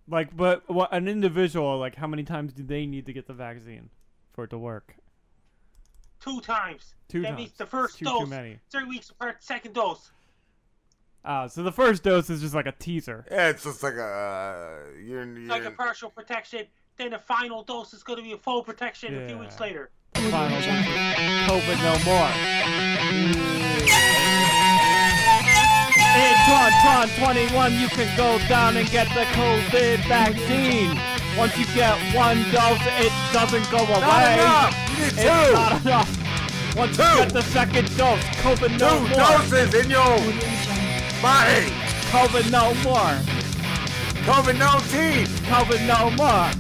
Like, 0.09 0.37
but 0.37 0.69
what 0.69 0.93
an 0.93 1.07
individual? 1.07 1.79
Like, 1.79 1.95
how 1.97 2.07
many 2.07 2.25
times 2.25 2.53
do 2.53 2.63
they 2.63 2.87
need 2.87 3.07
to 3.07 3.13
get 3.13 3.27
the 3.27 3.33
vaccine 3.35 3.91
for 4.33 4.45
it 4.45 4.51
to 4.51 4.59
work? 4.59 4.97
Two 6.21 6.41
times. 6.41 6.95
Two 7.09 7.23
that 7.23 7.29
times. 7.29 7.39
means 7.39 7.53
the 7.53 7.67
first 7.67 7.99
Too- 7.99 8.05
too 8.07 8.27
many. 8.27 8.59
three 8.71 8.85
weeks 8.85 9.11
apart, 9.11 9.43
second 9.43 9.75
dose. 9.75 10.11
Ah, 11.25 11.47
so 11.47 11.63
the 11.63 11.73
first 11.73 12.03
dose 12.03 12.31
is 12.31 12.41
just 12.41 12.55
like 12.55 12.67
a 12.67 12.73
teaser. 12.73 13.27
Yeah, 13.31 13.51
it's 13.51 13.65
just 13.65 13.83
like 13.83 13.95
a 13.95 14.03
uh, 14.03 14.99
you're, 14.99 15.25
you're 15.39 15.49
Like 15.49 15.65
a 15.65 15.71
partial 15.71 16.11
protection. 16.11 16.67
Then 16.97 17.11
the 17.11 17.19
final 17.19 17.63
dose 17.63 17.93
is 17.93 18.03
going 18.03 18.17
to 18.19 18.23
be 18.23 18.33
a 18.33 18.39
full 18.39 18.63
protection 18.65 19.15
a 19.15 19.27
few 19.27 19.39
weeks 19.39 19.61
later. 19.61 19.91
Final 20.15 20.61
dose. 20.61 20.87
COVID 21.49 21.79
no 21.83 21.95
more. 22.05 22.31
In 26.17 26.35
Tron 26.47 26.73
Tron 26.83 27.09
21, 27.33 27.73
you 27.81 27.89
can 27.89 28.17
go 28.17 28.39
down 28.49 28.77
and 28.77 28.89
get 28.91 29.07
the 29.15 29.25
COVID 29.37 30.07
vaccine. 30.09 30.99
Once 31.39 31.57
you 31.57 31.65
get 31.75 31.97
one 32.15 32.39
dose, 32.51 32.81
it 32.99 33.13
doesn't 33.33 33.71
go 33.71 33.79
away. 33.79 34.01
Not 34.01 34.33
enough! 34.33 34.75
You 34.91 35.05
need 35.05 35.13
It's 35.13 35.23
two! 35.23 35.53
not 35.55 35.81
enough. 35.83 36.77
Once 36.77 36.97
Two! 36.97 37.03
you 37.05 37.09
get 37.17 37.33
the 37.33 37.43
second 37.43 37.97
dose, 37.97 38.23
COVID 38.43 38.79
no 38.79 38.91
Two 38.99 39.01
more. 39.09 39.19
doses 39.39 39.75
in 39.75 39.91
your 39.91 40.17
body. 41.23 41.71
COVID 42.11 42.51
no 42.51 42.75
more. 42.83 43.15
COVID 44.27 44.59
nineteen. 44.59 45.27
COVID 45.47 45.87
no 45.87 46.11
more. 46.19 46.51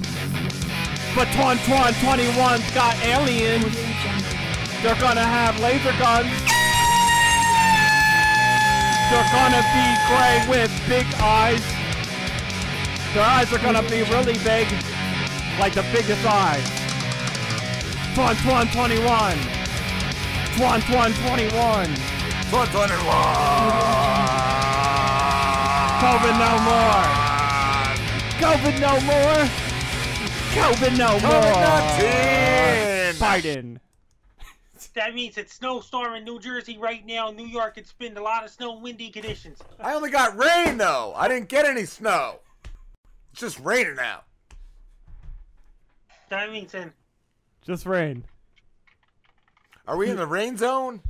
But 1.14 1.28
Twan 1.28 1.56
Twan 1.66 1.92
21's 2.00 2.70
got 2.72 2.94
aliens. 3.04 3.74
They're 4.82 5.00
gonna 5.00 5.24
have 5.24 5.58
laser 5.60 5.92
guns. 5.98 6.30
They're 9.10 9.30
gonna 9.32 9.64
be 9.74 9.86
gray 10.08 10.38
with 10.48 10.72
big 10.88 11.06
eyes. 11.20 11.62
Their 13.14 13.24
eyes 13.24 13.52
are 13.52 13.58
gonna 13.58 13.82
be 13.90 14.02
really 14.04 14.38
big, 14.44 14.68
like 15.58 15.74
the 15.74 15.84
biggest 15.92 16.24
eyes. 16.24 16.64
Twan 18.14 18.34
Twan 18.42 18.72
21. 18.72 19.36
Twan 20.56 20.80
Twan 20.82 21.12
21. 21.28 22.10
One 22.50 22.66
COVID 26.00 26.34
no 26.36 26.58
more. 26.66 27.04
COVID 28.40 28.80
no 28.80 29.00
more. 29.06 29.69
COVID 30.50 30.98
no 30.98 31.12
more. 31.20 31.42
COVID-19. 32.00 33.14
Biden. 33.14 33.78
That 34.94 35.14
means 35.14 35.38
it's 35.38 35.54
snowstorm 35.54 36.14
in 36.14 36.24
New 36.24 36.40
Jersey 36.40 36.76
right 36.76 37.06
now. 37.06 37.30
New 37.30 37.46
York, 37.46 37.78
it's 37.78 37.92
been 37.92 38.16
a 38.16 38.22
lot 38.22 38.44
of 38.44 38.50
snow 38.50 38.74
and 38.74 38.82
windy 38.82 39.10
conditions. 39.10 39.58
I 39.78 39.94
only 39.94 40.10
got 40.10 40.36
rain 40.36 40.78
though. 40.78 41.12
I 41.14 41.28
didn't 41.28 41.48
get 41.48 41.66
any 41.66 41.84
snow. 41.84 42.40
It's 43.30 43.40
just 43.40 43.60
raining 43.60 43.98
out. 44.00 44.24
That 46.30 46.50
means 46.50 46.72
then 46.72 46.92
Just 47.64 47.86
rain. 47.86 48.24
Are 49.86 49.96
we 49.96 50.10
in 50.10 50.16
the 50.16 50.26
rain 50.26 50.56
zone? 50.56 51.00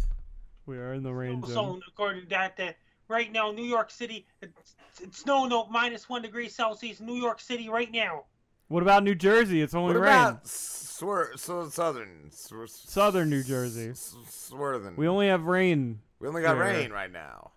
We 0.67 0.77
are 0.79 0.93
in 0.95 1.03
the 1.03 1.13
rain 1.13 1.43
zone. 1.43 1.51
So 1.51 1.81
according 1.89 2.25
to 2.25 2.29
that, 2.31 2.57
that 2.59 2.77
right 3.09 3.33
now 3.33 3.51
New 3.51 3.65
York 3.65 3.91
City, 3.91 4.27
it's, 4.43 4.77
it's 5.01 5.19
snowing 5.19 5.53
up 5.53 5.71
minus 5.71 6.09
one 6.09 6.23
degree 6.23 6.49
Celsius. 6.49 7.01
New 7.01 7.17
York 7.17 7.41
City 7.41 7.69
right 7.69 7.91
now. 7.91 8.25
What 8.71 8.85
about 8.85 9.03
New 9.03 9.17
Jersey? 9.17 9.61
It's 9.63 9.75
only 9.75 9.95
What 9.95 10.03
rain. 10.03 10.13
about 10.13 10.45
swir- 10.45 11.37
so 11.37 11.69
southern? 11.69 12.31
Swir- 12.31 12.69
Southern 12.69 13.29
New 13.29 13.43
Jersey. 13.43 13.89
s- 13.91 14.15
Swarthen. 14.29 14.95
We 14.95 15.09
only 15.09 15.27
have 15.27 15.47
rain. 15.47 16.03
We 16.21 16.29
only 16.29 16.41
got 16.43 16.55
here. 16.55 16.63
rain 16.67 16.93
right 16.93 17.11
now. 17.11 17.51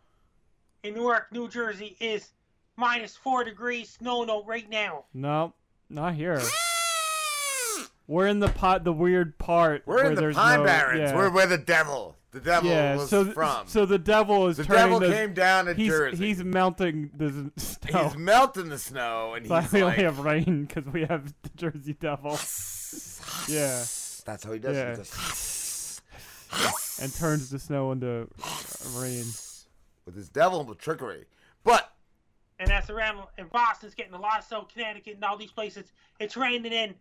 In 0.81 0.95
Newark, 0.95 1.31
New 1.31 1.47
Jersey 1.49 1.95
is 1.99 2.31
minus 2.77 3.15
four 3.15 3.43
degrees 3.43 3.91
snow 3.91 4.23
no 4.23 4.43
right 4.43 4.67
now. 4.67 5.05
No, 5.13 5.53
not 5.87 6.15
here. 6.15 6.41
We're 8.07 8.25
in 8.25 8.39
the 8.39 8.49
pot, 8.49 8.83
the 8.83 8.91
weird 8.91 9.37
part. 9.37 9.83
We're 9.85 9.97
where 9.97 10.05
in 10.05 10.15
the 10.15 10.21
there's 10.21 10.35
Pine 10.35 10.61
no- 10.61 10.65
Barrens. 10.65 11.11
yeah. 11.11 11.15
We're 11.15 11.29
where 11.29 11.45
the 11.45 11.59
devil, 11.59 12.17
the 12.33 12.39
devil 12.39 12.69
yeah, 12.69 12.95
was 12.97 13.09
so 13.09 13.23
th- 13.23 13.33
from. 13.35 13.67
so 13.67 13.85
the 13.85 13.97
devil 13.99 14.47
is 14.47 14.57
The 14.57 14.63
turning 14.65 14.83
devil 14.83 14.99
the- 14.99 15.11
came 15.13 15.33
down 15.33 15.65
to 15.65 15.73
he's, 15.73 15.87
Jersey. 15.87 16.25
He's 16.27 16.43
melting 16.43 17.11
the 17.15 17.51
snow. 17.57 18.03
He's 18.07 18.17
melting 18.17 18.69
the 18.69 18.79
snow, 18.79 19.35
and 19.35 19.47
so 19.47 19.59
he's 19.59 19.71
we 19.71 19.83
like, 19.83 19.91
only 19.93 20.03
have 20.03 20.19
rain 20.19 20.65
because 20.65 20.91
we 20.91 21.01
have 21.05 21.31
the 21.43 21.49
Jersey 21.55 21.93
Devil. 21.93 22.31
yeah, 23.47 23.83
That's 24.25 24.43
how 24.43 24.51
he 24.51 24.59
does 24.59 24.75
yeah. 24.75 24.91
it. 24.93 24.99
And 27.01 27.13
turns 27.13 27.49
the 27.49 27.59
snow 27.59 27.91
into 27.91 28.27
uh, 28.43 28.99
rain. 28.99 29.25
with 30.05 30.15
his 30.15 30.29
devil 30.29 30.63
trickery. 30.75 31.25
But 31.63 31.91
And 32.59 32.69
that's 32.69 32.89
around, 32.89 33.23
and 33.37 33.49
Boston's 33.49 33.95
getting 33.95 34.13
a 34.13 34.19
lot 34.19 34.39
of 34.39 34.45
snow, 34.45 34.67
Connecticut, 34.71 35.15
and 35.15 35.23
all 35.23 35.37
these 35.37 35.51
places. 35.51 35.91
It's 36.19 36.37
raining 36.37 36.71
in. 36.71 36.93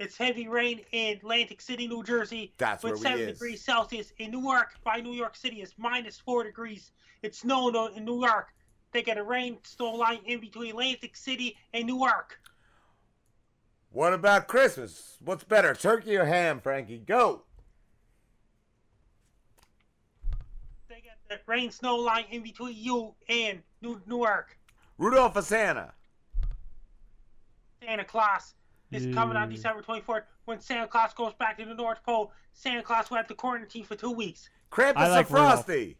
It's 0.00 0.16
heavy 0.16 0.48
rain 0.48 0.80
in 0.92 1.18
Atlantic 1.18 1.60
City, 1.60 1.86
New 1.86 2.02
Jersey. 2.02 2.54
That's 2.56 2.82
with 2.82 2.98
seven 2.98 3.20
is. 3.20 3.32
degrees 3.34 3.62
Celsius. 3.62 4.14
In 4.16 4.30
Newark, 4.30 4.72
by 4.82 4.96
New 4.96 5.12
York 5.12 5.36
City, 5.36 5.60
it's 5.60 5.74
minus 5.76 6.18
four 6.18 6.42
degrees. 6.42 6.92
It's 7.22 7.40
snowing 7.40 7.94
in 7.94 8.06
New 8.06 8.24
York. 8.24 8.48
They 8.92 9.02
got 9.02 9.18
a 9.18 9.22
rain 9.22 9.58
snow 9.62 9.90
line 9.90 10.20
in 10.24 10.40
between 10.40 10.70
Atlantic 10.70 11.16
City 11.16 11.54
and 11.74 11.86
Newark. 11.86 12.40
what 13.90 14.14
about 14.14 14.48
Christmas? 14.48 15.18
What's 15.22 15.44
better, 15.44 15.74
turkey 15.74 16.16
or 16.16 16.24
ham, 16.24 16.60
Frankie? 16.60 16.96
Go. 16.96 17.42
They 20.88 21.02
got 21.02 21.18
the 21.28 21.40
rain 21.46 21.70
snow 21.70 21.96
line 21.96 22.24
in 22.30 22.42
between 22.42 22.74
you 22.74 23.14
and 23.28 23.60
New 23.82 24.00
Newark. 24.06 24.56
Rudolph 24.96 25.36
or 25.36 25.42
Santa? 25.42 25.92
Santa 27.82 28.04
Claus 28.04 28.54
is 28.92 29.14
coming 29.14 29.36
on 29.36 29.48
December 29.48 29.82
24th. 29.82 30.22
When 30.44 30.60
Santa 30.60 30.86
Claus 30.86 31.14
goes 31.14 31.32
back 31.34 31.58
to 31.58 31.64
the 31.64 31.74
North 31.74 32.02
Pole, 32.04 32.32
Santa 32.52 32.82
Claus 32.82 33.10
will 33.10 33.16
have 33.18 33.28
to 33.28 33.34
quarantine 33.34 33.84
for 33.84 33.94
two 33.94 34.10
weeks. 34.10 34.50
Krampus 34.70 34.96
I 34.96 35.08
like 35.08 35.26
or 35.26 35.36
Frosty? 35.36 35.96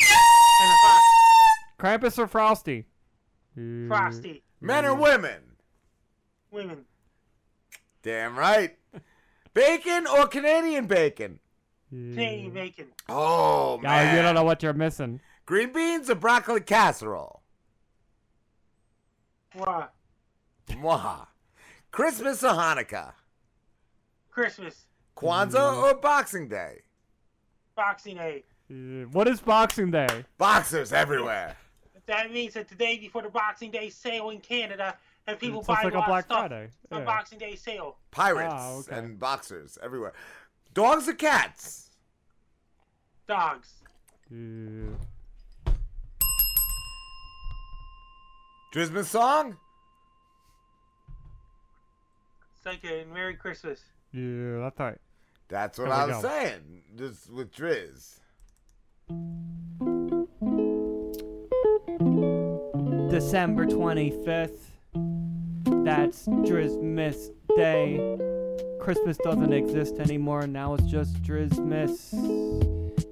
And 0.00 0.70
the 0.70 1.82
Krampus 1.82 2.18
or 2.18 2.26
Frosty? 2.26 2.86
Frosty, 3.54 3.62
mm-hmm. 3.88 4.66
Men 4.66 4.84
or 4.84 4.94
women? 4.94 5.40
women, 6.50 6.84
Damn 8.02 8.36
right. 8.38 8.76
Bacon 9.54 10.06
or 10.06 10.26
Canadian 10.26 10.86
bacon? 10.86 11.38
Canadian 11.90 12.52
bacon, 12.52 12.86
Oh 13.08 13.78
Yeah, 13.82 13.88
man. 13.88 14.16
you 14.16 14.22
don't 14.22 14.34
know 14.34 14.42
what 14.44 14.62
you're 14.62 14.72
missing. 14.72 15.20
Green 15.46 15.72
beans 15.72 16.10
or 16.10 16.16
broccoli 16.16 16.60
casserole? 16.60 17.42
Mwah. 19.56 19.88
Mwah. 20.68 21.26
Christmas 21.90 22.42
or 22.42 22.50
Hanukkah? 22.52 23.12
Christmas, 24.30 24.86
Kwanzaa 25.16 25.82
or 25.82 25.94
Boxing 25.94 26.48
Day? 26.48 26.80
Boxing 27.76 28.16
Day. 28.16 28.42
Uh, 28.70 29.06
What 29.12 29.28
is 29.28 29.40
Boxing 29.40 29.90
Day? 29.90 30.24
Boxers 30.38 30.92
everywhere. 30.92 31.56
That 32.06 32.30
means 32.32 32.52
that 32.52 32.68
the 32.68 32.74
day 32.74 32.98
before 32.98 33.22
the 33.22 33.30
Boxing 33.30 33.70
Day 33.70 33.88
sale 33.88 34.28
in 34.28 34.38
Canada, 34.40 34.94
and 35.26 35.38
people 35.38 35.60
It's 35.60 35.68
buy 35.68 35.76
just 35.76 35.84
like 35.86 35.94
a 35.94 35.96
a 35.96 36.00
lot 36.00 36.06
Black 36.08 36.24
of 36.24 36.26
stuff 36.26 36.38
Friday. 36.48 36.68
on 36.92 36.98
Yeah. 36.98 37.04
Boxing 37.06 37.38
Day 37.38 37.56
sale. 37.56 37.96
Pirates 38.10 38.52
Ah, 38.54 38.72
okay. 38.80 38.98
and 38.98 39.18
boxers 39.18 39.78
everywhere. 39.82 40.12
Dogs 40.74 41.08
or 41.08 41.14
cats? 41.14 41.88
Dogs, 43.26 43.72
Uh, 44.30 44.92
Christmas 48.70 49.08
song? 49.08 49.56
Second, 52.64 52.90
and 52.92 53.12
Merry 53.12 53.34
Christmas. 53.36 53.80
yeah, 54.12 54.58
that's 54.60 54.80
right. 54.80 54.98
That's 55.48 55.78
what 55.78 55.84
There 55.84 55.94
I 55.94 56.06
was 56.06 56.16
go. 56.16 56.28
saying. 56.28 56.82
Just 56.96 57.30
with 57.30 57.52
Driz. 57.52 58.18
December 63.10 63.64
25th. 63.66 64.58
That's 65.84 66.26
Drizmas 66.26 67.30
Day. 67.56 67.98
Christmas 68.80 69.16
doesn't 69.18 69.52
exist 69.52 69.98
anymore. 70.00 70.46
Now 70.46 70.74
it's 70.74 70.84
just 70.84 71.22
Drizmas. 71.22 72.12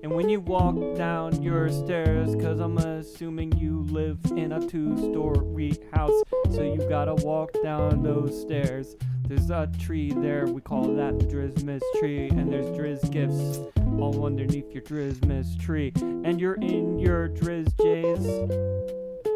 And 0.03 0.13
when 0.13 0.29
you 0.29 0.41
walk 0.41 0.97
down 0.97 1.41
your 1.43 1.69
stairs, 1.71 2.35
cause 2.37 2.59
I'm 2.59 2.79
assuming 2.79 3.57
you 3.59 3.83
live 3.91 4.19
in 4.37 4.53
a 4.53 4.67
two 4.67 4.97
story 5.13 5.75
house, 5.93 6.23
so 6.51 6.63
you 6.63 6.85
gotta 6.89 7.15
walk 7.25 7.53
down 7.63 8.03
those 8.03 8.41
stairs. 8.41 8.97
There's 9.35 9.49
a 9.49 9.67
tree 9.79 10.13
there, 10.13 10.47
we 10.47 10.61
call 10.61 10.95
that 10.95 11.19
the 11.19 11.25
Drizmas 11.25 11.81
tree, 11.99 12.29
and 12.29 12.53
there's 12.53 12.67
Driz 12.67 13.11
gifts 13.11 13.61
all 13.99 14.27
underneath 14.27 14.71
your 14.73 14.83
Drizmas 14.83 15.59
tree. 15.59 15.91
And 15.97 16.39
you're 16.39 16.57
in 16.57 16.99
your 16.99 17.31
Driz 17.31 17.75
J's. 17.81 18.27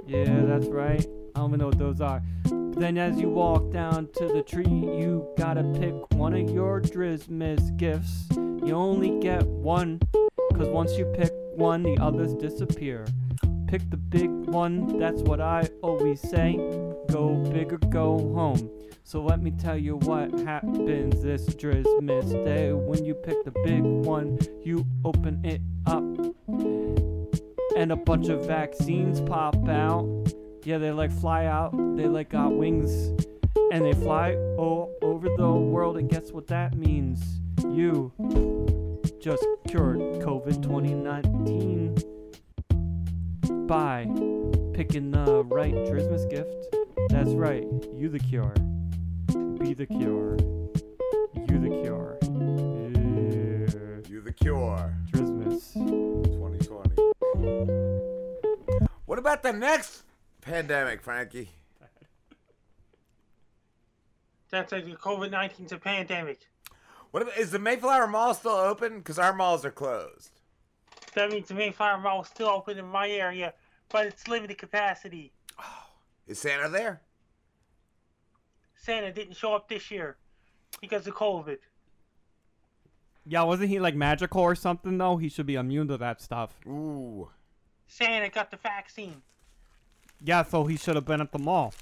Yeah, 0.06 0.42
that's 0.44 0.66
right. 0.66 1.00
I 1.34 1.38
don't 1.38 1.48
even 1.48 1.60
know 1.60 1.68
what 1.68 1.78
those 1.78 2.02
are. 2.02 2.22
Then 2.44 2.98
as 2.98 3.18
you 3.18 3.30
walk 3.30 3.72
down 3.72 4.10
to 4.18 4.28
the 4.28 4.42
tree, 4.42 4.66
you 4.66 5.26
gotta 5.38 5.62
pick 5.80 5.94
one 6.12 6.34
of 6.34 6.50
your 6.50 6.82
Drizmas 6.82 7.74
gifts. 7.78 8.26
You 8.36 8.74
only 8.74 9.18
get 9.20 9.46
one, 9.46 9.98
cause 10.52 10.68
once 10.68 10.92
you 10.98 11.06
pick 11.16 11.32
one, 11.54 11.82
the 11.82 11.96
others 12.02 12.34
disappear. 12.34 13.06
Pick 13.66 13.88
the 13.88 13.96
big 13.96 14.28
one, 14.28 14.98
that's 14.98 15.22
what 15.22 15.40
I 15.40 15.70
always 15.80 16.20
say. 16.20 16.56
Go 17.10 17.36
big 17.52 17.72
or 17.72 17.78
go 17.78 18.18
home. 18.34 18.70
So 19.04 19.22
let 19.22 19.40
me 19.40 19.52
tell 19.52 19.76
you 19.76 19.96
what 19.98 20.32
happens 20.40 21.22
this 21.22 21.46
Drizmas 21.50 22.32
day. 22.44 22.72
When 22.72 23.04
you 23.04 23.14
pick 23.14 23.44
the 23.44 23.52
big 23.64 23.82
one, 23.82 24.38
you 24.64 24.84
open 25.04 25.44
it 25.44 25.60
up 25.86 26.02
and 27.76 27.92
a 27.92 27.96
bunch 27.96 28.28
of 28.28 28.46
vaccines 28.46 29.20
pop 29.20 29.68
out. 29.68 30.06
Yeah, 30.64 30.78
they 30.78 30.90
like 30.90 31.12
fly 31.12 31.44
out. 31.44 31.72
They 31.96 32.06
like 32.06 32.30
got 32.30 32.52
wings, 32.56 32.90
and 33.70 33.84
they 33.84 33.92
fly 33.92 34.34
all 34.56 34.92
over 35.02 35.28
the 35.36 35.52
world. 35.52 35.98
And 35.98 36.08
guess 36.08 36.32
what 36.32 36.46
that 36.48 36.74
means? 36.74 37.22
You 37.62 38.12
just 39.20 39.46
cured 39.68 39.98
COVID 39.98 40.62
2019 40.62 41.94
by 43.66 44.06
picking 44.72 45.10
the 45.10 45.44
right 45.44 45.74
Christmas 45.88 46.24
gift. 46.24 46.74
That's 47.08 47.30
right, 47.30 47.64
you 47.94 48.08
the 48.08 48.18
cure. 48.18 48.54
Be 49.58 49.74
the 49.74 49.86
cure. 49.86 50.36
You 51.34 51.58
the 51.58 51.70
cure. 51.82 52.18
Yeah. 52.22 54.08
You 54.08 54.20
the 54.20 54.32
cure. 54.32 54.94
Christmas. 55.12 55.72
2020. 55.72 56.96
What 59.06 59.18
about 59.18 59.42
the 59.42 59.52
next 59.52 60.04
pandemic, 60.40 61.02
Frankie? 61.02 61.50
That's 64.50 64.72
like 64.72 64.84
the 64.84 64.92
COVID 64.92 65.30
19's 65.30 65.72
a 65.72 65.78
pandemic. 65.78 66.48
What 67.10 67.22
about, 67.22 67.36
is 67.36 67.50
the 67.50 67.58
Mayflower 67.58 68.06
Mall 68.06 68.34
still 68.34 68.52
open? 68.52 68.98
Because 68.98 69.18
our 69.18 69.32
malls 69.32 69.64
are 69.64 69.70
closed. 69.70 70.30
That 71.14 71.30
means 71.30 71.48
the 71.48 71.54
Mayflower 71.54 71.98
Mall 71.98 72.22
is 72.22 72.28
still 72.28 72.48
open 72.48 72.78
in 72.78 72.86
my 72.86 73.08
area, 73.08 73.54
but 73.88 74.06
it's 74.06 74.28
limited 74.28 74.58
capacity. 74.58 75.32
Oh, 75.58 75.85
Is 76.26 76.38
Santa 76.38 76.68
there? 76.68 77.00
Santa 78.76 79.12
didn't 79.12 79.36
show 79.36 79.54
up 79.54 79.68
this 79.68 79.90
year 79.90 80.16
because 80.80 81.06
of 81.06 81.14
COVID. 81.14 81.58
Yeah, 83.24 83.42
wasn't 83.42 83.68
he 83.70 83.80
like 83.80 83.94
magical 83.94 84.42
or 84.42 84.54
something 84.54 84.98
though? 84.98 85.16
He 85.16 85.28
should 85.28 85.46
be 85.46 85.56
immune 85.56 85.88
to 85.88 85.96
that 85.96 86.20
stuff. 86.20 86.54
Ooh. 86.66 87.28
Santa 87.88 88.28
got 88.28 88.50
the 88.50 88.56
vaccine. 88.56 89.22
Yeah, 90.22 90.44
so 90.44 90.64
he 90.64 90.76
should 90.76 90.94
have 90.94 91.04
been 91.04 91.20
at 91.20 91.32
the 91.32 91.38
mall. 91.38 91.74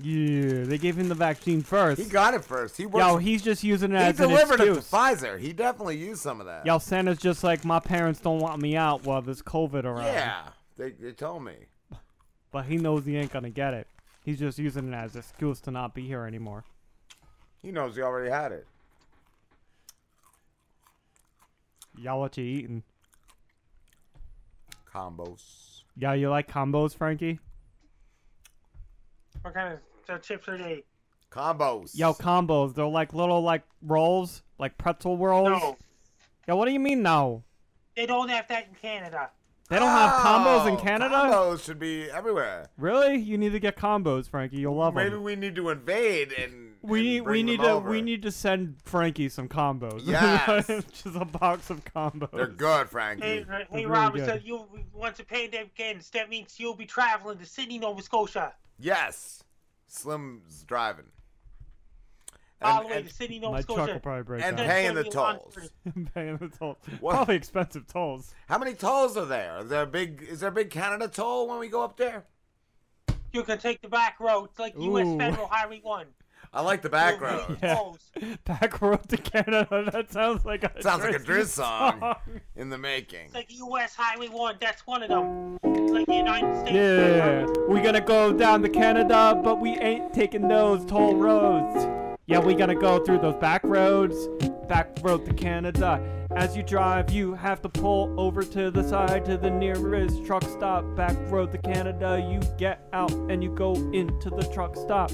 Yeah, 0.00 0.64
they 0.64 0.76
gave 0.78 0.96
him 0.96 1.08
the 1.08 1.14
vaccine 1.14 1.62
first. 1.62 2.00
He 2.02 2.08
got 2.08 2.34
it 2.34 2.44
first. 2.44 2.76
He 2.76 2.84
works. 2.84 3.06
Yo, 3.06 3.16
he's 3.16 3.42
just 3.42 3.62
using 3.62 3.92
it 3.92 3.98
he 3.98 4.04
as 4.04 4.20
an 4.20 4.28
delivered 4.28 4.60
it 4.60 4.64
to 4.64 4.72
excuse. 4.72 4.90
Pfizer. 4.90 5.38
He 5.38 5.52
definitely 5.52 5.98
used 5.98 6.20
some 6.20 6.40
of 6.40 6.46
that. 6.46 6.66
Yo, 6.66 6.78
Santa's 6.78 7.18
just 7.18 7.44
like 7.44 7.64
my 7.64 7.78
parents 7.78 8.18
don't 8.20 8.40
want 8.40 8.60
me 8.60 8.76
out 8.76 9.04
while 9.04 9.22
there's 9.22 9.40
COVID 9.40 9.84
around. 9.84 10.06
Yeah, 10.06 10.42
they, 10.76 10.90
they 10.90 11.12
told 11.12 11.44
me. 11.44 11.54
But 12.50 12.66
he 12.66 12.76
knows 12.76 13.04
he 13.04 13.16
ain't 13.16 13.32
gonna 13.32 13.50
get 13.50 13.74
it. 13.74 13.86
He's 14.24 14.38
just 14.38 14.58
using 14.58 14.92
it 14.92 14.94
as 14.96 15.14
an 15.14 15.20
excuse 15.20 15.60
to 15.62 15.70
not 15.70 15.94
be 15.94 16.06
here 16.06 16.24
anymore. 16.24 16.64
He 17.62 17.70
knows 17.72 17.96
he 17.96 18.02
already 18.02 18.30
had 18.30 18.52
it. 18.52 18.66
Y'all 21.96 22.20
what 22.20 22.36
you 22.36 22.44
eating? 22.44 22.82
Combos. 24.92 25.82
Yeah, 25.96 26.14
you 26.14 26.28
like 26.30 26.48
combos, 26.48 26.96
Frankie? 26.96 27.38
What 29.42 29.54
kind 29.54 29.74
of 29.74 29.80
so 30.06 30.18
chips 30.18 30.48
are 30.48 30.58
they? 30.58 30.84
Combos. 31.30 31.96
Yo, 31.96 32.14
combos. 32.14 32.74
They're 32.74 32.86
like 32.86 33.12
little 33.12 33.42
like 33.42 33.62
rolls, 33.82 34.42
like 34.58 34.78
pretzel 34.78 35.16
rolls. 35.18 35.48
No, 35.48 35.76
Yeah, 36.48 36.54
what 36.54 36.66
do 36.66 36.72
you 36.72 36.80
mean 36.80 37.02
no? 37.02 37.42
they 37.96 38.06
don't 38.06 38.28
have 38.28 38.48
that 38.48 38.66
in 38.68 38.74
Canada. 38.74 39.30
They 39.70 39.78
don't 39.78 39.88
have 39.88 40.12
combos 40.22 40.68
in 40.68 40.74
Oh, 40.74 40.76
Canada? 40.76 41.14
Combos 41.14 41.64
should 41.64 41.78
be 41.78 42.10
everywhere. 42.10 42.66
Really? 42.76 43.16
You 43.16 43.38
need 43.38 43.52
to 43.52 43.60
get 43.60 43.76
combos, 43.76 44.28
Frankie. 44.28 44.58
You'll 44.58 44.76
love 44.76 44.94
them. 44.94 45.02
Maybe 45.04 45.14
them. 45.14 45.22
we 45.24 45.36
need 45.36 45.54
to 45.56 45.70
invade 45.70 46.32
and 46.32 46.74
We 46.82 46.98
and 46.98 47.06
need 47.08 47.20
we 47.22 47.24
bring 47.24 47.46
need 47.46 47.60
them 47.60 47.66
to 47.66 47.72
over. 47.72 47.88
we 47.90 48.02
need 48.02 48.20
to 48.22 48.30
send 48.30 48.76
Frankie 48.84 49.30
some 49.30 49.48
combos. 49.48 50.02
Yes. 50.06 50.66
Just 50.66 51.06
a 51.16 51.24
box 51.24 51.70
of 51.70 51.82
combos. 51.84 52.30
They're 52.32 52.46
good, 52.46 52.90
Frankie. 52.90 53.24
Hey, 53.26 53.46
hey, 53.48 53.64
Very 53.70 53.86
Robert, 53.86 54.18
good. 54.18 54.26
so 54.26 54.34
you 54.44 54.66
once 54.92 55.16
the 55.16 55.24
pandemic 55.24 55.72
ends, 55.78 56.10
that 56.10 56.28
means 56.28 56.60
you'll 56.60 56.74
be 56.76 56.86
traveling 56.86 57.38
to 57.38 57.46
Sydney, 57.46 57.78
Nova 57.78 58.02
Scotia, 58.02 58.52
Yes. 58.78 59.44
Slim's 59.88 60.62
driving. 60.64 61.06
All 62.62 62.78
And, 62.78 62.84
the 62.86 62.90
way 62.90 62.98
and, 62.98 63.08
to 63.08 63.14
Sydney, 63.14 63.38
Nova 63.38 63.52
My 63.56 63.62
truck 63.62 63.92
will 63.92 64.00
probably 64.00 64.22
break 64.22 64.42
and 64.44 64.56
down. 64.56 64.66
That's 64.66 64.74
paying 64.80 64.94
the 64.94 65.02
be 65.04 65.08
a 65.10 65.12
long 65.12 65.38
tolls. 65.38 65.54
journey. 65.54 66.06
paying 66.14 66.36
the 66.38 66.48
tolls. 66.48 66.76
What? 67.00 67.12
Probably 67.14 67.36
expensive 67.36 67.86
tolls. 67.86 68.34
How 68.48 68.58
many 68.58 68.74
tolls 68.74 69.16
are 69.16 69.26
there? 69.26 69.58
Is 69.60 69.68
there 69.68 69.82
a 69.82 69.86
big 69.86 70.24
is 70.28 70.40
there 70.40 70.48
a 70.48 70.52
big 70.52 70.70
Canada 70.70 71.08
toll 71.08 71.48
when 71.48 71.58
we 71.58 71.68
go 71.68 71.82
up 71.82 71.96
there? 71.96 72.24
You 73.32 73.42
can 73.42 73.58
take 73.58 73.82
the 73.82 73.88
back 73.88 74.20
road. 74.20 74.50
It's 74.50 74.58
like 74.60 74.74
U.S. 74.78 75.16
Federal 75.18 75.48
Highway 75.48 75.80
1. 75.82 76.06
I 76.52 76.60
like 76.60 76.82
the 76.82 76.88
back 76.88 77.20
road. 77.20 77.58
Yeah. 77.62 78.36
Back 78.44 78.80
road 78.80 79.08
to 79.08 79.16
Canada. 79.16 79.90
That 79.92 80.12
sounds 80.12 80.44
like 80.44 80.62
a 80.62 80.80
Sounds 80.80 81.02
like 81.02 81.16
a 81.16 81.18
Drizzy 81.18 81.24
Driz 81.26 81.46
song 81.48 82.14
in 82.54 82.70
the 82.70 82.78
making. 82.78 83.24
It's 83.26 83.34
like 83.34 83.52
U.S. 83.58 83.96
Highway 83.96 84.28
1. 84.28 84.58
That's 84.60 84.86
one 84.86 85.02
of 85.02 85.08
them. 85.08 85.58
It's 85.64 85.92
like 85.92 86.06
the 86.06 86.14
United 86.14 86.54
States. 86.60 86.72
Yeah, 86.76 87.46
we're 87.66 87.82
gonna 87.82 88.00
go 88.00 88.32
down 88.32 88.62
to 88.62 88.68
Canada, 88.68 89.40
but 89.42 89.60
we 89.60 89.70
ain't 89.78 90.12
taking 90.14 90.46
those 90.46 90.84
toll 90.84 91.16
roads. 91.16 91.86
Yeah, 92.26 92.38
we 92.38 92.54
gonna 92.54 92.74
go 92.74 93.04
through 93.04 93.18
those 93.18 93.34
back 93.34 93.60
roads, 93.64 94.28
back 94.66 94.96
road 95.02 95.26
to 95.26 95.34
Canada. 95.34 96.00
As 96.34 96.56
you 96.56 96.62
drive, 96.62 97.10
you 97.10 97.34
have 97.34 97.60
to 97.60 97.68
pull 97.68 98.18
over 98.18 98.42
to 98.42 98.70
the 98.70 98.82
side 98.82 99.26
to 99.26 99.36
the 99.36 99.50
nearest 99.50 100.24
truck 100.24 100.42
stop. 100.44 100.86
Back 100.96 101.14
road 101.30 101.52
to 101.52 101.58
Canada, 101.58 102.26
you 102.26 102.40
get 102.56 102.88
out 102.94 103.12
and 103.12 103.44
you 103.44 103.50
go 103.50 103.74
into 103.92 104.30
the 104.30 104.50
truck 104.54 104.74
stop. 104.74 105.12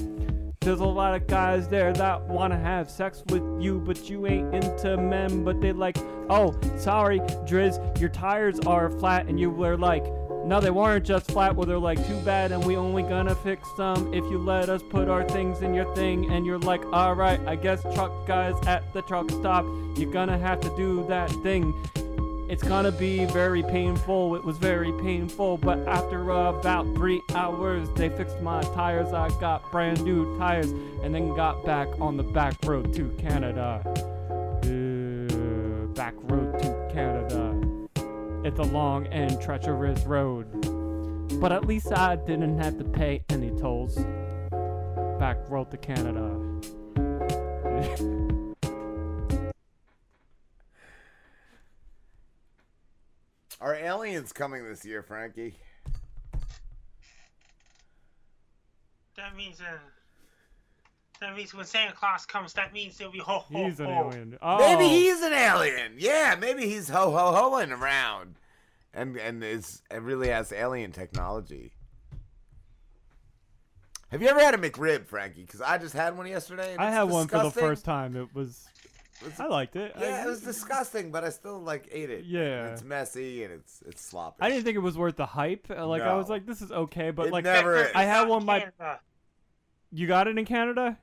There's 0.61 0.79
a 0.79 0.85
lot 0.85 1.13
of 1.13 1.27
guys 1.27 1.67
there 1.67 1.91
that 1.91 2.21
wanna 2.29 2.57
have 2.57 2.89
sex 2.89 3.23
with 3.27 3.43
you, 3.59 3.79
but 3.79 4.09
you 4.09 4.25
ain't 4.27 4.55
into 4.55 4.95
men. 4.95 5.43
But 5.43 5.59
they 5.59 5.73
like, 5.73 5.97
oh, 6.29 6.57
sorry, 6.77 7.19
Driz, 7.45 7.99
your 7.99 8.09
tires 8.09 8.57
are 8.61 8.89
flat, 8.89 9.25
and 9.27 9.37
you 9.37 9.49
were 9.49 9.75
like, 9.75 10.05
no, 10.45 10.59
they 10.59 10.71
weren't 10.71 11.05
just 11.05 11.31
flat. 11.31 11.55
Well, 11.55 11.65
they're 11.65 11.77
like, 11.77 12.05
too 12.07 12.19
bad, 12.21 12.51
and 12.51 12.63
we 12.65 12.75
only 12.75 13.03
gonna 13.03 13.35
fix 13.35 13.71
them 13.73 14.13
if 14.13 14.23
you 14.25 14.37
let 14.37 14.69
us 14.69 14.81
put 14.83 15.07
our 15.07 15.27
things 15.27 15.61
in 15.61 15.73
your 15.73 15.93
thing. 15.95 16.31
And 16.31 16.45
you're 16.45 16.59
like, 16.59 16.83
alright, 16.85 17.39
I 17.47 17.55
guess 17.55 17.81
truck 17.93 18.27
guys 18.27 18.55
at 18.65 18.91
the 18.93 19.01
truck 19.03 19.29
stop, 19.31 19.65
you're 19.97 20.11
gonna 20.11 20.37
have 20.37 20.59
to 20.61 20.75
do 20.75 21.05
that 21.07 21.29
thing. 21.43 21.73
It's 22.49 22.63
gonna 22.63 22.91
be 22.91 23.23
very 23.25 23.63
painful. 23.63 24.35
It 24.35 24.43
was 24.43 24.57
very 24.57 24.91
painful, 25.01 25.57
but 25.57 25.79
after 25.87 26.29
about 26.29 26.83
three 26.95 27.21
hours, 27.33 27.87
they 27.95 28.09
fixed 28.09 28.41
my 28.41 28.61
tires. 28.75 29.13
I 29.13 29.29
got 29.39 29.71
brand 29.71 30.03
new 30.03 30.37
tires, 30.37 30.71
and 31.01 31.15
then 31.15 31.33
got 31.33 31.63
back 31.63 31.87
on 32.01 32.17
the 32.17 32.23
back 32.23 32.55
road 32.65 32.93
to 32.95 33.09
Canada. 33.17 33.81
Uh, 34.65 35.85
back 35.93 36.13
road 36.23 36.59
to 36.59 36.89
Canada. 36.93 37.40
It's 38.43 38.57
a 38.57 38.63
long 38.63 39.05
and 39.07 39.39
treacherous 39.39 40.03
road, 40.05 40.47
but 41.39 41.51
at 41.51 41.65
least 41.65 41.93
I 41.93 42.15
didn't 42.15 42.57
have 42.57 42.75
to 42.79 42.83
pay 42.83 43.23
any 43.29 43.51
tolls. 43.51 43.95
Back 45.19 45.37
road 45.47 45.69
to 45.69 45.77
Canada. 45.77 46.39
Are 53.61 53.75
aliens 53.75 54.33
coming 54.33 54.65
this 54.65 54.83
year, 54.83 55.03
Frankie? 55.03 55.53
That 59.17 59.35
means, 59.35 59.61
uh, 59.61 59.77
that 61.21 61.35
means 61.35 61.53
when 61.53 61.65
Santa 61.65 61.93
Claus 61.93 62.25
comes, 62.25 62.51
that 62.53 62.73
means 62.73 62.97
there'll 62.97 63.13
be 63.13 63.19
ho 63.19 63.39
ho 63.39 63.63
He's 63.65 63.79
an 63.79 63.85
ho. 63.85 64.09
alien. 64.09 64.37
Oh. 64.41 64.57
Maybe 64.57 64.89
he's 64.89 65.21
an 65.21 65.33
alien. 65.33 65.93
Yeah, 65.97 66.35
maybe 66.39 66.65
he's 66.67 66.89
ho 66.89 67.11
ho 67.11 67.31
hoing 67.31 67.71
around, 67.71 68.35
and 68.93 69.15
and 69.17 69.43
is 69.43 69.81
and 69.89 70.03
really 70.03 70.27
has 70.29 70.51
alien 70.51 70.91
technology. 70.91 71.71
Have 74.09 74.21
you 74.21 74.27
ever 74.27 74.41
had 74.41 74.53
a 74.53 74.57
McRib, 74.57 75.05
Frankie? 75.07 75.41
Because 75.43 75.61
I 75.61 75.77
just 75.77 75.93
had 75.93 76.17
one 76.17 76.27
yesterday. 76.27 76.73
And 76.73 76.81
I 76.81 76.87
it's 76.87 76.95
had 76.95 77.03
one 77.03 77.27
for 77.27 77.39
the 77.43 77.51
first 77.51 77.85
time. 77.85 78.17
It 78.17 78.33
was. 78.35 78.67
I 79.39 79.45
liked 79.45 79.75
it. 79.75 79.93
I- 79.95 80.01
Yeah, 80.01 80.25
it 80.25 80.27
was 80.27 80.41
disgusting, 80.41 81.11
but 81.11 81.23
I 81.23 81.29
still 81.29 81.59
like 81.59 81.87
ate 81.91 82.09
it. 82.09 82.25
Yeah. 82.25 82.71
it's 82.73 82.83
messy 82.83 83.43
and 83.43 83.53
it's 83.53 83.83
it's 83.85 84.01
sloppy. 84.03 84.37
I 84.41 84.49
didn't 84.49 84.63
think 84.63 84.75
it 84.75 84.79
was 84.81 84.97
worth 84.97 85.15
the 85.15 85.27
hype. 85.27 85.67
Uh, 85.69 85.85
Like 85.85 86.01
I 86.01 86.15
was 86.15 86.27
like, 86.27 86.45
this 86.47 86.61
is 86.61 86.71
okay, 86.71 87.11
but 87.11 87.27
It 87.27 87.31
like 87.31 87.43
never 87.43 87.75
is. 87.85 87.91
I 87.93 88.03
had 88.03 88.27
one. 88.27 88.43
My 88.43 88.67
you 89.91 90.07
got 90.07 90.27
it 90.27 90.37
in 90.37 90.45
Canada. 90.45 90.97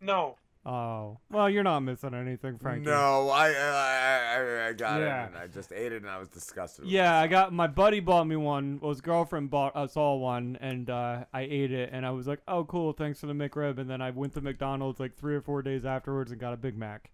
No. 0.00 0.36
Oh 0.68 1.18
well, 1.30 1.48
you're 1.48 1.62
not 1.62 1.80
missing 1.80 2.12
anything, 2.12 2.58
Frankie. 2.58 2.86
No, 2.90 3.30
I 3.30 3.50
I, 3.50 3.52
I, 3.54 4.68
I 4.68 4.72
got 4.72 5.00
Yeah. 5.00 5.24
it 5.24 5.26
and 5.28 5.36
I 5.38 5.46
just 5.46 5.70
ate 5.72 5.92
it 5.92 6.02
and 6.02 6.10
I 6.10 6.18
was 6.18 6.28
disgusted. 6.28 6.84
with 6.86 6.92
Yeah, 6.92 7.16
I 7.20 7.28
got 7.28 7.52
my 7.52 7.68
buddy 7.68 8.00
bought 8.00 8.26
me 8.26 8.34
one. 8.34 8.80
Well, 8.82 8.90
his 8.90 9.00
girlfriend 9.00 9.48
bought 9.48 9.76
us 9.76 9.96
all 9.96 10.18
one, 10.18 10.58
and 10.60 10.90
uh, 10.90 11.24
I 11.32 11.42
ate 11.42 11.70
it, 11.70 11.90
and 11.92 12.04
I 12.04 12.10
was 12.10 12.26
like, 12.26 12.40
"Oh, 12.48 12.64
cool, 12.64 12.92
thanks 12.92 13.20
for 13.20 13.26
the 13.28 13.32
McRib." 13.32 13.78
And 13.78 13.88
then 13.88 14.00
I 14.02 14.10
went 14.10 14.34
to 14.34 14.40
McDonald's 14.40 14.98
like 14.98 15.14
three 15.16 15.36
or 15.36 15.40
four 15.40 15.62
days 15.62 15.84
afterwards 15.84 16.32
and 16.32 16.40
got 16.40 16.52
a 16.52 16.56
Big 16.56 16.76
Mac, 16.76 17.12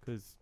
because 0.00 0.36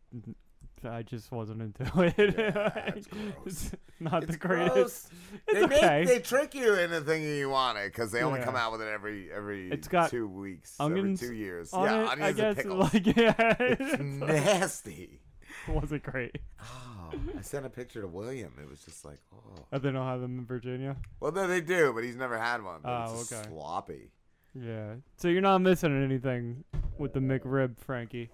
I 0.85 1.03
just 1.03 1.31
wasn't 1.33 1.63
into 1.63 1.83
it. 2.17 2.95
it's 2.97 3.07
gross. 3.07 3.71
Not 4.01 4.23
It's 4.25 4.33
the 4.33 4.39
greatest. 4.39 5.09
they 5.53 5.65
okay. 5.65 5.99
make 6.01 6.09
they 6.09 6.19
trick 6.21 6.55
you 6.55 6.75
into 6.75 7.01
thinking 7.01 7.35
you 7.37 7.49
want 7.51 7.79
it 7.79 7.93
because 7.93 8.13
they 8.13 8.23
only 8.23 8.39
Yeah. 8.41 8.45
come 8.47 8.57
out 8.57 8.73
with 8.73 8.83
it 8.83 8.89
every 8.89 9.31
every 9.33 9.71
It's 9.71 9.89
got 9.89 10.11
two 10.11 10.29
weeks, 10.29 10.77
onions 10.79 11.23
every 11.23 11.37
two 11.37 11.41
years. 11.41 11.73
on 11.73 11.85
yeah, 11.85 12.03
it, 12.03 12.09
onions 12.11 12.23
I 12.23 12.33
guess. 12.33 12.47
and 12.47 12.57
pickles. 12.57 12.95
Like, 12.95 13.07
yeah, 13.17 13.57
it's 13.61 13.99
nasty. 14.03 15.21
it 15.67 15.73
wasn't 15.73 16.03
great. 16.05 16.39
Oh, 16.63 17.11
I 17.37 17.41
sent 17.43 17.67
a 17.67 17.71
picture 17.71 18.01
to 18.03 18.07
William. 18.09 18.53
It 18.63 18.69
was 18.69 18.81
just 18.81 19.05
like, 19.05 19.19
oh. 19.35 19.65
Oh, 19.73 19.79
they 19.79 19.91
don't 19.91 20.07
have 20.07 20.21
them 20.21 20.39
in 20.39 20.47
Virginia. 20.47 20.97
Well, 21.21 21.33
no, 21.33 21.47
they 21.49 21.61
do, 21.61 21.93
but 21.93 22.05
he's 22.05 22.17
never 22.17 22.39
had 22.39 22.63
one. 22.63 22.81
Oh, 22.85 23.21
it's 23.21 23.33
okay. 23.33 23.49
sloppy. 23.49 24.11
Yeah. 24.55 24.95
So 25.17 25.29
you're 25.29 25.43
not 25.43 25.59
missing 25.59 26.05
anything 26.05 26.65
with 26.99 27.13
the 27.13 27.21
McRib, 27.21 27.79
Frankie. 27.79 28.31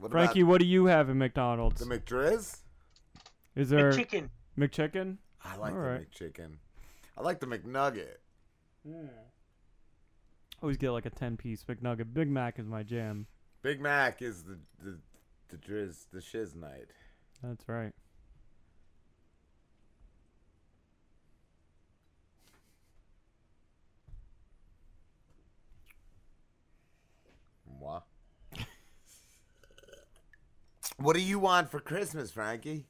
What 0.00 0.12
Frankie, 0.12 0.44
what 0.44 0.60
do 0.60 0.66
you 0.66 0.86
have 0.86 1.10
in 1.10 1.18
McDonald's? 1.18 1.78
the 1.86 1.98
McDrizz? 1.98 2.60
Is 3.54 3.68
there 3.68 3.92
chicken. 3.92 4.30
McChicken? 4.58 5.18
I 5.44 5.56
like 5.56 5.74
Alright. 5.74 6.06
the 6.18 6.24
McChicken. 6.24 6.52
I 7.18 7.20
like 7.20 7.38
the 7.38 7.46
McNugget. 7.46 8.16
I 8.88 8.92
always 10.62 10.78
get 10.78 10.92
like 10.92 11.04
a 11.04 11.10
10 11.10 11.36
piece 11.36 11.64
McNugget. 11.64 12.14
Big 12.14 12.30
Mac 12.30 12.58
is 12.58 12.66
my 12.66 12.82
jam. 12.82 13.26
Big 13.60 13.78
Mac 13.78 14.22
is 14.22 14.42
the 14.44 14.58
the 14.82 14.98
the 15.50 15.58
drizz 15.58 16.06
the 16.10 16.22
shiz 16.22 16.54
night. 16.54 16.88
That's 17.42 17.68
right. 17.68 17.92
What? 27.78 28.04
What 31.00 31.16
do 31.16 31.22
you 31.22 31.38
want 31.38 31.70
for 31.70 31.80
Christmas, 31.80 32.30
Frankie? 32.30 32.86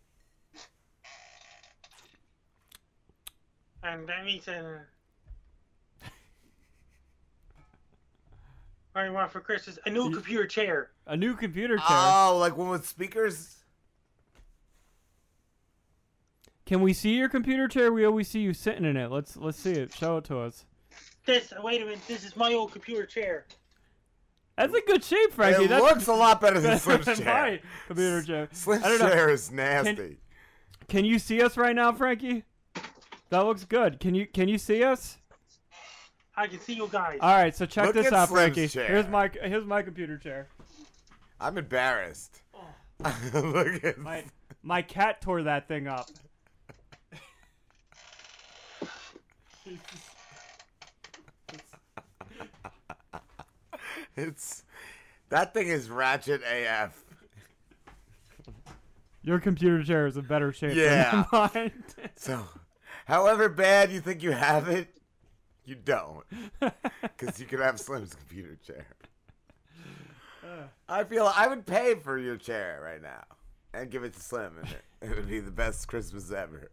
And 3.83 4.07
that 4.09 4.25
means, 4.25 4.47
uh, 4.47 4.81
what 8.93 9.03
do 9.03 9.07
you 9.07 9.15
want 9.15 9.31
for 9.31 9.41
Christmas? 9.41 9.79
A 9.87 9.91
new 9.91 10.11
computer 10.11 10.47
chair. 10.47 10.91
A 11.07 11.17
new 11.17 11.35
computer 11.35 11.77
chair. 11.77 11.87
Oh, 11.89 12.37
like 12.39 12.57
one 12.57 12.69
with 12.69 12.87
speakers? 12.87 13.57
Can 16.67 16.83
we 16.83 16.93
see 16.93 17.17
your 17.17 17.29
computer 17.29 17.67
chair? 17.67 17.93
We 17.93 18.05
always 18.05 18.29
see 18.29 18.41
you 18.41 18.53
sitting 18.55 18.85
in 18.85 18.97
it. 18.97 19.11
Let's 19.11 19.37
let's 19.37 19.59
see 19.59 19.73
it. 19.73 19.93
Show 19.95 20.19
it 20.19 20.25
to 20.25 20.39
us. 20.39 20.67
This, 21.27 21.53
wait 21.63 21.83
a 21.83 21.85
minute, 21.85 22.01
this 22.07 22.25
is 22.25 22.37
my 22.37 22.55
old 22.55 22.73
computer 22.73 23.07
chair. 23.07 23.47
That's 24.61 24.75
a 24.75 24.81
good 24.87 25.03
shape, 25.03 25.33
Frankie. 25.33 25.65
it 25.65 25.69
That's 25.69 25.83
looks 25.83 26.07
a 26.09 26.13
lot 26.13 26.39
better 26.39 26.61
than 26.61 26.71
that's 26.73 26.83
Slim's 26.85 27.07
my 27.07 27.15
chair. 27.15 27.61
computer 27.87 28.23
chair. 28.23 28.49
Slim's 28.53 28.85
I 28.85 28.89
don't 28.91 28.99
know. 28.99 29.09
chair 29.09 29.31
is 29.31 29.51
nasty. 29.51 30.19
Can 30.87 31.07
you 31.07 31.19
see 31.19 31.41
us 31.41 31.57
right 31.57 31.75
now, 31.75 31.93
Frankie? 31.93 32.45
That 33.31 33.47
looks 33.47 33.65
good. 33.65 34.01
Can 34.01 34.15
you 34.15 34.27
can 34.27 34.49
you 34.49 34.59
see 34.59 34.85
us? 34.85 35.17
I 36.37 36.47
can 36.47 36.61
see 36.61 36.75
you 36.75 36.89
guys. 36.93 37.19
All 37.23 37.35
right, 37.35 37.57
so 37.57 37.65
check 37.65 37.87
Look 37.87 37.95
this 37.95 38.09
at 38.09 38.13
out, 38.13 38.29
Slim's 38.29 38.55
Frankie. 38.55 38.69
chair. 38.69 38.87
Here's 38.87 39.09
my 39.09 39.31
here's 39.43 39.65
my 39.65 39.81
computer 39.81 40.19
chair. 40.19 40.49
I'm 41.41 41.57
embarrassed. 41.57 42.43
Look 43.33 43.83
at 43.83 43.97
My 43.97 44.25
my 44.63 44.83
cat 44.83 45.23
tore 45.23 45.43
that 45.45 45.69
thing 45.69 45.87
up. 45.89 46.07
it's 54.29 54.65
that 55.31 55.55
thing 55.55 55.69
is 55.69 55.89
ratchet 55.91 56.43
AF. 56.43 57.05
Your 59.23 59.39
computer 59.39 59.83
chair 59.85 60.07
is 60.07 60.17
in 60.17 60.25
better 60.25 60.53
shape 60.53 60.75
Yeah. 60.77 61.25
than 61.31 61.51
mine. 61.55 61.85
So, 62.17 62.47
however 63.07 63.49
bad 63.49 63.91
you 63.93 64.01
think 64.01 64.23
you 64.23 64.33
have 64.33 64.69
it, 64.69 64.89
you 65.65 65.75
don't, 65.75 66.25
because 67.03 67.39
you 67.39 67.47
could 67.47 67.61
have 67.61 67.79
Slim's 67.79 68.15
computer 68.15 68.57
chair. 68.67 68.87
I 70.89 71.05
feel 71.05 71.31
I 71.35 71.47
would 71.47 71.67
pay 71.67 71.95
for 71.95 72.19
your 72.19 72.37
chair 72.37 72.81
right 72.83 73.01
now 73.01 73.23
and 73.73 73.91
give 73.91 74.03
it 74.05 74.15
to 74.15 74.21
Slim, 74.21 74.55
and 74.59 74.69
it, 74.69 75.11
it 75.11 75.17
would 75.17 75.29
be 75.29 75.39
the 75.39 75.51
best 75.51 75.87
Christmas 75.87 76.33
ever. 76.33 76.71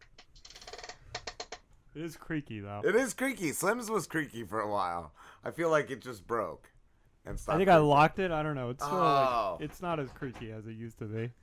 It 1.94 2.02
is 2.02 2.15
creaky 2.15 2.60
though. 2.61 2.82
It 2.84 2.95
is 2.95 3.14
creaky. 3.14 3.52
Slim's 3.52 3.90
was 3.90 4.07
creaky 4.07 4.44
for 4.44 4.61
a 4.61 4.69
while. 4.72 5.11
I 5.44 5.52
feel 5.52 5.69
like 5.69 5.91
it 5.91 6.02
just 6.02 6.26
broke 6.26 6.69
and 7.28 7.40
stopped. 7.40 7.56
I 7.56 7.58
think 7.60 7.70
I 7.70 7.74
creaking. 7.74 7.90
locked 7.90 8.20
it. 8.20 8.32
I 8.32 8.44
don't 8.44 8.56
know. 8.56 8.70
It's 8.70 8.84
sort 8.84 8.94
of 8.94 8.99
Oh. 8.99 9.58
like 9.60 9.70
it's 9.70 9.82
not 9.82 9.99
as 9.99 10.10
creaky 10.12 10.52
as 10.52 10.66
it 10.68 10.74
used 10.74 10.99
to 10.99 11.06
be. 11.06 11.32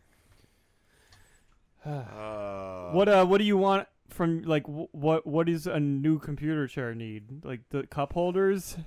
Uh, 1.86 2.92
What 2.92 3.08
uh 3.10 3.26
what 3.26 3.36
do 3.38 3.44
you 3.44 3.58
want 3.58 3.86
from 4.08 4.42
like 4.44 4.64
wh- 4.66 4.92
what 4.94 5.26
what 5.26 5.46
does 5.46 5.66
a 5.66 5.78
new 5.78 6.18
computer 6.18 6.66
chair 6.66 6.94
need? 6.94 7.44
Like 7.44 7.60
the 7.70 7.86
cup 7.86 8.12
holders? 8.14 8.76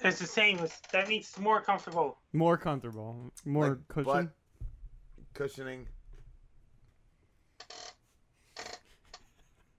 It's 0.00 0.18
the 0.18 0.26
same. 0.26 0.58
It's, 0.58 0.78
that 0.92 1.08
means 1.08 1.26
it's 1.28 1.38
more 1.38 1.60
comfortable. 1.60 2.18
More 2.34 2.56
comfortable, 2.58 3.32
more 3.46 3.68
Like 3.70 3.88
cushion. 3.88 4.04
butt 4.04 4.28
cushioning. 5.34 5.86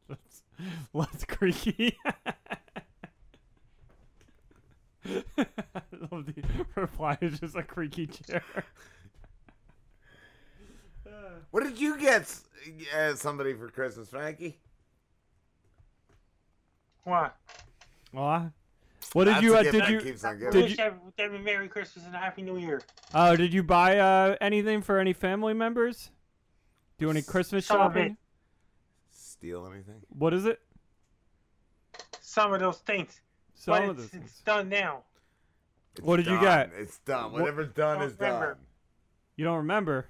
Less, 0.09 0.43
less 0.93 1.23
creaky. 1.25 1.97
I 5.37 5.45
love 6.11 6.25
the 6.25 6.43
reply 6.75 7.17
is 7.21 7.39
just 7.39 7.55
a 7.55 7.63
creaky 7.63 8.07
chair. 8.07 8.43
What 11.51 11.63
did 11.63 11.79
you 11.79 11.97
get 11.97 12.21
s- 12.23 12.43
uh, 12.95 13.15
somebody 13.15 13.53
for 13.53 13.69
Christmas, 13.69 14.09
Frankie? 14.09 14.59
What? 17.05 17.35
Aw. 18.15 18.49
What 19.13 19.23
did 19.23 19.35
That's 19.35 19.43
you 19.43 19.55
a 19.55 19.59
uh, 19.59 19.63
did 19.63 19.73
that 19.75 19.89
you 19.89 20.01
keeps 20.01 20.23
on 20.25 20.41
I 20.43 20.49
wish 20.49 20.77
every- 20.77 20.99
them 21.17 21.35
a 21.35 21.39
Merry 21.39 21.69
Christmas 21.69 22.05
and 22.05 22.13
a 22.13 22.17
Happy 22.17 22.41
New 22.41 22.57
Year. 22.57 22.81
Oh, 23.13 23.35
did 23.37 23.53
you 23.53 23.63
buy 23.63 23.97
uh 23.97 24.35
anything 24.41 24.81
for 24.81 24.99
any 24.99 25.13
family 25.13 25.53
members? 25.53 26.11
Do 26.97 27.09
any 27.09 27.21
Christmas 27.21 27.65
Some 27.65 27.77
shopping? 27.77 28.17
Steal 29.09 29.65
anything? 29.71 30.01
What 30.09 30.33
is 30.33 30.45
it? 30.45 30.59
Some 32.19 32.53
of 32.53 32.59
those 32.59 32.79
things. 32.79 33.21
Some 33.57 33.73
but 33.73 33.89
of 33.89 33.99
it's, 33.99 34.13
it's 34.13 34.39
done 34.41 34.69
now. 34.69 35.03
It's 35.95 36.05
What 36.05 36.17
did 36.17 36.27
you 36.27 36.39
get? 36.39 36.71
It's 36.77 36.99
done. 36.99 37.31
Whatever's 37.31 37.69
done 37.73 38.01
is 38.03 38.13
remember. 38.19 38.53
done. 38.53 38.57
You 39.35 39.45
don't 39.45 39.57
remember? 39.57 40.07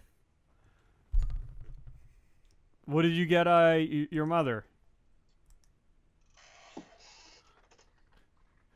What 2.86 3.02
did 3.04 3.14
you 3.14 3.26
get 3.26 3.48
uh 3.48 3.76
y- 3.78 4.08
your 4.12 4.26
mother? 4.26 4.66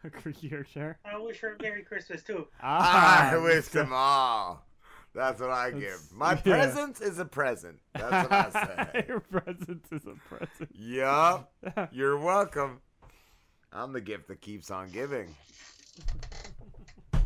A 0.04 0.10
creakier 0.10 0.66
chair. 0.66 0.98
I 1.06 1.18
wish 1.20 1.40
her 1.42 1.56
a 1.60 1.62
Merry 1.62 1.84
Christmas 1.84 2.24
too. 2.24 2.48
Ah, 2.62 3.30
I 3.34 3.38
wish 3.38 3.68
them 3.68 3.92
all. 3.94 4.66
That's 5.14 5.40
what 5.42 5.52
I 5.52 5.70
give. 5.72 6.00
My 6.12 6.32
yeah. 6.46 6.56
present 6.56 7.02
is 7.02 7.20
a 7.20 7.26
present. 7.26 7.80
That's 7.94 8.30
what 8.30 8.56
I 8.56 8.90
say. 8.94 9.06
your 9.08 9.20
presence 9.20 9.86
is 9.92 10.02
a 10.08 10.16
present. 10.28 10.70
yup. 10.74 11.52
You're 11.92 12.18
welcome. 12.18 12.80
I'm 13.74 13.94
the 13.94 14.02
gift 14.02 14.28
that 14.28 14.42
keeps 14.42 14.70
on 14.70 14.90
giving. 14.90 15.34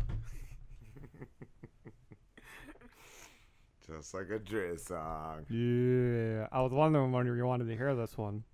Just 3.86 4.14
like 4.14 4.30
a 4.30 4.38
Driz 4.38 4.86
song. 4.86 5.44
Yeah, 5.48 6.46
I 6.52 6.60
was 6.60 6.72
wondering 6.72 7.10
when 7.10 7.26
you 7.26 7.46
wanted 7.46 7.66
to 7.66 7.76
hear 7.76 7.94
this 7.96 8.16
one. 8.16 8.44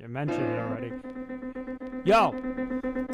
You 0.00 0.08
mentioned 0.08 0.42
it 0.42 0.58
already. 0.58 0.92
Yo, 2.06 2.34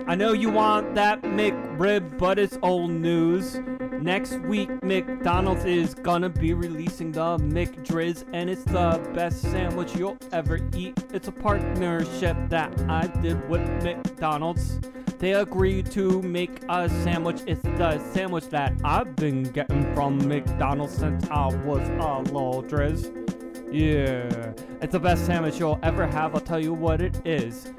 I 0.06 0.14
know 0.14 0.32
you 0.32 0.50
want 0.50 0.94
that 0.94 1.20
McRib, 1.22 2.16
but 2.16 2.38
it's 2.38 2.56
old 2.62 2.92
news. 2.92 3.58
Next 4.00 4.38
week, 4.42 4.70
McDonald's 4.84 5.64
is 5.64 5.94
gonna 5.94 6.28
be 6.28 6.54
releasing 6.54 7.10
the 7.10 7.38
McDrizz, 7.38 8.24
and 8.32 8.48
it's 8.48 8.62
the 8.62 9.04
best 9.14 9.42
sandwich 9.42 9.96
you'll 9.96 10.16
ever 10.30 10.60
eat. 10.76 10.96
It's 11.12 11.26
a 11.26 11.32
partnership 11.32 12.36
that 12.50 12.72
I 12.88 13.08
did 13.20 13.48
with 13.48 13.66
McDonald's. 13.82 14.78
They 15.18 15.32
agreed 15.32 15.90
to 15.90 16.22
make 16.22 16.60
a 16.68 16.88
sandwich. 16.88 17.40
It's 17.48 17.62
the 17.62 17.98
sandwich 18.12 18.48
that 18.50 18.74
I've 18.84 19.16
been 19.16 19.42
getting 19.42 19.92
from 19.92 20.18
McDonald's 20.28 20.94
since 20.94 21.28
I 21.30 21.46
was 21.64 21.88
a 21.88 22.32
little 22.32 22.62
drizz. 22.62 23.25
Yeah, 23.70 24.52
it's 24.80 24.92
the 24.92 25.00
best 25.00 25.26
sandwich 25.26 25.58
you'll 25.58 25.80
ever 25.82 26.06
have. 26.06 26.34
I'll 26.34 26.40
tell 26.40 26.62
you 26.62 26.72
what 26.72 27.00
it 27.00 27.20
is. 27.26 27.72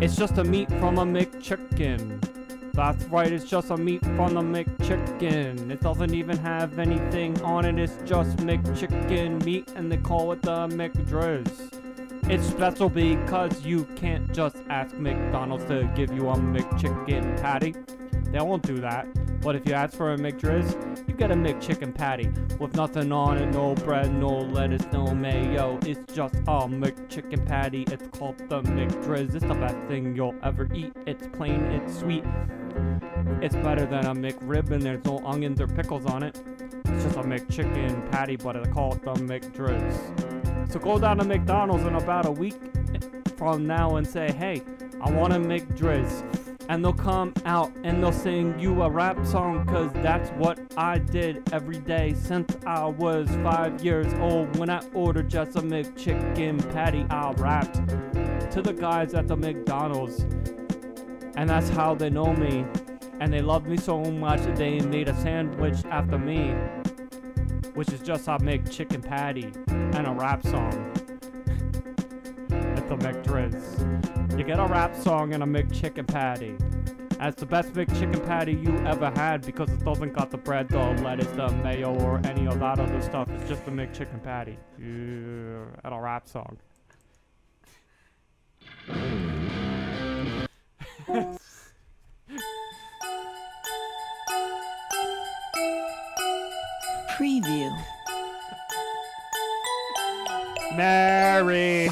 It's 0.00 0.16
just 0.16 0.38
a 0.38 0.44
meat 0.44 0.68
from 0.80 0.98
a 0.98 1.04
McChicken. 1.04 2.20
That's 2.72 3.04
right, 3.06 3.30
it's 3.30 3.44
just 3.44 3.70
a 3.70 3.76
meat 3.76 4.02
from 4.16 4.34
the 4.34 4.40
McChicken. 4.40 5.70
It 5.70 5.80
doesn't 5.80 6.14
even 6.14 6.38
have 6.38 6.78
anything 6.78 7.40
on 7.42 7.66
it, 7.66 7.78
it's 7.78 7.96
just 8.08 8.38
McChicken 8.38 9.44
meat, 9.44 9.72
and 9.76 9.92
they 9.92 9.98
call 9.98 10.32
it 10.32 10.40
the 10.40 10.68
McDrizz. 10.68 11.74
It's 12.30 12.46
special 12.46 12.88
because 12.88 13.60
you 13.66 13.84
can't 13.96 14.32
just 14.32 14.56
ask 14.70 14.96
McDonald's 14.96 15.66
to 15.66 15.90
give 15.94 16.12
you 16.12 16.28
a 16.30 16.36
McChicken 16.36 17.40
patty. 17.42 17.74
They 18.30 18.40
won't 18.40 18.62
do 18.62 18.78
that. 18.80 19.06
But 19.40 19.56
if 19.56 19.66
you 19.66 19.72
ask 19.72 19.96
for 19.96 20.12
a 20.12 20.18
McDrizz, 20.18 21.08
you 21.08 21.14
get 21.14 21.30
a 21.30 21.34
McChicken 21.34 21.94
patty 21.94 22.30
with 22.58 22.76
nothing 22.76 23.10
on 23.10 23.38
it, 23.38 23.46
no 23.46 23.74
bread, 23.74 24.12
no 24.12 24.28
lettuce, 24.28 24.84
no 24.92 25.14
mayo. 25.14 25.78
It's 25.82 26.12
just 26.14 26.34
a 26.34 26.68
McChicken 26.68 27.46
patty. 27.46 27.84
It's 27.90 28.06
called 28.18 28.36
the 28.50 28.60
McDrizz. 28.62 29.34
It's 29.34 29.46
the 29.46 29.54
best 29.54 29.76
thing 29.88 30.14
you'll 30.14 30.34
ever 30.42 30.68
eat. 30.74 30.92
It's 31.06 31.26
plain, 31.28 31.62
it's 31.72 31.98
sweet. 31.98 32.24
It's 33.40 33.56
better 33.56 33.86
than 33.86 34.06
a 34.06 34.14
McRib, 34.14 34.70
and 34.70 34.82
there's 34.82 35.04
no 35.04 35.24
onions 35.24 35.60
or 35.60 35.66
pickles 35.66 36.04
on 36.04 36.22
it. 36.22 36.38
It's 36.84 37.04
just 37.04 37.16
a 37.16 37.22
McChicken 37.22 38.10
patty, 38.10 38.36
but 38.36 38.56
I 38.56 38.70
call 38.70 38.94
it 38.94 39.02
the 39.02 39.14
McDrizz. 39.14 40.70
So 40.70 40.78
go 40.78 40.98
down 40.98 41.16
to 41.16 41.24
McDonald's 41.24 41.84
in 41.84 41.94
about 41.94 42.26
a 42.26 42.30
week 42.30 42.56
from 43.38 43.66
now 43.66 43.96
and 43.96 44.06
say, 44.06 44.30
hey, 44.32 44.62
I 45.00 45.10
want 45.10 45.32
a 45.32 45.36
McDrizz. 45.36 46.49
And 46.70 46.84
they'll 46.84 46.92
come 46.92 47.34
out 47.46 47.72
and 47.82 48.00
they'll 48.00 48.12
sing 48.12 48.56
you 48.56 48.82
a 48.82 48.88
rap 48.88 49.26
song, 49.26 49.66
cause 49.66 49.90
that's 49.94 50.30
what 50.38 50.56
I 50.76 50.98
did 50.98 51.52
every 51.52 51.80
day 51.80 52.14
since 52.14 52.56
I 52.64 52.86
was 52.86 53.28
five 53.42 53.84
years 53.84 54.14
old. 54.20 54.56
When 54.56 54.70
I 54.70 54.80
ordered 54.94 55.28
just 55.28 55.56
a 55.56 55.62
McChicken 55.62 56.72
patty, 56.72 57.04
I 57.10 57.32
rapped 57.32 57.74
to 58.52 58.62
the 58.62 58.72
guys 58.72 59.14
at 59.14 59.26
the 59.26 59.36
McDonald's. 59.36 60.20
And 61.34 61.50
that's 61.50 61.70
how 61.70 61.96
they 61.96 62.08
know 62.08 62.32
me. 62.34 62.64
And 63.18 63.32
they 63.32 63.40
loved 63.40 63.66
me 63.66 63.76
so 63.76 64.04
much 64.04 64.42
that 64.42 64.54
they 64.54 64.78
made 64.78 65.08
a 65.08 65.16
sandwich 65.16 65.84
after 65.86 66.18
me, 66.18 66.50
which 67.74 67.92
is 67.92 68.00
just 68.00 68.28
a 68.28 68.38
McChicken 68.38 69.04
patty 69.04 69.50
and 69.66 70.06
a 70.06 70.12
rap 70.12 70.46
song 70.46 70.68
at 72.52 72.88
the 72.88 72.96
McDrizz. 72.96 73.99
You 74.40 74.46
get 74.46 74.58
a 74.58 74.64
rap 74.64 74.96
song 74.96 75.34
and 75.34 75.42
a 75.42 75.46
McChicken 75.46 76.06
patty. 76.06 76.56
That's 77.18 77.38
the 77.38 77.44
best 77.44 77.74
McChicken 77.74 78.24
patty 78.24 78.54
you 78.54 78.74
ever 78.86 79.10
had 79.10 79.44
because 79.44 79.70
it 79.70 79.84
doesn't 79.84 80.14
got 80.14 80.30
the 80.30 80.38
bread, 80.38 80.70
the 80.70 80.78
lettuce, 80.78 81.26
the 81.32 81.50
mayo, 81.62 81.92
or 82.00 82.22
any 82.24 82.46
of 82.46 82.58
that 82.58 82.80
other 82.80 83.02
stuff. 83.02 83.28
It's 83.32 83.46
just 83.46 83.68
a 83.68 83.70
McChicken 83.70 84.24
patty. 84.24 84.56
Yeah, 84.78 85.66
and 85.84 85.92
a 85.92 86.00
rap 86.00 86.26
song. 86.26 86.56
Preview. 97.18 97.78
Merry, 100.74 101.90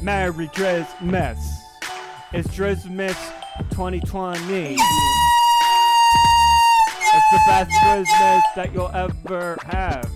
Merry 0.00 0.48
Christmas. 0.48 1.63
It's 2.36 2.52
Christmas 2.52 3.16
2020. 3.70 4.40
It's 4.40 4.80
the 7.30 7.40
best 7.46 7.70
Christmas 7.80 8.44
that 8.56 8.70
you'll 8.74 8.88
ever 8.88 9.56
have. 9.66 10.10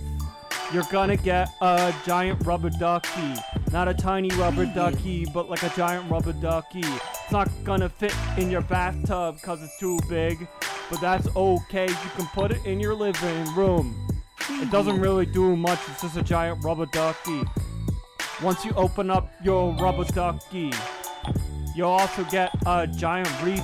you're 0.73 0.83
gonna 0.91 1.15
get 1.15 1.49
a 1.61 1.95
giant 2.05 2.45
rubber 2.45 2.71
ducky. 2.71 3.35
Not 3.71 3.87
a 3.87 3.93
tiny 3.93 4.27
rubber 4.31 4.65
mm-hmm. 4.65 4.75
ducky, 4.75 5.27
but 5.33 5.49
like 5.49 5.63
a 5.63 5.69
giant 5.77 6.11
rubber 6.11 6.33
ducky. 6.33 6.83
It's 6.83 7.31
not 7.31 7.49
gonna 7.63 7.87
fit 7.87 8.13
in 8.37 8.51
your 8.51 8.63
bathtub 8.63 9.35
because 9.35 9.63
it's 9.63 9.79
too 9.79 9.97
big, 10.09 10.45
but 10.91 10.99
that's 10.99 11.33
okay. 11.37 11.87
You 11.87 12.09
can 12.17 12.27
put 12.33 12.51
it 12.51 12.65
in 12.65 12.81
your 12.81 12.95
living 12.95 13.55
room. 13.55 13.95
It 14.09 14.43
mm-hmm. 14.43 14.69
doesn't 14.71 14.99
really 14.99 15.25
do 15.25 15.55
much, 15.55 15.79
it's 15.87 16.01
just 16.01 16.17
a 16.17 16.23
giant 16.23 16.65
rubber 16.65 16.87
ducky. 16.87 17.43
Once 18.43 18.65
you 18.65 18.73
open 18.73 19.09
up 19.09 19.31
your 19.41 19.73
rubber 19.75 20.03
ducky, 20.03 20.73
you'll 21.79 21.87
also 21.87 22.25
get 22.25 22.51
a 22.65 22.85
giant 22.85 23.29
wreath 23.41 23.63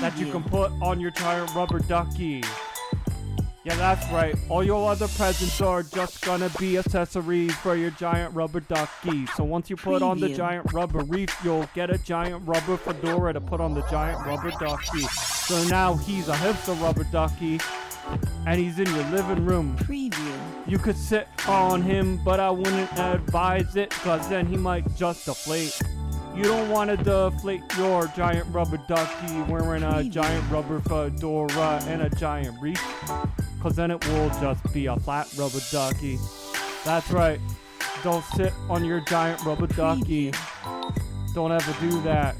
that 0.00 0.16
you 0.16 0.30
can 0.30 0.40
put 0.40 0.70
on 0.80 1.00
your 1.00 1.10
giant 1.10 1.52
rubber 1.52 1.80
ducky. 1.80 2.40
Yeah, 3.64 3.74
that's 3.74 4.08
right. 4.12 4.36
All 4.48 4.62
your 4.62 4.88
other 4.88 5.08
presents 5.08 5.60
are 5.60 5.82
just 5.82 6.24
gonna 6.24 6.48
be 6.60 6.78
accessories 6.78 7.52
for 7.56 7.74
your 7.74 7.90
giant 7.90 8.32
rubber 8.36 8.60
ducky. 8.60 9.26
So 9.34 9.42
once 9.42 9.68
you 9.68 9.74
put 9.74 10.00
on 10.00 10.20
the 10.20 10.28
giant 10.28 10.72
rubber 10.72 11.00
wreath, 11.00 11.34
you'll 11.42 11.68
get 11.74 11.90
a 11.90 11.98
giant 11.98 12.46
rubber 12.46 12.76
fedora 12.76 13.32
to 13.32 13.40
put 13.40 13.60
on 13.60 13.74
the 13.74 13.82
giant 13.90 14.24
rubber 14.24 14.52
ducky. 14.52 15.00
So 15.00 15.60
now 15.64 15.96
he's 15.96 16.28
a 16.28 16.34
hipster 16.34 16.80
rubber 16.80 17.04
ducky, 17.10 17.58
and 18.46 18.60
he's 18.60 18.78
in 18.78 18.86
your 18.94 19.04
living 19.10 19.44
room. 19.44 19.76
Preview. 19.78 20.38
You 20.68 20.78
could 20.78 20.96
sit 20.96 21.26
on 21.48 21.82
him, 21.82 22.22
but 22.24 22.38
I 22.38 22.50
wouldn't 22.50 22.96
advise 22.96 23.74
it, 23.74 23.90
cause 23.90 24.28
then 24.28 24.46
he 24.46 24.56
might 24.56 24.84
just 24.96 25.26
deflate. 25.26 25.76
You 26.36 26.44
don't 26.44 26.70
want 26.70 26.90
to 26.90 26.96
deflate 26.96 27.62
your 27.76 28.06
giant 28.08 28.46
rubber 28.52 28.76
ducky 28.88 29.40
wearing 29.50 29.82
a 29.82 30.04
giant 30.04 30.50
rubber 30.50 30.80
fedora 30.80 31.82
and 31.86 32.02
a 32.02 32.10
giant 32.10 32.60
wreath, 32.60 32.80
cause 33.60 33.74
then 33.74 33.90
it 33.90 34.06
will 34.08 34.28
just 34.40 34.72
be 34.72 34.86
a 34.86 34.96
flat 34.96 35.28
rubber 35.36 35.60
ducky. 35.72 36.18
That's 36.84 37.10
right. 37.10 37.40
Don't 38.04 38.24
sit 38.36 38.52
on 38.68 38.84
your 38.84 39.00
giant 39.00 39.44
rubber 39.44 39.66
ducky. 39.66 40.32
Don't 41.34 41.50
ever 41.50 41.74
do 41.80 42.00
that. 42.02 42.36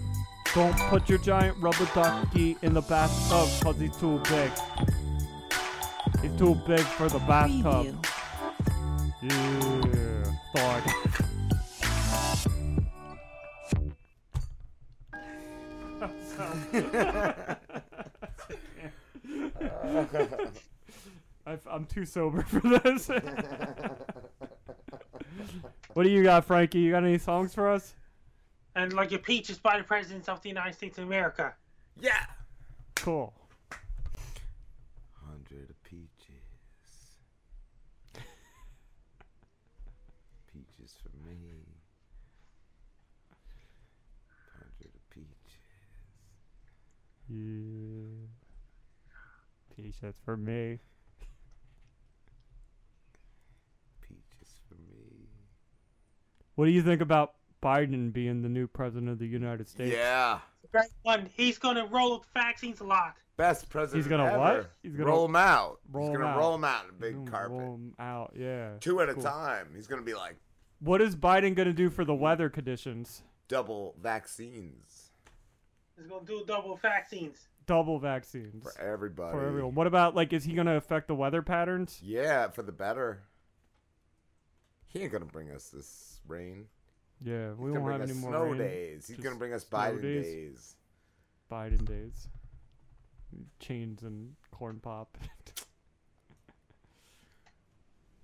Don't 0.55 0.77
put 0.89 1.09
your 1.09 1.19
giant 1.19 1.57
rubber 1.59 1.89
ducky 1.95 2.57
in 2.63 2.75
the 2.75 2.83
bathtub 2.83 3.49
cause 3.63 3.79
he's 3.79 3.97
too 3.97 4.21
big. 4.31 4.51
He's 6.23 6.37
too 6.39 6.55
big 6.67 6.81
for 6.81 7.09
the 7.09 7.19
bathtub. 7.21 8.07
Yeah, 9.23 10.25
thought. 10.55 11.25
I've, 21.47 21.67
I'm 21.69 21.85
too 21.87 22.05
sober 22.05 22.43
for 22.43 22.61
this. 22.61 23.09
what 25.95 26.05
do 26.05 26.11
you 26.11 26.23
got, 26.23 26.45
Frankie? 26.45 26.79
You 26.79 26.93
got 26.93 27.03
any 27.03 27.19
songs 27.19 27.55
for 27.55 27.69
us? 27.69 27.97
And 28.77 28.93
like 28.93 29.11
your 29.11 29.19
peaches 29.19 29.59
by 29.59 29.79
the 29.79 29.85
presidents 29.85 30.29
of 30.29 30.41
the 30.43 30.49
United 30.49 30.75
States 30.75 30.99
of 30.99 31.05
America. 31.05 31.55
Yeah. 31.99 32.25
Cool. 32.95 33.35
Hundred 35.27 35.71
of 35.71 35.83
peaches. 35.83 36.07
Peaches 40.53 40.95
for 41.03 41.11
me. 41.29 41.65
Hundred 44.53 44.95
of 44.95 45.11
peaches. 45.11 45.59
Yeah. 47.29 48.27
T-shirts 49.77 50.19
for 50.25 50.37
me. 50.37 50.79
Peaches 54.01 54.61
for 54.69 54.75
me. 54.75 55.29
What 56.55 56.65
do 56.67 56.71
you 56.71 56.83
think 56.83 57.01
about 57.01 57.35
Biden 57.63 58.13
being 58.13 58.43
the 58.43 58.49
new 58.49 58.67
president 58.67 59.11
of 59.11 59.19
the 59.19 59.27
United 59.27 59.69
States? 59.69 59.93
Yeah. 59.95 60.41
Great 60.73 60.91
one. 61.03 61.29
He's 61.35 61.59
gonna 61.59 61.87
roll 61.87 62.15
up 62.15 62.25
vaccines 62.35 62.81
a 62.81 62.85
lot. 62.85 63.15
Best 63.37 63.69
president 63.71 64.05
He's 64.05 64.11
gonna 64.11 64.27
ever. 64.27 64.39
what? 64.39 64.71
He's 64.83 64.97
gonna 64.97 65.09
roll 65.11 65.27
them 65.27 65.37
out. 65.37 65.79
roll 65.91 66.07
He's 66.09 66.15
'em 66.17 66.21
gonna 66.23 66.33
out. 66.33 66.39
roll 66.39 66.53
them 66.53 66.65
out 66.65 66.85
in 66.85 66.91
a 66.91 66.93
big 66.95 67.31
carpet. 67.31 67.51
roll 67.53 67.75
'em 67.75 67.95
out, 67.99 68.33
yeah. 68.37 68.73
Two 68.81 69.01
at 69.01 69.09
a 69.09 69.15
time. 69.15 69.69
He's 69.75 69.87
gonna 69.87 70.03
be 70.03 70.15
like 70.15 70.37
What 70.81 71.01
is 71.01 71.15
Biden 71.17 71.55
gonna 71.55 71.73
do 71.73 71.89
for 71.91 72.05
the 72.05 72.15
weather 72.15 72.49
conditions? 72.51 73.23
double 73.47 73.95
vaccines 74.01 74.98
He's 75.99 76.07
gonna 76.07 76.25
do 76.25 76.45
double 76.47 76.77
vaccines. 76.77 77.49
Double 77.67 77.99
vaccines 77.99 78.63
for 78.63 78.81
everybody. 78.81 79.33
for 79.37 79.45
everyone. 79.45 79.75
What 79.75 79.87
about 79.87 80.15
like 80.15 80.33
is 80.33 80.45
he 80.45 80.55
gonna 80.55 80.77
affect 80.77 81.09
the 81.09 81.15
weather 81.15 81.43
patterns? 81.43 82.01
Yeah, 82.03 82.49
for 82.49 82.63
the 82.63 82.73
better. 82.73 83.25
He 84.87 85.03
ain't 85.03 85.13
gonna 85.13 85.25
bring 85.27 85.51
us 85.51 85.69
this 85.69 86.21
rain. 86.27 86.67
Yeah, 87.23 87.53
we 87.59 87.71
He's 87.71 87.75
gonna 87.77 87.81
won't 87.81 87.85
bring 87.85 88.01
have 88.01 88.03
us 88.03 88.11
any 88.11 88.19
more 88.21 88.31
snow 88.31 88.43
rain, 88.45 88.59
days. 88.59 89.07
He's 89.09 89.17
just 89.17 89.25
gonna 89.25 89.37
bring 89.37 89.53
us 89.53 89.67
snow 89.67 89.79
Biden 89.79 90.03
days. 90.03 90.77
Biden 91.51 91.85
days. 91.85 92.29
Chains 93.59 94.03
and 94.05 94.37
corn 94.51 94.79
pop. 94.81 95.19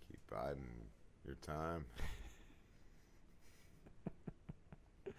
Keep 0.08 0.20
Biden 0.32 0.86
your 1.26 1.36
time. 1.42 1.84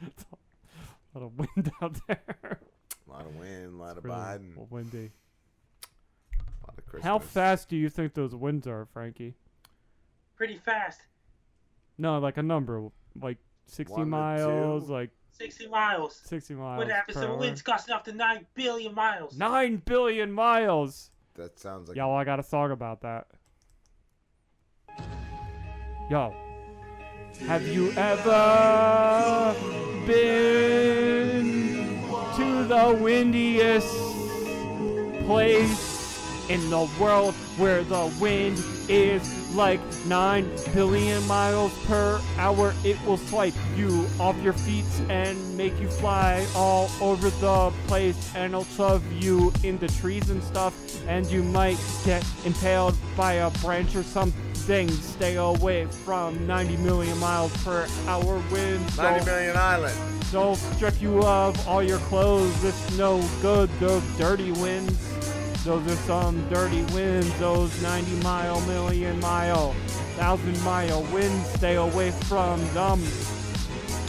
a 1.15 1.19
lot 1.19 1.25
of 1.25 1.37
wind 1.37 1.71
out 1.81 1.97
there. 2.07 2.59
A 3.07 3.11
lot 3.11 3.25
of 3.25 3.35
wind, 3.35 3.73
a 3.73 3.77
lot 3.77 3.89
It's 3.91 3.97
of 3.99 4.05
really 4.05 4.17
Biden, 4.17 4.69
windy. 4.69 5.11
a 6.33 6.67
lot 6.67 6.77
of 6.77 6.85
Christmas. 6.85 7.03
How 7.03 7.19
fast 7.19 7.69
do 7.69 7.75
you 7.77 7.89
think 7.89 8.13
those 8.13 8.35
winds 8.35 8.67
are, 8.67 8.85
Frankie? 8.93 9.35
Pretty 10.35 10.57
fast. 10.57 11.01
No, 11.97 12.19
like 12.19 12.37
a 12.37 12.43
number, 12.43 12.89
like 13.21 13.37
60 13.67 13.93
One 13.95 14.09
miles, 14.09 14.89
like 14.89 15.11
60 15.31 15.67
miles. 15.67 16.19
60 16.25 16.53
miles. 16.55 16.77
What 16.79 16.89
happens 16.89 17.15
per 17.15 17.21
to 17.21 17.27
the 17.27 17.33
hour. 17.33 17.39
winds 17.39 17.61
gusting 17.61 17.93
up 17.95 18.03
to 18.05 18.11
9 18.13 18.45
billion 18.53 18.93
miles? 18.93 19.37
Nine 19.37 19.77
billion 19.85 20.31
miles. 20.31 21.11
That 21.35 21.57
sounds 21.59 21.87
like 21.87 21.97
Yo, 21.97 22.11
I 22.11 22.23
got 22.25 22.39
a 22.39 22.43
song 22.43 22.71
about 22.71 23.01
that. 23.01 23.27
Yo, 26.09 26.33
have 27.41 27.67
you 27.67 27.91
ever 27.91 29.55
been 30.07 31.99
to 32.35 32.63
the 32.63 32.97
windiest 32.99 33.95
place 35.25 35.94
in 36.49 36.69
the 36.69 36.89
world 36.99 37.33
where 37.57 37.83
the 37.83 38.11
wind 38.19 38.61
is 38.89 39.55
like 39.55 39.79
9 40.05 40.49
billion 40.73 41.25
miles 41.27 41.71
per 41.85 42.19
hour? 42.37 42.73
It 42.83 42.97
will 43.05 43.17
swipe 43.17 43.53
you 43.75 44.05
off 44.19 44.39
your 44.41 44.53
feet 44.53 44.85
and 45.09 45.37
make 45.57 45.79
you 45.79 45.87
fly 45.87 46.45
all 46.55 46.89
over 47.01 47.29
the 47.29 47.71
place 47.87 48.33
and 48.35 48.53
it'll 48.53 48.65
shove 48.65 49.03
you 49.11 49.51
into 49.63 49.87
trees 49.87 50.29
and 50.29 50.43
stuff 50.43 50.73
and 51.07 51.25
you 51.27 51.43
might 51.43 51.77
get 52.03 52.23
impaled 52.45 52.95
by 53.15 53.33
a 53.33 53.49
branch 53.61 53.95
or 53.95 54.03
something. 54.03 54.89
Stay 54.89 55.35
away 55.35 55.85
from 55.85 56.47
90 56.47 56.77
million 56.77 57.17
miles 57.19 57.55
per 57.63 57.87
hour 58.07 58.41
winds. 58.51 58.97
90 58.97 59.25
Don't- 59.25 59.55
island. 59.57 59.95
They'll 60.31 60.55
strip 60.55 60.99
you 61.01 61.21
of 61.21 61.67
all 61.67 61.83
your 61.83 61.99
clothes. 61.99 62.63
It's 62.63 62.97
no 62.97 63.23
good. 63.41 63.69
Those 63.79 64.03
dirty 64.17 64.51
winds. 64.53 64.97
Those 65.65 65.87
are 65.87 65.95
some 66.03 66.47
dirty 66.49 66.83
winds. 66.93 67.39
Those 67.39 67.81
90 67.81 68.23
mile, 68.23 68.61
million 68.67 69.19
mile, 69.19 69.73
thousand 70.15 70.61
mile 70.63 71.01
winds. 71.11 71.49
Stay 71.55 71.75
away 71.75 72.11
from 72.11 72.59
them. 72.75 73.01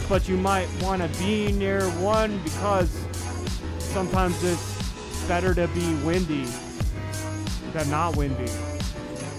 But 0.07 0.29
you 0.29 0.37
might 0.37 0.69
want 0.83 1.01
to 1.01 1.19
be 1.19 1.51
near 1.51 1.89
one 1.99 2.37
because 2.43 2.89
sometimes 3.79 4.41
it's 4.43 5.27
better 5.27 5.55
to 5.55 5.67
be 5.69 5.95
windy 6.05 6.45
than 7.73 7.89
not 7.89 8.15
windy. 8.15 8.51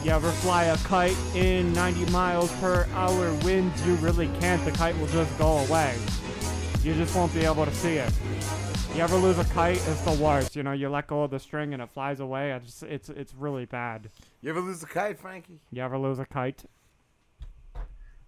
You 0.03 0.11
ever 0.11 0.33
fly 0.33 0.65
a 0.65 0.77
kite 0.79 1.17
in 1.37 1.73
90 1.73 2.11
miles 2.11 2.53
per 2.57 2.89
hour 2.95 3.33
winds? 3.45 3.87
You 3.87 3.95
really 3.95 4.27
can't. 4.41 4.63
The 4.65 4.73
kite 4.73 4.99
will 4.99 5.07
just 5.07 5.39
go 5.39 5.59
away 5.59 5.97
you 6.89 6.95
just 6.95 7.15
won't 7.15 7.33
be 7.35 7.45
able 7.45 7.65
to 7.65 7.75
see 7.75 7.97
it. 7.97 8.13
You 8.99 9.05
ever 9.05 9.17
lose 9.17 9.39
a 9.39 9.45
kite? 9.45 9.77
It's 9.77 10.01
the 10.01 10.21
worst. 10.21 10.57
You 10.57 10.65
know, 10.65 10.73
you 10.73 10.89
let 10.89 11.07
go 11.07 11.23
of 11.23 11.31
the 11.31 11.39
string 11.39 11.73
and 11.73 11.81
it 11.81 11.89
flies 11.89 12.19
away. 12.19 12.53
I 12.53 12.59
just, 12.59 12.83
it's 12.83 13.09
it's 13.09 13.33
really 13.33 13.65
bad. 13.65 14.11
You 14.41 14.51
ever 14.51 14.61
lose 14.61 14.83
a 14.83 14.87
kite, 14.87 15.21
Frankie? 15.21 15.61
You 15.71 15.83
ever 15.83 15.97
lose 15.97 16.19
a 16.19 16.27
kite? 16.27 16.65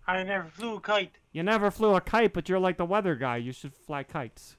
I 0.07 0.23
never 0.23 0.49
flew 0.49 0.77
a 0.77 0.81
kite. 0.81 1.17
You 1.33 1.43
never 1.43 1.73
flew 1.73 1.97
a 1.97 2.01
kite, 2.01 2.33
but 2.33 2.49
you're 2.49 2.61
like 2.61 2.77
the 2.77 2.85
weather 2.85 3.17
guy. 3.17 3.39
You 3.39 3.51
should 3.51 3.75
fly 3.75 4.05
kites. 4.05 4.55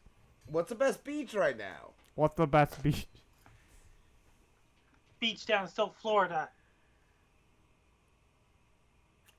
What's 0.48 0.68
the 0.68 0.76
best 0.76 1.06
beach 1.06 1.34
right 1.34 1.58
now? 1.58 1.92
What's 2.16 2.36
the 2.36 2.46
best 2.46 2.84
beach? 2.84 3.08
Beach 5.22 5.46
down 5.46 5.70
South 5.70 5.96
Florida. 6.02 6.50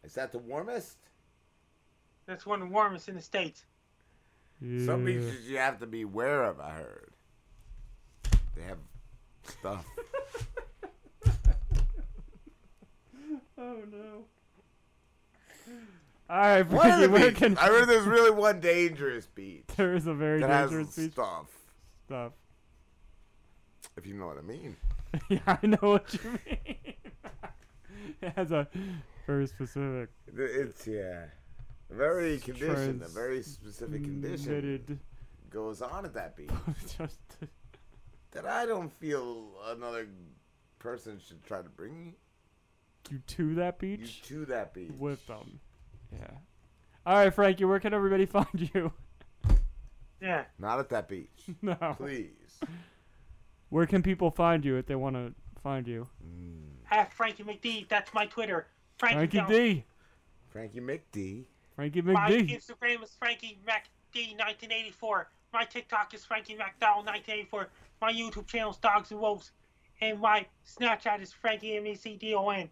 Is 0.03 0.15
that 0.15 0.33
the 0.33 0.39
warmest? 0.39 0.97
That's 2.25 2.47
one 2.47 2.63
of 2.63 2.69
the 2.69 2.73
warmest 2.73 3.11
in 3.11 3.17
the 3.17 3.21
States. 3.21 3.67
Some 4.63 5.07
Yeah. 5.09 5.15
beaches 5.19 5.49
you 5.49 5.59
have 5.59 5.81
to 5.81 5.87
be 5.87 6.03
aware 6.03 6.45
of, 6.45 6.61
I 6.61 6.71
heard. 6.71 7.11
They 8.55 8.63
have 8.63 8.79
stuff. 9.45 9.85
Oh 13.59 13.79
no. 13.93 14.25
All 16.29 16.37
right, 16.37 16.67
Frankie, 16.69 17.07
where 17.07 17.21
beaches. 17.31 17.39
can 17.39 17.59
I 17.59 17.67
heard 17.67 17.89
there's 17.89 18.07
really 18.07 18.31
one 18.31 18.61
dangerous 18.61 19.27
beach 19.27 19.65
there 19.77 19.95
is 19.95 20.07
a 20.07 20.15
very 20.15 20.41
dangerous 20.41 20.97
beach 20.97 21.13
stuff. 21.13 21.47
stuff. 22.07 22.33
If 23.97 24.07
you 24.07 24.15
know 24.15 24.27
what 24.27 24.39
I 24.39 24.43
mean. 24.43 24.77
yeah, 25.29 25.39
I 25.63 25.67
know 25.67 25.77
what 25.81 26.13
you 26.15 26.31
mean. 26.31 26.95
it 28.23 28.33
has 28.35 28.51
a 28.51 28.67
very 29.27 29.47
specific 29.47 30.09
It's 30.37 30.87
yeah, 30.87 31.27
very 31.93 32.39
condition, 32.39 33.03
a 33.05 33.09
very 33.09 33.43
specific 33.43 34.03
condition 34.05 34.53
knitted- 34.55 34.99
goes 35.51 35.83
on 35.83 36.05
at 36.05 36.15
that 36.15 36.35
beach 36.37 36.51
just 36.99 37.19
that 38.31 38.47
I 38.47 38.65
don't 38.67 38.91
feel 38.93 39.51
another 39.67 40.09
person 40.79 41.21
should 41.27 41.43
try 41.45 41.61
to 41.61 41.69
bring 41.69 42.15
you 43.11 43.21
to 43.27 43.55
that 43.57 43.79
beach. 43.79 44.23
you 44.29 44.39
to 44.41 44.45
that 44.47 44.73
beach. 44.73 44.91
with 44.99 45.27
them. 45.27 45.61
Yeah. 46.13 46.31
All 47.05 47.17
right, 47.17 47.35
Frankie, 47.35 47.65
where 47.65 47.81
can 47.81 47.93
everybody 47.93 48.25
find 48.27 48.71
you? 48.75 48.93
Yeah. 50.21 50.45
Not 50.59 50.79
at 50.79 50.89
that 50.91 51.09
beach, 51.09 51.29
no. 51.63 51.75
please. 51.99 52.61
Where 53.69 53.87
can 53.87 54.03
people 54.03 54.31
find 54.31 54.65
you 54.65 54.77
if 54.77 54.87
they 54.87 54.95
want 54.95 55.17
to 55.17 55.35
find 55.63 55.87
you? 55.87 56.09
Hmm. 56.23 56.63
At 56.91 57.13
Frankie 57.13 57.43
McD. 57.43 57.89
That's 57.89 58.13
my 58.15 58.27
Twitter. 58.27 58.67
Frankie, 58.99 59.17
Frankie 59.17 59.37
Down. 59.39 59.51
D. 59.51 59.85
Frankie 60.51 60.81
McD. 60.81 61.47
Frankie 61.77 62.03
McD. 62.03 62.13
My 62.13 62.31
Instagram 62.31 63.03
is 63.03 63.15
Frankie 63.19 63.59
McD 63.67 64.37
1984. 64.39 65.29
My 65.53 65.65
TikTok 65.65 66.15
is 66.15 66.25
Frankie 66.25 66.55
McDowell 66.55 67.05
1984. 67.05 67.69
My 68.01 68.13
YouTube 68.13 68.47
channel 68.47 68.71
is 68.71 68.77
Dogs 68.79 69.11
and 69.11 69.21
Wolves. 69.21 69.53
And 70.01 70.21
my 70.21 70.47
Snapchat 70.67 71.21
is 71.23 71.33
Frankie 71.33 71.77
M-E-C-D-O-N. 71.77 72.69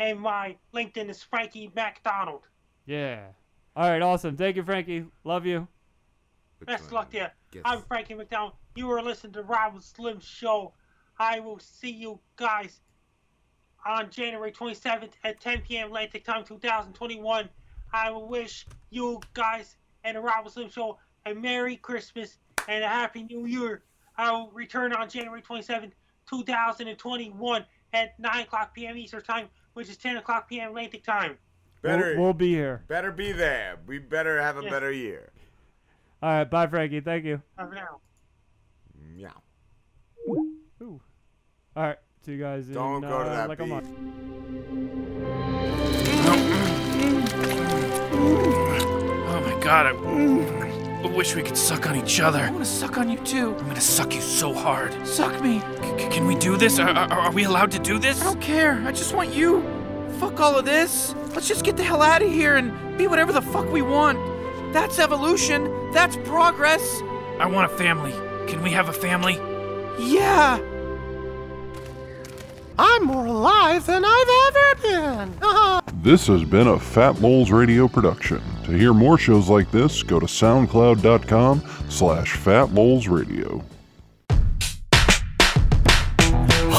And 0.00 0.20
my 0.20 0.56
LinkedIn 0.74 1.08
is 1.08 1.22
Frankie 1.22 1.70
MacDonald. 1.74 2.42
Yeah. 2.86 3.20
All 3.76 3.88
right, 3.88 4.02
awesome. 4.02 4.36
Thank 4.36 4.56
you, 4.56 4.62
Frankie. 4.64 5.04
Love 5.24 5.46
you. 5.46 5.66
Best 6.66 6.84
of 6.86 6.92
luck 6.92 7.10
to 7.10 7.16
you. 7.18 7.26
Guess- 7.52 7.62
I'm 7.64 7.82
Frankie 7.82 8.14
MacDonald. 8.14 8.52
You 8.74 8.90
are 8.90 9.02
listening 9.02 9.32
to 9.34 9.42
Rob 9.42 9.80
Slim 9.82 10.20
Show. 10.20 10.72
I 11.18 11.40
will 11.40 11.58
see 11.58 11.90
you 11.90 12.18
guys 12.36 12.80
on 13.86 14.10
January 14.10 14.50
27th 14.50 15.12
at 15.24 15.40
10 15.40 15.60
p.m. 15.60 15.88
Atlantic 15.88 16.24
Time 16.24 16.44
2021. 16.44 17.48
I 17.94 18.10
will 18.10 18.26
wish 18.26 18.66
you 18.90 19.20
guys 19.34 19.76
and 20.02 20.16
the 20.16 20.20
Rob 20.20 20.50
Slim 20.50 20.68
Show 20.68 20.98
a 21.26 21.32
Merry 21.32 21.76
Christmas 21.76 22.38
and 22.68 22.82
a 22.82 22.88
Happy 22.88 23.22
New 23.22 23.46
Year. 23.46 23.82
I 24.18 24.32
will 24.32 24.50
return 24.50 24.92
on 24.92 25.08
January 25.08 25.40
27th, 25.40 25.92
2021 26.28 27.64
at 27.92 28.18
9 28.18 28.40
o'clock 28.42 28.74
p.m. 28.74 28.96
Eastern 28.96 29.22
Time, 29.22 29.48
which 29.74 29.88
is 29.88 29.96
10 29.96 30.16
o'clock 30.16 30.48
p.m. 30.48 30.70
Atlantic 30.70 31.04
Time. 31.04 31.38
Better, 31.82 32.14
We'll, 32.16 32.24
we'll 32.24 32.32
be 32.32 32.48
here. 32.50 32.82
better 32.88 33.12
be 33.12 33.30
there. 33.30 33.76
We 33.86 33.98
better 33.98 34.42
have 34.42 34.58
a 34.58 34.64
Yeah. 34.64 34.70
better 34.70 34.90
year. 34.90 35.30
All 36.20 36.30
right, 36.30 36.50
bye, 36.50 36.66
Frankie. 36.66 37.00
Thank 37.00 37.24
you. 37.24 37.40
Bye 37.56 37.66
for 37.66 37.74
now. 37.74 38.00
Yeah. 39.14 39.28
Ooh. 40.82 41.00
All 41.76 41.82
right, 41.84 41.98
see 42.26 42.32
you 42.32 42.38
guys 42.40 42.66
in 42.66 42.74
Don't 42.74 43.02
go 43.02 43.08
to 43.22 43.30
uh, 43.30 43.36
that 43.36 43.48
like 43.48 43.60
a 43.60 43.66
Oh 48.26 49.40
my 49.44 49.60
god, 49.62 49.86
I, 49.86 49.90
I 51.06 51.06
wish 51.14 51.34
we 51.34 51.42
could 51.42 51.56
suck 51.56 51.86
on 51.88 51.96
each 51.96 52.20
other. 52.20 52.40
I 52.40 52.50
want 52.50 52.64
to 52.64 52.70
suck 52.70 52.96
on 52.98 53.10
you 53.10 53.18
too. 53.18 53.54
I'm 53.58 53.66
gonna 53.66 53.80
suck 53.80 54.14
you 54.14 54.20
so 54.20 54.52
hard. 54.54 54.94
Suck 55.06 55.40
me. 55.42 55.60
C- 55.60 56.08
can 56.08 56.26
we 56.26 56.34
do 56.34 56.56
this? 56.56 56.78
Are, 56.78 56.88
are, 56.88 57.12
are 57.12 57.32
we 57.32 57.44
allowed 57.44 57.70
to 57.72 57.78
do 57.78 57.98
this? 57.98 58.20
I 58.20 58.24
don't 58.24 58.40
care. 58.40 58.82
I 58.86 58.92
just 58.92 59.14
want 59.14 59.34
you. 59.34 59.62
Fuck 60.18 60.40
all 60.40 60.56
of 60.56 60.64
this. 60.64 61.14
Let's 61.34 61.48
just 61.48 61.64
get 61.64 61.76
the 61.76 61.82
hell 61.82 62.02
out 62.02 62.22
of 62.22 62.28
here 62.30 62.56
and 62.56 62.96
be 62.96 63.06
whatever 63.06 63.32
the 63.32 63.42
fuck 63.42 63.70
we 63.70 63.82
want. 63.82 64.18
That's 64.72 64.98
evolution. 64.98 65.92
That's 65.92 66.16
progress. 66.18 67.02
I 67.38 67.46
want 67.46 67.70
a 67.70 67.76
family. 67.76 68.12
Can 68.48 68.62
we 68.62 68.70
have 68.70 68.88
a 68.88 68.92
family? 68.92 69.34
Yeah. 69.98 70.58
I'm 72.78 73.04
more 73.04 73.26
alive 73.26 73.86
than 73.86 74.04
I've 74.04 74.28
ever 74.48 74.82
been. 74.82 75.80
This 76.04 76.26
has 76.26 76.44
been 76.44 76.66
a 76.68 76.78
Fat 76.78 77.18
Moles 77.22 77.50
Radio 77.50 77.88
production. 77.88 78.42
To 78.64 78.72
hear 78.72 78.92
more 78.92 79.16
shows 79.16 79.48
like 79.48 79.70
this, 79.70 80.02
go 80.02 80.20
to 80.20 80.26
soundcloud.com 80.26 81.62
slash 81.88 82.36
fatmolesradio. 82.36 83.64